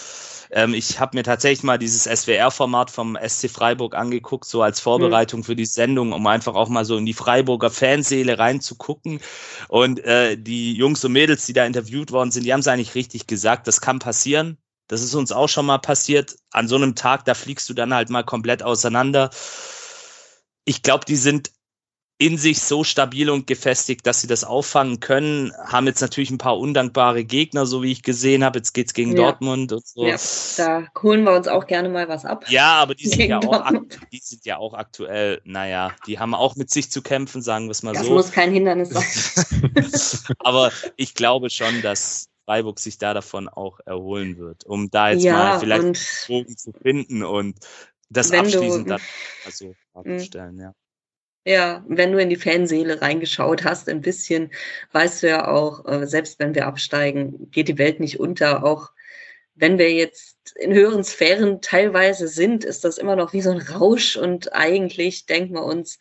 ähm, 0.51 0.75
ich 0.75 0.99
habe 0.99 1.17
mir 1.17 1.23
tatsächlich 1.23 1.63
mal 1.63 1.79
dieses 1.79 2.05
SWR-Format 2.05 2.91
vom 2.91 3.17
SC 3.21 3.51
Freiburg 3.51 3.95
angeguckt, 3.95 4.47
so 4.47 4.63
als 4.63 4.81
Vorbereitung 4.81 5.41
mhm. 5.41 5.45
für 5.45 5.57
die 5.57 5.67
Sendung, 5.67 6.13
um 6.13 6.27
einfach 6.27 6.55
auch 6.55 6.69
mal 6.69 6.85
so 6.85 6.97
in 6.97 7.07
die 7.07 7.15
Freiburger 7.15 7.71
Fanseele 7.71 8.39
reinzugucken. 8.39 9.21
Und 9.69 10.01
äh, 10.05 10.37
die 10.37 10.75
Jungs 10.75 11.05
und 11.05 11.13
Mädels, 11.13 11.47
die 11.47 11.53
da 11.53 11.65
interviewt 11.65 12.11
worden 12.11 12.31
sind, 12.31 12.45
die 12.45 12.53
haben 12.53 12.61
es 12.61 12.69
eigentlich 12.69 12.95
richtig 12.95 13.27
gesagt. 13.27 13.67
Das 13.69 13.81
kann 13.81 13.99
passieren. 13.99 14.59
Das 14.89 15.03
ist 15.03 15.15
uns 15.15 15.33
auch 15.33 15.49
schon 15.49 15.67
mal 15.67 15.79
passiert. 15.79 16.37
An 16.51 16.69
so 16.69 16.77
einem 16.77 16.95
Tag, 16.95 17.25
da 17.25 17.35
fliegst 17.35 17.69
du 17.69 17.75
dann 17.75 17.95
halt 17.95 18.11
mal 18.11 18.25
komplett 18.25 18.63
auseinander. 18.63 19.31
Ich 20.65 20.83
glaube, 20.83 21.05
die 21.07 21.17
sind 21.17 21.51
in 22.17 22.39
sich 22.39 22.63
so 22.63 22.85
stabil 22.85 23.29
und 23.29 23.49
gefestigt, 23.49 24.07
dass 24.07 24.21
sie 24.21 24.29
das 24.29 24.45
auffangen 24.45 25.01
können. 25.01 25.53
Haben 25.67 25.89
jetzt 25.89 26.01
natürlich 26.01 26.31
ein 26.31 26.39
paar 26.39 26.59
undankbare 26.59 27.25
Gegner, 27.25 27.67
so 27.67 27.83
wie 27.83 27.91
ich 27.91 28.03
gesehen 28.03 28.45
habe. 28.45 28.61
Jetzt 28.61 28.73
geht 28.73 28.87
es 28.87 28.95
gegen 28.95 29.11
ja. 29.11 29.17
Dortmund 29.17 29.73
und 29.73 29.85
so. 29.85 30.07
Ja, 30.07 30.17
da 30.57 30.87
holen 31.03 31.25
wir 31.25 31.33
uns 31.33 31.49
auch 31.49 31.67
gerne 31.67 31.89
mal 31.89 32.09
was 32.09 32.25
ab. 32.25 32.45
Ja, 32.49 32.75
aber 32.75 32.95
die 32.95 33.09
sind 33.09 33.29
ja, 33.29 33.41
auch, 33.41 33.69
die 34.13 34.21
sind 34.23 34.47
ja 34.47 34.59
auch 34.59 34.75
aktuell, 34.75 35.41
naja, 35.45 35.91
die 36.07 36.21
haben 36.21 36.35
auch 36.35 36.55
mit 36.55 36.71
sich 36.71 36.91
zu 36.91 37.03
kämpfen, 37.03 37.43
sagen 37.43 37.67
wir 37.67 37.73
es 37.73 37.83
mal 37.83 37.95
das 37.95 38.07
so. 38.07 38.15
Das 38.15 38.27
muss 38.27 38.33
kein 38.33 38.53
Hindernis 38.53 38.91
sein. 38.91 40.35
aber 40.39 40.71
ich 40.97 41.15
glaube 41.15 41.51
schon, 41.51 41.83
dass 41.83 42.29
Freiburg 42.45 42.79
sich 42.79 42.99
da 42.99 43.15
davon 43.15 43.49
auch 43.49 43.81
erholen 43.85 44.39
wird, 44.39 44.65
um 44.65 44.91
da 44.91 45.11
jetzt 45.11 45.25
ja, 45.25 45.33
mal 45.33 45.61
vielleicht 45.61 45.85
einen 45.85 45.97
Bogen 46.29 46.57
zu 46.57 46.73
finden 46.73 47.23
und 47.23 47.59
das 48.11 48.33
abschließend 48.33 48.91
dann 48.91 49.01
also 49.47 49.75
darzustellen, 49.95 50.59
ja. 50.59 50.75
Ja, 51.47 51.85
wenn 51.87 52.13
du 52.13 52.19
in 52.19 52.31
die 52.31 52.37
Fanseele 52.37 53.03
reingeschaut 53.03 53.65
hast, 53.65 53.91
ein 53.91 54.01
bisschen, 54.01 54.51
weißt 54.93 55.23
du 55.23 55.29
ja 55.29 55.49
auch, 55.49 55.85
äh, 55.87 56.07
selbst 56.07 56.39
wenn 56.39 56.55
wir 56.55 56.67
absteigen, 56.67 57.51
geht 57.51 57.69
die 57.69 57.77
Welt 57.77 58.01
nicht 58.01 58.19
unter. 58.19 58.65
Auch 58.65 58.93
wenn 59.55 59.77
wir 59.77 59.93
jetzt 59.93 60.57
in 60.57 60.73
höheren 60.73 61.05
Sphären 61.05 61.61
teilweise 61.61 62.29
sind, 62.29 62.65
ist 62.65 62.83
das 62.85 62.97
immer 62.97 63.15
noch 63.15 63.35
wie 63.35 63.43
so 63.43 63.51
ein 63.51 63.61
Rausch 63.61 64.17
und 64.17 64.55
eigentlich 64.55 65.27
denken 65.27 65.55
wir 65.55 65.65
uns 65.65 65.99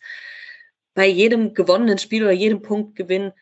bei 0.94 1.06
jedem 1.06 1.52
gewonnenen 1.52 1.98
Spiel 1.98 2.22
oder 2.22 2.32
jedem 2.32 2.62
Punktgewinn, 2.62 3.32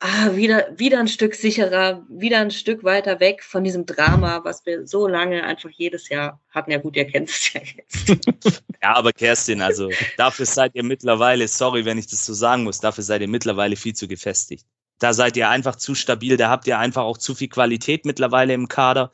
ah, 0.00 0.34
wieder, 0.34 0.66
wieder 0.76 0.98
ein 0.98 1.08
Stück 1.08 1.34
sicherer, 1.34 2.04
wieder 2.08 2.38
ein 2.38 2.50
Stück 2.50 2.84
weiter 2.84 3.20
weg 3.20 3.42
von 3.42 3.64
diesem 3.64 3.86
Drama, 3.86 4.44
was 4.44 4.64
wir 4.66 4.86
so 4.86 5.06
lange 5.08 5.44
einfach 5.44 5.70
jedes 5.70 6.08
Jahr 6.08 6.40
hatten. 6.50 6.70
Ja 6.70 6.78
gut, 6.78 6.96
ihr 6.96 7.06
kennt 7.06 7.30
es 7.30 7.52
ja 7.52 7.60
jetzt. 7.60 8.08
ja, 8.82 8.94
aber 8.94 9.12
Kerstin, 9.12 9.62
also 9.62 9.90
dafür 10.16 10.46
seid 10.46 10.74
ihr 10.74 10.84
mittlerweile, 10.84 11.48
sorry, 11.48 11.84
wenn 11.84 11.98
ich 11.98 12.06
das 12.06 12.24
so 12.24 12.34
sagen 12.34 12.64
muss, 12.64 12.80
dafür 12.80 13.04
seid 13.04 13.20
ihr 13.22 13.28
mittlerweile 13.28 13.76
viel 13.76 13.94
zu 13.94 14.08
gefestigt. 14.08 14.66
Da 14.98 15.12
seid 15.12 15.36
ihr 15.36 15.48
einfach 15.48 15.76
zu 15.76 15.94
stabil, 15.94 16.36
da 16.36 16.48
habt 16.48 16.66
ihr 16.66 16.78
einfach 16.78 17.02
auch 17.02 17.18
zu 17.18 17.34
viel 17.34 17.48
Qualität 17.48 18.06
mittlerweile 18.06 18.54
im 18.54 18.68
Kader. 18.68 19.12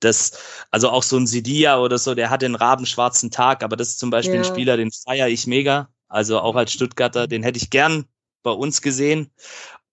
Das, 0.00 0.64
also 0.70 0.88
auch 0.88 1.02
so 1.02 1.18
ein 1.18 1.26
Sidia 1.26 1.78
oder 1.78 1.98
so, 1.98 2.14
der 2.14 2.30
hat 2.30 2.40
den 2.40 2.54
rabenschwarzen 2.54 3.30
Tag, 3.30 3.62
aber 3.62 3.76
das 3.76 3.88
ist 3.88 3.98
zum 3.98 4.08
Beispiel 4.08 4.36
ja. 4.36 4.40
ein 4.40 4.46
Spieler, 4.46 4.78
den 4.78 4.90
feiere 4.90 5.28
ich 5.28 5.46
mega. 5.46 5.90
Also 6.08 6.40
auch 6.40 6.56
als 6.56 6.72
Stuttgarter, 6.72 7.26
den 7.26 7.42
hätte 7.42 7.58
ich 7.58 7.68
gern 7.68 8.06
bei 8.42 8.50
uns 8.50 8.80
gesehen. 8.80 9.30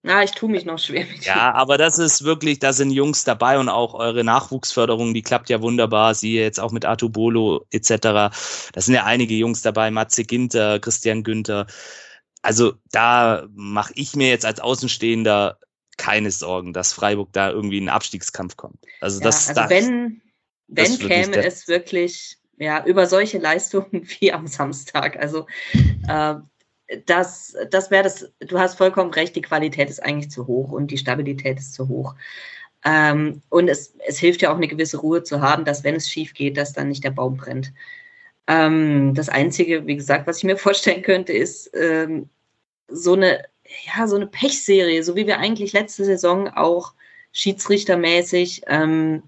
Ja, 0.04 0.24
ich 0.24 0.32
tue 0.32 0.50
mich 0.50 0.64
noch 0.64 0.80
schwer 0.80 1.06
mit 1.06 1.26
Ja, 1.26 1.54
aber 1.54 1.78
das 1.78 1.98
ist 1.98 2.24
wirklich, 2.24 2.60
da 2.60 2.72
sind 2.72 2.92
Jungs 2.92 3.24
dabei 3.24 3.60
und 3.60 3.68
auch 3.68 3.94
eure 3.94 4.24
Nachwuchsförderung, 4.24 5.14
die 5.14 5.22
klappt 5.22 5.50
ja 5.50 5.62
wunderbar. 5.62 6.14
Siehe 6.14 6.42
jetzt 6.42 6.60
auch 6.60 6.72
mit 6.72 6.86
Artu 6.86 7.10
Bolo 7.10 7.66
etc. 7.72 7.90
Da 8.00 8.32
sind 8.76 8.94
ja 8.94 9.06
einige 9.06 9.34
Jungs 9.34 9.62
dabei, 9.62 9.92
Matze 9.92 10.24
Ginter, 10.24 10.80
Christian 10.80 11.24
Günther. 11.24 11.68
Also 12.42 12.76
da 12.92 13.48
mache 13.54 13.92
ich 13.96 14.16
mir 14.16 14.30
jetzt 14.30 14.46
als 14.46 14.60
Außenstehender 14.60 15.58
keine 15.98 16.32
Sorgen, 16.32 16.74
dass 16.74 16.94
Freiburg 16.94 17.34
da 17.34 17.50
irgendwie 17.50 17.78
in 17.78 17.90
einen 17.90 17.96
Abstiegskampf 17.96 18.56
kommt. 18.56 18.78
Also, 19.02 19.20
ja, 19.20 19.26
das, 19.26 19.50
also 19.50 19.62
das, 19.62 19.70
wenn, 19.70 20.22
wenn 20.68 21.00
käme 21.00 21.44
es 21.44 21.68
wirklich 21.68 22.38
ja, 22.58 22.84
über 22.86 23.08
solche 23.08 23.38
Leistungen 23.38 24.08
wie 24.20 24.32
am 24.34 24.48
Samstag. 24.48 25.18
Also 25.18 25.48
äh, 26.08 26.36
das, 27.06 27.56
das 27.70 27.92
wäre 27.92 28.04
das, 28.04 28.32
du 28.40 28.60
hast 28.60 28.78
vollkommen 28.78 29.12
recht, 29.12 29.36
die 29.36 29.42
Qualität 29.42 29.90
ist 29.90 30.02
eigentlich 30.02 30.32
zu 30.32 30.48
hoch 30.48 30.72
und 30.72 30.92
die 30.92 30.98
Stabilität 30.98 31.60
ist 31.60 31.74
zu 31.74 31.88
hoch. 31.88 32.16
Ähm, 32.86 33.42
und 33.50 33.68
es, 33.68 33.96
es 34.08 34.20
hilft 34.20 34.42
ja 34.42 34.52
auch 34.52 34.58
eine 34.58 34.68
gewisse 34.68 34.98
Ruhe 34.98 35.24
zu 35.24 35.42
haben, 35.42 35.66
dass 35.66 35.84
wenn 35.84 35.96
es 35.96 36.10
schief 36.10 36.34
geht, 36.34 36.58
dass 36.58 36.74
dann 36.74 36.90
nicht 36.90 37.04
der 37.04 37.12
Baum 37.12 37.38
brennt. 37.38 37.74
Ähm, 38.48 39.14
das 39.14 39.30
Einzige, 39.30 39.86
wie 39.88 39.98
gesagt, 39.98 40.28
was 40.28 40.38
ich 40.38 40.44
mir 40.46 40.58
vorstellen 40.58 41.02
könnte, 41.02 41.34
ist 41.34 41.72
ähm, 41.76 42.30
so 42.88 43.14
eine, 43.14 43.44
ja, 43.86 44.08
so 44.08 44.16
eine 44.16 44.28
Pechserie, 44.28 45.04
so 45.04 45.16
wie 45.16 45.28
wir 45.28 45.40
eigentlich 45.40 45.74
letzte 45.74 46.06
Saison 46.06 46.48
auch 46.50 46.94
schiedsrichtermäßig 47.34 48.64
ähm, 48.68 49.24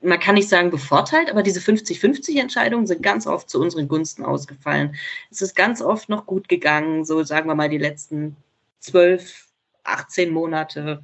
man 0.00 0.20
kann 0.20 0.34
nicht 0.34 0.48
sagen 0.48 0.70
bevorteilt, 0.70 1.30
aber 1.30 1.42
diese 1.42 1.60
50-50-Entscheidungen 1.60 2.86
sind 2.86 3.02
ganz 3.02 3.26
oft 3.26 3.48
zu 3.48 3.60
unseren 3.60 3.88
Gunsten 3.88 4.24
ausgefallen. 4.24 4.94
Es 5.30 5.42
ist 5.42 5.54
ganz 5.54 5.80
oft 5.82 6.08
noch 6.08 6.26
gut 6.26 6.48
gegangen, 6.48 7.04
so 7.04 7.22
sagen 7.22 7.48
wir 7.48 7.54
mal 7.54 7.68
die 7.68 7.78
letzten 7.78 8.36
12, 8.80 9.46
18 9.84 10.30
Monate. 10.30 11.02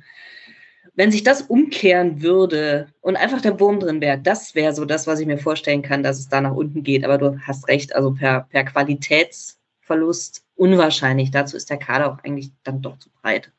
Wenn 0.94 1.12
sich 1.12 1.22
das 1.22 1.42
umkehren 1.42 2.22
würde 2.22 2.92
und 3.00 3.16
einfach 3.16 3.40
der 3.40 3.60
Wurm 3.60 3.78
drin 3.78 4.00
wäre, 4.00 4.18
das 4.18 4.54
wäre 4.54 4.74
so 4.74 4.84
das, 4.84 5.06
was 5.06 5.20
ich 5.20 5.26
mir 5.26 5.38
vorstellen 5.38 5.82
kann, 5.82 6.02
dass 6.02 6.18
es 6.18 6.28
da 6.28 6.40
nach 6.40 6.54
unten 6.54 6.82
geht. 6.82 7.04
Aber 7.04 7.18
du 7.18 7.38
hast 7.40 7.68
recht, 7.68 7.94
also 7.94 8.12
per, 8.12 8.48
per 8.50 8.64
Qualitätsverlust 8.64 10.44
unwahrscheinlich. 10.56 11.30
Dazu 11.30 11.56
ist 11.56 11.70
der 11.70 11.78
Kader 11.78 12.12
auch 12.12 12.24
eigentlich 12.24 12.50
dann 12.64 12.82
doch 12.82 12.98
zu 12.98 13.10
breit. 13.22 13.52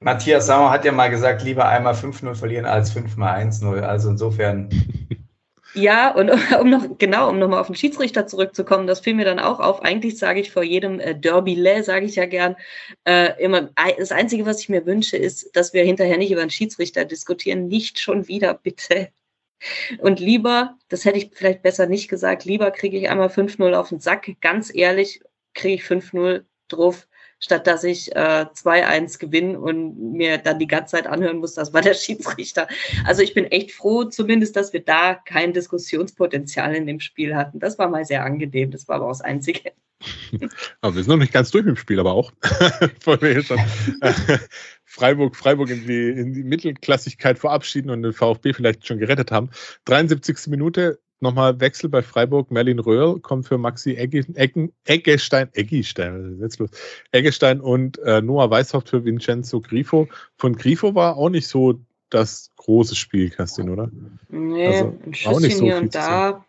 Matthias 0.00 0.46
Sauer 0.46 0.70
hat 0.70 0.84
ja 0.84 0.92
mal 0.92 1.10
gesagt, 1.10 1.42
lieber 1.42 1.68
einmal 1.68 1.94
5-0 1.94 2.34
verlieren 2.34 2.66
als 2.66 2.92
5 2.92 3.16
mal 3.16 3.38
1-0. 3.40 3.80
Also 3.80 4.10
insofern. 4.10 4.68
Ja, 5.74 6.14
und 6.14 6.30
um 6.60 6.70
noch, 6.70 6.98
genau, 6.98 7.30
um 7.30 7.38
nochmal 7.38 7.60
auf 7.60 7.66
den 7.66 7.76
Schiedsrichter 7.76 8.26
zurückzukommen, 8.26 8.86
das 8.86 9.00
fiel 9.00 9.14
mir 9.14 9.24
dann 9.24 9.38
auch 9.38 9.60
auf. 9.60 9.82
Eigentlich 9.82 10.18
sage 10.18 10.40
ich 10.40 10.50
vor 10.50 10.62
jedem 10.62 11.00
äh, 11.00 11.14
Derby-Lä, 11.18 11.82
sage 11.82 12.06
ich 12.06 12.16
ja 12.16 12.26
gern, 12.26 12.56
äh, 13.04 13.42
immer, 13.42 13.70
das 13.98 14.12
Einzige, 14.12 14.46
was 14.46 14.60
ich 14.60 14.68
mir 14.68 14.84
wünsche, 14.86 15.16
ist, 15.16 15.54
dass 15.56 15.72
wir 15.72 15.84
hinterher 15.84 16.18
nicht 16.18 16.30
über 16.30 16.42
einen 16.42 16.50
Schiedsrichter 16.50 17.04
diskutieren. 17.04 17.68
Nicht 17.68 17.98
schon 17.98 18.28
wieder, 18.28 18.54
bitte. 18.62 19.08
Und 19.98 20.20
lieber, 20.20 20.76
das 20.88 21.06
hätte 21.06 21.18
ich 21.18 21.30
vielleicht 21.32 21.62
besser 21.62 21.86
nicht 21.86 22.08
gesagt, 22.08 22.44
lieber 22.44 22.70
kriege 22.70 22.98
ich 22.98 23.08
einmal 23.08 23.28
5-0 23.28 23.72
auf 23.74 23.88
den 23.88 24.00
Sack. 24.00 24.30
Ganz 24.42 24.74
ehrlich, 24.74 25.22
kriege 25.54 25.74
ich 25.74 25.82
5-0 25.82 26.44
drauf 26.68 27.08
statt 27.38 27.66
dass 27.66 27.84
ich 27.84 28.14
äh, 28.14 28.46
2-1 28.54 29.18
gewinne 29.18 29.58
und 29.58 30.12
mir 30.12 30.38
dann 30.38 30.58
die 30.58 30.66
ganze 30.66 30.96
Zeit 30.96 31.06
anhören 31.06 31.38
muss, 31.38 31.54
das 31.54 31.72
war 31.72 31.82
der 31.82 31.94
Schiedsrichter. 31.94 32.68
Also 33.04 33.22
ich 33.22 33.34
bin 33.34 33.44
echt 33.46 33.72
froh, 33.72 34.04
zumindest, 34.04 34.56
dass 34.56 34.72
wir 34.72 34.84
da 34.84 35.14
kein 35.14 35.52
Diskussionspotenzial 35.52 36.74
in 36.74 36.86
dem 36.86 37.00
Spiel 37.00 37.34
hatten. 37.34 37.58
Das 37.58 37.78
war 37.78 37.88
mal 37.88 38.04
sehr 38.04 38.24
angenehm, 38.24 38.70
das 38.70 38.88
war 38.88 38.96
aber 38.96 39.06
auch 39.06 39.12
das 39.12 39.20
Einzige. 39.22 39.72
Aber 40.80 40.94
wir 40.96 41.02
sind 41.02 41.08
noch 41.08 41.16
nicht 41.16 41.32
ganz 41.32 41.50
durch 41.50 41.64
mit 41.64 41.76
dem 41.76 41.80
Spiel, 41.80 41.98
aber 42.00 42.12
auch. 42.12 42.32
Freiburg, 44.84 45.36
Freiburg 45.36 45.70
in 45.70 45.86
die, 45.86 46.10
in 46.10 46.32
die 46.32 46.44
Mittelklassigkeit 46.44 47.38
verabschieden 47.38 47.90
und 47.90 48.02
den 48.02 48.12
VfB 48.12 48.52
vielleicht 48.52 48.86
schon 48.86 48.98
gerettet 48.98 49.32
haben. 49.32 49.50
73. 49.84 50.48
Minute, 50.48 51.00
nochmal 51.20 51.60
Wechsel 51.60 51.88
bei 51.88 52.02
Freiburg. 52.02 52.50
Merlin 52.50 52.78
Röhrl 52.78 53.20
kommt 53.20 53.46
für 53.46 53.58
Maxi 53.58 53.94
Eggestein, 53.94 55.50
Eggestein, 55.54 56.38
jetzt 56.40 56.58
los, 56.58 56.70
Eggestein 57.12 57.60
und 57.60 57.98
äh, 57.98 58.20
Noah 58.20 58.50
Weishaupt 58.50 58.90
für 58.90 59.04
Vincenzo 59.04 59.60
Grifo. 59.60 60.08
Von 60.36 60.56
Grifo 60.56 60.94
war 60.94 61.16
auch 61.16 61.30
nicht 61.30 61.48
so 61.48 61.80
das 62.10 62.52
große 62.56 62.94
Spiel, 62.94 63.30
Kerstin, 63.30 63.70
oder? 63.70 63.90
Nee, 64.28 64.66
also, 64.66 64.98
ein 65.04 65.14
Schüsschen 65.14 65.50
so 65.50 65.64
hier 65.64 65.76
und 65.76 65.94
da. 65.94 66.44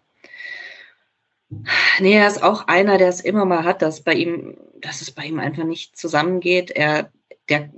Nee, 1.99 2.13
er 2.13 2.27
ist 2.27 2.43
auch 2.43 2.67
einer, 2.67 2.97
der 2.97 3.07
es 3.07 3.21
immer 3.21 3.45
mal 3.45 3.63
hat, 3.63 3.81
dass 3.81 4.01
bei 4.01 4.13
ihm, 4.13 4.57
dass 4.81 5.01
es 5.01 5.11
bei 5.11 5.25
ihm 5.25 5.39
einfach 5.39 5.63
nicht 5.63 5.97
zusammengeht. 5.97 6.71
Er, 6.71 7.11
der, 7.49 7.71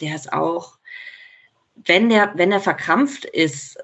der 0.00 0.14
ist 0.14 0.32
auch, 0.32 0.78
wenn 1.74 2.08
der, 2.08 2.32
wenn 2.36 2.52
er 2.52 2.60
verkrampft 2.60 3.24
ist, 3.24 3.78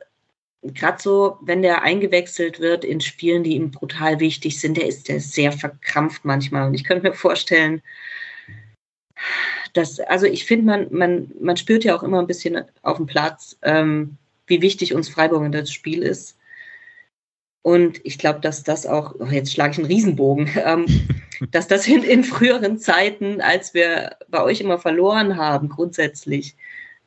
gerade 0.63 1.03
so, 1.03 1.39
wenn 1.41 1.63
der 1.63 1.83
eingewechselt 1.83 2.61
wird 2.61 2.85
in 2.85 3.01
Spielen, 3.01 3.43
die 3.43 3.55
ihm 3.55 3.71
brutal 3.71 4.21
wichtig 4.21 4.61
sind, 4.61 4.77
der 4.77 4.87
ist, 4.87 5.09
der 5.09 5.17
ist 5.17 5.33
sehr 5.33 5.53
verkrampft 5.53 6.25
manchmal. 6.25 6.67
Und 6.67 6.75
ich 6.75 6.85
könnte 6.85 7.09
mir 7.09 7.15
vorstellen, 7.15 7.83
dass, 9.73 10.01
also 10.01 10.27
ich 10.27 10.45
finde, 10.45 10.67
man, 10.67 10.87
man, 10.91 11.33
man 11.41 11.57
spürt 11.57 11.85
ja 11.85 11.97
auch 11.97 12.03
immer 12.03 12.21
ein 12.21 12.27
bisschen 12.27 12.63
auf 12.83 12.97
dem 12.97 13.07
Platz, 13.07 13.57
ähm, 13.63 14.17
wie 14.47 14.63
wichtig 14.63 14.95
uns 14.95 15.09
Freiburg 15.09 15.45
in 15.45 15.53
das 15.53 15.73
Spiel 15.73 16.03
ist. 16.03 16.37
Und 17.63 18.01
ich 18.05 18.19
glaube, 18.19 18.41
dass 18.41 18.63
das 18.63 18.87
auch, 18.87 19.15
oh, 19.19 19.27
jetzt 19.27 19.53
schlage 19.53 19.73
ich 19.73 19.79
einen 19.79 19.87
Riesenbogen, 19.87 20.51
ähm, 20.65 20.87
dass 21.53 21.69
das 21.69 21.87
in, 21.87 22.03
in 22.03 22.25
früheren 22.25 22.79
Zeiten, 22.79 23.41
als 23.41 23.73
wir 23.73 24.17
bei 24.29 24.43
euch 24.43 24.61
immer 24.61 24.79
verloren 24.79 25.37
haben, 25.37 25.69
grundsätzlich, 25.69 26.57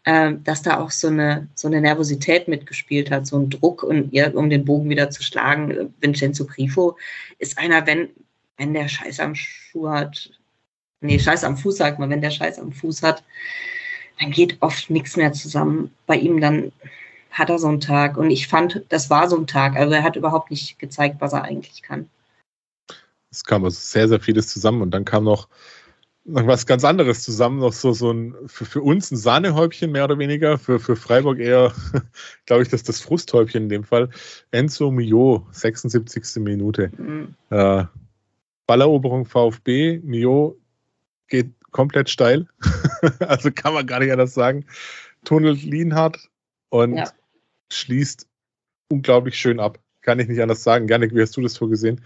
dass 0.06 0.62
da 0.62 0.80
auch 0.80 0.92
so 0.92 1.08
eine, 1.08 1.48
so 1.56 1.70
eine 1.70 1.80
Nervosität 1.80 2.50
mitgespielt 2.50 3.10
hat, 3.10 3.26
so 3.26 3.38
ein 3.38 3.50
Druck, 3.50 3.84
und, 3.84 4.14
um 4.36 4.50
den 4.50 4.66
Bogen 4.66 4.90
wieder 4.90 5.10
zu 5.10 5.24
schlagen. 5.24 5.94
Vincenzo 6.02 6.46
Grifo 6.46 6.98
ist 7.40 7.58
einer, 7.58 7.88
wenn, 7.88 8.10
wenn 8.58 8.74
der 8.74 8.90
Scheiß 8.90 9.22
am 9.22 9.34
Schuh 9.34 9.90
hat, 9.90 10.30
nee, 11.04 11.20
Scheiß 11.20 11.44
am 11.44 11.58
Fuß 11.58 11.78
sagt 11.78 12.00
man, 12.00 12.10
wenn 12.10 12.22
der 12.22 12.32
Scheiß 12.32 12.60
am 12.60 12.72
Fuß 12.72 13.04
hat, 13.04 13.24
dann 14.20 14.32
geht 14.32 14.58
oft 14.62 14.90
nichts 14.90 15.16
mehr 15.18 15.34
zusammen. 15.34 15.92
Bei 16.06 16.16
ihm 16.16 16.40
dann 16.42 16.72
hat 17.32 17.50
er 17.50 17.60
so 17.60 17.68
einen 17.68 17.82
Tag. 17.82 18.18
Und 18.18 18.32
ich 18.32 18.48
fand, 18.48 18.84
das 18.90 19.10
war 19.10 19.30
so 19.30 19.38
ein 19.38 19.48
Tag. 19.48 19.76
Also 19.76 19.94
er 19.94 20.04
hat 20.04 20.16
überhaupt 20.16 20.52
nicht 20.52 20.80
gezeigt, 20.80 21.18
was 21.20 21.34
er 21.34 21.44
eigentlich 21.44 21.82
kann. 21.82 22.10
Es 23.32 23.44
kam 23.44 23.66
also 23.66 23.80
sehr, 23.80 24.08
sehr 24.08 24.20
vieles 24.20 24.48
zusammen. 24.48 24.82
Und 24.82 24.92
dann 24.92 25.06
kam 25.06 25.24
noch, 25.24 25.48
noch 26.26 26.48
was 26.48 26.66
ganz 26.66 26.84
anderes 26.84 27.22
zusammen. 27.22 27.60
Noch 27.60 27.74
so, 27.74 27.94
so 27.94 28.12
ein, 28.12 28.36
für, 28.46 28.66
für 28.66 28.82
uns 28.82 29.12
ein 29.12 29.18
Sahnehäubchen 29.18 29.92
mehr 29.92 30.06
oder 30.06 30.18
weniger. 30.20 30.58
Für, 30.58 30.80
für 30.80 30.96
Freiburg 30.96 31.40
eher, 31.40 31.74
glaube 32.46 32.64
ich, 32.64 32.70
das 32.70 32.84
das 32.84 33.02
Frusthäubchen 33.02 33.64
in 33.64 33.70
dem 33.70 33.84
Fall. 33.84 34.10
Enzo 34.52 34.92
Mio, 34.92 35.48
76. 35.52 36.38
Minute. 36.38 36.92
Mhm. 36.98 37.36
Äh, 37.50 37.86
Balleroberung 38.68 39.26
VfB. 39.26 40.00
Mio 40.04 40.58
geht 41.28 41.52
komplett 41.72 42.10
steil. 42.10 42.48
also 43.20 43.52
kann 43.52 43.74
man 43.74 43.86
gar 43.86 44.00
nicht 44.00 44.12
anders 44.12 44.34
sagen. 44.34 44.66
Tunnelt 45.26 45.64
Lienhardt 45.64 46.30
und 46.70 46.98
ja 46.98 47.08
schließt 47.74 48.28
unglaublich 48.90 49.36
schön 49.36 49.60
ab. 49.60 49.80
Kann 50.02 50.20
ich 50.20 50.28
nicht 50.28 50.42
anders 50.42 50.64
sagen. 50.64 50.88
Janik, 50.88 51.14
wie 51.14 51.22
hast 51.22 51.36
du 51.36 51.42
das 51.42 51.58
vorgesehen? 51.58 52.02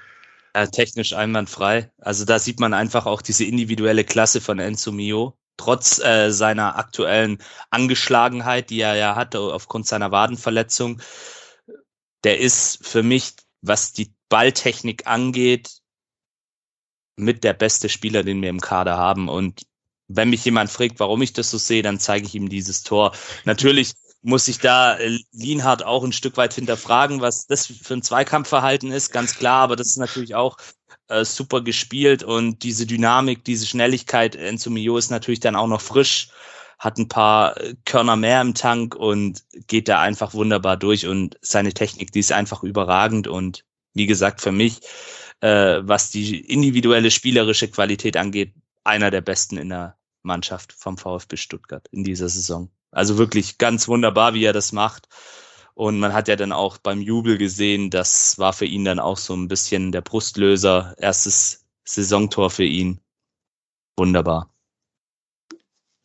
Ja, 0.58 0.66
technisch 0.66 1.14
einwandfrei. 1.14 1.92
Also 2.00 2.26
da 2.26 2.40
sieht 2.40 2.60
man 2.60 2.74
einfach 2.74 3.06
auch 3.06 3.22
diese 3.22 3.44
individuelle 3.46 4.04
Klasse 4.04 4.42
von 4.42 4.58
Enzo 4.58 4.92
Mio. 4.92 5.38
Trotz 5.56 6.00
äh, 6.00 6.32
seiner 6.32 6.78
aktuellen 6.78 7.44
Angeschlagenheit, 7.70 8.72
die 8.72 8.80
er 8.80 8.96
ja 8.96 9.16
hatte 9.16 9.40
aufgrund 9.40 9.86
seiner 9.86 10.12
Wadenverletzung. 10.12 11.00
Der 12.24 12.40
ist 12.40 12.84
für 12.84 13.04
mich, 13.04 13.34
was 13.62 13.94
die 13.94 14.16
Balltechnik 14.30 15.06
angeht, 15.06 15.78
mit 17.18 17.44
der 17.44 17.54
beste 17.54 17.88
Spieler, 17.88 18.24
den 18.24 18.42
wir 18.42 18.50
im 18.50 18.60
Kader 18.60 18.98
haben. 18.98 19.30
Und 19.30 19.62
wenn 20.08 20.32
mich 20.32 20.44
jemand 20.44 20.72
fragt, 20.72 21.00
warum 21.00 21.22
ich 21.22 21.34
das 21.34 21.52
so 21.52 21.60
sehe, 21.60 21.84
dann 21.84 22.00
zeige 22.00 22.26
ich 22.26 22.34
ihm 22.34 22.50
dieses 22.50 22.82
Tor. 22.82 23.12
Natürlich 23.46 23.94
muss 24.22 24.46
sich 24.46 24.60
da 24.60 24.98
äh, 24.98 25.20
Lienhardt 25.32 25.84
auch 25.84 26.04
ein 26.04 26.12
Stück 26.12 26.38
weit 26.38 26.54
hinterfragen, 26.54 27.22
was 27.22 27.48
das 27.48 27.68
für 27.68 27.94
ein 27.94 28.02
Zweikampfverhalten 28.02 28.92
ist, 28.92 29.12
ganz 29.12 29.36
klar, 29.36 29.64
aber 29.64 29.76
das 29.76 29.88
ist 29.88 29.98
natürlich 29.98 30.36
auch 30.36 30.58
äh, 31.08 31.24
super 31.24 31.62
gespielt 31.62 32.24
und 32.24 32.64
diese 32.64 32.86
Dynamik, 32.86 33.44
diese 33.46 33.66
Schnelligkeit, 33.66 34.36
Enzo 34.36 34.70
Mio 34.70 34.98
ist 34.98 35.10
natürlich 35.10 35.40
dann 35.40 35.56
auch 35.56 35.68
noch 35.68 35.82
frisch, 35.82 36.30
hat 36.80 36.98
ein 36.98 37.08
paar 37.08 37.58
äh, 37.58 37.76
Körner 37.86 38.16
mehr 38.16 38.42
im 38.42 38.54
Tank 38.54 38.96
und 38.96 39.44
geht 39.68 39.88
da 39.88 40.02
einfach 40.02 40.34
wunderbar 40.34 40.78
durch 40.78 41.08
und 41.08 41.38
seine 41.42 41.74
Technik, 41.74 42.12
die 42.12 42.20
ist 42.20 42.32
einfach 42.32 42.64
überragend 42.64 43.28
und 43.28 43.64
wie 43.94 44.06
gesagt, 44.06 44.42
für 44.42 44.52
mich, 44.52 44.82
äh, 45.42 45.80
was 45.82 46.12
die 46.12 46.40
individuelle 46.40 47.12
spielerische 47.12 47.68
Qualität 47.70 48.18
angeht, 48.18 48.54
einer 48.84 49.12
der 49.12 49.22
besten 49.22 49.58
in 49.58 49.70
der 49.70 49.98
Mannschaft 50.22 50.74
vom 50.74 50.98
VfB 50.98 51.38
Stuttgart 51.38 51.88
in 51.92 52.04
dieser 52.04 52.30
Saison. 52.30 52.70
Also 52.92 53.18
wirklich 53.18 53.58
ganz 53.58 53.88
wunderbar, 53.88 54.34
wie 54.34 54.44
er 54.46 54.54
das 54.54 54.72
macht. 54.72 55.08
Und 55.74 56.00
man 56.00 56.14
hat 56.14 56.28
ja 56.28 56.36
dann 56.36 56.52
auch 56.52 56.78
beim 56.78 57.02
Jubel 57.02 57.38
gesehen, 57.38 57.92
das 57.92 58.40
war 58.40 58.54
für 58.54 58.66
ihn 58.66 58.84
dann 58.84 59.00
auch 59.00 59.18
so 59.18 59.36
ein 59.36 59.48
bisschen 59.48 59.92
der 59.92 60.02
Brustlöser. 60.02 60.96
Erstes 60.98 61.66
Saisontor 61.84 62.50
für 62.50 62.64
ihn. 62.64 63.00
Wunderbar. 63.96 64.50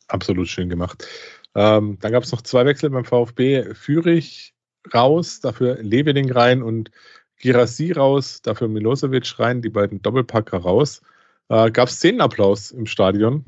Absolut 0.07 0.47
schön 0.47 0.69
gemacht. 0.69 1.07
Ähm, 1.55 1.97
dann 1.99 2.11
gab 2.11 2.23
es 2.23 2.31
noch 2.31 2.41
zwei 2.41 2.65
Wechsel 2.65 2.89
beim 2.89 3.05
VfB. 3.05 3.73
Fürich 3.73 4.53
raus, 4.93 5.39
dafür 5.39 5.81
Leveling 5.81 6.31
rein 6.31 6.61
und 6.61 6.91
Girassi 7.37 7.91
raus, 7.91 8.41
dafür 8.41 8.67
Milosevic 8.67 9.39
rein, 9.39 9.61
die 9.61 9.69
beiden 9.69 10.01
Doppelpacker 10.01 10.59
raus. 10.59 11.01
Äh, 11.49 11.71
gab 11.71 11.89
es 11.89 11.95
Szenenapplaus 11.95 12.71
im 12.71 12.85
Stadion. 12.85 13.45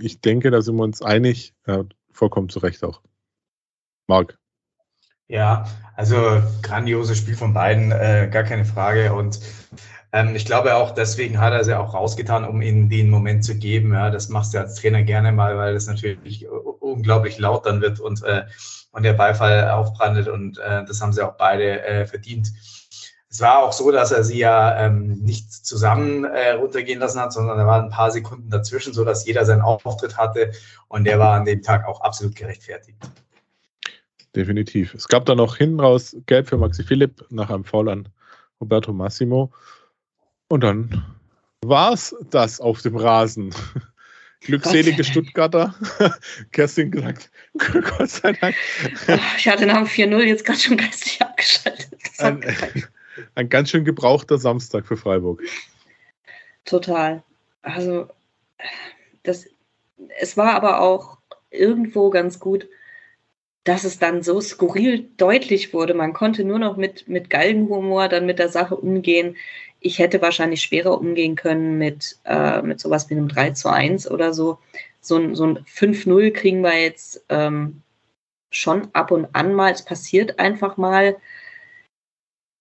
Ich 0.00 0.20
denke, 0.20 0.50
da 0.50 0.62
sind 0.62 0.76
wir 0.76 0.84
uns 0.84 1.02
einig. 1.02 1.54
Äh, 1.64 1.84
vollkommen 2.12 2.48
zu 2.48 2.58
Recht 2.58 2.82
auch. 2.84 3.00
Marc. 4.06 4.38
Ja, 5.28 5.66
also 5.94 6.42
grandioses 6.62 7.18
Spiel 7.18 7.36
von 7.36 7.52
beiden, 7.52 7.92
äh, 7.92 8.28
gar 8.32 8.44
keine 8.44 8.64
Frage. 8.64 9.12
Und 9.12 9.40
ähm, 10.12 10.34
ich 10.34 10.46
glaube 10.46 10.74
auch, 10.74 10.92
deswegen 10.92 11.38
hat 11.38 11.52
er 11.52 11.64
sie 11.64 11.76
auch 11.76 11.92
rausgetan, 11.92 12.44
um 12.44 12.62
ihnen 12.62 12.88
den 12.88 13.10
Moment 13.10 13.44
zu 13.44 13.54
geben. 13.56 13.92
Ja, 13.92 14.10
das 14.10 14.30
machst 14.30 14.54
du 14.54 14.58
als 14.58 14.76
Trainer 14.76 15.02
gerne 15.02 15.32
mal, 15.32 15.58
weil 15.58 15.74
das 15.74 15.86
natürlich 15.86 16.48
unglaublich 16.48 17.38
laut 17.38 17.66
dann 17.66 17.82
wird 17.82 18.00
und, 18.00 18.22
äh, 18.24 18.44
und 18.92 19.02
der 19.02 19.12
Beifall 19.12 19.70
aufbrandet. 19.70 20.28
Und 20.28 20.58
äh, 20.58 20.84
das 20.86 21.02
haben 21.02 21.12
sie 21.12 21.22
auch 21.22 21.36
beide 21.36 21.82
äh, 21.82 22.06
verdient. 22.06 22.50
Es 23.30 23.40
war 23.40 23.58
auch 23.58 23.72
so, 23.72 23.90
dass 23.90 24.10
er 24.10 24.24
sie 24.24 24.38
ja 24.38 24.86
ähm, 24.86 25.18
nicht 25.20 25.52
zusammen 25.52 26.24
äh, 26.24 26.52
runtergehen 26.52 26.98
lassen 26.98 27.20
hat, 27.20 27.32
sondern 27.32 27.58
da 27.58 27.66
waren 27.66 27.84
ein 27.84 27.90
paar 27.90 28.10
Sekunden 28.10 28.48
dazwischen, 28.48 28.94
so 28.94 29.04
dass 29.04 29.26
jeder 29.26 29.44
seinen 29.44 29.60
Auftritt 29.60 30.16
hatte 30.16 30.52
und 30.88 31.04
der 31.04 31.18
war 31.18 31.34
an 31.34 31.44
dem 31.44 31.62
Tag 31.62 31.86
auch 31.86 32.00
absolut 32.00 32.34
gerechtfertigt. 32.34 32.96
Definitiv. 34.34 34.94
Es 34.94 35.08
gab 35.08 35.26
da 35.26 35.34
noch 35.34 35.56
hinten 35.56 35.80
raus 35.80 36.16
Gelb 36.26 36.48
für 36.48 36.56
Maxi 36.56 36.82
Philipp 36.84 37.24
nach 37.30 37.50
einem 37.50 37.64
Foul 37.64 37.90
an 37.90 38.08
Roberto 38.60 38.92
Massimo. 38.92 39.52
Und 40.48 40.62
dann 40.62 41.04
war 41.62 41.92
es 41.92 42.16
das 42.30 42.60
auf 42.60 42.80
dem 42.82 42.96
Rasen. 42.96 43.54
Glückselige. 44.40 45.02
Stuttgarter. 45.02 45.74
Kerstin 46.52 46.90
gesagt, 46.90 47.30
Gott 47.58 48.08
sei 48.08 48.32
Dank. 48.32 48.54
Ich 49.36 49.48
hatte 49.48 49.66
nach 49.66 49.78
dem 49.78 49.86
4-0 49.86 50.18
jetzt 50.22 50.44
gerade 50.44 50.58
schon 50.58 50.76
geistig 50.76 51.20
abgeschaltet. 51.20 51.88
Ein, 52.18 52.40
ein 53.34 53.48
ganz 53.48 53.70
schön 53.70 53.84
gebrauchter 53.84 54.38
Samstag 54.38 54.86
für 54.86 54.96
Freiburg. 54.96 55.42
Total. 56.64 57.22
Also, 57.62 58.08
das, 59.22 59.46
es 60.20 60.36
war 60.36 60.54
aber 60.54 60.80
auch 60.80 61.18
irgendwo 61.50 62.10
ganz 62.10 62.38
gut, 62.38 62.68
dass 63.64 63.84
es 63.84 63.98
dann 63.98 64.22
so 64.22 64.40
skurril 64.40 65.08
deutlich 65.16 65.74
wurde. 65.74 65.92
Man 65.94 66.14
konnte 66.14 66.44
nur 66.44 66.58
noch 66.58 66.76
mit, 66.76 67.08
mit 67.08 67.28
Galgenhumor 67.28 68.08
dann 68.08 68.24
mit 68.24 68.38
der 68.38 68.48
Sache 68.48 68.76
umgehen. 68.76 69.36
Ich 69.80 69.98
hätte 69.98 70.22
wahrscheinlich 70.22 70.62
schwerer 70.62 70.98
umgehen 70.98 71.36
können 71.36 71.76
mit, 71.76 72.18
äh, 72.24 72.62
mit 72.62 72.80
sowas 72.80 73.10
wie 73.10 73.14
einem 73.14 73.28
3 73.28 73.50
zu 73.50 73.68
1 73.70 74.10
oder 74.10 74.32
so. 74.32 74.58
So 75.00 75.16
ein, 75.16 75.34
so 75.34 75.44
ein 75.44 75.58
5-0 75.66 76.32
kriegen 76.32 76.62
wir 76.62 76.80
jetzt 76.80 77.24
ähm, 77.28 77.82
schon 78.50 78.88
ab 78.94 79.10
und 79.10 79.34
an 79.34 79.54
mal. 79.54 79.72
Es 79.72 79.84
passiert 79.84 80.38
einfach 80.38 80.76
mal. 80.76 81.16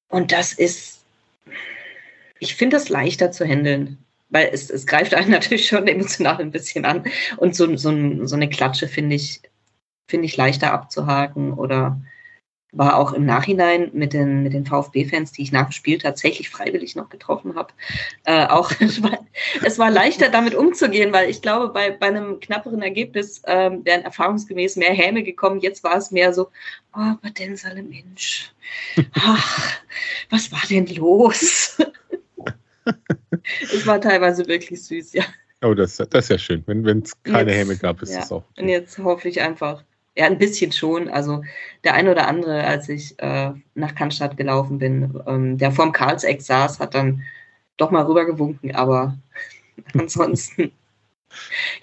Und 0.10 0.32
das 0.32 0.53
ist, 0.53 1.03
ich 2.39 2.55
finde 2.55 2.78
das 2.78 2.89
leichter 2.89 3.32
zu 3.32 3.45
handeln, 3.45 3.97
weil 4.30 4.49
es, 4.51 4.70
es 4.70 4.86
greift 4.86 5.14
einen 5.14 5.32
natürlich 5.38 5.68
schon 5.68 5.88
emotional 5.88 6.39
ein 6.39 6.51
bisschen 6.51 6.86
an. 6.86 7.05
Und 7.38 7.55
so, 7.55 7.76
so, 7.76 8.26
so 8.26 8.36
eine 8.36 8.49
Klatsche 8.49 8.88
finde 8.88 9.16
ich, 9.16 9.41
finde 10.08 10.26
ich 10.26 10.38
leichter 10.38 10.72
abzuhaken 10.72 11.53
oder 11.53 11.99
war 12.74 12.97
auch 12.97 13.13
im 13.13 13.26
Nachhinein 13.26 13.89
mit 13.93 14.13
den, 14.13 14.43
mit 14.43 14.53
den 14.53 14.65
VfB-Fans, 14.65 15.32
die 15.32 15.41
ich 15.41 15.51
nach 15.51 15.68
dem 15.68 15.72
Spiel 15.72 15.97
tatsächlich 15.97 16.49
freiwillig 16.49 16.95
noch 16.95 17.10
getroffen 17.10 17.56
habe, 17.56 17.73
äh, 18.26 18.45
auch 18.45 18.72
es 18.80 19.02
war, 19.80 19.89
leichter 19.89 20.30
damit 20.30 20.53
umzugehen, 20.53 21.14
weil 21.14 21.30
ich 21.30 21.41
glaube, 21.41 21.69
bei, 21.69 21.91
bei 21.91 22.07
einem 22.07 22.39
knapperen 22.39 22.81
Ergebnis 22.81 23.41
äh, 23.45 23.72
wären 23.84 24.03
erfahrungsgemäß 24.03 24.76
mehr 24.76 24.94
Häme 24.94 25.23
gekommen. 25.23 25.61
Jetzt 25.61 25.84
war 25.84 25.95
es 25.95 26.11
mehr 26.11 26.34
so, 26.34 26.49
oh, 26.94 26.99
aber 26.99 27.30
denn 27.38 27.56
soll 27.56 27.81
Mensch, 27.84 28.52
ach, 29.14 29.80
was 30.30 30.52
war 30.52 30.61
denn 30.69 30.88
los? 30.88 31.77
es 33.61 33.88
war 33.88 34.02
teilweise 34.02 34.45
wirklich 34.48 34.84
süß, 34.84 35.14
ja. 35.14 35.23
Oh, 35.64 35.73
das, 35.73 35.98
das 35.98 36.26
ist 36.26 36.30
ja 36.30 36.38
schön. 36.38 36.64
Wenn 36.68 36.99
es 36.99 37.23
keine 37.23 37.52
jetzt, 37.52 37.60
Häme 37.60 37.77
gab, 37.77 38.02
ist 38.02 38.11
ja. 38.11 38.19
das 38.19 38.31
auch. 38.31 38.44
Und 38.57 38.68
jetzt 38.68 38.99
hoffe 38.99 39.27
ich 39.27 39.41
einfach, 39.41 39.84
ja, 40.18 40.26
ein 40.26 40.39
bisschen 40.39 40.72
schon. 40.72 41.10
Also 41.10 41.44
der 41.84 41.94
eine 41.94 42.11
oder 42.11 42.27
andere, 42.27 42.64
als 42.64 42.89
ich 42.89 43.18
äh, 43.19 43.52
nach 43.76 43.95
Cannstatt 43.95 44.35
gelaufen 44.35 44.80
bin, 44.80 45.22
ähm, 45.27 45.57
der 45.57 45.72
vorm 45.72 45.91
Karlseck 45.91 46.41
saß, 46.41 46.80
hat 46.80 46.95
dann 46.95 47.23
doch 47.77 47.91
mal 47.91 48.03
rübergewunken, 48.03 48.73
aber 48.76 49.18
ansonsten. 49.94 50.72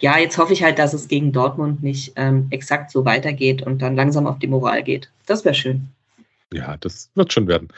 ja, 0.01 0.19
jetzt 0.19 0.37
hoffe 0.37 0.53
ich 0.53 0.65
halt, 0.65 0.81
dass 0.81 0.95
es 0.95 1.07
gegen 1.07 1.31
Dortmund 1.33 1.83
nicht 1.83 2.15
ähm, 2.17 2.49
exakt 2.51 2.91
so 2.91 3.05
weitergeht 3.05 3.63
und 3.63 3.81
dann 3.81 3.95
langsam 3.95 4.27
auf 4.27 4.41
die 4.41 4.49
Moral 4.49 4.83
geht. 4.83 5.11
Das 5.27 5.45
wäre 5.45 5.55
schön. 5.55 5.89
Ja, 6.53 6.77
das 6.79 7.11
wird 7.15 7.33
schon 7.33 7.47
werden. 7.47 7.69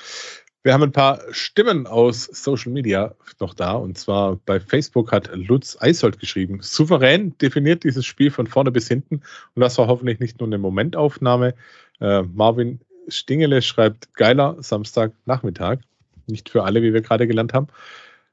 Wir 0.67 0.75
haben 0.75 0.83
ein 0.83 0.91
paar 0.91 1.21
Stimmen 1.31 1.87
aus 1.87 2.25
Social 2.25 2.73
Media 2.73 3.15
noch 3.39 3.55
da. 3.55 3.75
Und 3.75 3.99
zwar 3.99 4.35
bei 4.35 4.59
Facebook 4.59 5.13
hat 5.13 5.31
Lutz 5.33 5.77
Eisold 5.81 6.19
geschrieben. 6.19 6.59
Souverän 6.61 7.39
definiert 7.39 7.85
dieses 7.85 8.05
Spiel 8.05 8.33
von 8.33 8.49
vorne 8.49 8.73
bis 8.73 8.89
hinten. 8.89 9.23
Und 9.55 9.63
das 9.63 9.79
war 9.79 9.87
hoffentlich 9.87 10.19
nicht 10.19 10.41
nur 10.41 10.49
eine 10.49 10.59
Momentaufnahme. 10.59 11.55
Äh, 12.01 12.23
Marvin 12.23 12.81
Stingele 13.07 13.63
schreibt 13.63 14.13
geiler 14.15 14.57
Samstagnachmittag. 14.61 15.79
Nicht 16.27 16.49
für 16.49 16.65
alle, 16.65 16.83
wie 16.83 16.93
wir 16.93 17.01
gerade 17.01 17.29
gelernt 17.29 17.53
haben. 17.55 17.69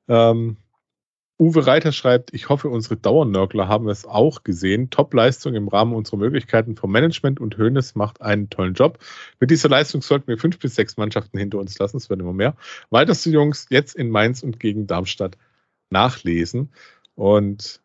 Ähm, 0.08 0.58
Uwe 1.44 1.68
Reiter 1.68 1.91
schreibt, 1.91 2.34
ich 2.34 2.48
hoffe, 2.48 2.70
unsere 2.70 2.95
Dauernörgler 2.95 3.68
haben 3.68 3.90
es 3.90 4.06
auch 4.06 4.44
gesehen. 4.44 4.90
Top-Leistung 4.90 5.56
im 5.56 5.68
Rahmen 5.68 5.94
unserer 5.94 6.15
Möglichkeiten 6.15 6.78
vom 6.78 6.90
Management 6.90 7.41
und 7.41 7.57
Hönes 7.57 7.95
macht 7.95 8.22
einen 8.22 8.49
tollen 8.49 8.76
Job. 8.76 8.99
Mit 9.41 9.52
dieser 9.52 9.68
Leistung 9.68 10.02
sollten 10.02 10.28
wir 10.28 10.38
fünf 10.38 10.57
bis 10.57 10.76
sechs 10.76 10.95
Mannschaften 10.95 11.38
hinter 11.38 11.57
uns 11.57 11.78
lassen. 11.78 11.98
Es 11.98 12.10
werden 12.10 12.22
immer 12.22 12.32
mehr. 12.32 12.56
Weiterste 12.91 13.30
Jungs 13.30 13.68
jetzt 13.70 13.94
in 13.94 14.10
Mainz 14.10 14.41
und 14.41 14.57
gegen 14.61 14.88
Darmstadt 14.88 15.38
nachlesen. 15.90 16.72
Und 17.14 17.82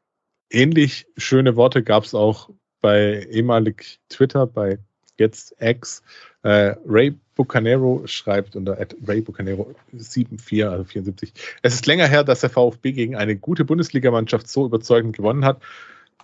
ähnlich 0.50 1.08
schöne 1.16 1.56
Worte 1.56 1.82
gab 1.82 2.04
es 2.04 2.14
auch 2.14 2.50
bei 2.80 3.26
ehemalig 3.28 3.98
Twitter, 4.08 4.46
bei 4.46 4.78
jetzt 5.20 5.54
X. 5.60 6.02
Äh, 6.42 6.74
Ray 6.86 7.14
Bucanero 7.34 8.02
schreibt 8.06 8.56
unter 8.56 8.76
Ray 9.06 9.20
Bucanero 9.20 9.74
74, 9.92 10.64
also 10.64 10.84
74. 10.84 11.32
Es 11.62 11.74
ist 11.74 11.86
länger 11.86 12.06
her, 12.06 12.24
dass 12.24 12.40
der 12.40 12.50
VfB 12.50 12.92
gegen 12.92 13.16
eine 13.16 13.36
gute 13.36 13.64
Bundesligamannschaft 13.64 14.48
so 14.48 14.66
überzeugend 14.66 15.16
gewonnen 15.16 15.44
hat. 15.44 15.60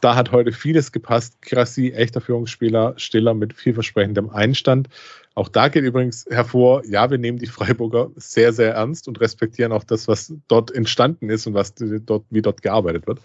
Da 0.01 0.17
hat 0.17 0.33
heute 0.33 0.53
vieles 0.53 0.93
gepasst. 0.93 1.41
Krassi, 1.41 1.93
echter 1.93 2.21
Führungsspieler, 2.21 2.95
Stiller 2.97 3.33
mit 3.33 3.55
vielversprechendem 3.55 4.29
Einstand. 4.29 4.89
Auch 5.35 5.49
da 5.49 5.69
geht 5.69 5.85
übrigens 5.85 6.27
hervor, 6.29 6.85
ja, 6.85 7.11
wir 7.11 7.19
nehmen 7.19 7.39
die 7.39 7.47
Freiburger 7.47 8.11
sehr, 8.17 8.53
sehr 8.53 8.75
ernst 8.75 9.09
und 9.09 9.21
respektieren 9.21 9.73
auch 9.73 9.85
das, 9.85 10.07
was 10.07 10.35
dort 10.49 10.71
entstanden 10.73 11.31
ist 11.31 11.47
und 11.47 11.55
was 11.55 11.75
dort, 11.75 12.25
wie 12.31 12.43
dort 12.43 12.63
gearbeitet 12.63 13.07
wird. 13.07 13.21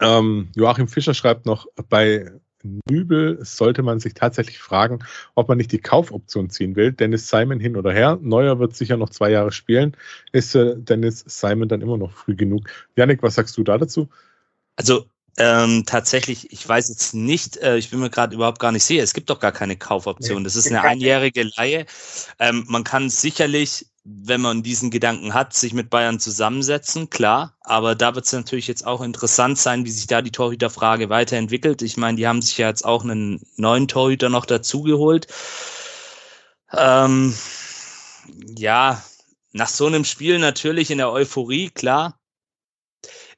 Ähm, 0.00 0.48
Joachim 0.54 0.88
Fischer 0.88 1.14
schreibt 1.14 1.46
noch, 1.46 1.66
bei 1.88 2.30
Nübel 2.62 3.38
sollte 3.42 3.82
man 3.82 4.00
sich 4.00 4.14
tatsächlich 4.14 4.58
fragen, 4.58 5.00
ob 5.34 5.48
man 5.48 5.58
nicht 5.58 5.72
die 5.72 5.78
Kaufoption 5.78 6.50
ziehen 6.50 6.76
will. 6.76 6.92
Dennis 6.92 7.28
Simon 7.28 7.60
hin 7.60 7.76
oder 7.76 7.92
her. 7.92 8.18
Neuer 8.20 8.58
wird 8.58 8.76
sicher 8.76 8.96
noch 8.96 9.10
zwei 9.10 9.30
Jahre 9.30 9.52
spielen. 9.52 9.96
Ist 10.32 10.54
äh, 10.54 10.74
Dennis 10.76 11.24
Simon 11.26 11.68
dann 11.68 11.80
immer 11.80 11.96
noch 11.96 12.12
früh 12.12 12.34
genug? 12.34 12.68
Janik, 12.96 13.22
was 13.22 13.34
sagst 13.34 13.56
du 13.56 13.62
da 13.62 13.78
dazu? 13.78 14.08
Also 14.76 15.06
ähm, 15.36 15.84
tatsächlich, 15.86 16.52
ich 16.52 16.68
weiß 16.68 16.88
jetzt 16.88 17.14
nicht, 17.14 17.56
äh, 17.58 17.76
ich 17.78 17.90
bin 17.90 18.00
mir 18.00 18.10
gerade 18.10 18.34
überhaupt 18.34 18.58
gar 18.58 18.72
nicht 18.72 18.84
sicher. 18.84 19.02
Es 19.02 19.14
gibt 19.14 19.30
doch 19.30 19.40
gar 19.40 19.52
keine 19.52 19.76
Kaufoption. 19.76 20.44
Das 20.44 20.56
ist 20.56 20.66
eine 20.66 20.82
einjährige 20.82 21.50
Leihe. 21.56 21.86
Ähm, 22.38 22.64
man 22.68 22.84
kann 22.84 23.08
sicherlich 23.08 23.86
wenn 24.22 24.40
man 24.40 24.62
diesen 24.62 24.90
Gedanken 24.90 25.34
hat, 25.34 25.54
sich 25.54 25.72
mit 25.72 25.90
Bayern 25.90 26.18
zusammensetzen, 26.18 27.10
klar. 27.10 27.56
Aber 27.60 27.94
da 27.94 28.14
wird 28.14 28.26
es 28.26 28.32
natürlich 28.32 28.66
jetzt 28.66 28.86
auch 28.86 29.00
interessant 29.00 29.58
sein, 29.58 29.84
wie 29.84 29.90
sich 29.90 30.06
da 30.06 30.22
die 30.22 30.32
Torhüterfrage 30.32 31.08
weiterentwickelt. 31.08 31.82
Ich 31.82 31.96
meine, 31.96 32.16
die 32.16 32.26
haben 32.26 32.42
sich 32.42 32.58
ja 32.58 32.68
jetzt 32.68 32.84
auch 32.84 33.04
einen 33.04 33.40
neuen 33.56 33.88
Torhüter 33.88 34.28
noch 34.28 34.46
dazugeholt. 34.46 35.28
Ähm, 36.72 37.34
ja, 38.56 39.02
nach 39.52 39.68
so 39.68 39.86
einem 39.86 40.04
Spiel 40.04 40.38
natürlich 40.38 40.90
in 40.90 40.98
der 40.98 41.12
Euphorie, 41.12 41.70
klar. 41.70 42.18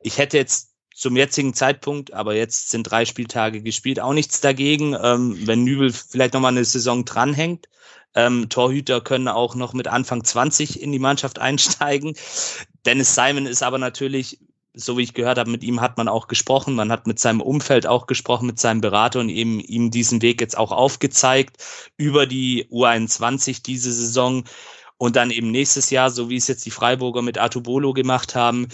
Ich 0.00 0.18
hätte 0.18 0.36
jetzt 0.36 0.70
zum 0.94 1.16
jetzigen 1.16 1.54
Zeitpunkt, 1.54 2.12
aber 2.12 2.34
jetzt 2.34 2.70
sind 2.70 2.84
drei 2.84 3.04
Spieltage 3.04 3.62
gespielt, 3.62 4.00
auch 4.00 4.12
nichts 4.12 4.40
dagegen, 4.40 4.96
ähm, 5.00 5.46
wenn 5.46 5.64
Nübel 5.64 5.92
vielleicht 5.92 6.34
nochmal 6.34 6.52
eine 6.52 6.64
Saison 6.64 7.04
dranhängt. 7.04 7.68
Ähm, 8.14 8.48
Torhüter 8.48 9.00
können 9.00 9.28
auch 9.28 9.54
noch 9.54 9.72
mit 9.72 9.88
Anfang 9.88 10.24
20 10.24 10.80
in 10.82 10.92
die 10.92 10.98
Mannschaft 10.98 11.38
einsteigen. 11.38 12.14
Dennis 12.84 13.14
Simon 13.14 13.46
ist 13.46 13.62
aber 13.62 13.78
natürlich, 13.78 14.38
so 14.74 14.96
wie 14.96 15.02
ich 15.02 15.14
gehört 15.14 15.38
habe, 15.38 15.50
mit 15.50 15.62
ihm 15.62 15.80
hat 15.80 15.96
man 15.96 16.08
auch 16.08 16.28
gesprochen. 16.28 16.74
Man 16.74 16.90
hat 16.92 17.06
mit 17.06 17.18
seinem 17.18 17.40
Umfeld 17.40 17.86
auch 17.86 18.06
gesprochen, 18.06 18.46
mit 18.46 18.58
seinem 18.58 18.80
Berater 18.80 19.20
und 19.20 19.28
eben 19.28 19.60
ihm 19.60 19.90
diesen 19.90 20.22
Weg 20.22 20.40
jetzt 20.40 20.56
auch 20.56 20.72
aufgezeigt 20.72 21.62
über 21.96 22.26
die 22.26 22.66
U21 22.70 23.62
diese 23.62 23.92
Saison. 23.92 24.44
Und 24.98 25.16
dann 25.16 25.30
eben 25.30 25.50
nächstes 25.50 25.90
Jahr, 25.90 26.10
so 26.10 26.30
wie 26.30 26.36
es 26.36 26.48
jetzt 26.48 26.64
die 26.64 26.70
Freiburger 26.70 27.22
mit 27.22 27.36
Artubolo 27.36 27.92
gemacht 27.92 28.34
haben, 28.34 28.68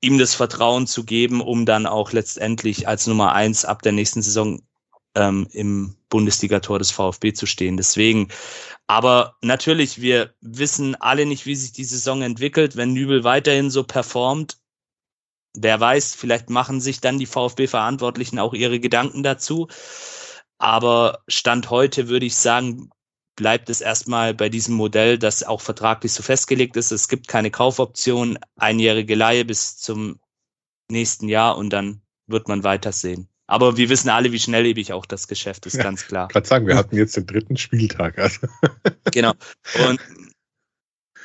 ihm 0.00 0.18
das 0.18 0.34
Vertrauen 0.34 0.86
zu 0.86 1.04
geben, 1.04 1.40
um 1.40 1.66
dann 1.66 1.86
auch 1.86 2.12
letztendlich 2.12 2.88
als 2.88 3.06
Nummer 3.06 3.32
eins 3.32 3.64
ab 3.64 3.82
der 3.82 3.92
nächsten 3.92 4.22
Saison 4.22 4.60
ähm, 5.14 5.46
im 5.52 5.96
Bundesligator 6.08 6.78
des 6.78 6.90
VfB 6.90 7.32
zu 7.32 7.46
stehen. 7.46 7.76
Deswegen, 7.76 8.28
aber 8.86 9.36
natürlich, 9.42 10.00
wir 10.00 10.34
wissen 10.40 10.94
alle 10.96 11.26
nicht, 11.26 11.46
wie 11.46 11.54
sich 11.54 11.72
die 11.72 11.84
Saison 11.84 12.22
entwickelt. 12.22 12.76
Wenn 12.76 12.92
Nübel 12.92 13.24
weiterhin 13.24 13.70
so 13.70 13.84
performt, 13.84 14.58
wer 15.54 15.80
weiß, 15.80 16.14
vielleicht 16.14 16.50
machen 16.50 16.80
sich 16.80 17.00
dann 17.00 17.18
die 17.18 17.26
VfB-Verantwortlichen 17.26 18.38
auch 18.38 18.54
ihre 18.54 18.80
Gedanken 18.80 19.22
dazu. 19.22 19.68
Aber 20.58 21.22
Stand 21.28 21.70
heute 21.70 22.08
würde 22.08 22.26
ich 22.26 22.36
sagen, 22.36 22.90
bleibt 23.36 23.70
es 23.70 23.80
erstmal 23.80 24.34
bei 24.34 24.48
diesem 24.48 24.74
Modell, 24.74 25.18
das 25.18 25.42
auch 25.42 25.60
vertraglich 25.60 26.12
so 26.12 26.22
festgelegt 26.22 26.76
ist. 26.76 26.92
Es 26.92 27.08
gibt 27.08 27.28
keine 27.28 27.50
Kaufoption, 27.50 28.38
einjährige 28.56 29.14
Leihe 29.14 29.44
bis 29.44 29.78
zum 29.78 30.20
nächsten 30.90 31.28
Jahr 31.28 31.56
und 31.56 31.70
dann 31.70 32.02
wird 32.26 32.48
man 32.48 32.64
weitersehen. 32.64 33.28
Aber 33.52 33.76
wir 33.76 33.90
wissen 33.90 34.08
alle, 34.08 34.32
wie 34.32 34.38
schnelllebig 34.38 34.94
auch 34.94 35.04
das 35.04 35.28
Geschäft 35.28 35.66
ist, 35.66 35.76
ja, 35.76 35.82
ganz 35.82 36.06
klar. 36.06 36.28
Ich 36.30 36.32
kann 36.32 36.44
sagen, 36.44 36.66
wir 36.66 36.74
hatten 36.74 36.96
jetzt 36.96 37.18
den 37.18 37.26
dritten 37.26 37.58
Spieltag. 37.58 38.18
Also. 38.18 38.46
Genau. 39.12 39.34
Und 39.86 40.00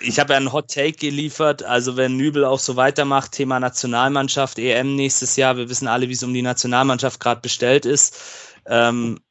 ich 0.02 0.20
habe 0.20 0.34
ja 0.34 0.38
einen 0.38 0.52
Hot 0.52 0.70
Take 0.70 0.98
geliefert. 0.98 1.64
Also 1.64 1.96
wenn 1.96 2.18
Nübel 2.18 2.44
auch 2.44 2.60
so 2.60 2.76
weitermacht, 2.76 3.32
Thema 3.32 3.62
Nationalmannschaft, 3.62 4.60
EM 4.60 4.98
nächstes 4.98 5.38
Jahr, 5.38 5.56
wir 5.56 5.70
wissen 5.70 5.88
alle, 5.88 6.10
wie 6.10 6.14
es 6.14 6.24
um 6.24 6.34
die 6.34 6.42
Nationalmannschaft 6.42 7.22
gerade 7.22 7.40
bestellt 7.40 7.86
ist. 7.86 8.18
Ähm, 8.66 9.22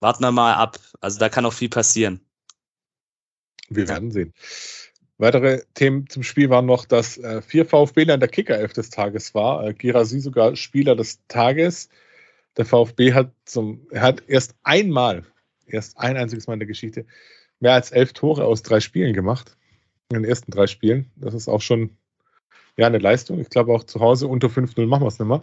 warten 0.00 0.24
wir 0.24 0.32
mal 0.32 0.54
ab. 0.54 0.80
Also 1.00 1.20
da 1.20 1.28
kann 1.28 1.46
auch 1.46 1.52
viel 1.52 1.68
passieren. 1.68 2.20
Wir 3.68 3.86
werden 3.86 4.10
sehen. 4.10 4.34
Weitere 5.18 5.62
Themen 5.74 6.08
zum 6.08 6.22
Spiel 6.22 6.50
waren 6.50 6.66
noch, 6.66 6.84
dass 6.84 7.16
äh, 7.16 7.40
vier 7.40 7.64
VfBler 7.64 8.14
in 8.14 8.20
der 8.20 8.28
Kickerelf 8.28 8.74
des 8.74 8.90
Tages 8.90 9.34
war. 9.34 9.66
Äh, 9.66 9.74
Girasi 9.74 10.20
sogar 10.20 10.56
Spieler 10.56 10.94
des 10.94 11.26
Tages. 11.28 11.88
Der 12.56 12.66
VfB 12.66 13.14
hat 13.14 13.32
zum, 13.44 13.86
hat 13.94 14.22
erst 14.28 14.54
einmal, 14.62 15.24
erst 15.66 15.98
ein 15.98 16.16
einziges 16.16 16.46
Mal 16.46 16.54
in 16.54 16.60
der 16.60 16.66
Geschichte, 16.66 17.06
mehr 17.60 17.72
als 17.72 17.92
elf 17.92 18.12
Tore 18.12 18.44
aus 18.44 18.62
drei 18.62 18.80
Spielen 18.80 19.14
gemacht. 19.14 19.56
In 20.10 20.22
den 20.22 20.24
ersten 20.24 20.50
drei 20.50 20.66
Spielen. 20.66 21.10
Das 21.16 21.34
ist 21.34 21.48
auch 21.48 21.62
schon 21.62 21.96
ja, 22.76 22.86
eine 22.86 22.98
Leistung. 22.98 23.40
Ich 23.40 23.48
glaube 23.48 23.72
auch 23.72 23.84
zu 23.84 24.00
Hause 24.00 24.28
unter 24.28 24.48
5-0 24.48 24.86
machen 24.86 25.02
wir 25.02 25.08
es 25.08 25.18
nicht 25.18 25.28
mehr. 25.28 25.42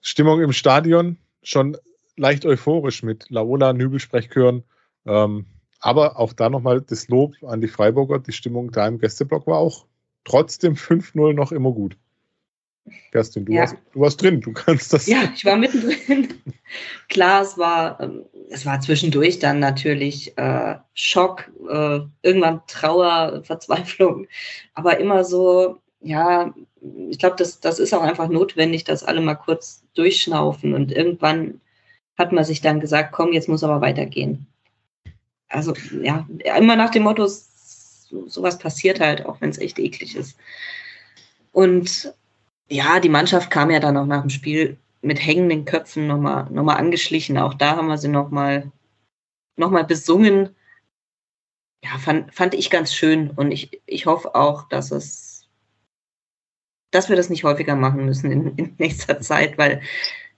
Stimmung 0.00 0.42
im 0.42 0.52
Stadion 0.52 1.18
schon 1.44 1.76
leicht 2.16 2.44
euphorisch 2.44 3.02
mit 3.02 3.30
Laola, 3.30 3.72
Nübel-Sprechchören. 3.72 4.64
Ähm, 5.06 5.46
aber 5.82 6.18
auch 6.18 6.32
da 6.32 6.48
nochmal 6.48 6.80
das 6.80 7.08
Lob 7.08 7.34
an 7.42 7.60
die 7.60 7.68
Freiburger. 7.68 8.20
Die 8.20 8.32
Stimmung 8.32 8.70
da 8.70 8.86
im 8.86 8.98
Gästeblock 8.98 9.46
war 9.46 9.58
auch 9.58 9.84
trotzdem 10.24 10.74
5-0 10.74 11.34
noch 11.34 11.52
immer 11.52 11.72
gut. 11.72 11.96
Kerstin, 13.10 13.44
du, 13.44 13.52
ja. 13.52 13.60
warst, 13.60 13.76
du 13.92 14.00
warst 14.00 14.22
drin, 14.22 14.40
du 14.40 14.52
kannst 14.52 14.92
das. 14.92 15.06
Ja, 15.06 15.30
ich 15.34 15.44
war 15.44 15.56
mittendrin. 15.56 16.28
Klar, 17.08 17.42
es 17.42 17.58
war, 17.58 18.00
ähm, 18.00 18.24
es 18.50 18.64
war 18.64 18.80
zwischendurch 18.80 19.38
dann 19.38 19.58
natürlich 19.58 20.36
äh, 20.38 20.76
Schock, 20.94 21.50
äh, 21.68 22.00
irgendwann 22.22 22.62
Trauer, 22.66 23.42
Verzweiflung, 23.44 24.26
aber 24.74 24.98
immer 24.98 25.24
so, 25.24 25.78
ja, 26.00 26.52
ich 27.08 27.18
glaube, 27.18 27.36
das, 27.36 27.60
das 27.60 27.78
ist 27.78 27.94
auch 27.94 28.02
einfach 28.02 28.28
notwendig, 28.28 28.82
dass 28.82 29.04
alle 29.04 29.20
mal 29.20 29.36
kurz 29.36 29.84
durchschnaufen 29.94 30.74
und 30.74 30.90
irgendwann 30.90 31.60
hat 32.18 32.32
man 32.32 32.44
sich 32.44 32.60
dann 32.60 32.80
gesagt, 32.80 33.12
komm, 33.12 33.32
jetzt 33.32 33.48
muss 33.48 33.62
aber 33.62 33.80
weitergehen 33.80 34.46
also 35.52 35.74
ja, 36.02 36.26
immer 36.58 36.76
nach 36.76 36.90
dem 36.90 37.04
Motto, 37.04 37.26
so, 37.26 38.28
sowas 38.28 38.58
passiert 38.58 39.00
halt, 39.00 39.26
auch 39.26 39.40
wenn 39.40 39.50
es 39.50 39.58
echt 39.58 39.78
eklig 39.78 40.16
ist. 40.16 40.36
Und 41.52 42.14
ja, 42.68 43.00
die 43.00 43.08
Mannschaft 43.08 43.50
kam 43.50 43.70
ja 43.70 43.80
dann 43.80 43.96
auch 43.96 44.06
nach 44.06 44.22
dem 44.22 44.30
Spiel 44.30 44.78
mit 45.02 45.24
hängenden 45.24 45.64
Köpfen 45.64 46.06
nochmal 46.06 46.48
noch 46.50 46.62
mal 46.62 46.76
angeschlichen. 46.76 47.38
Auch 47.38 47.54
da 47.54 47.76
haben 47.76 47.88
wir 47.88 47.98
sie 47.98 48.08
nochmal 48.08 48.70
noch 49.56 49.70
mal 49.70 49.84
besungen. 49.84 50.54
Ja, 51.84 51.98
fand, 51.98 52.32
fand 52.32 52.54
ich 52.54 52.70
ganz 52.70 52.94
schön. 52.94 53.30
Und 53.30 53.50
ich, 53.50 53.82
ich 53.86 54.06
hoffe 54.06 54.34
auch, 54.34 54.68
dass 54.68 54.90
es, 54.92 55.48
dass 56.90 57.08
wir 57.08 57.16
das 57.16 57.28
nicht 57.28 57.44
häufiger 57.44 57.76
machen 57.76 58.04
müssen 58.06 58.30
in, 58.30 58.56
in 58.56 58.74
nächster 58.78 59.20
Zeit, 59.20 59.58
weil 59.58 59.82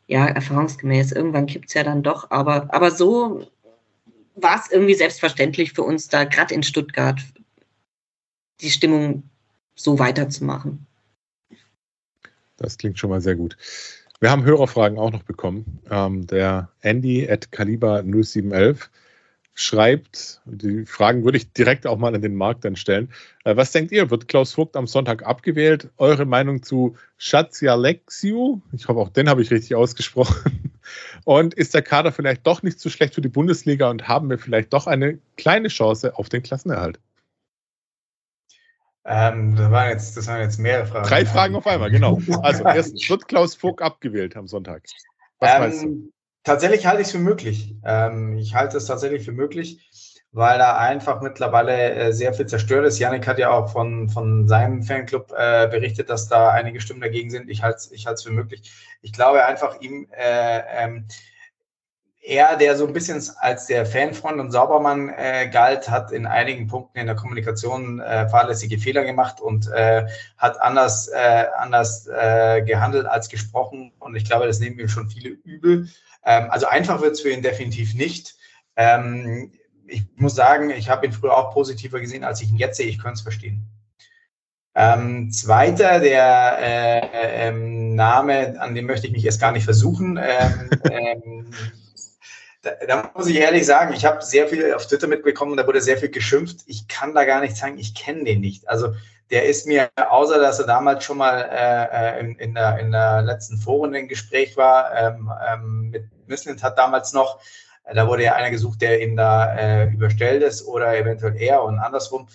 ja, 0.06 0.26
erfahrungsgemäß, 0.26 1.12
irgendwann 1.12 1.46
kippt 1.46 1.68
es 1.68 1.74
ja 1.74 1.82
dann 1.82 2.02
doch. 2.02 2.30
Aber, 2.30 2.72
aber 2.74 2.90
so 2.90 3.46
war 4.34 4.60
es 4.60 4.70
irgendwie 4.70 4.94
selbstverständlich 4.94 5.72
für 5.72 5.82
uns 5.82 6.08
da, 6.08 6.24
gerade 6.24 6.54
in 6.54 6.62
Stuttgart, 6.62 7.20
die 8.60 8.70
Stimmung 8.70 9.24
so 9.74 9.98
weiterzumachen. 9.98 10.86
Das 12.56 12.78
klingt 12.78 12.98
schon 12.98 13.10
mal 13.10 13.20
sehr 13.20 13.36
gut. 13.36 13.56
Wir 14.20 14.30
haben 14.30 14.44
Hörerfragen 14.44 14.98
auch 14.98 15.10
noch 15.10 15.24
bekommen. 15.24 15.80
Ähm, 15.90 16.26
der 16.26 16.70
Andy 16.80 17.28
at 17.28 17.50
Kaliber 17.50 18.02
0711 18.02 18.90
schreibt, 19.54 20.40
die 20.46 20.84
Fragen 20.84 21.24
würde 21.24 21.38
ich 21.38 21.52
direkt 21.52 21.86
auch 21.86 21.98
mal 21.98 22.14
an 22.14 22.22
den 22.22 22.34
Markt 22.34 22.64
dann 22.64 22.76
stellen. 22.76 23.10
Äh, 23.44 23.56
was 23.56 23.72
denkt 23.72 23.92
ihr? 23.92 24.10
Wird 24.10 24.28
Klaus 24.28 24.52
Vogt 24.52 24.76
am 24.76 24.86
Sonntag 24.86 25.24
abgewählt? 25.24 25.90
Eure 25.96 26.24
Meinung 26.24 26.62
zu 26.62 26.96
Schatzialexiu? 27.18 28.60
Ich 28.72 28.88
hoffe, 28.88 29.00
auch 29.00 29.10
den 29.10 29.28
habe 29.28 29.42
ich 29.42 29.50
richtig 29.50 29.74
ausgesprochen. 29.74 30.63
Und 31.24 31.54
ist 31.54 31.74
der 31.74 31.82
Kader 31.82 32.12
vielleicht 32.12 32.46
doch 32.46 32.62
nicht 32.62 32.80
so 32.80 32.90
schlecht 32.90 33.14
für 33.14 33.20
die 33.20 33.28
Bundesliga 33.28 33.90
und 33.90 34.08
haben 34.08 34.30
wir 34.30 34.38
vielleicht 34.38 34.72
doch 34.72 34.86
eine 34.86 35.18
kleine 35.36 35.68
Chance 35.68 36.16
auf 36.16 36.28
den 36.28 36.42
Klassenerhalt? 36.42 36.98
Ähm, 39.06 39.54
das, 39.54 39.70
waren 39.70 39.90
jetzt, 39.90 40.16
das 40.16 40.26
waren 40.26 40.40
jetzt 40.40 40.58
mehrere 40.58 40.86
Fragen. 40.86 41.08
Drei 41.08 41.26
Fragen 41.26 41.56
auf 41.56 41.66
einmal, 41.66 41.90
genau. 41.90 42.20
Also 42.42 42.64
erstens, 42.64 43.08
wird 43.08 43.28
Klaus 43.28 43.54
Vogt 43.54 43.82
abgewählt 43.82 44.36
am 44.36 44.48
Sonntag? 44.48 44.82
Was 45.40 45.52
ähm, 45.52 45.60
meinst 45.60 45.82
du? 45.84 46.10
Tatsächlich 46.42 46.86
halte 46.86 47.02
ich 47.02 47.08
es 47.08 47.12
für 47.12 47.18
möglich. 47.18 47.74
Ähm, 47.84 48.38
ich 48.38 48.54
halte 48.54 48.76
es 48.76 48.86
tatsächlich 48.86 49.24
für 49.24 49.32
möglich, 49.32 49.88
weil 50.34 50.58
da 50.58 50.76
einfach 50.76 51.20
mittlerweile 51.20 51.94
äh, 51.94 52.12
sehr 52.12 52.34
viel 52.34 52.46
zerstört 52.46 52.84
ist. 52.84 52.98
Janik 52.98 53.26
hat 53.26 53.38
ja 53.38 53.50
auch 53.50 53.70
von, 53.70 54.08
von 54.08 54.48
seinem 54.48 54.82
Fanclub 54.82 55.32
äh, 55.36 55.68
berichtet, 55.68 56.10
dass 56.10 56.28
da 56.28 56.50
einige 56.50 56.80
Stimmen 56.80 57.00
dagegen 57.00 57.30
sind. 57.30 57.48
Ich 57.48 57.62
halte 57.62 57.76
es 57.76 57.92
ich 57.92 58.04
für 58.04 58.32
möglich. 58.32 58.72
Ich 59.00 59.12
glaube 59.12 59.44
einfach, 59.44 59.80
ihm 59.80 60.08
äh, 60.10 60.60
ähm, 60.76 61.06
er, 62.20 62.56
der 62.56 62.76
so 62.76 62.86
ein 62.86 62.92
bisschen 62.92 63.22
als 63.38 63.66
der 63.66 63.86
Fanfreund 63.86 64.40
und 64.40 64.50
Saubermann 64.50 65.10
äh, 65.10 65.48
galt, 65.50 65.88
hat 65.88 66.10
in 66.10 66.26
einigen 66.26 66.66
Punkten 66.66 66.98
in 66.98 67.06
der 67.06 67.14
Kommunikation 67.14 68.00
äh, 68.00 68.28
fahrlässige 68.28 68.78
Fehler 68.78 69.04
gemacht 69.04 69.40
und 69.40 69.70
äh, 69.70 70.06
hat 70.38 70.60
anders, 70.60 71.08
äh, 71.08 71.44
anders 71.58 72.08
äh, 72.08 72.62
gehandelt 72.62 73.06
als 73.06 73.28
gesprochen. 73.28 73.92
Und 74.00 74.16
ich 74.16 74.24
glaube, 74.24 74.46
das 74.46 74.58
nehmen 74.58 74.80
ihm 74.80 74.88
schon 74.88 75.10
viele 75.10 75.28
übel. 75.28 75.88
Ähm, 76.24 76.50
also 76.50 76.66
einfach 76.66 77.00
wird 77.02 77.12
es 77.12 77.20
für 77.20 77.30
ihn 77.30 77.42
definitiv 77.42 77.94
nicht. 77.94 78.34
Ähm, 78.74 79.52
ich 79.86 80.04
muss 80.16 80.34
sagen, 80.34 80.70
ich 80.70 80.88
habe 80.88 81.06
ihn 81.06 81.12
früher 81.12 81.36
auch 81.36 81.52
positiver 81.52 82.00
gesehen, 82.00 82.24
als 82.24 82.40
ich 82.40 82.50
ihn 82.50 82.56
jetzt 82.56 82.76
sehe. 82.76 82.86
Ich 82.86 82.98
könnte 82.98 83.14
es 83.14 83.22
verstehen. 83.22 83.66
Ähm, 84.76 85.30
zweiter, 85.30 86.00
der 86.00 86.58
äh, 86.60 87.48
ähm, 87.48 87.94
Name, 87.94 88.60
an 88.60 88.74
dem 88.74 88.86
möchte 88.86 89.06
ich 89.06 89.12
mich 89.12 89.24
erst 89.24 89.40
gar 89.40 89.52
nicht 89.52 89.64
versuchen. 89.64 90.18
Ähm, 90.20 90.70
ähm, 90.90 91.50
da, 92.62 92.72
da, 92.88 93.12
muss 93.14 93.28
ich 93.28 93.36
ehrlich 93.36 93.66
sagen, 93.66 93.94
ich 93.94 94.04
habe 94.04 94.24
sehr 94.24 94.48
viel 94.48 94.74
auf 94.74 94.86
Twitter 94.86 95.06
mitbekommen, 95.06 95.56
da 95.56 95.66
wurde 95.66 95.80
sehr 95.80 95.98
viel 95.98 96.08
geschimpft. 96.08 96.62
Ich 96.66 96.88
kann 96.88 97.14
da 97.14 97.24
gar 97.24 97.40
nicht 97.40 97.56
sagen, 97.56 97.78
ich 97.78 97.94
kenne 97.94 98.24
den 98.24 98.40
nicht. 98.40 98.68
Also 98.68 98.94
der 99.30 99.44
ist 99.44 99.66
mir, 99.66 99.90
außer 99.96 100.40
dass 100.40 100.58
er 100.58 100.66
damals 100.66 101.04
schon 101.04 101.18
mal 101.18 101.48
äh, 101.50 102.16
äh 102.16 102.20
in, 102.20 102.36
in, 102.36 102.54
der, 102.54 102.78
in 102.80 102.90
der 102.90 103.22
letzten 103.22 103.58
Foren 103.58 103.94
im 103.94 104.08
Gespräch 104.08 104.56
war, 104.56 104.92
ähm, 104.94 105.30
ähm, 105.52 105.90
mit 105.90 106.08
Missland 106.26 106.62
hat 106.62 106.78
damals 106.78 107.12
noch, 107.12 107.38
da 107.92 108.08
wurde 108.08 108.24
ja 108.24 108.34
einer 108.34 108.50
gesucht, 108.50 108.80
der 108.82 109.02
ihm 109.02 109.16
da 109.16 109.54
äh, 109.56 109.84
überstellt 109.90 110.42
ist 110.42 110.66
oder 110.66 110.96
eventuell 110.96 111.36
er 111.36 111.62
und 111.62 111.78
andersrum. 111.78 112.28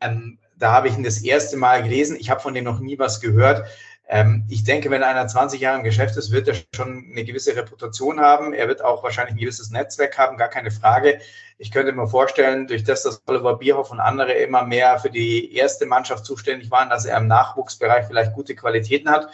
Ähm, 0.00 0.38
da 0.58 0.72
habe 0.72 0.88
ich 0.88 0.96
ihn 0.96 1.02
das 1.02 1.22
erste 1.22 1.56
Mal 1.56 1.82
gelesen. 1.82 2.16
Ich 2.18 2.30
habe 2.30 2.40
von 2.40 2.54
dem 2.54 2.64
noch 2.64 2.78
nie 2.78 2.98
was 2.98 3.20
gehört. 3.20 3.66
Ähm, 4.08 4.44
ich 4.48 4.62
denke, 4.62 4.90
wenn 4.90 5.02
einer 5.02 5.26
20 5.26 5.60
Jahre 5.60 5.78
im 5.78 5.84
Geschäft 5.84 6.16
ist, 6.16 6.30
wird 6.30 6.46
er 6.46 6.54
schon 6.74 7.08
eine 7.10 7.24
gewisse 7.24 7.56
Reputation 7.56 8.20
haben. 8.20 8.52
Er 8.52 8.68
wird 8.68 8.82
auch 8.82 9.02
wahrscheinlich 9.02 9.34
ein 9.34 9.40
gewisses 9.40 9.70
Netzwerk 9.70 10.16
haben, 10.16 10.36
gar 10.36 10.48
keine 10.48 10.70
Frage. 10.70 11.20
Ich 11.58 11.72
könnte 11.72 11.92
mir 11.92 12.06
vorstellen, 12.06 12.68
durch 12.68 12.84
das, 12.84 13.02
dass 13.02 13.22
Oliver 13.26 13.58
Bierhoff 13.58 13.90
und 13.90 13.98
andere 13.98 14.32
immer 14.32 14.64
mehr 14.64 14.98
für 14.98 15.10
die 15.10 15.54
erste 15.54 15.86
Mannschaft 15.86 16.24
zuständig 16.24 16.70
waren, 16.70 16.90
dass 16.90 17.04
er 17.04 17.18
im 17.18 17.26
Nachwuchsbereich 17.26 18.06
vielleicht 18.06 18.34
gute 18.34 18.54
Qualitäten 18.54 19.10
hat. 19.10 19.28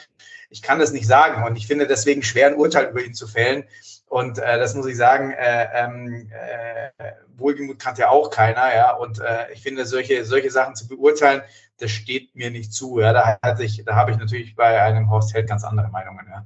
Ich 0.49 0.63
kann 0.63 0.79
das 0.79 0.93
nicht 0.93 1.07
sagen 1.07 1.45
und 1.45 1.57
ich 1.57 1.67
finde 1.67 1.87
deswegen 1.87 2.23
schwer 2.23 2.47
ein 2.47 2.57
Urteil 2.57 2.91
über 2.91 3.03
ihn 3.03 3.15
zu 3.15 3.27
fällen. 3.27 3.65
Und 4.13 4.39
äh, 4.39 4.59
das 4.59 4.75
muss 4.75 4.85
ich 4.85 4.99
sagen, 4.99 5.33
äh, 5.33 5.69
ähm, 5.73 6.31
äh, 6.31 7.13
Wohlgemut 7.39 7.79
kannte 7.79 8.03
ja 8.03 8.11
auch 8.11 8.29
keiner, 8.29 8.75
ja. 8.75 8.95
Und 8.95 9.21
äh, 9.21 9.51
ich 9.55 9.63
finde, 9.63 9.87
solche, 9.87 10.27
solche 10.27 10.51
Sachen 10.51 10.75
zu 10.75 10.87
beurteilen, 10.87 11.41
das 11.79 11.93
steht 11.93 12.37
mir 12.37 12.51
nicht 12.51 12.75
zu. 12.75 13.01
Ja, 13.01 13.15
da, 13.15 13.39
hatte 13.43 13.65
ich, 13.65 13.83
da 13.87 13.95
habe 13.95 14.11
ich 14.11 14.19
natürlich 14.19 14.55
bei 14.55 14.83
einem 14.83 15.09
Horst 15.09 15.33
Held 15.33 15.49
ganz 15.49 15.65
andere 15.65 15.89
Meinungen. 15.89 16.27
Ja. 16.29 16.45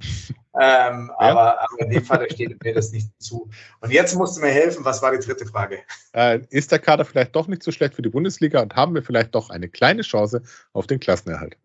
Ähm, 0.59 1.09
ja. 1.09 1.15
Aber, 1.17 1.59
aber, 1.61 1.79
in 1.79 1.89
dem 1.89 2.05
Fall 2.05 2.25
steht 2.31 2.63
mir 2.63 2.73
das 2.73 2.93
nicht 2.93 3.11
zu. 3.21 3.49
Und 3.81 3.91
jetzt 3.91 4.15
musst 4.15 4.37
du 4.37 4.41
mir 4.41 4.51
helfen, 4.51 4.85
was 4.85 5.01
war 5.01 5.11
die 5.11 5.19
dritte 5.19 5.45
Frage? 5.45 5.79
Äh, 6.13 6.39
ist 6.49 6.71
der 6.71 6.79
Kader 6.79 7.03
vielleicht 7.03 7.35
doch 7.35 7.49
nicht 7.49 7.63
so 7.63 7.73
schlecht 7.73 7.95
für 7.95 8.01
die 8.01 8.09
Bundesliga 8.09 8.61
und 8.61 8.77
haben 8.77 8.95
wir 8.95 9.03
vielleicht 9.03 9.35
doch 9.35 9.49
eine 9.49 9.67
kleine 9.67 10.03
Chance 10.03 10.41
auf 10.71 10.87
den 10.87 11.01
Klassenerhalt? 11.01 11.57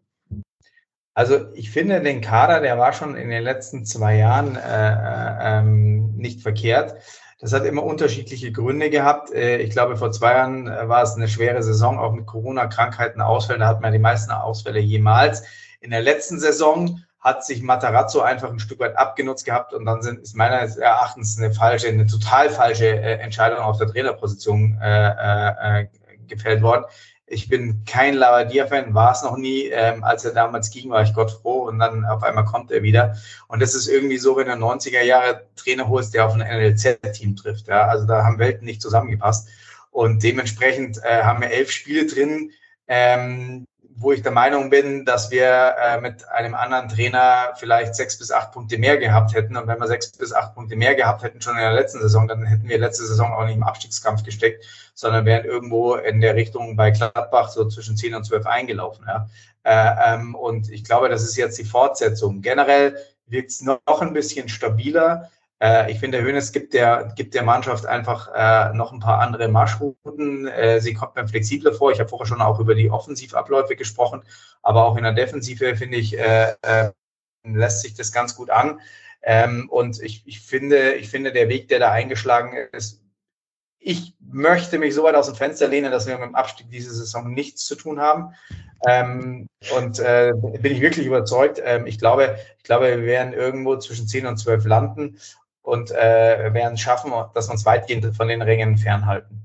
Also 1.14 1.52
ich 1.54 1.70
finde 1.70 2.00
den 2.00 2.22
Kader, 2.22 2.60
der 2.60 2.78
war 2.78 2.92
schon 2.92 3.16
in 3.16 3.28
den 3.28 3.42
letzten 3.42 3.84
zwei 3.84 4.16
Jahren 4.16 4.56
äh, 4.56 4.92
äh, 4.92 5.58
ähm, 5.58 6.16
nicht 6.16 6.40
verkehrt. 6.40 6.94
Das 7.38 7.52
hat 7.52 7.66
immer 7.66 7.82
unterschiedliche 7.82 8.50
Gründe 8.50 8.88
gehabt. 8.88 9.30
Äh, 9.32 9.58
ich 9.58 9.70
glaube, 9.70 9.96
vor 9.96 10.10
zwei 10.12 10.32
Jahren 10.32 10.68
äh, 10.68 10.88
war 10.88 11.02
es 11.02 11.14
eine 11.14 11.28
schwere 11.28 11.62
Saison, 11.62 11.98
auch 11.98 12.12
mit 12.12 12.24
Corona-Krankheiten, 12.24 13.20
Ausfällen. 13.20 13.60
Da 13.60 13.66
hat 13.66 13.82
man 13.82 13.92
die 13.92 13.98
meisten 13.98 14.30
Ausfälle 14.30 14.78
jemals. 14.78 15.42
In 15.80 15.90
der 15.90 16.00
letzten 16.00 16.38
Saison 16.38 17.02
hat 17.20 17.44
sich 17.44 17.62
Matarazzo 17.62 18.20
einfach 18.20 18.50
ein 18.50 18.58
Stück 18.58 18.80
weit 18.80 18.96
abgenutzt 18.96 19.44
gehabt 19.44 19.74
und 19.74 19.84
dann 19.84 20.02
sind, 20.02 20.20
ist 20.20 20.34
meines 20.34 20.76
Erachtens 20.76 21.38
eine 21.38 21.52
falsche, 21.52 21.88
eine 21.88 22.06
total 22.06 22.50
falsche 22.50 22.88
Entscheidung 22.88 23.58
auf 23.58 23.78
der 23.78 23.88
Trainerposition 23.88 24.78
äh, 24.82 25.82
äh, 25.82 25.86
gefällt 26.26 26.62
worden. 26.62 26.84
Ich 27.32 27.48
bin 27.48 27.84
kein 27.86 28.12
Lavadia-Fan, 28.12 28.92
war 28.92 29.12
es 29.12 29.22
noch 29.22 29.38
nie. 29.38 29.68
Ähm, 29.68 30.04
als 30.04 30.24
er 30.26 30.34
damals 30.34 30.70
ging, 30.70 30.90
war 30.90 31.02
ich 31.02 31.14
Gott 31.14 31.30
froh 31.30 31.62
und 31.62 31.78
dann 31.78 32.04
auf 32.04 32.22
einmal 32.22 32.44
kommt 32.44 32.70
er 32.70 32.82
wieder. 32.82 33.16
Und 33.48 33.62
das 33.62 33.74
ist 33.74 33.88
irgendwie 33.88 34.18
so, 34.18 34.36
wenn 34.36 34.48
du 34.48 34.52
90er 34.52 35.02
Jahre 35.02 35.46
Trainer 35.56 35.88
holst, 35.88 36.12
der 36.12 36.26
auf 36.26 36.34
ein 36.34 36.40
NLZ-Team 36.40 37.36
trifft. 37.36 37.68
Ja? 37.68 37.86
Also 37.86 38.06
da 38.06 38.22
haben 38.22 38.38
Welten 38.38 38.66
nicht 38.66 38.82
zusammengepasst. 38.82 39.48
Und 39.90 40.22
dementsprechend 40.22 40.98
äh, 41.02 41.22
haben 41.22 41.40
wir 41.40 41.50
elf 41.50 41.70
Spiele 41.70 42.06
drin, 42.06 42.50
ähm, 42.86 43.66
wo 44.02 44.12
ich 44.12 44.22
der 44.22 44.32
Meinung 44.32 44.68
bin, 44.68 45.04
dass 45.04 45.30
wir 45.30 45.74
äh, 45.80 46.00
mit 46.00 46.28
einem 46.28 46.54
anderen 46.54 46.88
Trainer 46.88 47.54
vielleicht 47.56 47.94
sechs 47.94 48.18
bis 48.18 48.30
acht 48.32 48.52
Punkte 48.52 48.76
mehr 48.76 48.98
gehabt 48.98 49.32
hätten. 49.32 49.56
Und 49.56 49.68
wenn 49.68 49.78
wir 49.78 49.86
sechs 49.86 50.10
bis 50.12 50.32
acht 50.32 50.54
Punkte 50.54 50.76
mehr 50.76 50.94
gehabt 50.94 51.22
hätten 51.22 51.40
schon 51.40 51.54
in 51.54 51.62
der 51.62 51.72
letzten 51.72 52.00
Saison, 52.00 52.26
dann 52.26 52.44
hätten 52.44 52.68
wir 52.68 52.78
letzte 52.78 53.06
Saison 53.06 53.32
auch 53.32 53.44
nicht 53.44 53.54
im 53.54 53.62
Abstiegskampf 53.62 54.24
gesteckt, 54.24 54.64
sondern 54.94 55.24
wären 55.24 55.44
irgendwo 55.44 55.94
in 55.94 56.20
der 56.20 56.34
Richtung 56.34 56.76
bei 56.76 56.90
Gladbach 56.90 57.48
so 57.48 57.68
zwischen 57.68 57.96
zehn 57.96 58.14
und 58.14 58.24
zwölf 58.24 58.44
eingelaufen. 58.46 59.06
Ja. 59.06 59.28
Äh, 59.62 60.14
ähm, 60.14 60.34
und 60.34 60.70
ich 60.70 60.84
glaube, 60.84 61.08
das 61.08 61.22
ist 61.22 61.36
jetzt 61.36 61.58
die 61.58 61.64
Fortsetzung. 61.64 62.42
Generell 62.42 62.96
wirkt 63.26 63.50
es 63.50 63.62
noch 63.62 64.00
ein 64.00 64.12
bisschen 64.12 64.48
stabiler. 64.48 65.30
Äh, 65.62 65.92
ich 65.92 66.00
finde, 66.00 66.20
Hönes 66.20 66.50
gibt 66.50 66.74
der, 66.74 67.12
gibt 67.14 67.34
der 67.34 67.44
Mannschaft 67.44 67.86
einfach 67.86 68.28
äh, 68.34 68.74
noch 68.74 68.92
ein 68.92 68.98
paar 68.98 69.20
andere 69.20 69.46
Marschrouten. 69.46 70.48
Äh, 70.48 70.80
sie 70.80 70.92
kommt 70.92 71.14
mir 71.14 71.28
flexibler 71.28 71.72
vor. 71.72 71.92
Ich 71.92 72.00
habe 72.00 72.08
vorher 72.08 72.26
schon 72.26 72.42
auch 72.42 72.58
über 72.58 72.74
die 72.74 72.90
Offensivabläufe 72.90 73.76
gesprochen, 73.76 74.24
aber 74.62 74.84
auch 74.84 74.96
in 74.96 75.04
der 75.04 75.12
Defensive, 75.12 75.76
finde 75.76 75.98
ich, 75.98 76.18
äh, 76.18 76.56
äh, 76.62 76.90
lässt 77.44 77.82
sich 77.82 77.94
das 77.94 78.10
ganz 78.10 78.34
gut 78.34 78.50
an. 78.50 78.80
Ähm, 79.22 79.68
und 79.70 80.02
ich, 80.02 80.26
ich, 80.26 80.40
finde, 80.40 80.94
ich 80.94 81.08
finde, 81.08 81.32
der 81.32 81.48
Weg, 81.48 81.68
der 81.68 81.78
da 81.78 81.92
eingeschlagen 81.92 82.56
ist, 82.72 83.00
ich 83.78 84.14
möchte 84.20 84.78
mich 84.78 84.94
so 84.94 85.04
weit 85.04 85.14
aus 85.14 85.26
dem 85.26 85.36
Fenster 85.36 85.68
lehnen, 85.68 85.92
dass 85.92 86.06
wir 86.06 86.18
mit 86.18 86.26
dem 86.26 86.34
Abstieg 86.34 86.70
diese 86.70 86.92
Saison 86.92 87.32
nichts 87.32 87.66
zu 87.66 87.76
tun 87.76 88.00
haben. 88.00 88.34
Ähm, 88.86 89.46
und 89.76 90.00
äh, 90.00 90.32
bin 90.34 90.72
ich 90.72 90.80
wirklich 90.80 91.06
überzeugt. 91.06 91.60
Ähm, 91.64 91.86
ich 91.86 92.00
glaube, 92.00 92.36
ich 92.58 92.64
glaube, 92.64 92.86
wir 92.86 93.04
werden 93.04 93.32
irgendwo 93.32 93.76
zwischen 93.76 94.08
10 94.08 94.26
und 94.26 94.38
12 94.38 94.64
landen 94.64 95.18
und 95.62 95.90
äh, 95.90 96.52
werden 96.52 96.74
es 96.74 96.80
schaffen, 96.80 97.12
dass 97.34 97.48
wir 97.48 97.52
uns 97.52 97.64
weitgehend 97.64 98.16
von 98.16 98.28
den 98.28 98.42
Ringen 98.42 98.76
fernhalten. 98.76 99.42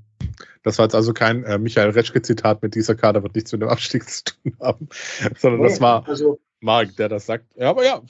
Das 0.62 0.78
war 0.78 0.84
jetzt 0.84 0.94
also 0.94 1.12
kein 1.12 1.44
äh, 1.44 1.58
Michael 1.58 1.90
Reschke-Zitat 1.90 2.62
mit 2.62 2.74
dieser 2.74 2.94
Kader 2.94 3.22
wird 3.22 3.34
nichts 3.34 3.52
mit 3.52 3.62
dem 3.62 3.68
Abstieg 3.68 4.08
zu 4.08 4.24
tun 4.24 4.56
haben, 4.60 4.88
sondern 5.38 5.60
nee, 5.60 5.68
das 5.68 5.80
war 5.80 6.06
also, 6.06 6.38
Marc, 6.60 6.96
der 6.96 7.08
das 7.08 7.26
sagt. 7.26 7.44
Ja, 7.56 7.70
aber 7.70 7.84
ja, 7.84 8.02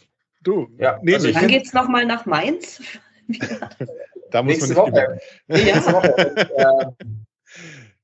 du. 0.42 0.68
Ja, 0.78 0.98
nee, 1.02 1.14
also 1.14 1.30
dann 1.30 1.46
geht 1.46 1.66
es 1.66 1.72
nochmal 1.72 2.06
nach 2.06 2.26
Mainz. 2.26 2.82
da 4.30 4.42
muss 4.42 4.54
Nächste 4.54 4.74
man 4.74 4.90
nicht 4.90 4.96
Woche. 4.96 5.18
Nächste 5.46 5.92
Woche. 5.92 6.96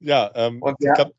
ja, 0.01 0.31
ähm, 0.35 0.63
und 0.63 0.77
ja, 0.81 0.93
glaub, 0.93 1.15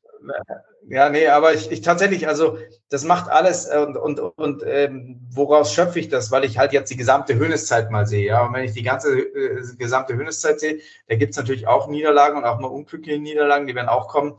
ja, 0.87 1.09
nee, 1.09 1.27
aber 1.27 1.53
ich, 1.53 1.71
ich 1.71 1.81
tatsächlich, 1.81 2.27
also 2.27 2.57
das 2.89 3.03
macht 3.03 3.29
alles 3.29 3.65
äh, 3.65 3.77
und, 3.77 3.97
und, 3.97 4.19
und 4.19 4.63
ähm, 4.65 5.19
woraus 5.31 5.73
schöpfe 5.73 5.99
ich 5.99 6.09
das? 6.09 6.31
Weil 6.31 6.45
ich 6.45 6.57
halt 6.57 6.73
jetzt 6.73 6.91
die 6.91 6.97
gesamte 6.97 7.35
Höhneszeit 7.35 7.89
mal 7.91 8.05
sehe. 8.05 8.27
Ja, 8.27 8.45
und 8.45 8.53
wenn 8.53 8.63
ich 8.63 8.73
die 8.73 8.83
ganze 8.83 9.19
äh, 9.19 9.63
gesamte 9.77 10.15
Höhneszeit 10.15 10.59
sehe, 10.59 10.79
da 11.07 11.15
gibt 11.15 11.31
es 11.31 11.37
natürlich 11.37 11.67
auch 11.67 11.87
Niederlagen 11.87 12.37
und 12.37 12.45
auch 12.45 12.59
mal 12.59 12.67
unglückliche 12.67 13.19
Niederlagen, 13.19 13.67
die 13.67 13.75
werden 13.75 13.89
auch 13.89 14.07
kommen. 14.07 14.37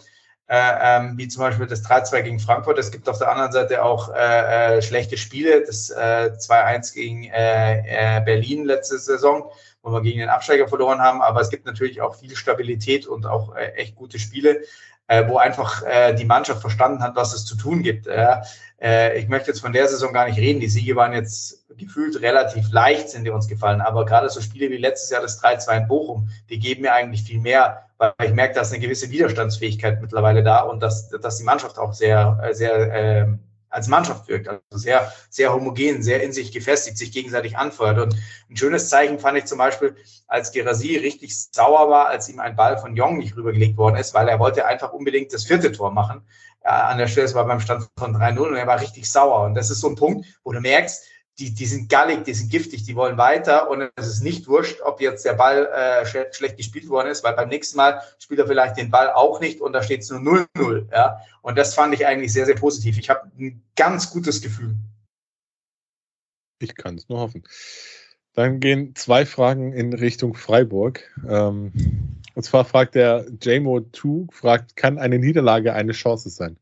Äh, 0.48 0.74
ähm, 0.80 1.18
wie 1.18 1.26
zum 1.26 1.42
Beispiel 1.42 1.66
das 1.66 1.84
3-2 1.84 2.22
gegen 2.22 2.38
Frankfurt. 2.38 2.78
Es 2.78 2.92
gibt 2.92 3.08
auf 3.08 3.18
der 3.18 3.32
anderen 3.32 3.50
Seite 3.50 3.82
auch 3.82 4.14
äh, 4.14 4.76
äh, 4.76 4.82
schlechte 4.82 5.16
Spiele. 5.16 5.62
Das 5.62 5.90
äh, 5.90 6.30
2-1 6.38 6.94
gegen 6.94 7.24
äh, 7.24 8.22
Berlin 8.24 8.64
letzte 8.64 8.96
Saison, 9.00 9.50
wo 9.82 9.90
wir 9.90 10.02
gegen 10.02 10.20
den 10.20 10.28
Absteiger 10.28 10.68
verloren 10.68 11.00
haben. 11.00 11.20
Aber 11.20 11.40
es 11.40 11.50
gibt 11.50 11.66
natürlich 11.66 12.00
auch 12.00 12.14
viel 12.14 12.36
Stabilität 12.36 13.08
und 13.08 13.26
auch 13.26 13.56
echt 13.56 13.96
gute 13.96 14.20
Spiele. 14.20 14.60
Äh, 15.08 15.28
wo 15.28 15.38
einfach 15.38 15.82
äh, 15.82 16.14
die 16.14 16.24
Mannschaft 16.24 16.60
verstanden 16.60 17.02
hat, 17.02 17.16
was 17.16 17.34
es 17.34 17.44
zu 17.44 17.56
tun 17.56 17.82
gibt. 17.82 18.06
Äh, 18.06 18.36
äh, 18.80 19.18
ich 19.18 19.28
möchte 19.28 19.50
jetzt 19.50 19.60
von 19.60 19.72
der 19.72 19.88
Saison 19.88 20.12
gar 20.12 20.26
nicht 20.26 20.38
reden. 20.38 20.60
Die 20.60 20.68
Siege 20.68 20.96
waren 20.96 21.12
jetzt 21.12 21.66
gefühlt 21.76 22.20
relativ 22.20 22.70
leicht, 22.72 23.10
sind 23.10 23.24
die 23.24 23.30
uns 23.30 23.48
gefallen. 23.48 23.80
Aber 23.80 24.04
gerade 24.04 24.28
so 24.28 24.40
Spiele 24.40 24.70
wie 24.70 24.76
letztes 24.76 25.10
Jahr 25.10 25.22
das 25.22 25.42
3-2 25.42 25.82
in 25.82 25.88
Bochum, 25.88 26.28
die 26.50 26.58
geben 26.58 26.82
mir 26.82 26.92
eigentlich 26.92 27.22
viel 27.22 27.40
mehr, 27.40 27.86
weil 27.98 28.12
ich 28.24 28.32
merke, 28.32 28.54
dass 28.54 28.72
eine 28.72 28.80
gewisse 28.80 29.10
Widerstandsfähigkeit 29.10 30.00
mittlerweile 30.00 30.42
da 30.42 30.60
und 30.60 30.80
dass, 30.80 31.08
dass 31.08 31.38
die 31.38 31.44
Mannschaft 31.44 31.78
auch 31.78 31.92
sehr, 31.92 32.38
sehr 32.52 32.92
äh, 32.92 33.26
als 33.76 33.88
Mannschaft 33.88 34.26
wirkt. 34.28 34.48
Also 34.48 34.62
sehr, 34.70 35.12
sehr 35.28 35.52
homogen, 35.52 36.02
sehr 36.02 36.22
in 36.22 36.32
sich 36.32 36.50
gefestigt, 36.50 36.96
sich 36.96 37.12
gegenseitig 37.12 37.58
anfeuert. 37.58 37.98
Und 37.98 38.16
ein 38.50 38.56
schönes 38.56 38.88
Zeichen 38.88 39.18
fand 39.18 39.36
ich 39.36 39.44
zum 39.44 39.58
Beispiel, 39.58 39.94
als 40.26 40.50
Gerasi 40.50 40.96
richtig 40.96 41.36
sauer 41.52 41.90
war, 41.90 42.08
als 42.08 42.28
ihm 42.28 42.40
ein 42.40 42.56
Ball 42.56 42.78
von 42.78 42.96
Jong 42.96 43.18
nicht 43.18 43.36
rübergelegt 43.36 43.76
worden 43.76 43.96
ist, 43.96 44.14
weil 44.14 44.28
er 44.28 44.38
wollte 44.38 44.64
einfach 44.64 44.92
unbedingt 44.94 45.32
das 45.32 45.44
vierte 45.44 45.72
Tor 45.72 45.92
machen. 45.92 46.22
Ja, 46.64 46.88
an 46.88 46.98
der 46.98 47.06
Stelle, 47.06 47.32
war 47.34 47.46
beim 47.46 47.60
Stand 47.60 47.88
von 47.98 48.16
3-0 48.16 48.38
und 48.38 48.56
er 48.56 48.66
war 48.66 48.80
richtig 48.80 49.10
sauer. 49.10 49.44
Und 49.44 49.54
das 49.54 49.70
ist 49.70 49.80
so 49.80 49.88
ein 49.88 49.94
Punkt, 49.94 50.26
wo 50.42 50.52
du 50.52 50.60
merkst, 50.60 51.04
die, 51.38 51.52
die 51.52 51.66
sind 51.66 51.90
gallig, 51.90 52.24
die 52.24 52.32
sind 52.32 52.50
giftig, 52.50 52.84
die 52.84 52.96
wollen 52.96 53.18
weiter 53.18 53.68
und 53.68 53.90
es 53.96 54.06
ist 54.06 54.22
nicht 54.22 54.48
wurscht, 54.48 54.80
ob 54.80 55.00
jetzt 55.00 55.24
der 55.24 55.34
Ball 55.34 55.66
äh, 55.66 56.06
sch 56.06 56.34
schlecht 56.34 56.56
gespielt 56.56 56.88
worden 56.88 57.08
ist, 57.08 57.24
weil 57.24 57.34
beim 57.34 57.48
nächsten 57.48 57.76
Mal 57.76 58.00
spielt 58.18 58.40
er 58.40 58.46
vielleicht 58.46 58.78
den 58.78 58.90
Ball 58.90 59.10
auch 59.12 59.40
nicht 59.40 59.60
und 59.60 59.72
da 59.72 59.82
steht 59.82 60.00
es 60.00 60.10
nur 60.10 60.20
0-0. 60.56 60.90
Ja? 60.90 61.20
Und 61.42 61.58
das 61.58 61.74
fand 61.74 61.92
ich 61.94 62.06
eigentlich 62.06 62.32
sehr, 62.32 62.46
sehr 62.46 62.54
positiv. 62.54 62.98
Ich 62.98 63.10
habe 63.10 63.30
ein 63.38 63.62
ganz 63.76 64.10
gutes 64.10 64.40
Gefühl. 64.40 64.74
Ich 66.58 66.74
kann 66.74 66.96
es 66.96 67.08
nur 67.08 67.20
hoffen. 67.20 67.44
Dann 68.32 68.60
gehen 68.60 68.94
zwei 68.94 69.26
Fragen 69.26 69.72
in 69.72 69.92
Richtung 69.92 70.34
Freiburg. 70.34 71.02
Ähm, 71.28 71.72
und 72.34 72.42
zwar 72.42 72.64
fragt 72.64 72.94
der 72.94 73.26
JMO2, 73.28 74.32
fragt, 74.32 74.76
kann 74.76 74.98
eine 74.98 75.18
Niederlage 75.18 75.74
eine 75.74 75.92
Chance 75.92 76.30
sein? 76.30 76.56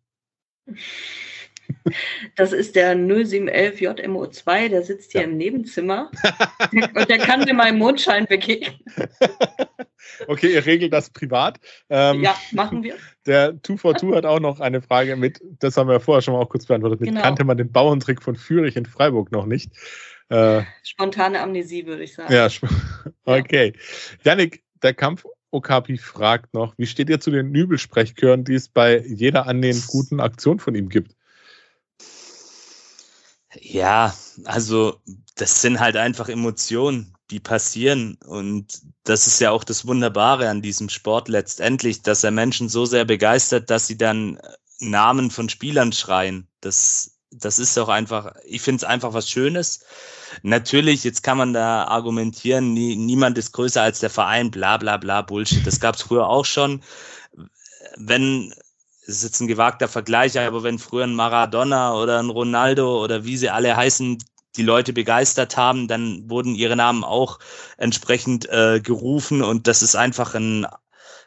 Das 2.36 2.52
ist 2.52 2.76
der 2.76 2.94
0711 2.94 3.80
JMO2, 3.80 4.68
der 4.68 4.82
sitzt 4.82 5.12
hier 5.12 5.22
ja. 5.22 5.26
im 5.26 5.36
Nebenzimmer 5.36 6.10
und 6.94 7.08
der 7.08 7.18
kann 7.18 7.44
mir 7.44 7.54
mal 7.54 7.68
im 7.68 7.78
Mondschein 7.78 8.26
begegnen. 8.26 8.78
Okay, 10.28 10.52
ihr 10.52 10.64
regelt 10.64 10.92
das 10.92 11.10
privat. 11.10 11.58
Ähm, 11.88 12.22
ja, 12.22 12.36
machen 12.52 12.82
wir. 12.82 12.94
Der 13.26 13.60
242 13.62 14.14
hat 14.14 14.26
auch 14.26 14.38
noch 14.38 14.60
eine 14.60 14.82
Frage 14.82 15.16
mit, 15.16 15.40
das 15.60 15.76
haben 15.76 15.88
wir 15.88 15.98
vorher 15.98 16.22
schon 16.22 16.34
mal 16.34 16.40
auch 16.40 16.48
kurz 16.48 16.66
beantwortet, 16.66 17.00
mit 17.00 17.08
genau. 17.08 17.22
kannte 17.22 17.44
man 17.44 17.56
den 17.56 17.72
Bauerntrick 17.72 18.22
von 18.22 18.36
Fürich 18.36 18.76
in 18.76 18.86
Freiburg 18.86 19.32
noch 19.32 19.46
nicht. 19.46 19.72
Äh, 20.28 20.62
Spontane 20.82 21.40
Amnesie, 21.40 21.86
würde 21.86 22.04
ich 22.04 22.14
sagen. 22.14 22.32
Ja, 22.32 22.48
okay. 23.24 23.72
Ja. 24.24 24.32
Janik, 24.32 24.62
der 24.82 24.94
Kampf 24.94 25.24
Okapi 25.50 25.98
fragt 25.98 26.52
noch, 26.54 26.74
wie 26.76 26.86
steht 26.86 27.08
ihr 27.08 27.20
zu 27.20 27.30
den 27.30 27.50
Nübelsprechchören, 27.50 28.44
die 28.44 28.54
es 28.54 28.68
bei 28.68 28.98
jeder 29.06 29.46
annehmend 29.46 29.86
guten 29.86 30.20
Aktion 30.20 30.58
von 30.58 30.74
ihm 30.74 30.88
gibt? 30.88 31.14
Ja, 33.60 34.14
also 34.44 35.00
das 35.36 35.60
sind 35.60 35.80
halt 35.80 35.96
einfach 35.96 36.28
Emotionen, 36.28 37.14
die 37.30 37.40
passieren. 37.40 38.18
Und 38.26 38.82
das 39.04 39.26
ist 39.26 39.40
ja 39.40 39.50
auch 39.50 39.64
das 39.64 39.86
Wunderbare 39.86 40.48
an 40.48 40.62
diesem 40.62 40.88
Sport 40.88 41.28
letztendlich, 41.28 42.02
dass 42.02 42.24
er 42.24 42.30
Menschen 42.30 42.68
so 42.68 42.84
sehr 42.84 43.04
begeistert, 43.04 43.70
dass 43.70 43.86
sie 43.86 43.98
dann 43.98 44.38
Namen 44.80 45.30
von 45.30 45.48
Spielern 45.48 45.92
schreien. 45.92 46.48
Das, 46.60 47.18
das 47.30 47.58
ist 47.58 47.78
auch 47.78 47.88
einfach, 47.88 48.34
ich 48.44 48.62
finde 48.62 48.78
es 48.78 48.84
einfach 48.84 49.12
was 49.12 49.28
Schönes. 49.28 49.84
Natürlich, 50.42 51.04
jetzt 51.04 51.22
kann 51.22 51.38
man 51.38 51.52
da 51.52 51.84
argumentieren, 51.84 52.74
nie, 52.74 52.96
niemand 52.96 53.38
ist 53.38 53.52
größer 53.52 53.82
als 53.82 54.00
der 54.00 54.10
Verein, 54.10 54.50
bla 54.50 54.76
bla 54.76 54.96
bla, 54.96 55.22
Bullshit. 55.22 55.66
Das 55.66 55.80
gab 55.80 55.94
es 55.94 56.02
früher 56.02 56.28
auch 56.28 56.44
schon. 56.44 56.82
Wenn 57.96 58.52
es 59.06 59.16
ist 59.16 59.24
jetzt 59.24 59.40
ein 59.40 59.48
gewagter 59.48 59.88
Vergleich, 59.88 60.38
aber 60.38 60.62
wenn 60.62 60.78
früher 60.78 61.04
ein 61.04 61.14
Maradona 61.14 61.94
oder 61.94 62.18
ein 62.18 62.30
Ronaldo 62.30 63.02
oder 63.02 63.24
wie 63.24 63.36
sie 63.36 63.50
alle 63.50 63.76
heißen, 63.76 64.18
die 64.56 64.62
Leute 64.62 64.92
begeistert 64.92 65.56
haben, 65.56 65.88
dann 65.88 66.30
wurden 66.30 66.54
ihre 66.54 66.76
Namen 66.76 67.04
auch 67.04 67.38
entsprechend 67.76 68.48
äh, 68.48 68.80
gerufen 68.80 69.42
und 69.42 69.66
das 69.66 69.82
ist 69.82 69.96
einfach 69.96 70.34
ein 70.34 70.66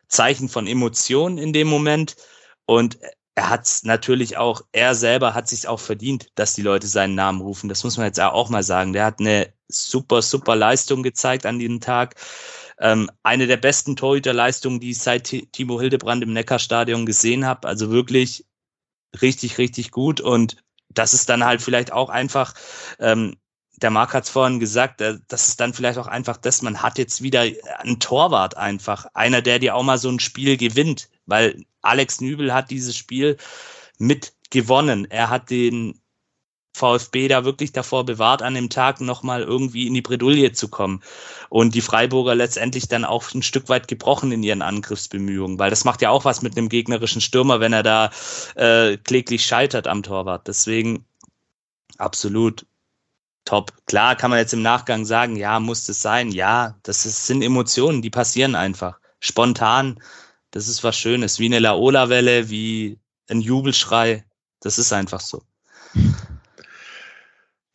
Zeichen 0.08 0.50
von 0.50 0.66
Emotionen 0.66 1.38
in 1.38 1.54
dem 1.54 1.68
Moment 1.68 2.16
und 2.66 2.98
er 3.36 3.50
hat 3.52 3.70
natürlich 3.84 4.38
auch, 4.38 4.62
er 4.72 4.96
selber 4.96 5.36
hat 5.36 5.48
sich 5.48 5.68
auch 5.68 5.80
verdient, 5.80 6.30
dass 6.36 6.56
die 6.56 6.64
Leute 6.64 6.88
seinen 6.88 7.14
Namen 7.14 7.42
rufen. 7.42 7.70
Das 7.70 7.84
muss 7.84 7.96
man 7.96 8.08
jetzt 8.08 8.20
auch 8.20 8.50
mal 8.50 8.64
sagen. 8.64 8.94
Der 8.94 9.06
hat 9.06 9.20
eine 9.20 9.54
super, 9.68 10.24
super 10.24 10.56
Leistung 10.56 11.04
gezeigt 11.04 11.46
an 11.46 11.60
diesem 11.60 11.80
Tag. 11.80 12.16
Ähm, 12.80 13.10
eine 13.24 13.48
der 13.48 13.58
besten 13.58 13.96
Torhüterleistungen, 13.96 14.80
die 14.80 14.92
ich 14.92 15.00
seit 15.00 15.26
Timo 15.52 15.80
Hildebrand 15.80 16.24
im 16.24 16.34
Neckarstadion 16.34 17.06
gesehen 17.06 17.46
habe. 17.46 17.68
Also 17.68 17.90
wirklich 17.90 18.46
richtig, 19.22 19.58
richtig 19.58 19.92
gut. 19.92 20.22
Und 20.22 20.58
das 20.90 21.14
ist 21.14 21.30
dann 21.30 21.44
halt 21.44 21.62
vielleicht 21.62 21.92
auch 21.92 22.10
einfach, 22.10 22.54
ähm, 23.00 23.36
der 23.78 23.92
Marc 23.92 24.14
hat 24.14 24.24
es 24.24 24.30
vorhin 24.30 24.60
gesagt, 24.60 25.02
äh, 25.02 25.20
das 25.28 25.48
ist 25.48 25.60
dann 25.60 25.74
vielleicht 25.74 26.00
auch 26.00 26.08
einfach 26.08 26.38
das, 26.38 26.62
man 26.62 26.82
hat 26.82 26.98
jetzt 26.98 27.22
wieder 27.22 27.46
einen 27.80 28.00
Torwart 28.00 28.58
einfach. 28.58 29.06
Einer, 29.14 29.42
der 29.42 29.60
dir 29.60 29.76
auch 29.76 29.84
mal 29.84 29.98
so 29.98 30.10
ein 30.10 30.20
Spiel 30.20 30.58
gewinnt. 30.58 31.10
Weil 31.26 31.66
Alex 31.82 32.22
Nübel 32.22 32.54
hat 32.54 32.72
dieses 32.72 32.96
Spiel 32.96 33.38
mit 33.98 34.34
gewonnen. 34.50 35.06
Er 35.10 35.30
hat 35.30 35.50
den 35.50 36.00
VfB 36.78 37.28
da 37.28 37.44
wirklich 37.44 37.72
davor 37.74 38.06
bewahrt, 38.06 38.42
an 38.42 38.54
dem 38.54 38.70
Tag 38.70 39.02
nochmal 39.02 39.42
irgendwie 39.42 39.88
in 39.88 39.94
die 39.94 40.02
Bredouille 40.02 40.52
zu 40.54 40.70
kommen. 40.70 41.02
Und 41.50 41.76
die 41.76 41.82
Freiburger 41.82 42.36
letztendlich 42.36 42.88
dann 42.88 43.06
auch 43.06 43.34
ein 43.34 43.42
Stück 43.42 43.70
weit 43.70 43.88
gebrochen 43.88 44.32
in 44.32 44.44
ihren 44.44 44.62
Angriffsbemühungen, 44.62 45.60
weil 45.60 45.70
das 45.70 45.86
macht 45.86 46.02
ja 46.02 46.10
auch 46.10 46.26
was 46.26 46.42
mit 46.42 46.58
einem 46.58 46.70
gegnerischen 46.70 47.22
Stürmer, 47.22 47.60
wenn 47.60 47.74
er 47.74 47.84
da 47.84 48.12
äh, 48.56 48.98
kläglich 48.98 49.46
scheitert 49.46 49.88
am 49.88 50.04
Torwart. 50.04 50.48
Deswegen 50.48 51.06
absolut 51.98 52.66
top. 53.46 53.74
Klar 53.86 54.16
kann 54.16 54.30
man 54.30 54.40
jetzt 54.40 54.54
im 54.54 54.62
Nachgang 54.62 55.06
sagen, 55.06 55.36
ja, 55.36 55.60
muss 55.60 55.88
es 55.90 56.02
sein. 56.02 56.32
Ja, 56.32 56.76
das 56.84 57.06
ist, 57.06 57.26
sind 57.26 57.42
Emotionen, 57.42 58.02
die 58.02 58.10
passieren 58.10 58.56
einfach. 58.56 59.00
Spontan. 59.20 60.00
Das 60.52 60.68
ist 60.68 60.84
was 60.84 60.98
Schönes. 60.98 61.40
Wie 61.40 61.46
eine 61.46 61.60
Laola-Welle, 61.60 62.50
wie 62.50 63.00
ein 63.30 63.42
Jubelschrei. 63.42 64.26
Das 64.60 64.78
ist 64.78 64.94
einfach 64.94 65.22
so. 65.22 65.42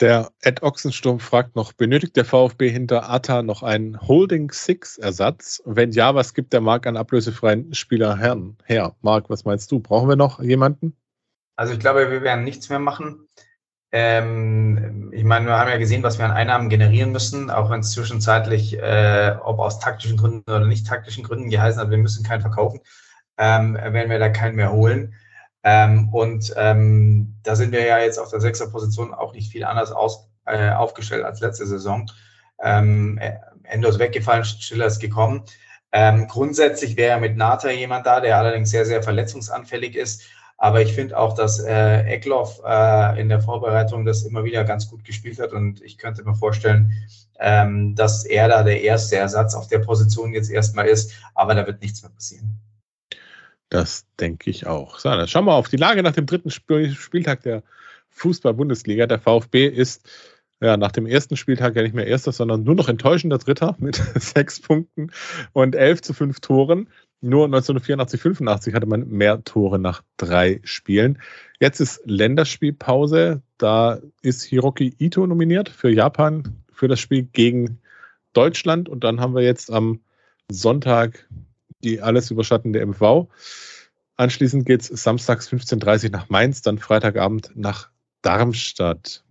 Der 0.02 0.32
Ed 0.40 0.64
Ochsensturm 0.64 1.20
fragt 1.20 1.54
noch, 1.54 1.72
benötigt 1.74 2.16
der 2.16 2.24
VfB 2.24 2.68
hinter 2.68 3.08
Atta 3.08 3.44
noch 3.44 3.62
einen 3.62 4.00
Holding 4.00 4.50
Six 4.50 4.98
Ersatz? 4.98 5.62
Wenn 5.64 5.92
ja, 5.92 6.16
was 6.16 6.34
gibt 6.34 6.52
der 6.52 6.60
Marc 6.60 6.88
an 6.88 6.96
ablösefreien 6.96 7.72
Spieler 7.72 8.16
her? 8.16 8.96
Marc, 9.00 9.30
was 9.30 9.44
meinst 9.44 9.70
du? 9.70 9.78
Brauchen 9.78 10.08
wir 10.08 10.16
noch 10.16 10.40
jemanden? 10.40 10.96
Also 11.54 11.74
ich 11.74 11.78
glaube, 11.78 12.10
wir 12.10 12.22
werden 12.22 12.42
nichts 12.42 12.68
mehr 12.68 12.80
machen. 12.80 13.28
Ähm, 13.92 15.12
ich 15.12 15.22
meine, 15.22 15.46
wir 15.46 15.56
haben 15.56 15.70
ja 15.70 15.78
gesehen, 15.78 16.02
was 16.02 16.18
wir 16.18 16.24
an 16.24 16.32
Einnahmen 16.32 16.68
generieren 16.68 17.12
müssen, 17.12 17.48
auch 17.48 17.70
wenn 17.70 17.78
es 17.78 17.92
zwischenzeitlich, 17.92 18.76
äh, 18.80 19.36
ob 19.40 19.60
aus 19.60 19.78
taktischen 19.78 20.16
Gründen 20.16 20.50
oder 20.50 20.66
nicht 20.66 20.84
taktischen 20.84 21.22
Gründen 21.22 21.48
geheißen 21.48 21.80
hat, 21.80 21.90
wir 21.90 21.98
müssen 21.98 22.24
keinen 22.24 22.40
verkaufen, 22.40 22.80
ähm, 23.38 23.74
werden 23.74 24.10
wir 24.10 24.18
da 24.18 24.30
keinen 24.30 24.56
mehr 24.56 24.72
holen. 24.72 25.14
Ähm, 25.64 26.08
und 26.10 26.52
ähm, 26.56 27.34
da 27.42 27.54
sind 27.54 27.72
wir 27.72 27.84
ja 27.84 27.98
jetzt 27.98 28.18
auf 28.18 28.30
der 28.30 28.40
Sechserposition 28.40 29.14
auch 29.14 29.32
nicht 29.32 29.52
viel 29.52 29.64
anders 29.64 29.92
aus, 29.92 30.28
äh, 30.46 30.70
aufgestellt 30.70 31.24
als 31.24 31.40
letzte 31.40 31.66
Saison. 31.66 32.10
Ähm, 32.60 33.20
Endo 33.64 33.88
ist 33.88 33.98
weggefallen, 33.98 34.44
Schiller 34.44 34.86
ist 34.86 35.00
gekommen. 35.00 35.44
Ähm, 35.92 36.26
grundsätzlich 36.26 36.96
wäre 36.96 37.20
mit 37.20 37.36
Nata 37.36 37.70
jemand 37.70 38.06
da, 38.06 38.20
der 38.20 38.38
allerdings 38.38 38.70
sehr, 38.70 38.86
sehr 38.86 39.02
verletzungsanfällig 39.02 39.94
ist. 39.94 40.22
Aber 40.56 40.80
ich 40.80 40.94
finde 40.94 41.18
auch, 41.18 41.34
dass 41.34 41.58
äh, 41.58 42.02
Eckloff 42.04 42.60
äh, 42.64 43.20
in 43.20 43.28
der 43.28 43.40
Vorbereitung 43.40 44.04
das 44.04 44.22
immer 44.22 44.44
wieder 44.44 44.64
ganz 44.64 44.88
gut 44.88 45.04
gespielt 45.04 45.40
hat. 45.40 45.52
Und 45.52 45.82
ich 45.82 45.98
könnte 45.98 46.22
mir 46.22 46.34
vorstellen, 46.34 46.92
ähm, 47.40 47.94
dass 47.96 48.24
er 48.24 48.48
da 48.48 48.62
der 48.62 48.80
erste 48.82 49.16
Ersatz 49.16 49.54
auf 49.54 49.66
der 49.66 49.80
Position 49.80 50.32
jetzt 50.32 50.50
erstmal 50.50 50.86
ist. 50.86 51.12
Aber 51.34 51.54
da 51.54 51.66
wird 51.66 51.82
nichts 51.82 52.02
mehr 52.02 52.12
passieren. 52.12 52.60
Das 53.72 54.04
denke 54.20 54.50
ich 54.50 54.66
auch. 54.66 54.98
So, 54.98 55.08
dann 55.08 55.26
schauen 55.26 55.46
wir 55.46 55.54
auf 55.54 55.70
die 55.70 55.78
Lage 55.78 56.02
nach 56.02 56.12
dem 56.12 56.26
dritten 56.26 56.50
Spieltag 56.50 57.42
der 57.42 57.62
Fußball-Bundesliga. 58.10 59.06
Der 59.06 59.18
VfB 59.18 59.66
ist 59.66 60.06
ja, 60.60 60.76
nach 60.76 60.92
dem 60.92 61.06
ersten 61.06 61.38
Spieltag 61.38 61.74
ja 61.74 61.80
nicht 61.80 61.94
mehr 61.94 62.06
erster, 62.06 62.32
sondern 62.32 62.64
nur 62.64 62.74
noch 62.74 62.90
enttäuschender 62.90 63.38
Dritter 63.38 63.74
mit 63.78 63.96
sechs 63.96 64.60
Punkten 64.60 65.10
und 65.54 65.74
elf 65.74 66.02
zu 66.02 66.12
fünf 66.12 66.40
Toren. 66.40 66.90
Nur 67.22 67.46
1984, 67.46 68.20
85 68.20 68.74
hatte 68.74 68.84
man 68.84 69.08
mehr 69.08 69.42
Tore 69.42 69.78
nach 69.78 70.02
drei 70.18 70.60
Spielen. 70.64 71.22
Jetzt 71.58 71.80
ist 71.80 72.02
Länderspielpause. 72.04 73.40
Da 73.56 74.00
ist 74.20 74.42
Hiroki 74.42 74.94
Ito 74.98 75.26
nominiert 75.26 75.70
für 75.70 75.88
Japan 75.88 76.62
für 76.70 76.88
das 76.88 77.00
Spiel 77.00 77.22
gegen 77.22 77.80
Deutschland. 78.34 78.90
Und 78.90 79.02
dann 79.02 79.18
haben 79.18 79.34
wir 79.34 79.42
jetzt 79.42 79.72
am 79.72 80.00
Sonntag 80.50 81.26
die 81.82 82.00
alles 82.00 82.30
überschattende 82.30 82.84
MV. 82.84 83.28
Anschließend 84.16 84.66
geht 84.66 84.82
es 84.82 84.88
samstags 85.02 85.48
15.30 85.48 86.04
Uhr 86.04 86.10
nach 86.10 86.28
Mainz, 86.28 86.62
dann 86.62 86.78
Freitagabend 86.78 87.50
nach 87.54 87.90
Darmstadt. 88.22 89.24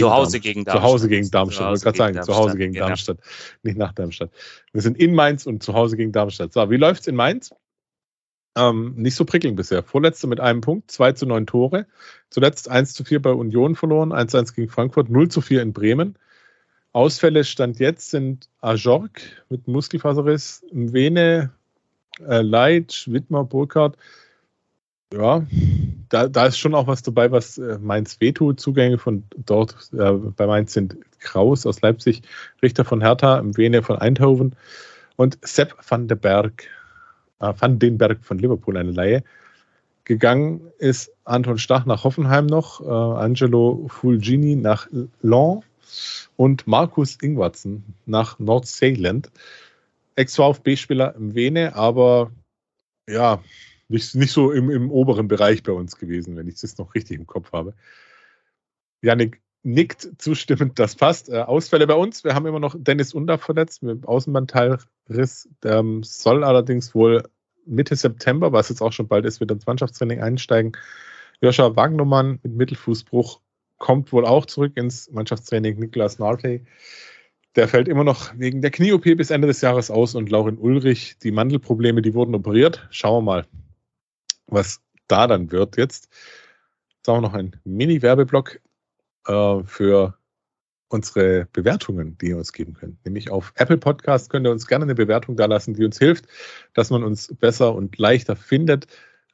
zu 0.00 0.10
Hause 0.12 0.40
gegen 0.40 0.64
Darmstadt. 0.64 0.82
Zu 0.82 0.82
Hause 0.82 1.08
gegen 1.08 1.30
Darmstadt. 1.30 1.64
Ich 1.64 1.70
wollte 1.70 1.84
gerade 1.84 1.98
sagen, 1.98 2.14
Darmstadt. 2.14 2.36
zu 2.36 2.42
Hause 2.42 2.56
gegen 2.58 2.72
genau. 2.72 2.86
Darmstadt, 2.86 3.18
nicht 3.62 3.78
nach 3.78 3.92
Darmstadt. 3.92 4.30
Wir 4.72 4.82
sind 4.82 4.98
in 4.98 5.14
Mainz 5.14 5.46
und 5.46 5.62
zu 5.62 5.74
Hause 5.74 5.96
gegen 5.96 6.12
Darmstadt. 6.12 6.52
So, 6.52 6.70
wie 6.70 6.76
läuft 6.76 7.02
es 7.02 7.06
in 7.06 7.16
Mainz? 7.16 7.54
Ähm, 8.56 8.94
nicht 8.96 9.16
so 9.16 9.24
prickelnd 9.24 9.56
bisher. 9.56 9.82
Vorletzte 9.82 10.26
mit 10.26 10.40
einem 10.40 10.60
Punkt, 10.60 10.90
2 10.90 11.12
zu 11.12 11.26
9 11.26 11.46
Tore. 11.46 11.86
Zuletzt 12.30 12.68
1 12.68 12.94
zu 12.94 13.04
4 13.04 13.20
bei 13.20 13.32
Union 13.32 13.74
verloren, 13.74 14.12
1 14.12 14.30
zu 14.30 14.38
1 14.38 14.54
gegen 14.54 14.68
Frankfurt, 14.68 15.08
0 15.08 15.28
zu 15.28 15.40
4 15.40 15.62
in 15.62 15.72
Bremen. 15.72 16.18
Ausfälle 16.92 17.42
Stand 17.42 17.80
jetzt 17.80 18.10
sind 18.10 18.48
Ajork 18.60 19.20
mit 19.48 19.66
Muskelfaserriss, 19.66 20.64
Mwene, 20.72 21.50
äh, 22.20 22.42
Leitsch, 22.42 23.08
Wittmer, 23.08 23.44
Burkhardt. 23.44 23.96
Ja, 25.12 25.46
da, 26.08 26.28
da 26.28 26.46
ist 26.46 26.58
schon 26.58 26.74
auch 26.74 26.86
was 26.86 27.02
dabei, 27.02 27.30
was 27.30 27.58
äh, 27.58 27.78
Mainz 27.80 28.20
wehtut. 28.20 28.58
Zugänge 28.58 28.98
von 28.98 29.24
dort 29.36 29.76
äh, 29.92 30.12
bei 30.12 30.46
Mainz 30.46 30.72
sind 30.72 30.96
Kraus 31.20 31.66
aus 31.66 31.80
Leipzig, 31.82 32.22
Richter 32.62 32.84
von 32.84 33.00
Hertha, 33.00 33.42
Mwene 33.42 33.82
von 33.82 33.96
Eindhoven 33.96 34.56
und 35.16 35.38
Sepp 35.42 35.76
van 35.88 36.08
den 36.08 36.18
Berg, 36.18 36.64
äh, 37.40 37.52
van 37.56 37.78
den 37.78 37.98
Berg 37.98 38.24
von 38.24 38.38
Liverpool, 38.38 38.76
eine 38.76 38.90
Laie. 38.90 39.22
Gegangen 40.04 40.60
ist 40.78 41.12
Anton 41.24 41.58
Stach 41.58 41.86
nach 41.86 42.04
Hoffenheim 42.04 42.46
noch, 42.46 42.80
äh, 42.80 42.90
Angelo 42.90 43.86
Fulgini 43.88 44.56
nach 44.56 44.88
Lens 45.22 45.64
und 46.36 46.66
Markus 46.66 47.16
Ingwarzen 47.22 47.94
nach 48.04 48.38
Nordseyland. 48.38 49.30
Ex-VfB-Spieler 50.16 51.14
im 51.16 51.34
Vene, 51.34 51.74
aber 51.74 52.32
ja, 53.08 53.42
nicht, 53.88 54.14
nicht 54.14 54.32
so 54.32 54.50
im, 54.52 54.70
im 54.70 54.90
oberen 54.90 55.28
Bereich 55.28 55.62
bei 55.62 55.72
uns 55.72 55.96
gewesen, 55.96 56.36
wenn 56.36 56.48
ich 56.48 56.60
das 56.60 56.78
noch 56.78 56.94
richtig 56.94 57.18
im 57.18 57.26
Kopf 57.26 57.52
habe. 57.52 57.74
Janik 59.02 59.42
nickt 59.62 60.08
zustimmend, 60.18 60.78
das 60.78 60.94
passt. 60.94 61.28
Äh, 61.28 61.38
Ausfälle 61.40 61.86
bei 61.86 61.94
uns, 61.94 62.24
wir 62.24 62.34
haben 62.34 62.46
immer 62.46 62.60
noch 62.60 62.74
Dennis 62.78 63.14
Undaff 63.14 63.42
verletzt 63.42 63.82
mit 63.82 64.06
Außenbandteilriss. 64.06 65.48
Ähm, 65.64 66.02
soll 66.02 66.44
allerdings 66.44 66.94
wohl 66.94 67.24
Mitte 67.66 67.96
September, 67.96 68.52
was 68.52 68.68
jetzt 68.68 68.82
auch 68.82 68.92
schon 68.92 69.08
bald 69.08 69.24
ist, 69.24 69.40
wieder 69.40 69.54
ins 69.54 69.66
Mannschaftstraining 69.66 70.20
einsteigen. 70.20 70.72
Joscha 71.40 71.76
Wagnermann 71.76 72.38
mit 72.42 72.54
Mittelfußbruch 72.54 73.40
kommt 73.78 74.12
wohl 74.12 74.26
auch 74.26 74.46
zurück 74.46 74.76
ins 74.76 75.10
Mannschaftstraining. 75.10 75.78
Niklas 75.78 76.18
Nartey, 76.18 76.64
der 77.56 77.68
fällt 77.68 77.88
immer 77.88 78.04
noch 78.04 78.36
wegen 78.36 78.62
der 78.62 78.70
Knie-OP 78.70 79.04
bis 79.16 79.30
Ende 79.30 79.46
des 79.46 79.60
Jahres 79.60 79.90
aus 79.90 80.14
und 80.14 80.30
Laurin 80.30 80.58
Ulrich, 80.58 81.18
die 81.18 81.30
Mandelprobleme, 81.30 82.02
die 82.02 82.14
wurden 82.14 82.34
operiert. 82.34 82.86
Schauen 82.90 83.24
wir 83.24 83.32
mal, 83.32 83.46
was 84.46 84.80
da 85.06 85.26
dann 85.26 85.52
wird 85.52 85.76
jetzt. 85.76 86.08
Jetzt 86.96 87.08
haben 87.08 87.18
wir 87.18 87.28
noch 87.28 87.34
ein 87.34 87.56
Mini-Werbeblock 87.64 88.60
äh, 89.26 89.62
für 89.64 90.16
unsere 90.88 91.48
Bewertungen, 91.52 92.16
die 92.18 92.28
ihr 92.28 92.36
uns 92.36 92.52
geben 92.52 92.74
könnt. 92.74 93.04
Nämlich 93.04 93.30
auf 93.30 93.52
Apple 93.56 93.78
Podcast 93.78 94.30
könnt 94.30 94.46
ihr 94.46 94.52
uns 94.52 94.66
gerne 94.66 94.84
eine 94.84 94.94
Bewertung 94.94 95.36
da 95.36 95.46
lassen, 95.46 95.74
die 95.74 95.84
uns 95.84 95.98
hilft, 95.98 96.26
dass 96.72 96.90
man 96.90 97.02
uns 97.02 97.34
besser 97.34 97.74
und 97.74 97.98
leichter 97.98 98.36
findet. 98.36 98.86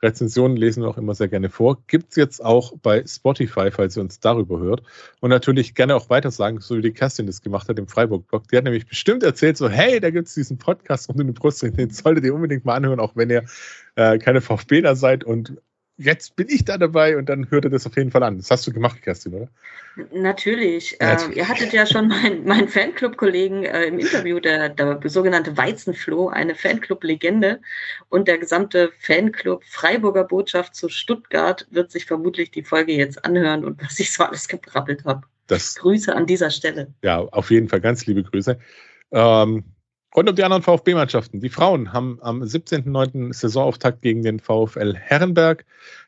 Rezensionen 0.02 0.56
lesen 0.56 0.82
wir 0.82 0.88
auch 0.88 0.96
immer 0.96 1.14
sehr 1.14 1.28
gerne 1.28 1.50
vor. 1.50 1.78
Gibt 1.86 2.10
es 2.10 2.16
jetzt 2.16 2.44
auch 2.44 2.72
bei 2.82 3.04
Spotify, 3.06 3.70
falls 3.70 3.96
ihr 3.96 4.02
uns 4.02 4.20
darüber 4.20 4.58
hört. 4.58 4.82
Und 5.20 5.30
natürlich 5.30 5.74
gerne 5.74 5.94
auch 5.94 6.08
weiter 6.10 6.30
sagen, 6.30 6.60
so 6.60 6.76
wie 6.76 6.82
die 6.82 6.92
Kerstin 6.92 7.26
das 7.26 7.42
gemacht 7.42 7.68
hat 7.68 7.78
im 7.78 7.86
Freiburg-Blog. 7.86 8.48
Die 8.48 8.56
hat 8.56 8.64
nämlich 8.64 8.86
bestimmt 8.86 9.22
erzählt, 9.22 9.56
so, 9.56 9.68
hey, 9.68 10.00
da 10.00 10.10
gibt 10.10 10.28
es 10.28 10.34
diesen 10.34 10.58
Podcast 10.58 11.08
rund 11.08 11.20
um 11.20 11.26
den 11.26 11.34
Brust, 11.34 11.62
den 11.62 11.90
solltet 11.90 12.24
ihr 12.24 12.34
unbedingt 12.34 12.64
mal 12.64 12.76
anhören, 12.76 13.00
auch 13.00 13.16
wenn 13.16 13.30
ihr 13.30 13.44
äh, 13.96 14.18
keine 14.18 14.40
VfBler 14.40 14.96
seid 14.96 15.24
und 15.24 15.56
jetzt 16.00 16.34
bin 16.36 16.48
ich 16.48 16.64
da 16.64 16.78
dabei 16.78 17.16
und 17.16 17.28
dann 17.28 17.50
hört 17.50 17.64
ihr 17.66 17.70
das 17.70 17.86
auf 17.86 17.96
jeden 17.96 18.10
Fall 18.10 18.22
an. 18.22 18.38
Das 18.38 18.50
hast 18.50 18.66
du 18.66 18.72
gemacht, 18.72 19.02
Kerstin, 19.02 19.34
oder? 19.34 19.48
Natürlich. 20.12 20.96
Natürlich. 20.98 21.00
Äh, 21.00 21.38
ihr 21.38 21.48
hattet 21.48 21.72
ja 21.72 21.84
schon 21.86 22.08
meinen 22.08 22.44
mein 22.44 22.68
Fanclub-Kollegen 22.68 23.64
äh, 23.64 23.84
im 23.84 23.98
Interview, 23.98 24.40
der, 24.40 24.70
der 24.70 24.98
sogenannte 25.04 25.56
Weizenfloh, 25.56 26.28
eine 26.28 26.54
Fanclub-Legende. 26.54 27.60
Und 28.08 28.28
der 28.28 28.38
gesamte 28.38 28.92
Fanclub 28.98 29.62
Freiburger 29.64 30.24
Botschaft 30.24 30.74
zu 30.74 30.88
Stuttgart 30.88 31.66
wird 31.70 31.90
sich 31.90 32.06
vermutlich 32.06 32.50
die 32.50 32.62
Folge 32.62 32.92
jetzt 32.92 33.24
anhören 33.24 33.64
und 33.64 33.82
was 33.82 33.98
ich 34.00 34.12
so 34.12 34.24
alles 34.24 34.48
gebrabbelt 34.48 35.04
habe. 35.04 35.26
Grüße 35.48 36.14
an 36.14 36.26
dieser 36.26 36.50
Stelle. 36.50 36.94
Ja, 37.02 37.18
auf 37.18 37.50
jeden 37.50 37.68
Fall 37.68 37.80
ganz 37.80 38.06
liebe 38.06 38.22
Grüße. 38.22 38.58
Ähm, 39.10 39.64
und 40.14 40.28
um 40.28 40.34
die 40.34 40.42
anderen 40.42 40.62
VfB-Mannschaften. 40.62 41.40
Die 41.40 41.48
Frauen 41.48 41.92
haben 41.92 42.18
am 42.20 42.42
17.09. 42.42 43.32
Saisonauftakt 43.32 44.02
gegen 44.02 44.22
den 44.22 44.40
VfL 44.40 44.94
Herrenberg. 44.94 45.64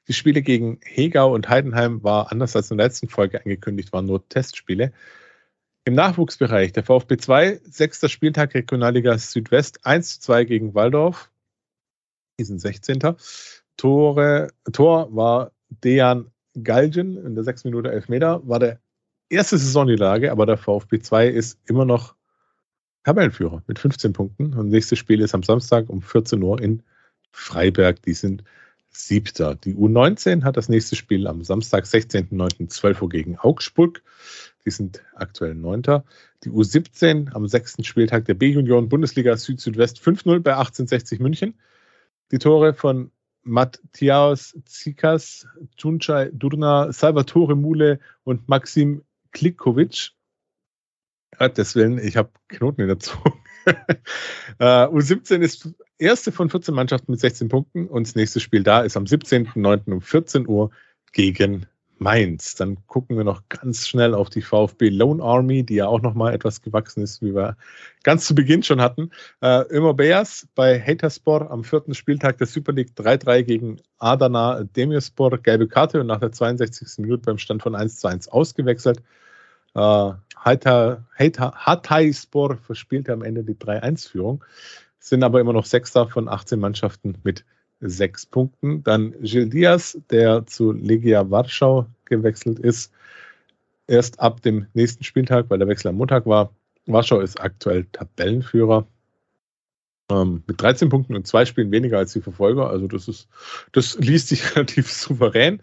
Die 0.09 0.13
Spiele 0.13 0.43
gegen 0.43 0.81
Hegau 0.85 1.33
und 1.33 1.49
Heidenheim 1.49 2.03
war 2.03 2.33
anders 2.33 2.57
als 2.57 2.71
in 2.71 2.79
der 2.79 2.89
letzten 2.89 3.09
Folge 3.09 3.41
angekündigt, 3.41 3.93
waren 3.93 4.07
nur 4.07 4.29
Testspiele. 4.29 4.93
Im 5.85 5.95
Nachwuchsbereich 5.95 6.73
der 6.73 6.85
VfB 6.85 7.17
2, 7.17 7.61
sechster 7.65 8.09
Spieltag 8.09 8.55
Regionalliga 8.55 9.19
Südwest, 9.19 9.85
1 9.85 10.15
zu 10.15 10.21
2 10.27 10.45
gegen 10.45 10.75
Waldorf. 10.75 11.31
Die 12.39 12.45
sind 12.45 12.61
16. 12.61 13.01
Tore, 13.77 14.51
Tor 14.73 15.15
war 15.15 15.53
Dejan 15.71 16.31
Galgen 16.61 17.17
in 17.25 17.35
der 17.35 17.45
6 17.45 17.65
Minute 17.65 17.91
11 17.91 18.09
Meter. 18.09 18.47
War 18.47 18.59
der 18.59 18.81
erste 19.29 19.59
Saisonniederlage, 19.59 20.31
aber 20.31 20.47
der 20.47 20.57
VfB 20.57 21.01
2 21.01 21.29
ist 21.29 21.59
immer 21.67 21.85
noch 21.85 22.15
Tabellenführer 23.05 23.63
mit 23.67 23.79
15 23.79 24.13
Punkten. 24.13 24.55
Und 24.55 24.69
nächstes 24.69 24.99
Spiel 24.99 25.21
ist 25.21 25.35
am 25.35 25.43
Samstag 25.43 25.89
um 25.89 26.03
14 26.03 26.43
Uhr 26.43 26.61
in 26.61 26.83
Freiberg. 27.31 28.03
Die 28.03 28.15
sind 28.15 28.45
Siebter. 28.91 29.55
Die 29.55 29.75
U19 29.75 30.45
hat 30.45 30.57
das 30.57 30.69
nächste 30.69 30.97
Spiel 30.97 31.27
am 31.27 31.43
Samstag, 31.43 31.85
16.09. 31.85 32.69
12 32.69 33.03
Uhr 33.03 33.09
gegen 33.09 33.39
Augsburg. 33.39 34.03
Die 34.65 34.71
sind 34.71 35.03
aktuell 35.15 35.55
Neunter. 35.55 36.05
Die 36.45 36.51
U17 36.51 37.33
am 37.33 37.49
sechsten 37.49 37.85
Spieltag 37.85 38.27
der 38.27 38.35
B-Union 38.35 38.89
Bundesliga 38.89 39.37
Süd-Südwest 39.37 39.99
5-0 39.99 40.41
bei 40.41 40.53
1860 40.53 41.21
München. 41.21 41.55
Die 42.31 42.39
Tore 42.39 42.75
von 42.75 43.11
Matthias 43.45 44.57
Zikas, 44.67 45.47
Tunçay 45.79 46.31
Durna, 46.33 46.93
Salvatore 46.93 47.57
Mule 47.57 47.99
und 48.25 48.49
Maxim 48.49 49.03
Klikovic. 49.33 50.13
Willen, 51.75 51.99
ich 51.99 52.17
habe 52.17 52.31
Knoten 52.49 52.83
in 52.83 52.89
der 52.89 52.99
Zunge. 52.99 53.35
uh, 54.61 54.63
U17 54.97 55.41
ist 55.41 55.69
erste 55.99 56.33
von 56.33 56.51
14 56.51 56.75
Mannschaften 56.75 57.11
mit 57.13 57.21
16 57.21 57.49
Punkten 57.49 57.87
und 57.87 58.07
das 58.07 58.15
nächste 58.15 58.41
Spiel 58.41 58.63
da 58.63 58.83
ist 58.83 58.97
am 58.97 59.05
17.09. 59.05 59.93
um 59.93 60.01
14 60.01 60.47
Uhr 60.47 60.71
gegen 61.13 61.67
Mainz. 61.99 62.55
Dann 62.57 62.85
gucken 62.87 63.17
wir 63.17 63.25
noch 63.25 63.43
ganz 63.49 63.87
schnell 63.87 64.15
auf 64.15 64.31
die 64.31 64.43
VfB 64.43 64.89
Lone 64.89 65.23
Army, 65.23 65.65
die 65.65 65.77
ja 65.77 65.87
auch 65.87 66.01
noch 66.01 66.15
mal 66.15 66.35
etwas 66.35 66.61
gewachsen 66.63 67.03
ist, 67.03 67.23
wie 67.23 67.35
wir 67.35 67.57
ganz 68.03 68.27
zu 68.27 68.35
Beginn 68.35 68.63
schon 68.63 68.81
hatten. 68.81 69.11
Äh, 69.41 69.63
Ömer 69.71 69.95
Beas 69.95 70.49
bei 70.55 70.81
Haterspor 70.81 71.51
am 71.51 71.65
vierten 71.65 71.95
Spieltag 71.95 72.39
der 72.39 72.47
Super 72.47 72.73
League 72.73 72.93
3-3 72.97 73.43
gegen 73.43 73.77
Adana 73.99 74.65
Demirspor, 74.65 75.39
gelbe 75.39 75.69
Karte 75.69 76.01
und 76.01 76.09
nach 76.09 76.21
der 76.21 76.33
62. 76.33 76.99
Minute 76.99 77.23
beim 77.23 77.39
Stand 77.39 77.63
von 77.63 77.75
1 77.75 78.01
zu 78.01 78.09
1 78.09 78.29
ausgewechselt. 78.29 79.03
Äh, 79.75 80.13
verspielte 82.57 83.13
am 83.13 83.23
Ende 83.23 83.45
die 83.45 83.55
3-1-Führung, 83.55 84.45
sind 84.99 85.23
aber 85.23 85.41
immer 85.41 85.53
noch 85.53 85.65
Sechster 85.65 86.09
von 86.09 86.29
18 86.29 86.59
Mannschaften 86.59 87.17
mit 87.23 87.45
sechs 87.81 88.27
Punkten. 88.27 88.83
Dann 88.83 89.13
Gilles 89.23 89.51
Diaz, 89.51 89.99
der 90.11 90.47
zu 90.47 90.73
Legia 90.73 91.31
Warschau 91.31 91.87
gewechselt 92.05 92.59
ist, 92.59 92.93
erst 93.87 94.21
ab 94.21 94.43
dem 94.43 94.67
nächsten 94.75 95.05
Spieltag, 95.05 95.47
weil 95.49 95.59
der 95.59 95.69
Wechsel 95.69 95.89
am 95.89 95.97
Montag 95.97 96.27
war. 96.27 96.53
Warschau 96.87 97.21
ist 97.21 97.41
aktuell 97.41 97.87
Tabellenführer 97.93 98.87
ähm, 100.13 100.43
mit 100.47 100.61
13 100.61 100.89
Punkten 100.89 101.15
und 101.15 101.27
zwei 101.27 101.45
Spielen 101.45 101.71
weniger 101.71 101.99
als 101.99 102.13
die 102.13 102.21
Verfolger. 102.21 102.71
Also 102.71 102.87
das 102.87 103.09
ist, 103.09 103.29
das 103.73 103.99
liest 103.99 104.29
sich 104.29 104.55
relativ 104.57 104.91
souverän. 104.91 105.63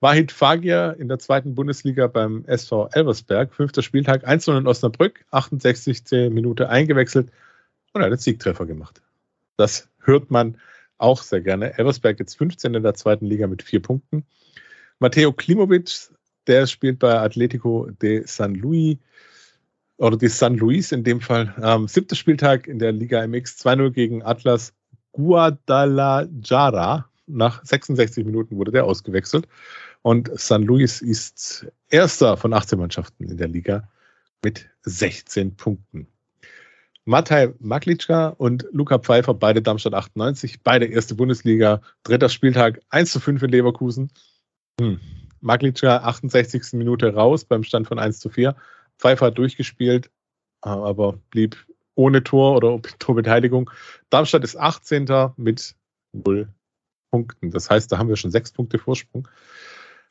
Wahid 0.00 0.30
Fagir 0.30 0.96
in 0.98 1.08
der 1.08 1.18
zweiten 1.18 1.54
Bundesliga 1.54 2.06
beim 2.06 2.44
SV 2.46 2.88
Elversberg, 2.92 3.52
fünfter 3.52 3.82
Spieltag, 3.82 4.26
1-0 4.26 4.56
in 4.58 4.66
Osnabrück, 4.66 5.24
68. 5.32 6.30
Minute 6.30 6.68
eingewechselt 6.68 7.30
und 7.92 8.02
hat 8.02 8.06
einen 8.06 8.18
Siegtreffer 8.18 8.66
gemacht. 8.66 9.02
Das 9.56 9.88
hört 10.00 10.30
man 10.30 10.56
auch 10.98 11.22
sehr 11.22 11.40
gerne. 11.40 11.76
Elversberg 11.78 12.18
jetzt 12.20 12.38
15 12.38 12.74
in 12.74 12.82
der 12.82 12.94
zweiten 12.94 13.26
Liga 13.26 13.46
mit 13.48 13.62
vier 13.62 13.82
Punkten. 13.82 14.24
Matteo 15.00 15.32
Klimovic, 15.32 16.10
der 16.46 16.66
spielt 16.66 17.00
bei 17.00 17.18
Atletico 17.18 17.88
de 18.00 18.24
San 18.26 18.54
Luis 18.54 18.98
oder 19.98 20.16
die 20.16 20.28
San 20.28 20.56
Luis 20.56 20.92
in 20.92 21.04
dem 21.04 21.20
Fall. 21.20 21.54
Ähm, 21.62 21.86
siebter 21.86 22.16
Spieltag 22.16 22.66
in 22.66 22.78
der 22.78 22.92
Liga 22.92 23.26
MX 23.26 23.58
2-0 23.66 23.90
gegen 23.90 24.22
Atlas 24.22 24.72
Guadalajara. 25.12 27.08
Nach 27.26 27.62
66 27.64 28.24
Minuten 28.24 28.56
wurde 28.56 28.72
der 28.72 28.84
ausgewechselt. 28.84 29.46
Und 30.02 30.30
San 30.38 30.62
Luis 30.62 31.02
ist 31.02 31.66
erster 31.90 32.36
von 32.36 32.54
18 32.54 32.78
Mannschaften 32.78 33.24
in 33.24 33.36
der 33.36 33.48
Liga 33.48 33.88
mit 34.42 34.68
16 34.82 35.56
Punkten. 35.56 36.06
Matej 37.04 37.54
Maklitschka 37.58 38.28
und 38.28 38.66
Luca 38.70 38.98
Pfeiffer, 38.98 39.34
beide 39.34 39.62
Darmstadt 39.62 39.94
98, 39.94 40.62
beide 40.62 40.86
erste 40.86 41.14
Bundesliga, 41.14 41.80
dritter 42.04 42.28
Spieltag 42.28 42.80
1 42.90 43.12
zu 43.12 43.20
5 43.20 43.42
in 43.42 43.50
Leverkusen. 43.50 44.10
Hm. 44.80 45.00
Maklitschka 45.40 45.98
68. 45.98 46.74
Minute 46.74 47.14
raus 47.14 47.44
beim 47.44 47.64
Stand 47.64 47.88
von 47.88 47.98
1 47.98 48.20
zu 48.20 48.28
4. 48.28 48.54
Pfeiffer 48.98 49.26
hat 49.26 49.38
durchgespielt, 49.38 50.10
aber 50.60 51.14
blieb 51.30 51.56
ohne 51.94 52.22
Tor 52.22 52.56
oder 52.56 52.80
Torbeteiligung. 52.98 53.70
Darmstadt 54.10 54.44
ist 54.44 54.56
18. 54.56 55.06
mit 55.36 55.74
0 56.12 56.48
Punkten. 57.10 57.50
Das 57.50 57.70
heißt, 57.70 57.90
da 57.90 57.98
haben 57.98 58.08
wir 58.08 58.16
schon 58.16 58.30
sechs 58.30 58.52
Punkte 58.52 58.78
Vorsprung. 58.78 59.28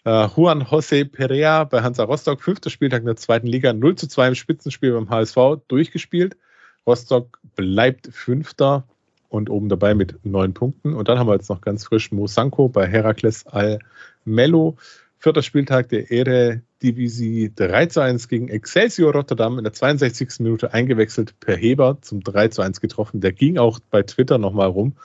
Äh, 0.03 0.27
Juan 0.27 0.63
José 0.63 1.05
Perea 1.05 1.63
bei 1.63 1.81
Hansa 1.81 2.03
Rostock, 2.03 2.41
fünfter 2.41 2.69
Spieltag 2.69 3.01
in 3.01 3.07
der 3.07 3.15
zweiten 3.15 3.47
Liga, 3.47 3.73
0 3.73 3.95
zu 3.95 4.07
2 4.07 4.29
im 4.29 4.35
Spitzenspiel 4.35 4.93
beim 4.93 5.09
HSV 5.09 5.37
durchgespielt. 5.67 6.37
Rostock 6.85 7.39
bleibt 7.55 8.09
Fünfter 8.13 8.87
und 9.29 9.49
oben 9.49 9.69
dabei 9.69 9.93
mit 9.93 10.23
neun 10.25 10.53
Punkten. 10.53 10.93
Und 10.93 11.09
dann 11.09 11.19
haben 11.19 11.27
wir 11.27 11.33
jetzt 11.33 11.49
noch 11.49 11.61
ganz 11.61 11.85
frisch 11.85 12.11
Mosanko 12.11 12.69
bei 12.69 12.87
Herakles 12.87 13.45
Al-Mello. 13.47 14.77
Vierter 15.19 15.41
Spieltag 15.41 15.89
der 15.89 16.11
Ehre 16.11 16.61
Divisie 16.83 17.51
3 17.55 17.87
zu 17.87 18.01
1 18.01 18.27
gegen 18.27 18.49
Excelsior 18.49 19.13
Rotterdam 19.13 19.57
in 19.57 19.63
der 19.63 19.73
62. 19.73 20.39
Minute 20.39 20.73
eingewechselt 20.73 21.39
per 21.39 21.57
Heber 21.57 21.97
zum 22.01 22.21
3 22.23 22.49
zu 22.49 22.61
1 22.61 22.81
getroffen. 22.81 23.19
Der 23.19 23.31
ging 23.31 23.57
auch 23.57 23.79
bei 23.89 24.03
Twitter 24.03 24.37
nochmal 24.37 24.67
rum. 24.67 24.95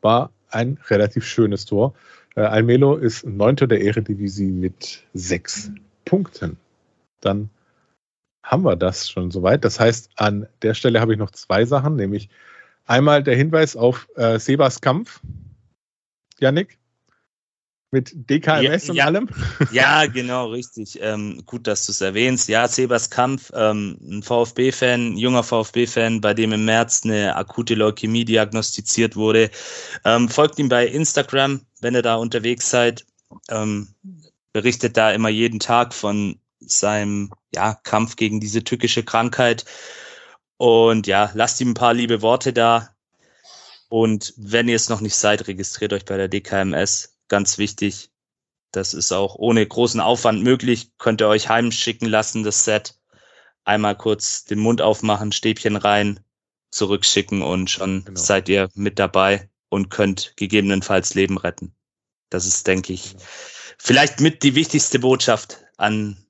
War 0.00 0.30
ein 0.48 0.78
relativ 0.88 1.26
schönes 1.26 1.66
Tor. 1.66 1.94
Äh, 2.36 2.40
Almelo 2.40 2.96
ist 2.96 3.26
Neunter 3.26 3.66
der 3.66 3.82
Eredivisie 3.82 4.50
mit 4.50 5.04
sechs 5.12 5.70
Punkten. 6.06 6.56
Dann 7.20 7.50
haben 8.42 8.64
wir 8.64 8.76
das 8.76 9.10
schon 9.10 9.30
soweit. 9.30 9.64
Das 9.64 9.78
heißt, 9.78 10.10
an 10.16 10.46
der 10.62 10.72
Stelle 10.74 11.00
habe 11.00 11.12
ich 11.12 11.18
noch 11.18 11.32
zwei 11.32 11.66
Sachen, 11.66 11.96
nämlich 11.96 12.30
einmal 12.86 13.22
der 13.22 13.36
Hinweis 13.36 13.76
auf 13.76 14.08
äh, 14.16 14.38
Sebas 14.38 14.80
Kampf. 14.80 15.20
Janik, 16.38 16.79
mit 17.90 18.12
DKMS 18.14 18.86
ja, 18.86 18.90
und 18.90 18.96
ja, 18.96 19.04
allem. 19.06 19.28
Ja, 19.72 20.06
genau, 20.06 20.50
richtig. 20.50 20.98
Ähm, 21.00 21.42
gut, 21.44 21.66
dass 21.66 21.86
du 21.86 21.92
es 21.92 22.00
erwähnst. 22.00 22.48
Ja, 22.48 22.68
Sebas 22.68 23.10
Kampf, 23.10 23.50
ähm, 23.54 23.98
ein 24.00 24.22
VfB-Fan, 24.22 25.16
junger 25.16 25.42
VfB-Fan, 25.42 26.20
bei 26.20 26.34
dem 26.34 26.52
im 26.52 26.64
März 26.64 27.02
eine 27.04 27.34
akute 27.36 27.74
Leukämie 27.74 28.24
diagnostiziert 28.24 29.16
wurde. 29.16 29.50
Ähm, 30.04 30.28
folgt 30.28 30.58
ihm 30.58 30.68
bei 30.68 30.86
Instagram, 30.86 31.62
wenn 31.80 31.94
ihr 31.94 32.02
da 32.02 32.14
unterwegs 32.14 32.70
seid. 32.70 33.06
Ähm, 33.48 33.88
berichtet 34.52 34.96
da 34.96 35.10
immer 35.12 35.28
jeden 35.28 35.60
Tag 35.60 35.94
von 35.94 36.38
seinem 36.60 37.32
ja, 37.54 37.74
Kampf 37.74 38.16
gegen 38.16 38.40
diese 38.40 38.62
tückische 38.62 39.02
Krankheit. 39.02 39.64
Und 40.56 41.06
ja, 41.06 41.30
lasst 41.34 41.60
ihm 41.60 41.70
ein 41.70 41.74
paar 41.74 41.94
liebe 41.94 42.22
Worte 42.22 42.52
da. 42.52 42.90
Und 43.88 44.34
wenn 44.36 44.68
ihr 44.68 44.76
es 44.76 44.88
noch 44.88 45.00
nicht 45.00 45.16
seid, 45.16 45.48
registriert 45.48 45.92
euch 45.92 46.04
bei 46.04 46.16
der 46.16 46.28
DKMS 46.28 47.09
ganz 47.30 47.56
wichtig. 47.56 48.10
Das 48.72 48.92
ist 48.92 49.12
auch 49.12 49.36
ohne 49.36 49.66
großen 49.66 50.00
Aufwand 50.00 50.42
möglich. 50.42 50.90
Könnt 50.98 51.22
ihr 51.22 51.28
euch 51.28 51.48
heimschicken 51.48 52.06
lassen, 52.06 52.44
das 52.44 52.64
Set. 52.66 52.94
Einmal 53.64 53.96
kurz 53.96 54.44
den 54.44 54.58
Mund 54.58 54.82
aufmachen, 54.82 55.32
Stäbchen 55.32 55.76
rein, 55.76 56.20
zurückschicken 56.70 57.42
und 57.42 57.70
schon 57.70 58.04
genau. 58.04 58.20
seid 58.20 58.48
ihr 58.48 58.68
mit 58.74 58.98
dabei 58.98 59.48
und 59.68 59.88
könnt 59.90 60.34
gegebenenfalls 60.36 61.14
Leben 61.14 61.38
retten. 61.38 61.74
Das 62.28 62.46
ist, 62.46 62.66
denke 62.66 62.92
ich, 62.92 63.12
genau. 63.12 63.24
vielleicht 63.78 64.20
mit 64.20 64.42
die 64.42 64.54
wichtigste 64.54 64.98
Botschaft 64.98 65.64
an 65.76 66.24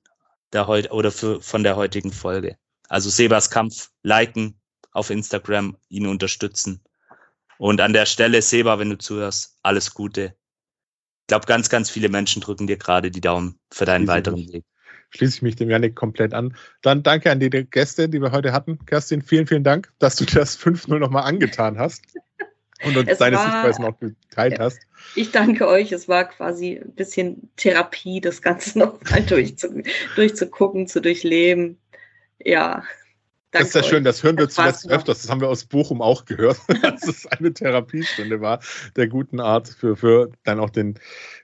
der 0.51 0.67
heute 0.67 0.89
oder 0.91 1.11
für, 1.11 1.41
von 1.41 1.63
der 1.63 1.75
heutigen 1.75 2.11
Folge. 2.11 2.57
Also 2.89 3.09
Sebas 3.09 3.49
Kampf 3.49 3.91
liken 4.03 4.59
auf 4.91 5.09
Instagram, 5.09 5.77
ihn 5.89 6.07
unterstützen. 6.07 6.83
Und 7.57 7.79
an 7.79 7.93
der 7.93 8.05
Stelle, 8.05 8.41
Seba, 8.41 8.79
wenn 8.79 8.89
du 8.89 8.97
zuhörst, 8.97 9.57
alles 9.61 9.93
Gute 9.93 10.35
glaube, 11.27 11.45
ganz, 11.45 11.69
ganz 11.69 11.89
viele 11.89 12.09
Menschen 12.09 12.41
drücken 12.41 12.67
dir 12.67 12.77
gerade 12.77 13.11
die 13.11 13.21
Daumen 13.21 13.59
für 13.71 13.85
deinen 13.85 14.01
Schließe 14.01 14.13
weiteren. 14.13 14.53
Weg. 14.53 14.63
Schließe 15.11 15.37
ich 15.37 15.41
mich 15.41 15.55
dem 15.57 15.69
Janik 15.69 15.95
komplett 15.95 16.33
an. 16.33 16.55
Dann 16.81 17.03
danke 17.03 17.31
an 17.31 17.39
die 17.39 17.49
Gäste, 17.49 18.07
die 18.07 18.21
wir 18.21 18.31
heute 18.31 18.53
hatten. 18.53 18.85
Kerstin, 18.85 19.21
vielen, 19.21 19.45
vielen 19.45 19.63
Dank, 19.63 19.91
dass 19.99 20.15
du 20.15 20.25
das 20.25 20.57
5-0 20.57 20.99
nochmal 20.99 21.23
angetan 21.23 21.77
hast 21.77 22.03
und 22.83 22.97
uns 22.97 23.09
es 23.09 23.17
deine 23.17 23.35
war, 23.35 23.43
Sichtweisen 23.43 23.85
auch 23.85 23.99
geteilt 23.99 24.59
hast. 24.59 24.79
Ich 25.15 25.31
danke 25.31 25.67
euch. 25.67 25.91
Es 25.91 26.07
war 26.07 26.25
quasi 26.25 26.81
ein 26.83 26.93
bisschen 26.93 27.49
Therapie, 27.57 28.21
das 28.21 28.41
Ganze 28.41 28.79
nochmal 28.79 29.21
durchzu, 29.23 29.83
durchzugucken, 30.15 30.87
zu 30.87 31.01
durchleben. 31.01 31.77
Ja. 32.39 32.83
Danke 33.51 33.67
das 33.67 33.75
ist 33.75 33.75
ja 33.75 33.83
schön, 33.83 34.03
das 34.05 34.23
hören 34.23 34.37
wir 34.37 34.47
zuletzt 34.47 34.89
öfters. 34.89 35.23
Das 35.23 35.29
haben 35.29 35.41
wir 35.41 35.49
aus 35.49 35.65
Bochum 35.65 36.01
auch 36.01 36.23
gehört, 36.23 36.57
dass 36.81 37.05
es 37.05 37.27
eine 37.27 37.53
Therapiestunde 37.53 38.39
war, 38.39 38.61
der 38.95 39.07
guten 39.07 39.41
Art 39.41 39.67
für, 39.67 39.97
für 39.97 40.31
dann 40.43 40.61
auch 40.61 40.69
den 40.69 40.97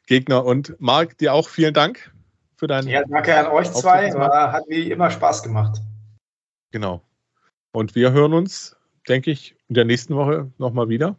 Gegner. 0.05 0.45
Und 0.45 0.79
Marc, 0.79 1.17
dir 1.17 1.34
auch 1.34 1.49
vielen 1.49 1.73
Dank 1.73 2.13
für 2.55 2.67
deinen. 2.67 2.88
Ja, 2.88 3.03
danke 3.05 3.38
an 3.38 3.47
euch 3.47 3.69
zwei. 3.73 4.09
Hat 4.11 4.63
wie 4.69 4.89
immer 4.89 5.11
Spaß 5.11 5.43
gemacht. 5.43 5.81
Genau. 6.71 7.01
Und 7.73 7.93
wir 7.93 8.13
hören 8.13 8.34
uns, 8.34 8.77
denke 9.09 9.31
ich, 9.31 9.57
in 9.67 9.75
der 9.75 9.84
nächsten 9.84 10.15
Woche 10.15 10.49
nochmal 10.57 10.88
wieder. 10.88 11.17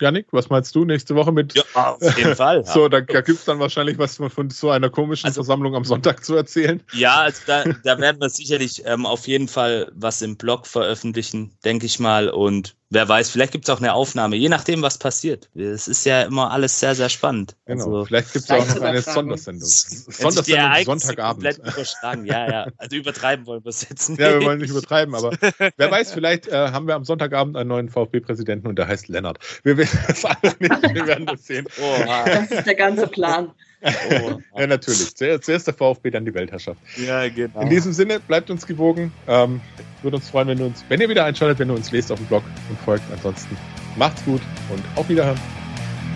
Janik, 0.00 0.26
was 0.30 0.50
meinst 0.50 0.74
du 0.74 0.84
nächste 0.84 1.14
Woche 1.14 1.32
mit? 1.32 1.54
Ja, 1.54 1.62
auf 1.74 2.18
jeden 2.18 2.36
Fall. 2.36 2.64
so, 2.64 2.88
da, 2.88 3.00
da 3.00 3.20
gibt 3.20 3.38
es 3.38 3.44
dann 3.44 3.58
wahrscheinlich 3.58 3.98
was 3.98 4.16
von 4.16 4.50
so 4.50 4.70
einer 4.70 4.90
komischen 4.90 5.26
also, 5.26 5.42
Versammlung 5.42 5.74
am 5.74 5.84
Sonntag 5.84 6.24
zu 6.24 6.34
erzählen. 6.34 6.82
Ja, 6.92 7.22
also 7.22 7.42
da, 7.46 7.64
da 7.84 7.98
werden 7.98 8.20
wir 8.20 8.28
sicherlich 8.28 8.82
ähm, 8.84 9.06
auf 9.06 9.26
jeden 9.26 9.48
Fall 9.48 9.90
was 9.94 10.22
im 10.22 10.36
Blog 10.36 10.66
veröffentlichen, 10.66 11.52
denke 11.64 11.86
ich 11.86 11.98
mal. 11.98 12.28
Und 12.28 12.76
wer 12.90 13.08
weiß, 13.08 13.30
vielleicht 13.30 13.52
gibt 13.52 13.64
es 13.68 13.70
auch 13.74 13.80
eine 13.80 13.94
Aufnahme, 13.94 14.36
je 14.36 14.48
nachdem, 14.48 14.82
was 14.82 14.98
passiert. 14.98 15.50
Es 15.54 15.88
ist 15.88 16.04
ja 16.04 16.22
immer 16.22 16.50
alles 16.50 16.78
sehr, 16.78 16.94
sehr 16.94 17.08
spannend. 17.08 17.56
Genau, 17.66 17.84
also, 17.84 18.04
vielleicht 18.04 18.32
gibt 18.32 18.44
es 18.44 18.50
auch 18.50 18.66
noch 18.66 18.82
eine 18.82 19.02
Sondersendung. 19.02 19.68
Sondersendung 19.68 20.84
Sonntagabend. 20.84 21.58
Überschlagen. 21.58 22.26
Ja, 22.26 22.50
ja. 22.50 22.66
Also 22.76 22.96
übertreiben 22.96 23.46
wollen 23.46 23.64
wir 23.64 23.70
es 23.70 23.88
jetzt 23.88 24.08
nicht. 24.08 24.20
Ja, 24.20 24.38
wir 24.38 24.46
wollen 24.46 24.60
nicht 24.60 24.70
übertreiben, 24.70 25.14
aber 25.14 25.32
wer 25.76 25.90
weiß, 25.90 26.12
vielleicht 26.12 26.48
äh, 26.48 26.70
haben 26.70 26.86
wir 26.86 26.94
am 26.94 27.04
Sonntagabend 27.04 27.56
einen 27.56 27.68
neuen 27.68 27.88
VfB-Präsidenten 27.88 28.66
und 28.68 28.78
der 28.78 28.88
heißt 28.88 29.08
Lennart. 29.08 29.38
Wir 29.62 29.76
alle 29.76 30.54
nicht, 30.60 30.94
wir 30.94 31.06
werden 31.06 31.26
das 31.26 31.46
sehen. 31.46 31.66
Oha. 31.80 32.24
Das 32.24 32.50
ist 32.50 32.66
der 32.66 32.74
ganze 32.74 33.06
Plan. 33.06 33.52
Oh, 33.82 34.40
ja, 34.58 34.66
natürlich. 34.66 35.14
Zuerst 35.14 35.66
der 35.66 35.74
VfB, 35.74 36.10
dann 36.10 36.24
die 36.24 36.34
Weltherrschaft. 36.34 36.80
Ja, 36.96 37.28
genau. 37.28 37.60
In 37.60 37.70
diesem 37.70 37.92
Sinne, 37.92 38.20
bleibt 38.20 38.50
uns 38.50 38.66
gewogen. 38.66 39.12
Ähm, 39.28 39.60
würde 40.02 40.16
uns 40.16 40.30
freuen, 40.30 40.48
wenn, 40.48 40.58
du 40.58 40.66
uns, 40.66 40.84
wenn 40.88 41.00
ihr 41.00 41.08
wieder 41.08 41.24
einschaltet, 41.24 41.58
wenn 41.58 41.70
ihr 41.70 41.74
uns 41.74 41.90
lest 41.92 42.10
auf 42.10 42.18
dem 42.18 42.26
Blog 42.26 42.42
und 42.68 42.78
folgt. 42.80 43.04
Ansonsten 43.12 43.56
macht's 43.96 44.24
gut 44.24 44.40
und 44.70 44.82
auf 44.96 45.08
Wiederhören. 45.08 45.38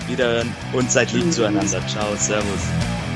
Wiederhören 0.08 0.52
und 0.72 0.90
seid 0.90 1.12
lieb 1.12 1.32
zueinander. 1.32 1.86
Ciao, 1.86 2.14
Servus. 2.16 3.09